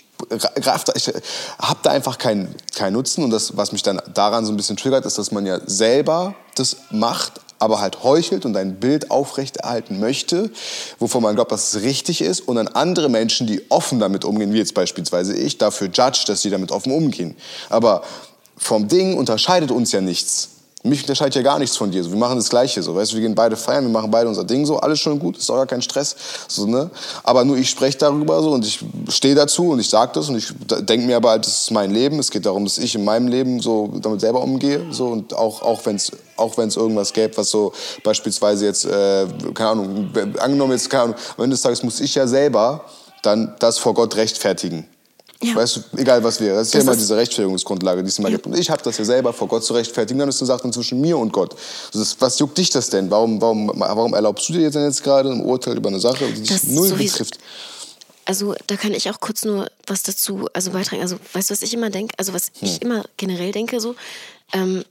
ich 0.94 1.12
habe 1.58 1.80
da 1.82 1.90
einfach 1.90 2.18
keinen 2.18 2.54
kein 2.74 2.92
Nutzen. 2.92 3.24
Und 3.24 3.30
das, 3.30 3.56
was 3.56 3.72
mich 3.72 3.82
dann 3.82 4.00
daran 4.14 4.44
so 4.44 4.52
ein 4.52 4.56
bisschen 4.56 4.76
triggert, 4.76 5.04
ist, 5.06 5.18
dass 5.18 5.32
man 5.32 5.46
ja 5.46 5.60
selber 5.66 6.34
das 6.54 6.76
macht, 6.90 7.40
aber 7.58 7.80
halt 7.80 8.02
heuchelt 8.02 8.44
und 8.46 8.56
ein 8.56 8.80
Bild 8.80 9.10
aufrechterhalten 9.10 10.00
möchte, 10.00 10.50
wovon 10.98 11.22
man 11.22 11.34
glaubt, 11.34 11.52
dass 11.52 11.74
es 11.74 11.82
richtig 11.82 12.22
ist, 12.22 12.40
und 12.40 12.56
dann 12.56 12.68
andere 12.68 13.08
Menschen, 13.08 13.46
die 13.46 13.70
offen 13.70 14.00
damit 14.00 14.24
umgehen, 14.24 14.52
wie 14.52 14.58
jetzt 14.58 14.74
beispielsweise 14.74 15.34
ich, 15.36 15.58
dafür 15.58 15.88
judge, 15.88 16.24
dass 16.26 16.42
sie 16.42 16.50
damit 16.50 16.72
offen 16.72 16.92
umgehen. 16.92 17.36
Aber 17.68 18.02
vom 18.56 18.88
Ding 18.88 19.16
unterscheidet 19.16 19.70
uns 19.70 19.92
ja 19.92 20.00
nichts. 20.00 20.48
Mich 20.82 21.02
unterscheidet 21.02 21.34
ja 21.34 21.42
gar 21.42 21.58
nichts 21.58 21.76
von 21.76 21.90
dir. 21.90 22.02
So, 22.02 22.10
wir 22.10 22.16
machen 22.16 22.36
das 22.36 22.48
Gleiche. 22.48 22.82
So, 22.82 22.94
weißt, 22.94 23.12
wir 23.12 23.20
gehen 23.20 23.34
beide 23.34 23.54
feiern, 23.54 23.84
wir 23.84 23.90
machen 23.90 24.10
beide 24.10 24.28
unser 24.28 24.44
Ding. 24.44 24.64
So, 24.64 24.78
alles 24.78 24.98
schon 24.98 25.18
gut, 25.18 25.36
ist 25.36 25.50
auch 25.50 25.56
gar 25.56 25.66
kein 25.66 25.82
Stress. 25.82 26.16
So, 26.48 26.66
ne? 26.66 26.90
Aber 27.22 27.44
nur 27.44 27.58
ich 27.58 27.68
spreche 27.68 27.98
darüber 27.98 28.42
so 28.42 28.52
und 28.52 28.64
ich 28.64 28.82
stehe 29.10 29.34
dazu 29.34 29.72
und 29.72 29.80
ich 29.80 29.90
sage 29.90 30.12
das 30.14 30.30
und 30.30 30.36
ich 30.36 30.54
denke 30.80 31.06
mir 31.06 31.16
aber 31.16 31.30
halt, 31.30 31.44
das 31.46 31.62
ist 31.62 31.70
mein 31.70 31.90
Leben. 31.90 32.18
Es 32.18 32.30
geht 32.30 32.46
darum, 32.46 32.64
dass 32.64 32.78
ich 32.78 32.94
in 32.94 33.04
meinem 33.04 33.28
Leben 33.28 33.60
so 33.60 33.92
damit 34.00 34.22
selber 34.22 34.42
umgehe. 34.42 34.86
So, 34.90 35.08
und 35.08 35.34
auch, 35.34 35.60
auch 35.60 35.84
wenn 35.84 35.96
es 35.96 36.12
auch 36.36 36.56
wenn's 36.56 36.76
irgendwas 36.76 37.12
gäbe, 37.12 37.36
was 37.36 37.50
so 37.50 37.72
beispielsweise 38.02 38.64
jetzt, 38.64 38.86
äh, 38.86 39.26
keine 39.52 39.70
Ahnung, 39.70 40.10
angenommen 40.38 40.72
jetzt, 40.72 40.88
keine 40.88 41.02
Ahnung, 41.02 41.16
am 41.36 41.44
Ende 41.44 41.54
des 41.54 41.62
Tages 41.62 41.82
muss 41.82 42.00
ich 42.00 42.14
ja 42.14 42.26
selber 42.26 42.86
dann 43.22 43.54
das 43.58 43.78
vor 43.78 43.92
Gott 43.92 44.16
rechtfertigen. 44.16 44.86
Ja. 45.42 45.54
Weißt 45.54 45.76
du, 45.76 45.80
egal 45.96 46.22
was 46.22 46.38
wäre. 46.38 46.56
Das 46.56 46.66
ist 46.66 46.74
das 46.74 46.84
ja 46.84 46.90
immer 46.90 46.96
diese 46.96 47.16
Rechtfertigungsgrundlage, 47.16 48.02
die 48.02 48.08
es 48.08 48.18
immer 48.18 48.28
ja. 48.28 48.36
gibt. 48.36 48.46
Und 48.46 48.58
ich 48.58 48.68
habe 48.68 48.82
das 48.82 48.98
ja 48.98 49.04
selber 49.04 49.32
vor 49.32 49.48
Gott 49.48 49.64
zu 49.64 49.72
rechtfertigen. 49.72 50.18
Dann 50.18 50.28
ist 50.28 50.40
eine 50.42 50.46
Sache 50.46 50.70
zwischen 50.70 51.00
mir 51.00 51.16
und 51.16 51.32
Gott. 51.32 51.56
Das, 51.92 52.16
was 52.20 52.38
juckt 52.38 52.58
dich 52.58 52.68
das 52.68 52.90
denn? 52.90 53.10
Warum, 53.10 53.40
warum, 53.40 53.72
warum 53.74 54.12
erlaubst 54.12 54.48
du 54.48 54.52
dir 54.52 54.70
denn 54.70 54.84
jetzt 54.84 55.02
gerade 55.02 55.30
ein 55.30 55.42
Urteil 55.42 55.78
über 55.78 55.88
eine 55.88 55.98
Sache, 55.98 56.26
die 56.30 56.42
dich 56.42 56.64
null 56.64 56.92
betrifft? 56.92 57.38
Also 58.26 58.54
da 58.66 58.76
kann 58.76 58.92
ich 58.92 59.08
auch 59.10 59.18
kurz 59.18 59.44
nur 59.44 59.66
was 59.86 60.02
dazu 60.02 60.46
also 60.52 60.72
beitragen. 60.72 61.00
Also 61.00 61.16
weißt 61.32 61.50
du, 61.50 61.52
was 61.54 61.62
ich 61.62 61.72
immer 61.72 61.88
denke? 61.88 62.14
Also 62.18 62.34
was 62.34 62.48
hm. 62.58 62.68
ich 62.68 62.82
immer 62.82 63.04
generell 63.16 63.50
denke 63.50 63.80
so, 63.80 63.96
ähm, 64.52 64.84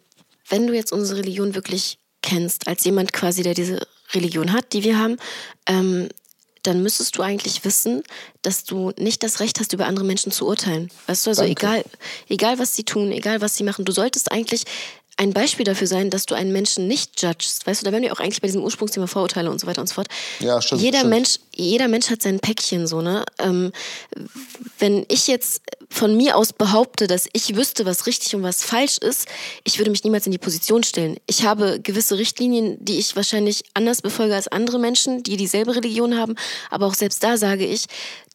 wenn 0.49 0.65
du 0.65 0.73
jetzt 0.73 0.91
unsere 0.91 1.19
Religion 1.19 1.53
wirklich 1.53 1.99
kennst, 2.23 2.67
als 2.67 2.83
jemand 2.83 3.13
quasi, 3.13 3.43
der 3.43 3.53
diese 3.53 3.85
Religion 4.13 4.51
hat, 4.51 4.73
die 4.73 4.83
wir 4.83 4.97
haben, 4.97 5.17
ähm, 5.67 6.09
dann 6.63 6.83
müsstest 6.83 7.17
du 7.17 7.21
eigentlich 7.21 7.63
wissen, 7.65 8.03
dass 8.41 8.63
du 8.63 8.91
nicht 8.97 9.23
das 9.23 9.39
Recht 9.39 9.59
hast, 9.59 9.73
über 9.73 9.85
andere 9.85 10.05
Menschen 10.05 10.31
zu 10.31 10.47
urteilen. 10.47 10.89
Weißt 11.07 11.25
du, 11.25 11.31
also 11.31 11.43
egal, 11.43 11.83
egal 12.27 12.59
was 12.59 12.75
sie 12.75 12.83
tun, 12.83 13.11
egal 13.11 13.41
was 13.41 13.55
sie 13.55 13.63
machen, 13.63 13.85
du 13.85 13.91
solltest 13.91 14.31
eigentlich 14.31 14.63
ein 15.19 15.33
Beispiel 15.33 15.65
dafür 15.65 15.85
sein, 15.85 16.09
dass 16.09 16.25
du 16.25 16.33
einen 16.33 16.53
Menschen 16.53 16.87
nicht 16.87 17.21
judgst. 17.21 17.67
Weißt 17.67 17.81
du, 17.81 17.85
da 17.85 17.91
werden 17.91 18.03
wir 18.03 18.13
auch 18.13 18.21
eigentlich 18.21 18.41
bei 18.41 18.47
diesem 18.47 18.63
Ursprungsthema 18.63 19.05
Vorurteile 19.05 19.51
und 19.51 19.59
so 19.59 19.67
weiter 19.67 19.81
und 19.81 19.87
so 19.87 19.95
fort. 19.95 20.07
Ja, 20.39 20.61
stimmt. 20.61 20.81
Jeder 20.81 20.99
stimmt. 20.99 21.09
Mensch, 21.09 21.39
jeder 21.53 21.89
Mensch 21.89 22.09
hat 22.09 22.21
sein 22.21 22.39
Päckchen 22.39 22.87
so, 22.87 23.01
ne? 23.01 23.25
Ähm, 23.37 23.73
wenn 24.79 25.05
ich 25.09 25.27
jetzt 25.27 25.61
von 25.89 26.15
mir 26.15 26.37
aus 26.37 26.53
behaupte, 26.53 27.07
dass 27.07 27.27
ich 27.33 27.57
wüsste, 27.57 27.85
was 27.85 28.07
richtig 28.07 28.33
und 28.33 28.43
was 28.43 28.63
falsch 28.63 28.97
ist, 28.99 29.27
ich 29.65 29.77
würde 29.77 29.91
mich 29.91 30.05
niemals 30.05 30.25
in 30.25 30.31
die 30.31 30.37
Position 30.37 30.83
stellen. 30.83 31.17
Ich 31.27 31.43
habe 31.43 31.81
gewisse 31.81 32.17
Richtlinien, 32.17 32.77
die 32.79 32.97
ich 32.97 33.17
wahrscheinlich 33.17 33.63
anders 33.73 34.01
befolge 34.01 34.35
als 34.35 34.47
andere 34.47 34.79
Menschen, 34.79 35.23
die 35.23 35.35
dieselbe 35.35 35.75
Religion 35.75 36.17
haben. 36.17 36.35
Aber 36.69 36.85
auch 36.85 36.93
selbst 36.93 37.21
da 37.25 37.35
sage 37.35 37.65
ich, 37.65 37.87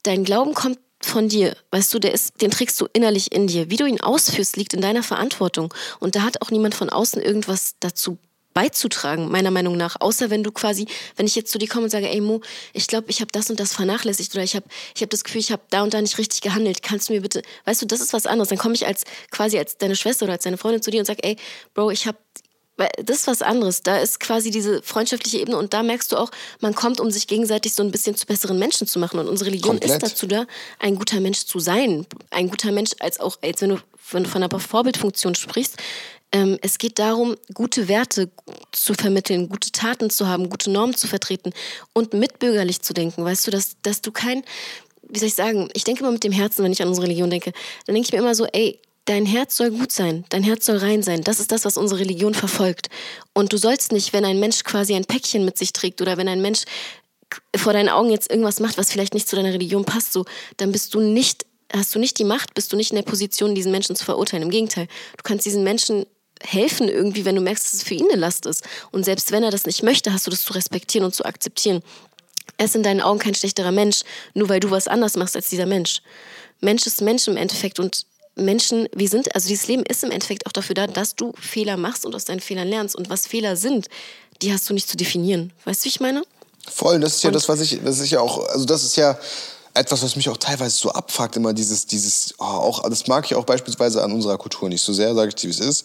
dein 0.03 0.25
Glauben 0.25 0.53
kommt 0.53 0.79
von 1.07 1.29
dir, 1.29 1.57
weißt 1.71 1.93
du, 1.95 1.99
der 1.99 2.13
ist, 2.13 2.41
den 2.41 2.51
trägst 2.51 2.81
du 2.81 2.87
innerlich 2.93 3.33
in 3.33 3.47
dir. 3.47 3.71
Wie 3.71 3.77
du 3.77 3.87
ihn 3.87 4.01
ausführst, 4.01 4.57
liegt 4.57 4.75
in 4.75 4.81
deiner 4.81 5.03
Verantwortung. 5.03 5.73
Und 6.01 6.17
da 6.17 6.23
hat 6.23 6.43
auch 6.43 6.51
niemand 6.51 6.75
von 6.75 6.91
außen 6.91 7.23
irgendwas 7.23 7.75
dazu 7.81 8.19
beizutragen, 8.55 9.31
meiner 9.31 9.51
Meinung 9.51 9.77
nach. 9.77 9.97
Außer 10.01 10.31
wenn 10.31 10.43
du 10.43 10.53
quasi, 10.53 10.87
wenn 11.17 11.27
ich 11.27 11.35
jetzt 11.35 11.51
zu 11.51 11.59
dir 11.59 11.69
komme 11.69 11.85
und 11.85 11.91
sage, 11.91 12.09
ey 12.09 12.21
Mo, 12.21 12.41
ich 12.73 12.87
glaube, 12.87 13.11
ich 13.11 13.21
habe 13.21 13.31
das 13.33 13.51
und 13.51 13.61
das 13.61 13.75
vernachlässigt 13.75 14.33
oder 14.35 14.45
ich 14.45 14.55
habe 14.55 14.67
ich 14.95 15.03
hab 15.03 15.11
das 15.11 15.25
Gefühl, 15.25 15.41
ich 15.41 15.53
habe 15.53 15.63
da 15.71 15.83
und 15.83 15.93
da 15.93 16.01
nicht 16.01 16.17
richtig 16.17 16.41
gehandelt. 16.41 16.83
Kannst 16.83 17.09
du 17.09 17.13
mir 17.13 17.21
bitte, 17.21 17.43
weißt 17.65 17.83
du, 17.83 17.87
das 17.87 18.01
ist 18.01 18.13
was 18.13 18.27
anderes. 18.27 18.49
Dann 18.49 18.59
komme 18.59 18.75
ich 18.75 18.87
als 18.87 19.05
quasi 19.31 19.59
als 19.59 19.77
deine 19.77 19.97
Schwester 19.97 20.25
oder 20.25 20.35
als 20.35 20.45
deine 20.45 20.57
Freundin 20.57 20.83
zu 20.83 20.91
dir 20.91 21.01
und 21.01 21.07
sage, 21.07 21.23
ey, 21.25 21.37
Bro, 21.75 21.91
ich 21.91 22.07
habe 22.07 22.19
das 22.77 23.21
ist 23.21 23.27
was 23.27 23.43
anderes. 23.43 23.83
Da 23.83 23.99
ist 23.99 24.21
quasi 24.21 24.51
diese 24.51 24.83
freundschaftliche 24.83 25.39
Ebene 25.39 25.57
und 25.57 25.73
da 25.73 25.83
merkst 25.83 26.11
du 26.13 26.17
auch, 26.17 26.31
man 26.61 26.75
kommt, 26.75 27.01
um 27.01 27.11
sich 27.11 27.27
gegenseitig 27.27 27.75
so 27.75 27.83
ein 27.83 27.91
bisschen 27.91 28.17
zu 28.17 28.27
besseren 28.27 28.59
Menschen 28.59 28.87
zu 28.87 28.99
machen. 28.99 29.21
Und 29.21 29.29
unsere 29.29 29.51
Religion 29.51 29.79
Komplett. 29.79 30.03
ist 30.03 30.13
dazu 30.13 30.27
da, 30.27 30.47
ein 30.79 30.97
guter 30.97 31.21
Mensch 31.21 31.45
zu 31.45 31.61
sein. 31.61 32.07
Ein 32.31 32.51
guter 32.51 32.73
Mensch, 32.73 32.91
als 32.99 33.21
auch, 33.21 33.39
als 33.43 33.61
wenn 33.63 33.71
du 33.71 33.79
von, 33.97 34.27
von 34.27 34.43
einer 34.43 34.59
Vorbildfunktion 34.59 35.35
sprichst, 35.35 35.77
ähm, 36.33 36.59
es 36.63 36.79
geht 36.79 36.99
darum, 36.99 37.37
gute 37.55 37.87
Werte 37.87 38.29
zu 38.73 38.95
vermitteln, 38.95 39.49
gute 39.49 39.71
Taten 39.71 40.11
zu 40.11 40.27
haben, 40.27 40.51
gute 40.51 40.69
Normen 40.69 40.97
zu 40.97 41.07
vertreten 41.07 41.53
und 41.93 42.13
mitbürgerlich 42.13 42.83
zu 42.83 42.93
denken. 42.93 43.25
Weißt 43.25 43.47
du, 43.47 43.53
dass, 43.53 43.77
dass 43.83 44.03
du 44.03 44.11
kein, 44.11 44.43
wie 45.09 45.21
soll 45.21 45.29
ich 45.29 45.37
sagen, 45.37 45.69
ich 45.75 45.85
denke 45.85 46.01
immer 46.01 46.11
mit 46.11 46.25
dem 46.25 46.33
Herzen, 46.33 46.65
wenn 46.65 46.73
ich 46.73 46.83
an 46.83 46.89
unsere 46.89 47.07
Religion 47.07 47.31
denke, 47.31 47.53
dann 47.87 47.95
denke 47.95 48.09
ich 48.09 48.13
mir 48.13 48.19
immer 48.19 48.35
so, 48.35 48.47
ey, 48.47 48.81
dein 49.05 49.27
Herz 49.27 49.57
soll 49.57 49.71
gut 49.71 49.93
sein, 49.93 50.25
dein 50.31 50.43
Herz 50.43 50.67
soll 50.67 50.79
rein 50.79 51.03
sein. 51.03 51.23
Das 51.23 51.41
ist 51.41 51.53
das, 51.53 51.65
was 51.65 51.77
unsere 51.77 52.01
Religion 52.01 52.35
verfolgt. 52.35 52.89
Und 53.33 53.53
du 53.53 53.59
sollst 53.59 53.93
nicht, 53.93 54.13
wenn 54.13 54.25
ein 54.25 54.41
Mensch 54.41 54.65
quasi 54.65 54.95
ein 54.95 55.05
Päckchen 55.05 55.45
mit 55.45 55.59
sich 55.59 55.73
trägt 55.73 56.01
oder 56.01 56.17
wenn 56.17 56.29
ein 56.29 56.41
Mensch 56.41 56.65
vor 57.57 57.73
deinen 57.73 57.89
Augen 57.89 58.11
jetzt 58.11 58.31
irgendwas 58.31 58.61
macht, 58.61 58.79
was 58.79 58.93
vielleicht 58.93 59.15
nicht 59.15 59.29
zu 59.29 59.37
deiner 59.37 59.53
Religion 59.53 59.85
passt, 59.85 60.13
so, 60.13 60.25
dann 60.57 60.73
bist 60.73 60.95
du 60.95 61.01
nicht, 61.01 61.45
hast 61.73 61.95
du 61.95 61.99
nicht 61.99 62.19
die 62.19 62.25
Macht, 62.25 62.55
bist 62.55 62.73
du 62.73 62.77
nicht 62.77 62.91
in 62.91 62.97
der 62.97 63.03
Position, 63.03 63.55
diesen 63.55 63.73
Menschen 63.73 63.97
zu 63.97 64.05
verurteilen. 64.05 64.45
Im 64.45 64.51
Gegenteil, 64.51 64.87
du 65.17 65.23
kannst 65.23 65.45
diesen 65.45 65.65
Menschen 65.65 66.07
helfen 66.43 66.89
irgendwie, 66.89 67.25
wenn 67.25 67.37
du 67.37 67.41
merkst, 67.41 67.65
dass 67.65 67.75
es 67.75 67.83
für 67.83 67.95
ihn 67.95 68.09
eine 68.11 68.21
Last 68.21 68.47
ist. 68.47 68.65
Und 68.91 69.05
selbst 69.05 69.33
wenn 69.33 69.43
er 69.43 69.51
das 69.51 69.67
nicht 69.67 69.83
möchte, 69.83 70.13
hast 70.13 70.27
du 70.27 70.31
das 70.31 70.45
zu 70.45 70.53
respektieren 70.53 71.05
und 71.05 71.15
zu 71.15 71.25
akzeptieren. 71.25 71.83
Er 72.57 72.67
ist 72.67 72.77
in 72.77 72.83
deinen 72.83 73.01
Augen 73.01 73.19
kein 73.19 73.35
schlechterer 73.35 73.73
Mensch, 73.73 74.03
nur 74.35 74.49
weil 74.49 74.61
du 74.61 74.71
was 74.71 74.89
anders 74.89 75.17
machst 75.17 75.37
als 75.37 75.49
dieser 75.49 75.67
Mensch. 75.67 76.03
Mensch 76.61 76.87
ist 76.87 77.01
Mensch 77.01 77.27
im 77.29 77.37
Endeffekt 77.37 77.81
und 77.81 78.07
Menschen, 78.37 78.89
wir 78.95 79.09
sind, 79.09 79.35
also 79.35 79.49
dieses 79.49 79.69
Leben 79.69 79.85
ist 79.85 80.03
im 80.05 80.11
Endeffekt 80.11 80.47
auch 80.47 80.53
dafür 80.53 80.75
da, 80.75 80.87
dass 80.87 81.15
du 81.15 81.33
Fehler 81.41 81.77
machst 81.77 82.05
und 82.05 82.15
aus 82.15 82.25
deinen 82.25 82.41
Fehlern 82.41 82.69
lernst. 82.69 82.97
Und 82.97 83.11
was 83.11 83.27
Fehler 83.27 83.57
sind, 83.57 83.89
die 84.43 84.53
hast 84.53 84.69
du 84.69 84.75
nicht 84.75 84.89
zu 84.89 84.97
definieren. 84.97 85.53
Weißt 85.65 85.83
du, 85.83 85.85
wie 85.85 85.91
ich 85.91 86.01
meine? 86.01 86.23
Voll, 86.69 87.01
das 87.01 87.17
ist 87.17 87.23
ja 87.23 87.29
und 87.29 87.35
das, 87.35 87.49
was 87.49 87.61
ich, 87.61 87.79
das 87.85 87.99
ist 87.99 88.11
ja 88.11 88.21
auch, 88.21 88.49
also 88.49 88.65
das 88.65 88.85
ist 88.85 88.97
ja 88.97 89.19
etwas, 89.75 90.03
was 90.03 90.17
mich 90.17 90.29
auch 90.29 90.37
teilweise 90.37 90.77
so 90.77 90.91
abfuckt, 90.91 91.37
immer 91.37 91.53
dieses, 91.53 91.87
dieses, 91.87 92.35
oh, 92.39 92.45
auch, 92.45 92.89
das 92.89 93.07
mag 93.07 93.25
ich 93.27 93.35
auch 93.35 93.45
beispielsweise 93.45 94.03
an 94.03 94.13
unserer 94.13 94.39
Kultur 94.39 94.69
nicht 94.69 94.83
so 94.83 94.93
sehr, 94.93 95.15
sage 95.15 95.29
ich 95.29 95.35
dir, 95.35 95.49
wie 95.49 95.53
es 95.53 95.61
ist 95.61 95.85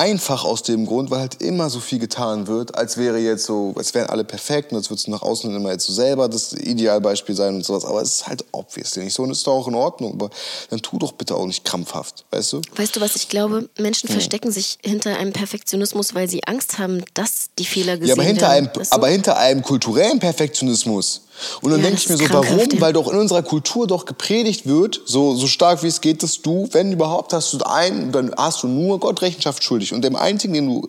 Einfach 0.00 0.44
aus 0.44 0.62
dem 0.62 0.86
Grund, 0.86 1.10
weil 1.10 1.20
halt 1.20 1.42
immer 1.42 1.68
so 1.68 1.78
viel 1.78 1.98
getan 1.98 2.46
wird, 2.46 2.74
als 2.74 2.96
wäre 2.96 3.18
jetzt 3.18 3.44
so, 3.44 3.74
als 3.76 3.92
wären 3.92 4.08
alle 4.08 4.24
perfekt 4.24 4.72
und 4.72 4.78
als 4.78 4.88
würdest 4.88 5.08
du 5.08 5.10
nach 5.10 5.20
außen 5.20 5.54
immer 5.54 5.72
jetzt 5.72 5.84
so 5.84 5.92
selber 5.92 6.26
das 6.26 6.54
Idealbeispiel 6.54 7.34
sein 7.34 7.56
und 7.56 7.66
sowas. 7.66 7.84
Aber 7.84 8.00
es 8.00 8.12
ist 8.12 8.26
halt 8.26 8.42
obviously 8.52 9.04
nicht 9.04 9.12
so 9.12 9.24
und 9.24 9.30
ist 9.30 9.46
doch 9.46 9.52
auch 9.52 9.68
in 9.68 9.74
Ordnung. 9.74 10.14
Aber 10.14 10.30
dann 10.70 10.80
tu 10.80 10.98
doch 10.98 11.12
bitte 11.12 11.34
auch 11.34 11.44
nicht 11.44 11.66
krampfhaft, 11.66 12.24
weißt 12.30 12.54
du? 12.54 12.62
Weißt 12.76 12.96
du, 12.96 13.02
was 13.02 13.14
ich 13.14 13.28
glaube? 13.28 13.68
Menschen 13.76 14.08
hm. 14.08 14.14
verstecken 14.14 14.50
sich 14.50 14.78
hinter 14.82 15.18
einem 15.18 15.34
Perfektionismus, 15.34 16.14
weil 16.14 16.30
sie 16.30 16.44
Angst 16.44 16.78
haben, 16.78 17.04
dass 17.12 17.50
die 17.58 17.66
Fehler 17.66 17.98
gesehen 17.98 18.08
ja, 18.08 18.14
aber 18.14 18.22
hinter 18.22 18.48
werden. 18.48 18.68
Einem, 18.68 18.86
aber 18.88 19.08
hinter 19.08 19.36
einem 19.36 19.62
kulturellen 19.62 20.18
Perfektionismus 20.18 21.22
und 21.62 21.70
dann 21.70 21.80
ja, 21.80 21.86
denke 21.86 22.00
ich 22.00 22.08
mir 22.08 22.16
so, 22.16 22.24
warum? 22.30 22.80
Weil 22.80 22.92
doch 22.92 23.10
in 23.12 23.18
unserer 23.18 23.42
Kultur 23.42 23.86
doch 23.86 24.04
gepredigt 24.04 24.66
wird, 24.66 25.00
so, 25.04 25.34
so 25.34 25.46
stark 25.46 25.82
wie 25.82 25.88
es 25.88 26.00
geht, 26.00 26.22
dass 26.22 26.42
du, 26.42 26.68
wenn 26.72 26.92
überhaupt, 26.92 27.32
hast 27.32 27.52
du 27.52 27.58
einen, 27.64 28.12
dann 28.12 28.32
hast 28.36 28.62
du 28.62 28.68
nur 28.68 29.00
Gott 29.00 29.22
Rechenschaft 29.22 29.62
schuldig. 29.64 29.92
Und 29.92 30.02
dem 30.02 30.16
einzigen, 30.16 30.54
den 30.54 30.66
du, 30.66 30.88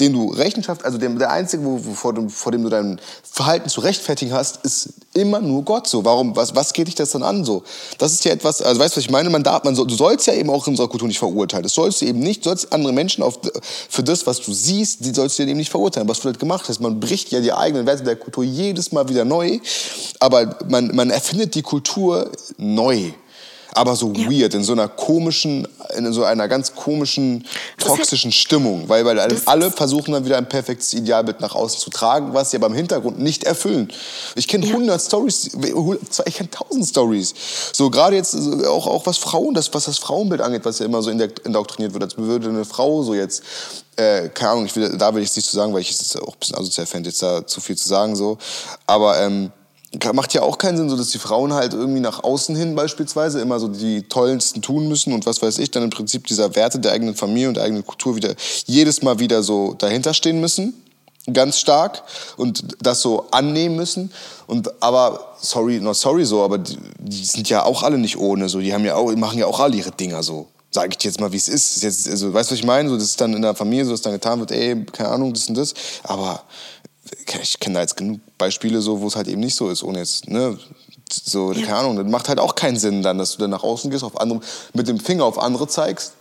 den 0.00 0.12
du 0.12 0.30
Rechenschaft, 0.30 0.84
also 0.84 0.98
dem, 0.98 1.18
der 1.18 1.30
einzige, 1.30 1.64
wo, 1.64 1.78
vor, 1.94 2.14
dem, 2.14 2.30
vor 2.30 2.52
dem 2.52 2.62
du 2.62 2.68
dein 2.68 3.00
Verhalten 3.22 3.68
zu 3.68 3.80
rechtfertigen 3.80 4.32
hast, 4.32 4.64
ist 4.64 4.90
immer 5.14 5.40
nur 5.40 5.62
Gott 5.62 5.86
so. 5.86 6.04
Warum, 6.04 6.34
was, 6.36 6.54
was 6.54 6.72
geht 6.72 6.86
dich 6.86 6.94
das 6.94 7.10
dann 7.10 7.22
an 7.22 7.44
so? 7.44 7.62
Das 7.98 8.12
ist 8.12 8.24
ja 8.24 8.32
etwas, 8.32 8.62
also 8.62 8.80
weißt 8.80 8.94
du, 8.94 8.98
was 8.98 9.04
ich 9.04 9.10
meine? 9.10 9.30
Man 9.30 9.42
darf, 9.42 9.64
man 9.64 9.74
soll, 9.74 9.86
du 9.86 9.94
sollst 9.94 10.26
ja 10.26 10.34
eben 10.34 10.50
auch 10.50 10.66
in 10.66 10.72
unserer 10.72 10.88
Kultur 10.88 11.08
nicht 11.08 11.18
verurteilen. 11.18 11.62
Das 11.62 11.74
sollst 11.74 12.00
du 12.00 12.06
eben 12.06 12.20
nicht, 12.20 12.44
du 12.44 12.50
sollst 12.50 12.72
andere 12.72 12.92
Menschen 12.92 13.22
auf, 13.22 13.38
für 13.88 14.02
das, 14.02 14.26
was 14.26 14.40
du 14.40 14.52
siehst, 14.52 15.04
die 15.04 15.12
sollst 15.12 15.38
du 15.38 15.42
eben 15.42 15.56
nicht 15.56 15.70
verurteilen, 15.70 16.08
was 16.08 16.20
du 16.20 16.26
halt 16.26 16.38
gemacht 16.38 16.68
hast. 16.68 16.80
Man 16.80 17.00
bricht 17.00 17.30
ja 17.30 17.40
die 17.40 17.52
eigenen 17.52 17.86
Werte 17.86 18.04
der 18.04 18.16
Kultur 18.16 18.44
jedes 18.44 18.92
Mal 18.92 19.08
wieder 19.08 19.24
neu 19.24 19.60
aber 20.20 20.58
man, 20.68 20.94
man 20.94 21.10
erfindet 21.10 21.54
die 21.54 21.62
Kultur 21.62 22.30
neu. 22.56 23.12
Aber 23.74 23.94
so 23.94 24.12
ja. 24.12 24.30
weird, 24.30 24.54
in 24.54 24.64
so 24.64 24.72
einer 24.72 24.88
komischen, 24.88 25.68
in 25.96 26.12
so 26.12 26.24
einer 26.24 26.48
ganz 26.48 26.74
komischen, 26.74 27.46
toxischen 27.78 28.32
Stimmung. 28.32 28.88
Weil, 28.88 29.04
weil 29.04 29.20
alle 29.44 29.70
versuchen 29.70 30.12
dann 30.12 30.24
wieder 30.24 30.38
ein 30.38 30.48
perfektes 30.48 30.94
Idealbild 30.94 31.40
nach 31.40 31.54
außen 31.54 31.78
zu 31.78 31.90
tragen, 31.90 32.34
was 32.34 32.50
sie 32.50 32.56
aber 32.56 32.66
im 32.66 32.74
Hintergrund 32.74 33.20
nicht 33.20 33.44
erfüllen. 33.44 33.92
Ich 34.34 34.48
kenne 34.48 34.66
ja. 34.66 34.72
100 34.72 35.00
Stories, 35.00 35.50
ich 35.54 36.34
kenne 36.34 36.48
1000 36.50 36.86
Stories. 36.86 37.34
So 37.72 37.90
gerade 37.90 38.16
jetzt 38.16 38.34
auch, 38.66 38.86
auch 38.86 39.06
was 39.06 39.18
Frauen, 39.18 39.54
das, 39.54 39.72
was 39.74 39.84
das 39.84 39.98
Frauenbild 39.98 40.40
angeht, 40.40 40.64
was 40.64 40.78
ja 40.78 40.86
immer 40.86 41.02
so 41.02 41.10
indoktriniert 41.10 41.92
wird, 41.92 42.02
als 42.02 42.16
würde 42.16 42.48
eine 42.48 42.64
Frau 42.64 43.02
so 43.02 43.14
jetzt 43.14 43.42
äh, 43.96 44.28
keine 44.28 44.52
Ahnung, 44.52 44.66
ich 44.66 44.76
will, 44.76 44.96
da 44.96 45.12
will 45.12 45.22
ich 45.22 45.30
es 45.30 45.36
nicht 45.36 45.46
zu 45.46 45.52
so 45.52 45.58
sagen, 45.58 45.74
weil 45.74 45.80
ich 45.80 45.90
es 45.90 46.16
auch 46.16 46.34
ein 46.34 46.38
bisschen 46.38 46.56
asozial 46.56 46.86
fände, 46.86 47.10
jetzt 47.10 47.20
da 47.20 47.46
zu 47.46 47.60
viel 47.60 47.76
zu 47.76 47.88
sagen 47.88 48.14
so. 48.14 48.38
Aber 48.86 49.20
ähm, 49.20 49.50
macht 50.12 50.34
ja 50.34 50.42
auch 50.42 50.58
keinen 50.58 50.76
Sinn, 50.76 50.90
so 50.90 50.96
dass 50.96 51.10
die 51.10 51.18
Frauen 51.18 51.52
halt 51.52 51.72
irgendwie 51.72 52.00
nach 52.00 52.22
außen 52.22 52.54
hin 52.54 52.74
beispielsweise 52.74 53.40
immer 53.40 53.58
so 53.58 53.68
die 53.68 54.02
tollsten 54.02 54.60
tun 54.60 54.88
müssen 54.88 55.12
und 55.12 55.24
was 55.24 55.40
weiß 55.40 55.58
ich, 55.58 55.70
dann 55.70 55.82
im 55.82 55.90
Prinzip 55.90 56.26
dieser 56.26 56.54
Werte 56.56 56.78
der 56.78 56.92
eigenen 56.92 57.14
Familie 57.14 57.48
und 57.48 57.54
der 57.54 57.64
eigenen 57.64 57.86
Kultur 57.86 58.16
wieder 58.16 58.34
jedes 58.66 59.02
Mal 59.02 59.18
wieder 59.18 59.42
so 59.42 59.74
dahinter 59.78 60.12
stehen 60.12 60.40
müssen, 60.40 60.74
ganz 61.32 61.58
stark 61.58 62.02
und 62.36 62.64
das 62.80 63.00
so 63.00 63.28
annehmen 63.30 63.76
müssen 63.76 64.12
und 64.46 64.82
aber 64.82 65.36
sorry, 65.40 65.80
not 65.80 65.96
sorry 65.96 66.24
so, 66.24 66.42
aber 66.42 66.58
die, 66.58 66.76
die 66.98 67.24
sind 67.24 67.48
ja 67.48 67.64
auch 67.64 67.82
alle 67.82 67.96
nicht 67.96 68.18
ohne 68.18 68.48
so, 68.48 68.60
die 68.60 68.74
haben 68.74 68.84
ja 68.84 68.94
auch 68.94 69.14
machen 69.16 69.38
ja 69.38 69.46
auch 69.46 69.60
alle 69.60 69.76
ihre 69.76 69.92
Dinger 69.92 70.22
so 70.22 70.48
sage 70.70 70.90
ich 70.90 70.98
dir 70.98 71.08
jetzt 71.08 71.20
mal, 71.20 71.32
wie 71.32 71.36
es 71.36 71.48
ist. 71.48 71.82
Jetzt, 71.82 72.08
also, 72.08 72.32
weißt 72.32 72.50
du, 72.50 72.52
was 72.52 72.60
ich 72.60 72.66
meine? 72.66 72.88
So, 72.88 72.96
das 72.96 73.04
ist 73.04 73.20
dann 73.20 73.32
in 73.32 73.42
der 73.42 73.54
Familie, 73.54 73.86
so 73.86 73.92
dass 73.92 74.02
dann 74.02 74.12
getan 74.12 74.38
wird, 74.38 74.52
ey, 74.52 74.84
keine 74.92 75.08
Ahnung, 75.08 75.32
das 75.32 75.48
und 75.48 75.56
das. 75.56 75.72
Aber 76.02 76.42
ich 77.42 77.60
kenne 77.60 77.74
da 77.74 77.80
jetzt 77.80 77.96
genug 77.96 78.20
Beispiele, 78.38 78.80
so, 78.80 79.00
wo 79.00 79.06
es 79.06 79.16
halt 79.16 79.28
eben 79.28 79.40
nicht 79.40 79.56
so 79.56 79.70
ist, 79.70 79.82
ohne 79.82 79.98
jetzt, 79.98 80.28
ne, 80.28 80.58
so, 81.10 81.52
ja. 81.52 81.66
keine 81.66 81.78
Ahnung, 81.78 81.96
das 81.96 82.06
macht 82.06 82.28
halt 82.28 82.38
auch 82.38 82.54
keinen 82.54 82.76
Sinn 82.76 83.02
dann, 83.02 83.18
dass 83.18 83.32
du 83.32 83.38
dann 83.38 83.50
nach 83.50 83.62
außen 83.62 83.90
gehst, 83.90 84.04
auf 84.04 84.20
andere, 84.20 84.40
mit 84.74 84.88
dem 84.88 85.00
Finger 85.00 85.24
auf 85.24 85.38
andere 85.38 85.66
zeigst, 85.68 86.12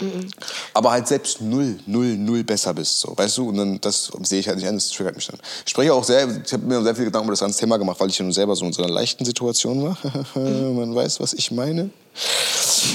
mhm. 0.00 0.28
aber 0.72 0.90
halt 0.90 1.08
selbst 1.08 1.40
null, 1.40 1.78
null, 1.86 2.16
null 2.16 2.44
besser 2.44 2.74
bist, 2.74 3.00
so, 3.00 3.16
weißt 3.16 3.38
du, 3.38 3.48
und 3.48 3.56
dann, 3.56 3.80
das 3.80 4.10
sehe 4.22 4.40
ich 4.40 4.48
halt 4.48 4.58
nicht 4.58 4.68
an, 4.68 4.74
das 4.74 4.88
triggert 4.88 5.16
mich 5.16 5.26
dann. 5.26 5.38
Ich 5.64 5.70
spreche 5.70 5.92
auch 5.94 6.04
sehr, 6.04 6.28
ich 6.44 6.52
habe 6.52 6.64
mir 6.64 6.82
sehr 6.82 6.94
viel 6.94 7.06
Gedanken 7.06 7.26
über 7.26 7.32
das 7.32 7.40
ganze 7.40 7.60
Thema 7.60 7.76
gemacht, 7.76 7.98
weil 8.00 8.08
ich 8.08 8.18
ja 8.18 8.24
nun 8.24 8.32
selber 8.32 8.56
so 8.56 8.64
in 8.64 8.72
so 8.72 8.82
einer 8.82 8.92
leichten 8.92 9.24
Situation 9.24 9.82
war, 9.82 9.98
mhm. 10.34 10.76
man 10.76 10.94
weiß, 10.94 11.20
was 11.20 11.32
ich 11.32 11.50
meine. 11.50 11.90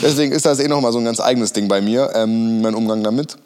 Deswegen 0.01 0.31
ist 0.31 0.45
das 0.45 0.59
eh 0.59 0.67
nochmal 0.67 0.93
so 0.93 0.99
ein 0.99 1.05
ganz 1.05 1.19
eigenes 1.19 1.51
Ding 1.51 1.67
bei 1.67 1.81
mir, 1.81 2.11
ähm, 2.15 2.61
mein 2.61 2.75
Umgang 2.75 3.03
damit. 3.03 3.37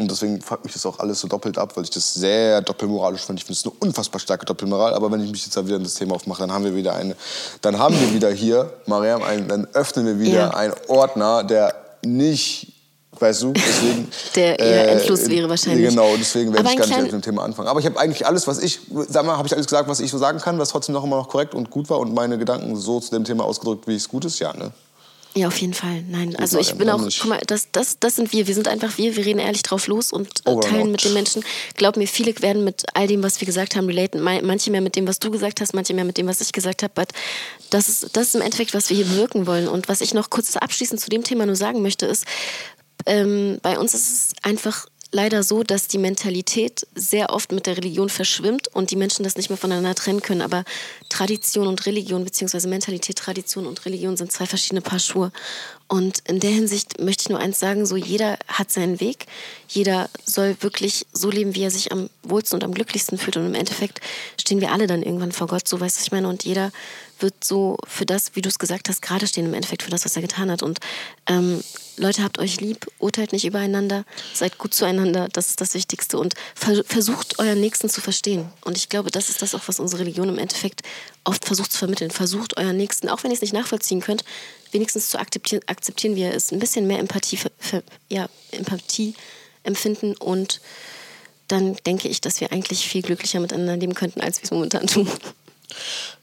Und 0.00 0.10
deswegen 0.10 0.40
fuckt 0.40 0.64
mich 0.64 0.72
das 0.72 0.86
auch 0.86 0.98
alles 0.98 1.20
so 1.20 1.28
doppelt 1.28 1.58
ab, 1.58 1.76
weil 1.76 1.84
ich 1.84 1.90
das 1.90 2.14
sehr 2.14 2.62
doppelmoralisch 2.62 3.22
finde. 3.22 3.40
Ich 3.40 3.44
finde 3.44 3.58
es 3.58 3.64
eine 3.64 3.74
unfassbar 3.80 4.20
starke 4.20 4.46
Doppelmoral. 4.46 4.94
Aber 4.94 5.10
wenn 5.12 5.22
ich 5.22 5.30
mich 5.30 5.44
jetzt 5.44 5.56
da 5.56 5.66
wieder 5.66 5.76
in 5.76 5.84
das 5.84 5.94
Thema 5.94 6.14
aufmache, 6.14 6.40
dann 6.40 6.52
haben 6.52 6.64
wir 6.64 6.74
wieder 6.74 6.94
eine, 6.94 7.16
dann 7.60 7.78
haben 7.78 7.98
wir 8.00 8.12
wieder 8.14 8.30
hier, 8.30 8.72
Mariam, 8.86 9.22
ein, 9.22 9.48
dann 9.48 9.66
öffnen 9.72 10.06
wir 10.06 10.18
wieder 10.18 10.38
ja. 10.38 10.50
einen 10.50 10.74
Ordner, 10.88 11.44
der 11.44 11.74
nicht 12.04 12.72
weißt 13.20 13.42
du? 13.42 13.52
Deswegen, 13.52 14.08
der 14.34 14.58
eher 14.58 14.88
äh, 14.88 14.92
endlos 14.92 15.28
wäre 15.28 15.48
wahrscheinlich. 15.48 15.90
Genau, 15.90 16.16
deswegen 16.16 16.52
werde 16.52 16.68
ich 16.70 16.76
gar 16.76 16.86
nicht 16.86 17.02
mit 17.02 17.12
dem 17.12 17.22
Thema 17.22 17.44
anfangen. 17.44 17.68
Aber 17.68 17.80
ich 17.80 17.86
habe 17.86 17.98
eigentlich 17.98 18.26
alles, 18.26 18.46
was 18.46 18.58
ich, 18.58 18.80
sag 19.08 19.24
mal, 19.26 19.36
habe 19.36 19.46
ich 19.46 19.52
alles 19.52 19.66
gesagt, 19.66 19.88
was 19.88 20.00
ich 20.00 20.10
so 20.10 20.18
sagen 20.18 20.38
kann, 20.38 20.58
was 20.58 20.70
trotzdem 20.70 20.94
noch 20.94 21.04
immer 21.04 21.16
noch 21.16 21.28
korrekt 21.28 21.54
und 21.54 21.70
gut 21.70 21.90
war 21.90 21.98
und 21.98 22.14
meine 22.14 22.38
Gedanken 22.38 22.76
so 22.76 23.00
zu 23.00 23.10
dem 23.10 23.24
Thema 23.24 23.44
ausgedrückt, 23.44 23.86
wie 23.86 23.94
es 23.94 24.08
gut 24.08 24.24
ist, 24.24 24.38
ja, 24.38 24.52
ne? 24.54 24.70
Ja, 25.34 25.46
auf 25.46 25.60
jeden 25.60 25.74
Fall. 25.74 26.02
Nein, 26.08 26.34
also 26.36 26.58
ich 26.58 26.74
bin 26.74 26.90
auch, 26.90 27.00
guck 27.00 27.26
mal, 27.26 27.40
das, 27.46 27.68
das, 27.70 27.98
das 28.00 28.16
sind 28.16 28.32
wir. 28.32 28.48
Wir 28.48 28.54
sind 28.54 28.66
einfach 28.66 28.98
wir. 28.98 29.14
Wir 29.14 29.24
reden 29.24 29.38
ehrlich 29.38 29.62
drauf 29.62 29.86
los 29.86 30.12
und 30.12 30.28
äh, 30.44 30.58
teilen 30.58 30.90
mit 30.90 31.04
den 31.04 31.12
Menschen. 31.12 31.44
Glaub 31.76 31.96
mir, 31.96 32.08
viele 32.08 32.34
werden 32.42 32.64
mit 32.64 32.84
all 32.94 33.06
dem, 33.06 33.22
was 33.22 33.40
wir 33.40 33.46
gesagt 33.46 33.76
haben, 33.76 33.86
relaten. 33.86 34.20
Manche 34.20 34.70
mehr 34.72 34.80
mit 34.80 34.96
dem, 34.96 35.06
was 35.06 35.20
du 35.20 35.30
gesagt 35.30 35.60
hast, 35.60 35.72
manche 35.72 35.94
mehr 35.94 36.04
mit 36.04 36.18
dem, 36.18 36.26
was 36.26 36.40
ich 36.40 36.52
gesagt 36.52 36.82
habe. 36.82 36.92
But 36.94 37.10
das 37.70 37.88
ist, 37.88 38.16
das 38.16 38.28
ist 38.28 38.34
im 38.34 38.40
Endeffekt, 38.40 38.74
was 38.74 38.90
wir 38.90 38.96
hier 38.96 39.06
bewirken 39.06 39.46
wollen. 39.46 39.68
Und 39.68 39.88
was 39.88 40.00
ich 40.00 40.14
noch 40.14 40.30
kurz 40.30 40.56
abschließend 40.56 41.00
zu 41.00 41.10
dem 41.10 41.22
Thema 41.22 41.46
nur 41.46 41.56
sagen 41.56 41.80
möchte, 41.80 42.06
ist, 42.06 42.24
ähm, 43.06 43.58
bei 43.62 43.78
uns 43.78 43.94
ist 43.94 44.10
es 44.10 44.32
einfach 44.42 44.86
leider 45.12 45.42
so, 45.42 45.62
dass 45.62 45.88
die 45.88 45.98
Mentalität 45.98 46.86
sehr 46.94 47.30
oft 47.30 47.52
mit 47.52 47.66
der 47.66 47.76
Religion 47.76 48.08
verschwimmt 48.08 48.68
und 48.68 48.90
die 48.90 48.96
Menschen 48.96 49.24
das 49.24 49.36
nicht 49.36 49.50
mehr 49.50 49.56
voneinander 49.56 49.94
trennen 49.94 50.22
können. 50.22 50.42
Aber 50.42 50.64
Tradition 51.08 51.66
und 51.66 51.86
Religion, 51.86 52.24
beziehungsweise 52.24 52.68
Mentalität, 52.68 53.18
Tradition 53.18 53.66
und 53.66 53.84
Religion 53.84 54.16
sind 54.16 54.32
zwei 54.32 54.46
verschiedene 54.46 54.80
Paar 54.80 54.98
Schuhe. 54.98 55.32
Und 55.88 56.20
in 56.28 56.38
der 56.38 56.50
Hinsicht 56.50 57.00
möchte 57.00 57.22
ich 57.22 57.28
nur 57.30 57.40
eins 57.40 57.58
sagen, 57.58 57.84
so 57.84 57.96
jeder 57.96 58.38
hat 58.46 58.70
seinen 58.70 59.00
Weg. 59.00 59.26
Jeder 59.68 60.08
soll 60.24 60.56
wirklich 60.60 61.06
so 61.12 61.30
leben, 61.30 61.54
wie 61.56 61.64
er 61.64 61.70
sich 61.70 61.90
am 61.90 62.08
wohlsten 62.22 62.56
und 62.56 62.64
am 62.64 62.72
glücklichsten 62.72 63.18
fühlt. 63.18 63.36
Und 63.36 63.46
im 63.46 63.54
Endeffekt 63.54 64.00
stehen 64.40 64.60
wir 64.60 64.70
alle 64.70 64.86
dann 64.86 65.02
irgendwann 65.02 65.32
vor 65.32 65.48
Gott, 65.48 65.66
so 65.66 65.80
weiß 65.80 66.00
ich 66.00 66.12
meine. 66.12 66.28
Und 66.28 66.44
jeder 66.44 66.70
wird 67.22 67.44
so 67.44 67.76
für 67.86 68.06
das, 68.06 68.34
wie 68.34 68.42
du 68.42 68.48
es 68.48 68.58
gesagt 68.58 68.88
hast, 68.88 69.02
gerade 69.02 69.26
stehen 69.26 69.46
im 69.46 69.54
Endeffekt 69.54 69.82
für 69.82 69.90
das, 69.90 70.04
was 70.04 70.16
er 70.16 70.22
getan 70.22 70.50
hat. 70.50 70.62
Und 70.62 70.80
ähm, 71.26 71.62
Leute, 71.96 72.22
habt 72.22 72.38
euch 72.38 72.60
lieb, 72.60 72.86
urteilt 72.98 73.32
nicht 73.32 73.44
übereinander, 73.44 74.04
seid 74.34 74.58
gut 74.58 74.74
zueinander, 74.74 75.28
das 75.32 75.48
ist 75.48 75.60
das 75.60 75.74
Wichtigste. 75.74 76.18
Und 76.18 76.34
ver 76.54 76.82
versucht 76.84 77.38
euren 77.38 77.60
Nächsten 77.60 77.88
zu 77.88 78.00
verstehen. 78.00 78.48
Und 78.64 78.76
ich 78.76 78.88
glaube, 78.88 79.10
das 79.10 79.28
ist 79.28 79.42
das 79.42 79.54
auch, 79.54 79.66
was 79.66 79.80
unsere 79.80 80.02
Religion 80.02 80.28
im 80.28 80.38
Endeffekt 80.38 80.82
oft 81.24 81.44
versucht 81.44 81.72
zu 81.72 81.78
vermitteln. 81.78 82.10
Versucht 82.10 82.56
euren 82.56 82.76
Nächsten, 82.76 83.08
auch 83.08 83.22
wenn 83.22 83.30
ihr 83.30 83.36
es 83.36 83.42
nicht 83.42 83.54
nachvollziehen 83.54 84.00
könnt, 84.00 84.24
wenigstens 84.72 85.10
zu 85.10 85.18
akzeptieren, 85.18 85.62
akzeptieren 85.66 86.16
wie 86.16 86.22
er 86.22 86.34
ist. 86.34 86.52
Ein 86.52 86.58
bisschen 86.58 86.86
mehr 86.86 86.98
Empathie, 86.98 87.36
für, 87.36 87.50
für, 87.58 87.82
ja, 88.08 88.28
Empathie 88.52 89.14
empfinden 89.62 90.16
und 90.16 90.60
dann 91.48 91.76
denke 91.86 92.08
ich, 92.08 92.20
dass 92.20 92.40
wir 92.40 92.52
eigentlich 92.52 92.86
viel 92.86 93.02
glücklicher 93.02 93.40
miteinander 93.40 93.76
leben 93.76 93.94
könnten, 93.94 94.20
als 94.20 94.38
wir 94.38 94.44
es 94.44 94.50
momentan 94.50 94.86
tun. 94.86 95.08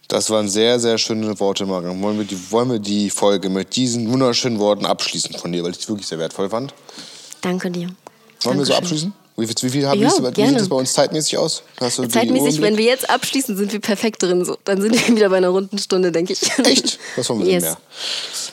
Das 0.07 0.29
waren 0.29 0.47
sehr, 0.47 0.79
sehr 0.79 0.97
schöne 0.97 1.37
Worte, 1.39 1.65
Mariam. 1.65 2.01
Wollen 2.01 2.17
wir, 2.17 2.25
die, 2.25 2.51
wollen 2.51 2.71
wir 2.71 2.79
die 2.79 3.09
Folge 3.09 3.49
mit 3.49 3.75
diesen 3.75 4.11
wunderschönen 4.11 4.57
Worten 4.59 4.85
abschließen 4.85 5.35
von 5.37 5.51
dir, 5.51 5.63
weil 5.63 5.71
ich 5.71 5.79
es 5.79 5.89
wirklich 5.89 6.07
sehr 6.07 6.17
wertvoll 6.19 6.49
fand? 6.49 6.73
Danke 7.41 7.69
dir. 7.69 7.81
Wollen 7.81 7.95
Dankeschön. 8.41 8.59
wir 8.59 8.65
so 8.65 8.73
abschließen? 8.73 9.13
Wie, 9.39 9.47
wie, 9.47 9.69
viel 9.69 9.87
haben 9.87 9.99
Ja, 10.01 10.09
wie, 10.09 10.47
sieht 10.47 10.59
das 10.59 10.69
bei 10.69 10.75
uns 10.75 10.93
zeitmäßig 10.93 11.37
aus? 11.37 11.61
Zeitmäßig, 11.79 12.59
wenn 12.59 12.75
wir 12.75 12.85
jetzt 12.85 13.07
abschließen, 13.07 13.55
sind 13.55 13.71
wir 13.71 13.79
perfekt 13.79 14.23
drin. 14.23 14.43
So. 14.43 14.57
Dann 14.63 14.81
sind 14.81 14.95
wir 14.95 15.15
wieder 15.15 15.29
bei 15.29 15.37
einer 15.37 15.49
runden 15.49 15.77
Stunde, 15.77 16.11
denke 16.11 16.33
ich. 16.33 16.41
Echt? 16.57 16.97
Was 17.15 17.29
wollen 17.29 17.41
wir 17.45 17.51
Yes. 17.51 17.63
denn 17.63 17.71
mehr? 17.73 17.77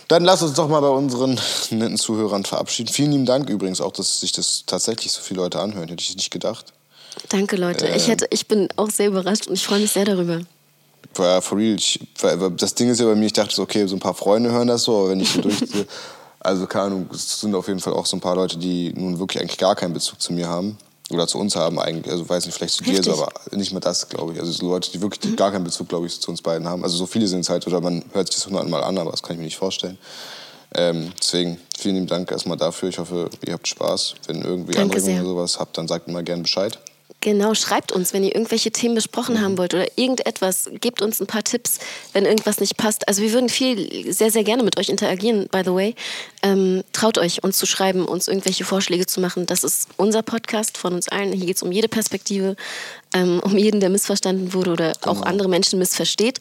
Dann 0.08 0.24
lass 0.24 0.42
uns 0.42 0.52
doch 0.52 0.68
mal 0.68 0.80
bei 0.80 0.88
unseren 0.88 1.40
netten 1.70 1.96
Zuhörern 1.96 2.44
verabschieden. 2.44 2.92
Vielen 2.92 3.12
lieben 3.12 3.26
Dank 3.26 3.48
übrigens 3.48 3.80
auch, 3.80 3.92
dass 3.92 4.20
sich 4.20 4.32
das 4.32 4.64
tatsächlich 4.66 5.10
so 5.12 5.22
viele 5.22 5.40
Leute 5.40 5.58
anhören. 5.60 5.88
Hätte 5.88 6.02
ich 6.02 6.14
nicht 6.16 6.30
gedacht. 6.30 6.66
Danke, 7.30 7.56
Leute. 7.56 7.86
Ähm. 7.86 7.96
Ich, 7.96 8.08
hätte, 8.08 8.26
ich 8.28 8.46
bin 8.46 8.68
auch 8.76 8.90
sehr 8.90 9.06
überrascht 9.06 9.46
und 9.46 9.54
ich 9.54 9.64
freue 9.64 9.80
mich 9.80 9.92
sehr 9.92 10.04
darüber. 10.04 10.40
Ja, 11.18 11.40
for 11.40 11.58
real. 11.58 11.76
Ich, 11.76 12.00
das 12.56 12.74
Ding 12.74 12.90
ist 12.90 13.00
ja 13.00 13.06
bei 13.06 13.14
mir, 13.14 13.26
ich 13.26 13.32
dachte 13.32 13.54
so, 13.54 13.62
okay, 13.62 13.86
so 13.86 13.96
ein 13.96 14.00
paar 14.00 14.14
Freunde 14.14 14.50
hören 14.50 14.68
das 14.68 14.84
so, 14.84 14.98
aber 14.98 15.10
wenn 15.10 15.20
ich 15.20 15.30
so 15.30 15.40
durchziehe, 15.40 15.86
also 16.40 16.66
keine 16.66 16.86
Ahnung, 16.86 17.10
es 17.12 17.40
sind 17.40 17.54
auf 17.54 17.68
jeden 17.68 17.80
Fall 17.80 17.92
auch 17.92 18.06
so 18.06 18.16
ein 18.16 18.20
paar 18.20 18.36
Leute, 18.36 18.58
die 18.58 18.92
nun 18.94 19.18
wirklich 19.18 19.40
eigentlich 19.40 19.58
gar 19.58 19.74
keinen 19.74 19.94
Bezug 19.94 20.20
zu 20.20 20.32
mir 20.32 20.48
haben. 20.48 20.76
Oder 21.10 21.26
zu 21.26 21.38
uns 21.38 21.54
haben 21.54 21.78
eigentlich, 21.78 22.10
also 22.10 22.26
weiß 22.26 22.46
nicht, 22.46 22.54
vielleicht 22.54 22.74
zu 22.74 22.82
dir 22.82 23.02
so, 23.02 23.12
aber 23.12 23.30
nicht 23.52 23.72
mal 23.72 23.80
das, 23.80 24.08
glaube 24.08 24.32
ich. 24.32 24.40
Also 24.40 24.52
so 24.52 24.66
Leute, 24.66 24.90
die 24.90 25.02
wirklich 25.02 25.36
gar 25.36 25.52
keinen 25.52 25.64
Bezug, 25.64 25.88
glaube 25.88 26.06
ich, 26.06 26.18
zu 26.18 26.30
uns 26.30 26.40
beiden 26.40 26.66
haben. 26.66 26.82
Also 26.82 26.96
so 26.96 27.04
viele 27.04 27.26
sind 27.26 27.40
es 27.40 27.50
halt, 27.50 27.66
oder 27.66 27.82
man 27.82 28.02
hört 28.14 28.28
sich 28.28 28.36
das 28.36 28.46
hundertmal 28.46 28.82
an, 28.82 28.96
aber 28.96 29.10
das 29.10 29.22
kann 29.22 29.32
ich 29.34 29.38
mir 29.38 29.44
nicht 29.44 29.58
vorstellen. 29.58 29.98
Ähm, 30.74 31.12
deswegen, 31.20 31.58
vielen 31.78 31.96
lieben 31.96 32.06
Dank 32.06 32.30
erstmal 32.30 32.56
dafür. 32.56 32.88
Ich 32.88 32.98
hoffe, 32.98 33.28
ihr 33.46 33.52
habt 33.52 33.68
Spaß. 33.68 34.14
Wenn 34.26 34.42
irgendwie 34.42 34.72
Danke 34.72 35.00
oder 35.02 35.24
sowas 35.24 35.60
habt, 35.60 35.76
dann 35.76 35.86
sagt 35.86 36.06
mir 36.06 36.14
mal 36.14 36.24
gerne 36.24 36.42
Bescheid. 36.42 36.78
Genau, 37.24 37.54
schreibt 37.54 37.90
uns, 37.90 38.12
wenn 38.12 38.22
ihr 38.22 38.34
irgendwelche 38.34 38.70
Themen 38.70 38.94
besprochen 38.94 39.40
haben 39.40 39.56
wollt 39.56 39.72
oder 39.72 39.86
irgendetwas. 39.96 40.68
Gebt 40.82 41.00
uns 41.00 41.22
ein 41.22 41.26
paar 41.26 41.42
Tipps, 41.42 41.78
wenn 42.12 42.26
irgendwas 42.26 42.60
nicht 42.60 42.76
passt. 42.76 43.08
Also 43.08 43.22
wir 43.22 43.32
würden 43.32 43.48
viel, 43.48 44.12
sehr, 44.12 44.30
sehr 44.30 44.44
gerne 44.44 44.62
mit 44.62 44.78
euch 44.78 44.90
interagieren, 44.90 45.48
by 45.50 45.62
the 45.64 45.72
way. 45.72 45.94
Ähm, 46.42 46.84
traut 46.92 47.16
euch, 47.16 47.42
uns 47.42 47.56
zu 47.56 47.64
schreiben, 47.64 48.04
uns 48.04 48.28
irgendwelche 48.28 48.66
Vorschläge 48.66 49.06
zu 49.06 49.22
machen. 49.22 49.46
Das 49.46 49.64
ist 49.64 49.88
unser 49.96 50.22
Podcast 50.22 50.76
von 50.76 50.92
uns 50.92 51.08
allen. 51.08 51.32
Hier 51.32 51.46
geht 51.46 51.56
es 51.56 51.62
um 51.62 51.72
jede 51.72 51.88
Perspektive, 51.88 52.56
ähm, 53.14 53.40
um 53.42 53.56
jeden, 53.56 53.80
der 53.80 53.88
missverstanden 53.88 54.52
wurde 54.52 54.72
oder 54.72 54.92
auch 55.06 55.22
andere 55.22 55.48
Menschen 55.48 55.78
missversteht. 55.78 56.40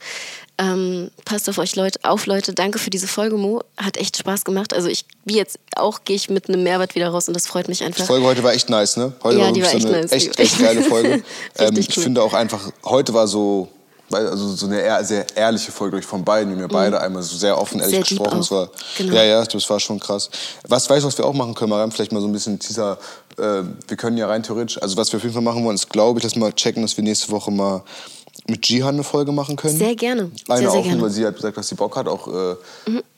Ähm, 0.60 1.10
passt 1.26 1.50
auf 1.50 1.58
euch 1.58 1.76
Leute, 1.76 2.00
auf, 2.04 2.28
Leute. 2.28 2.54
Danke 2.54 2.78
für 2.78 2.92
diese 2.92 3.08
Folge, 3.08 3.38
Mo. 3.38 3.62
Hat 3.78 3.98
echt 3.98 4.18
Spaß 4.18 4.46
gemacht. 4.46 4.74
Also 4.74 4.88
ich, 4.88 5.06
wie 5.26 5.36
jetzt 5.36 5.58
auch, 5.76 6.04
gehe 6.06 6.16
ich 6.16 6.30
mit 6.30 6.48
einem 6.48 6.62
Mehrwert 6.62 6.94
wieder 6.94 7.10
raus 7.10 7.28
und 7.28 7.34
das 7.34 7.48
freut 7.48 7.68
mich 7.68 7.80
Die 7.80 7.86
einfach. 7.86 8.06
Folge 8.06 8.26
heute 8.26 8.44
war 8.44 8.54
echt 8.54 8.70
nice, 8.70 8.98
ne? 8.98 9.14
Heute 9.24 9.40
Ja, 9.40 9.46
war 9.46 9.52
die 9.52 9.64
war 9.64 9.70
so 9.70 9.78
echt 9.78 9.86
eine 9.88 10.02
nice. 10.02 10.10
Die 10.12 10.16
echt, 10.16 10.40
echt 10.40 10.60
geile 10.60 10.84
Folge. 10.84 11.24
ähm, 11.58 11.78
ich 11.78 11.98
cool. 11.98 12.04
finde 12.04 12.22
auch 12.22 12.34
einfach, 12.34 12.70
heute 12.86 13.16
war 13.16 13.28
so, 13.28 13.68
also 14.12 14.54
so 14.56 14.68
eine 14.68 15.04
sehr 15.04 15.26
ehrliche 15.36 15.72
Folge 15.72 16.00
von 16.04 16.24
beiden. 16.24 16.50
Wir 16.50 16.64
haben 16.64 16.72
ja 16.72 16.80
beide 16.80 17.02
einmal 17.02 17.24
so 17.24 17.36
sehr 17.36 17.60
offen, 17.60 17.80
ehrlich 17.80 17.96
Mhm. 18.00 18.04
Sehr 18.04 18.18
gesprochen. 18.18 18.38
Das 18.38 18.52
war, 18.52 18.70
Genau. 19.00 19.16
Ja, 19.16 19.24
ja, 19.24 19.44
das 19.44 19.70
war 19.72 19.80
schon 19.80 20.00
krass. 20.00 20.30
Was 20.68 20.88
weißt 20.88 21.04
du, 21.04 21.08
was 21.08 21.18
wir 21.18 21.26
auch 21.26 21.34
machen 21.34 21.56
können, 21.56 21.72
Mariam? 21.72 21.92
Vielleicht 21.92 22.12
mal 22.12 22.22
so 22.22 22.28
ein 22.28 22.32
bisschen 22.32 22.60
Teaser. 22.60 23.00
Äh, 23.40 23.64
wir 23.88 23.98
können 23.98 24.18
ja 24.18 24.28
rein 24.28 24.44
theoretisch, 24.44 24.80
also 24.80 24.96
was 24.98 25.12
wir 25.12 25.18
auf 25.18 25.24
jeden 25.24 25.34
Fall 25.34 25.42
machen 25.42 25.64
wollen, 25.66 25.76
ist, 25.76 25.90
glaube 25.90 26.20
ich, 26.20 26.24
dass 26.24 26.36
wir 26.36 26.42
mal 26.42 26.54
checken, 26.54 26.84
dass 26.84 26.96
wir 26.96 27.04
nächste 27.04 27.32
Woche 27.32 27.50
mal 27.50 27.84
mit 28.48 28.68
Jihan 28.68 28.96
eine 28.96 29.04
Folge 29.04 29.32
machen 29.32 29.56
können. 29.56 29.78
Sehr 29.78 29.96
gerne. 29.96 30.32
Eine 30.48 30.60
Sehr, 30.60 30.72
sehr 30.72 30.72
auch, 30.72 30.84
gerne. 30.84 30.98
Mhm. 30.98 31.02
weil 31.04 31.10
sie 31.10 31.26
hat 31.26 31.36
gesagt, 31.36 31.58
dass 31.58 31.68
sie 31.68 31.76
Bock 31.76 31.96
hat, 31.96 32.08
auch 32.08 32.28
äh, 32.28 32.56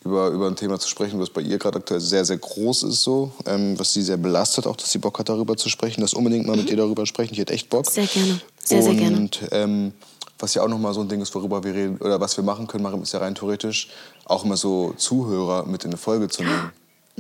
über, 0.04 0.28
über 0.30 0.48
ein 0.48 0.56
Thema 0.56 0.80
zu 0.80 0.88
sprechen, 0.88 1.20
was 1.20 1.30
bei 1.30 1.42
ihr 1.42 1.58
gerade 1.58 1.80
aktuell 1.80 2.00
sehr, 2.00 2.26
sehr 2.26 2.38
groß 2.38 2.84
ist, 2.84 3.02
so, 3.02 3.32
ähm, 3.46 3.78
was 3.80 3.94
sie 3.94 4.02
sehr 4.02 4.18
belastet, 4.18 4.68
auch 4.68 4.76
dass 4.76 4.92
sie 4.92 5.00
Bock 5.00 5.18
hat, 5.18 5.30
darüber 5.30 5.58
zu 5.58 5.70
sprechen. 5.70 6.02
Das 6.02 6.14
unbedingt 6.14 6.46
mal 6.46 6.56
mit 6.56 6.70
ihr 6.70 6.78
darüber 6.78 7.06
sprechen. 7.06 7.34
Ich 7.34 7.40
hätte 7.40 7.54
echt 7.54 7.70
Bock. 7.70 7.86
Mhm. 7.88 7.92
Sehr 7.92 8.06
gerne. 8.08 8.42
Sehr, 8.64 8.82
sehr 8.84 8.96
gerne. 8.96 9.18
Und 9.18 9.40
ähm, 9.52 9.94
was 10.38 10.54
ja 10.54 10.64
auch 10.64 10.68
nochmal 10.68 10.94
so 10.94 11.02
ein 11.02 11.08
Ding 11.08 11.22
ist, 11.22 11.34
worüber 11.34 11.64
wir 11.64 11.74
reden, 11.74 11.98
oder 11.98 12.20
was 12.20 12.38
wir 12.38 12.44
machen 12.44 12.68
können, 12.68 12.84
machen, 12.84 13.02
ist 13.02 13.14
ja 13.14 13.20
rein 13.20 13.36
theoretisch, 13.36 13.90
auch 14.26 14.44
immer 14.44 14.58
so 14.58 14.94
Zuhörer 14.98 15.66
mit 15.66 15.84
in 15.86 15.92
eine 15.92 15.98
Folge 15.98 16.28
zu 16.28 16.44
nehmen. 16.44 16.72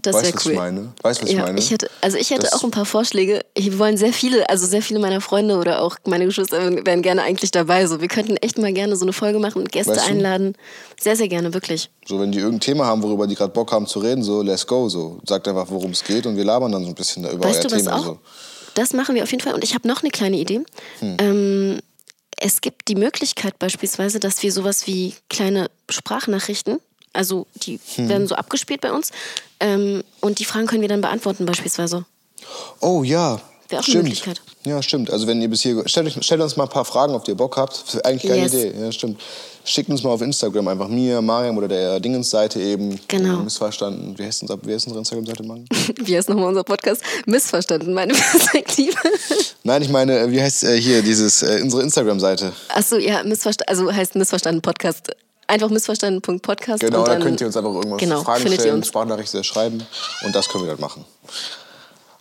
Das 0.01 0.15
weißt 0.15 0.35
was 0.35 0.45
cool. 0.45 0.51
ich 0.51 0.57
meine? 0.57 0.93
Weißt 1.01 1.21
du, 1.21 1.25
was 1.25 1.31
ja, 1.31 1.39
ich 1.39 1.43
meine? 1.45 1.59
Ich 1.59 1.71
hätte, 1.71 1.89
also 2.01 2.17
ich 2.17 2.29
hätte 2.29 2.41
Das- 2.43 2.53
auch 2.53 2.63
ein 2.63 2.71
paar 2.71 2.85
Vorschläge. 2.85 3.43
Wir 3.57 3.79
wollen 3.79 3.97
sehr 3.97 4.13
viele, 4.13 4.47
also 4.49 4.67
sehr 4.67 4.81
viele 4.81 4.99
meiner 4.99 5.21
Freunde 5.21 5.57
oder 5.57 5.81
auch 5.81 5.97
meine 6.05 6.25
Geschwister 6.25 6.85
wären 6.85 7.01
gerne 7.01 7.23
eigentlich 7.23 7.49
dabei. 7.51 7.87
So, 7.87 8.01
wir 8.01 8.07
könnten 8.07 8.37
echt 8.37 8.57
mal 8.57 8.71
gerne 8.73 8.95
so 8.97 9.05
eine 9.05 9.13
Folge 9.13 9.39
machen 9.39 9.61
und 9.61 9.71
Gäste 9.71 9.93
Weißt 9.95 10.05
du? 10.05 10.11
einladen. 10.11 10.53
Sehr, 10.99 11.15
sehr 11.15 11.27
gerne, 11.27 11.53
wirklich. 11.53 11.89
So, 12.05 12.19
wenn 12.19 12.31
die 12.31 12.39
irgendein 12.39 12.59
Thema 12.59 12.85
haben, 12.85 13.01
worüber 13.01 13.25
die 13.25 13.35
gerade 13.35 13.53
Bock 13.53 13.71
haben 13.71 13.87
zu 13.87 13.99
reden, 13.99 14.21
so, 14.23 14.41
let's 14.41 14.67
go, 14.67 14.89
so. 14.89 15.19
Sagt 15.27 15.47
einfach, 15.47 15.67
worum 15.69 15.91
es 15.91 16.03
geht 16.03 16.25
und 16.27 16.35
wir 16.37 16.43
labern 16.43 16.71
dann 16.71 16.83
so 16.83 16.89
ein 16.89 16.95
bisschen 16.95 17.23
da 17.23 17.31
über 17.31 17.45
Weißt 17.45 17.63
euer 17.63 17.69
du 17.69 17.75
was 17.75 17.83
Thema. 17.83 17.95
auch? 17.99 18.05
So. 18.05 18.19
Das 18.75 18.93
machen 18.93 19.15
wir 19.15 19.23
auf 19.23 19.31
jeden 19.31 19.41
Fall. 19.43 19.53
Und 19.53 19.63
ich 19.63 19.73
habe 19.73 19.87
noch 19.87 20.01
eine 20.03 20.11
kleine 20.11 20.37
Idee. 20.37 20.61
Hm. 20.99 21.17
Ähm, 21.19 21.79
es 22.37 22.59
gibt 22.59 22.89
die 22.89 22.95
Möglichkeit 22.95 23.57
beispielsweise, 23.59 24.19
dass 24.19 24.43
wir 24.43 24.51
sowas 24.51 24.85
wie 24.87 25.13
kleine 25.29 25.67
Sprachnachrichten, 25.89 26.79
also 27.15 27.47
die 27.55 27.79
Hm. 27.95 28.09
werden 28.09 28.27
so 28.27 28.35
abgespielt 28.35 28.81
bei 28.81 28.91
uns, 28.91 29.11
ähm, 29.59 30.03
und 30.21 30.39
die 30.39 30.45
Fragen 30.45 30.67
können 30.67 30.81
wir 30.81 30.89
dann 30.89 31.01
beantworten 31.01 31.45
beispielsweise. 31.45 32.05
Oh 32.81 33.03
ja. 33.03 33.39
Wäre 33.69 33.81
auch 33.81 33.83
eine 33.83 33.83
stimmt. 33.83 34.03
Möglichkeit. 34.03 34.41
Ja, 34.63 34.81
stimmt. 34.83 35.09
Also 35.09 35.25
wenn 35.25 35.41
ihr 35.41 35.49
bis 35.49 35.61
hier 35.61 35.87
stellt, 35.87 36.23
stellt 36.23 36.39
uns 36.41 36.55
mal 36.55 36.65
ein 36.65 36.69
paar 36.69 36.85
Fragen, 36.85 37.13
auf 37.15 37.23
die 37.23 37.31
ihr 37.31 37.37
Bock 37.37 37.57
habt. 37.57 38.05
Eigentlich 38.05 38.29
keine 38.29 38.43
Yes. 38.43 38.53
Idee. 38.53 38.73
Ja, 38.79 38.91
stimmt. 38.91 39.19
Schickt 39.63 39.89
uns 39.89 40.03
mal 40.03 40.11
auf 40.11 40.21
Instagram 40.21 40.67
einfach 40.67 40.87
mir, 40.87 41.19
Mariam 41.23 41.57
oder 41.57 41.67
der 41.67 41.99
Dingens-Seite 41.99 42.59
eben. 42.59 42.99
Genau. 43.07 43.37
Missverstanden. 43.39 44.15
Wie 44.19 44.23
heißt, 44.23 44.43
unser, 44.43 44.59
wie 44.63 44.71
heißt 44.73 44.85
unsere 44.85 44.99
Instagram-Seite, 44.99 45.41
Mariam? 45.43 45.65
Wie 45.99 46.15
heißt 46.15 46.29
nochmal 46.29 46.49
unser 46.49 46.63
Podcast? 46.63 47.01
Missverstanden, 47.25 47.93
meine 47.95 48.13
Perspektive. 48.31 48.95
Nein, 49.63 49.81
ich 49.81 49.89
meine, 49.89 50.19
äh, 50.19 50.31
wie 50.31 50.39
heißt 50.39 50.63
äh, 50.65 50.79
hier 50.79 51.01
dieses, 51.01 51.41
äh, 51.41 51.61
unsere 51.63 51.81
Instagram-Seite? 51.81 52.51
Achso, 52.69 52.97
ja, 52.97 53.23
missverstanden, 53.23 53.67
also 53.69 53.91
heißt 53.91 54.13
missverstanden 54.15 54.61
Podcast. 54.61 55.09
Einfach 55.47 55.69
missverstanden.podcast. 55.69 56.81
Genau, 56.81 56.99
und 56.99 57.07
da 57.07 57.13
dann, 57.13 57.21
könnt 57.21 57.41
ihr 57.41 57.47
uns 57.47 57.55
einfach 57.55 57.73
irgendwas 57.73 57.99
genau, 57.99 58.23
Fragen 58.23 58.51
stellen. 58.51 58.83
Sprachnachrichten 58.83 59.43
schreiben 59.43 59.85
und 60.25 60.35
das 60.35 60.49
können 60.49 60.65
wir 60.65 60.71
dann 60.71 60.81
machen. 60.81 61.05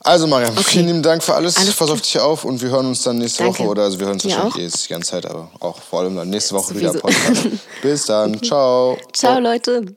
Also 0.01 0.27
Mariam, 0.27 0.55
vielen 0.59 0.87
lieben 0.87 1.03
Dank 1.03 1.23
für 1.23 1.35
alles. 1.35 1.57
Alles 1.57 1.75
Pass 1.75 1.89
auf 1.89 2.03
dich 2.03 2.19
auf 2.19 2.45
und 2.45 2.61
wir 2.61 2.69
hören 2.69 2.87
uns 2.87 3.03
dann 3.03 3.17
nächste 3.17 3.45
Danke. 3.45 3.61
Woche 3.61 3.69
oder 3.69 3.83
also 3.85 3.99
wir 3.99 4.07
hören 4.07 4.17
uns 4.17 4.25
wahrscheinlich 4.25 4.55
auch? 4.55 4.59
eh 4.59 4.69
die 4.69 4.89
ganze 4.89 5.11
Zeit, 5.13 5.25
aber 5.25 5.51
auch 5.61 5.81
vor 5.81 6.01
allem 6.01 6.17
dann 6.17 6.29
nächste 6.29 6.55
Woche 6.55 6.75
wieder 6.75 6.93
Sowieso. 6.93 7.07
Podcast. 7.07 7.47
Bis 7.83 8.05
dann, 8.05 8.43
ciao. 8.43 8.99
Ciao, 9.15 9.41
Leute. 9.41 9.97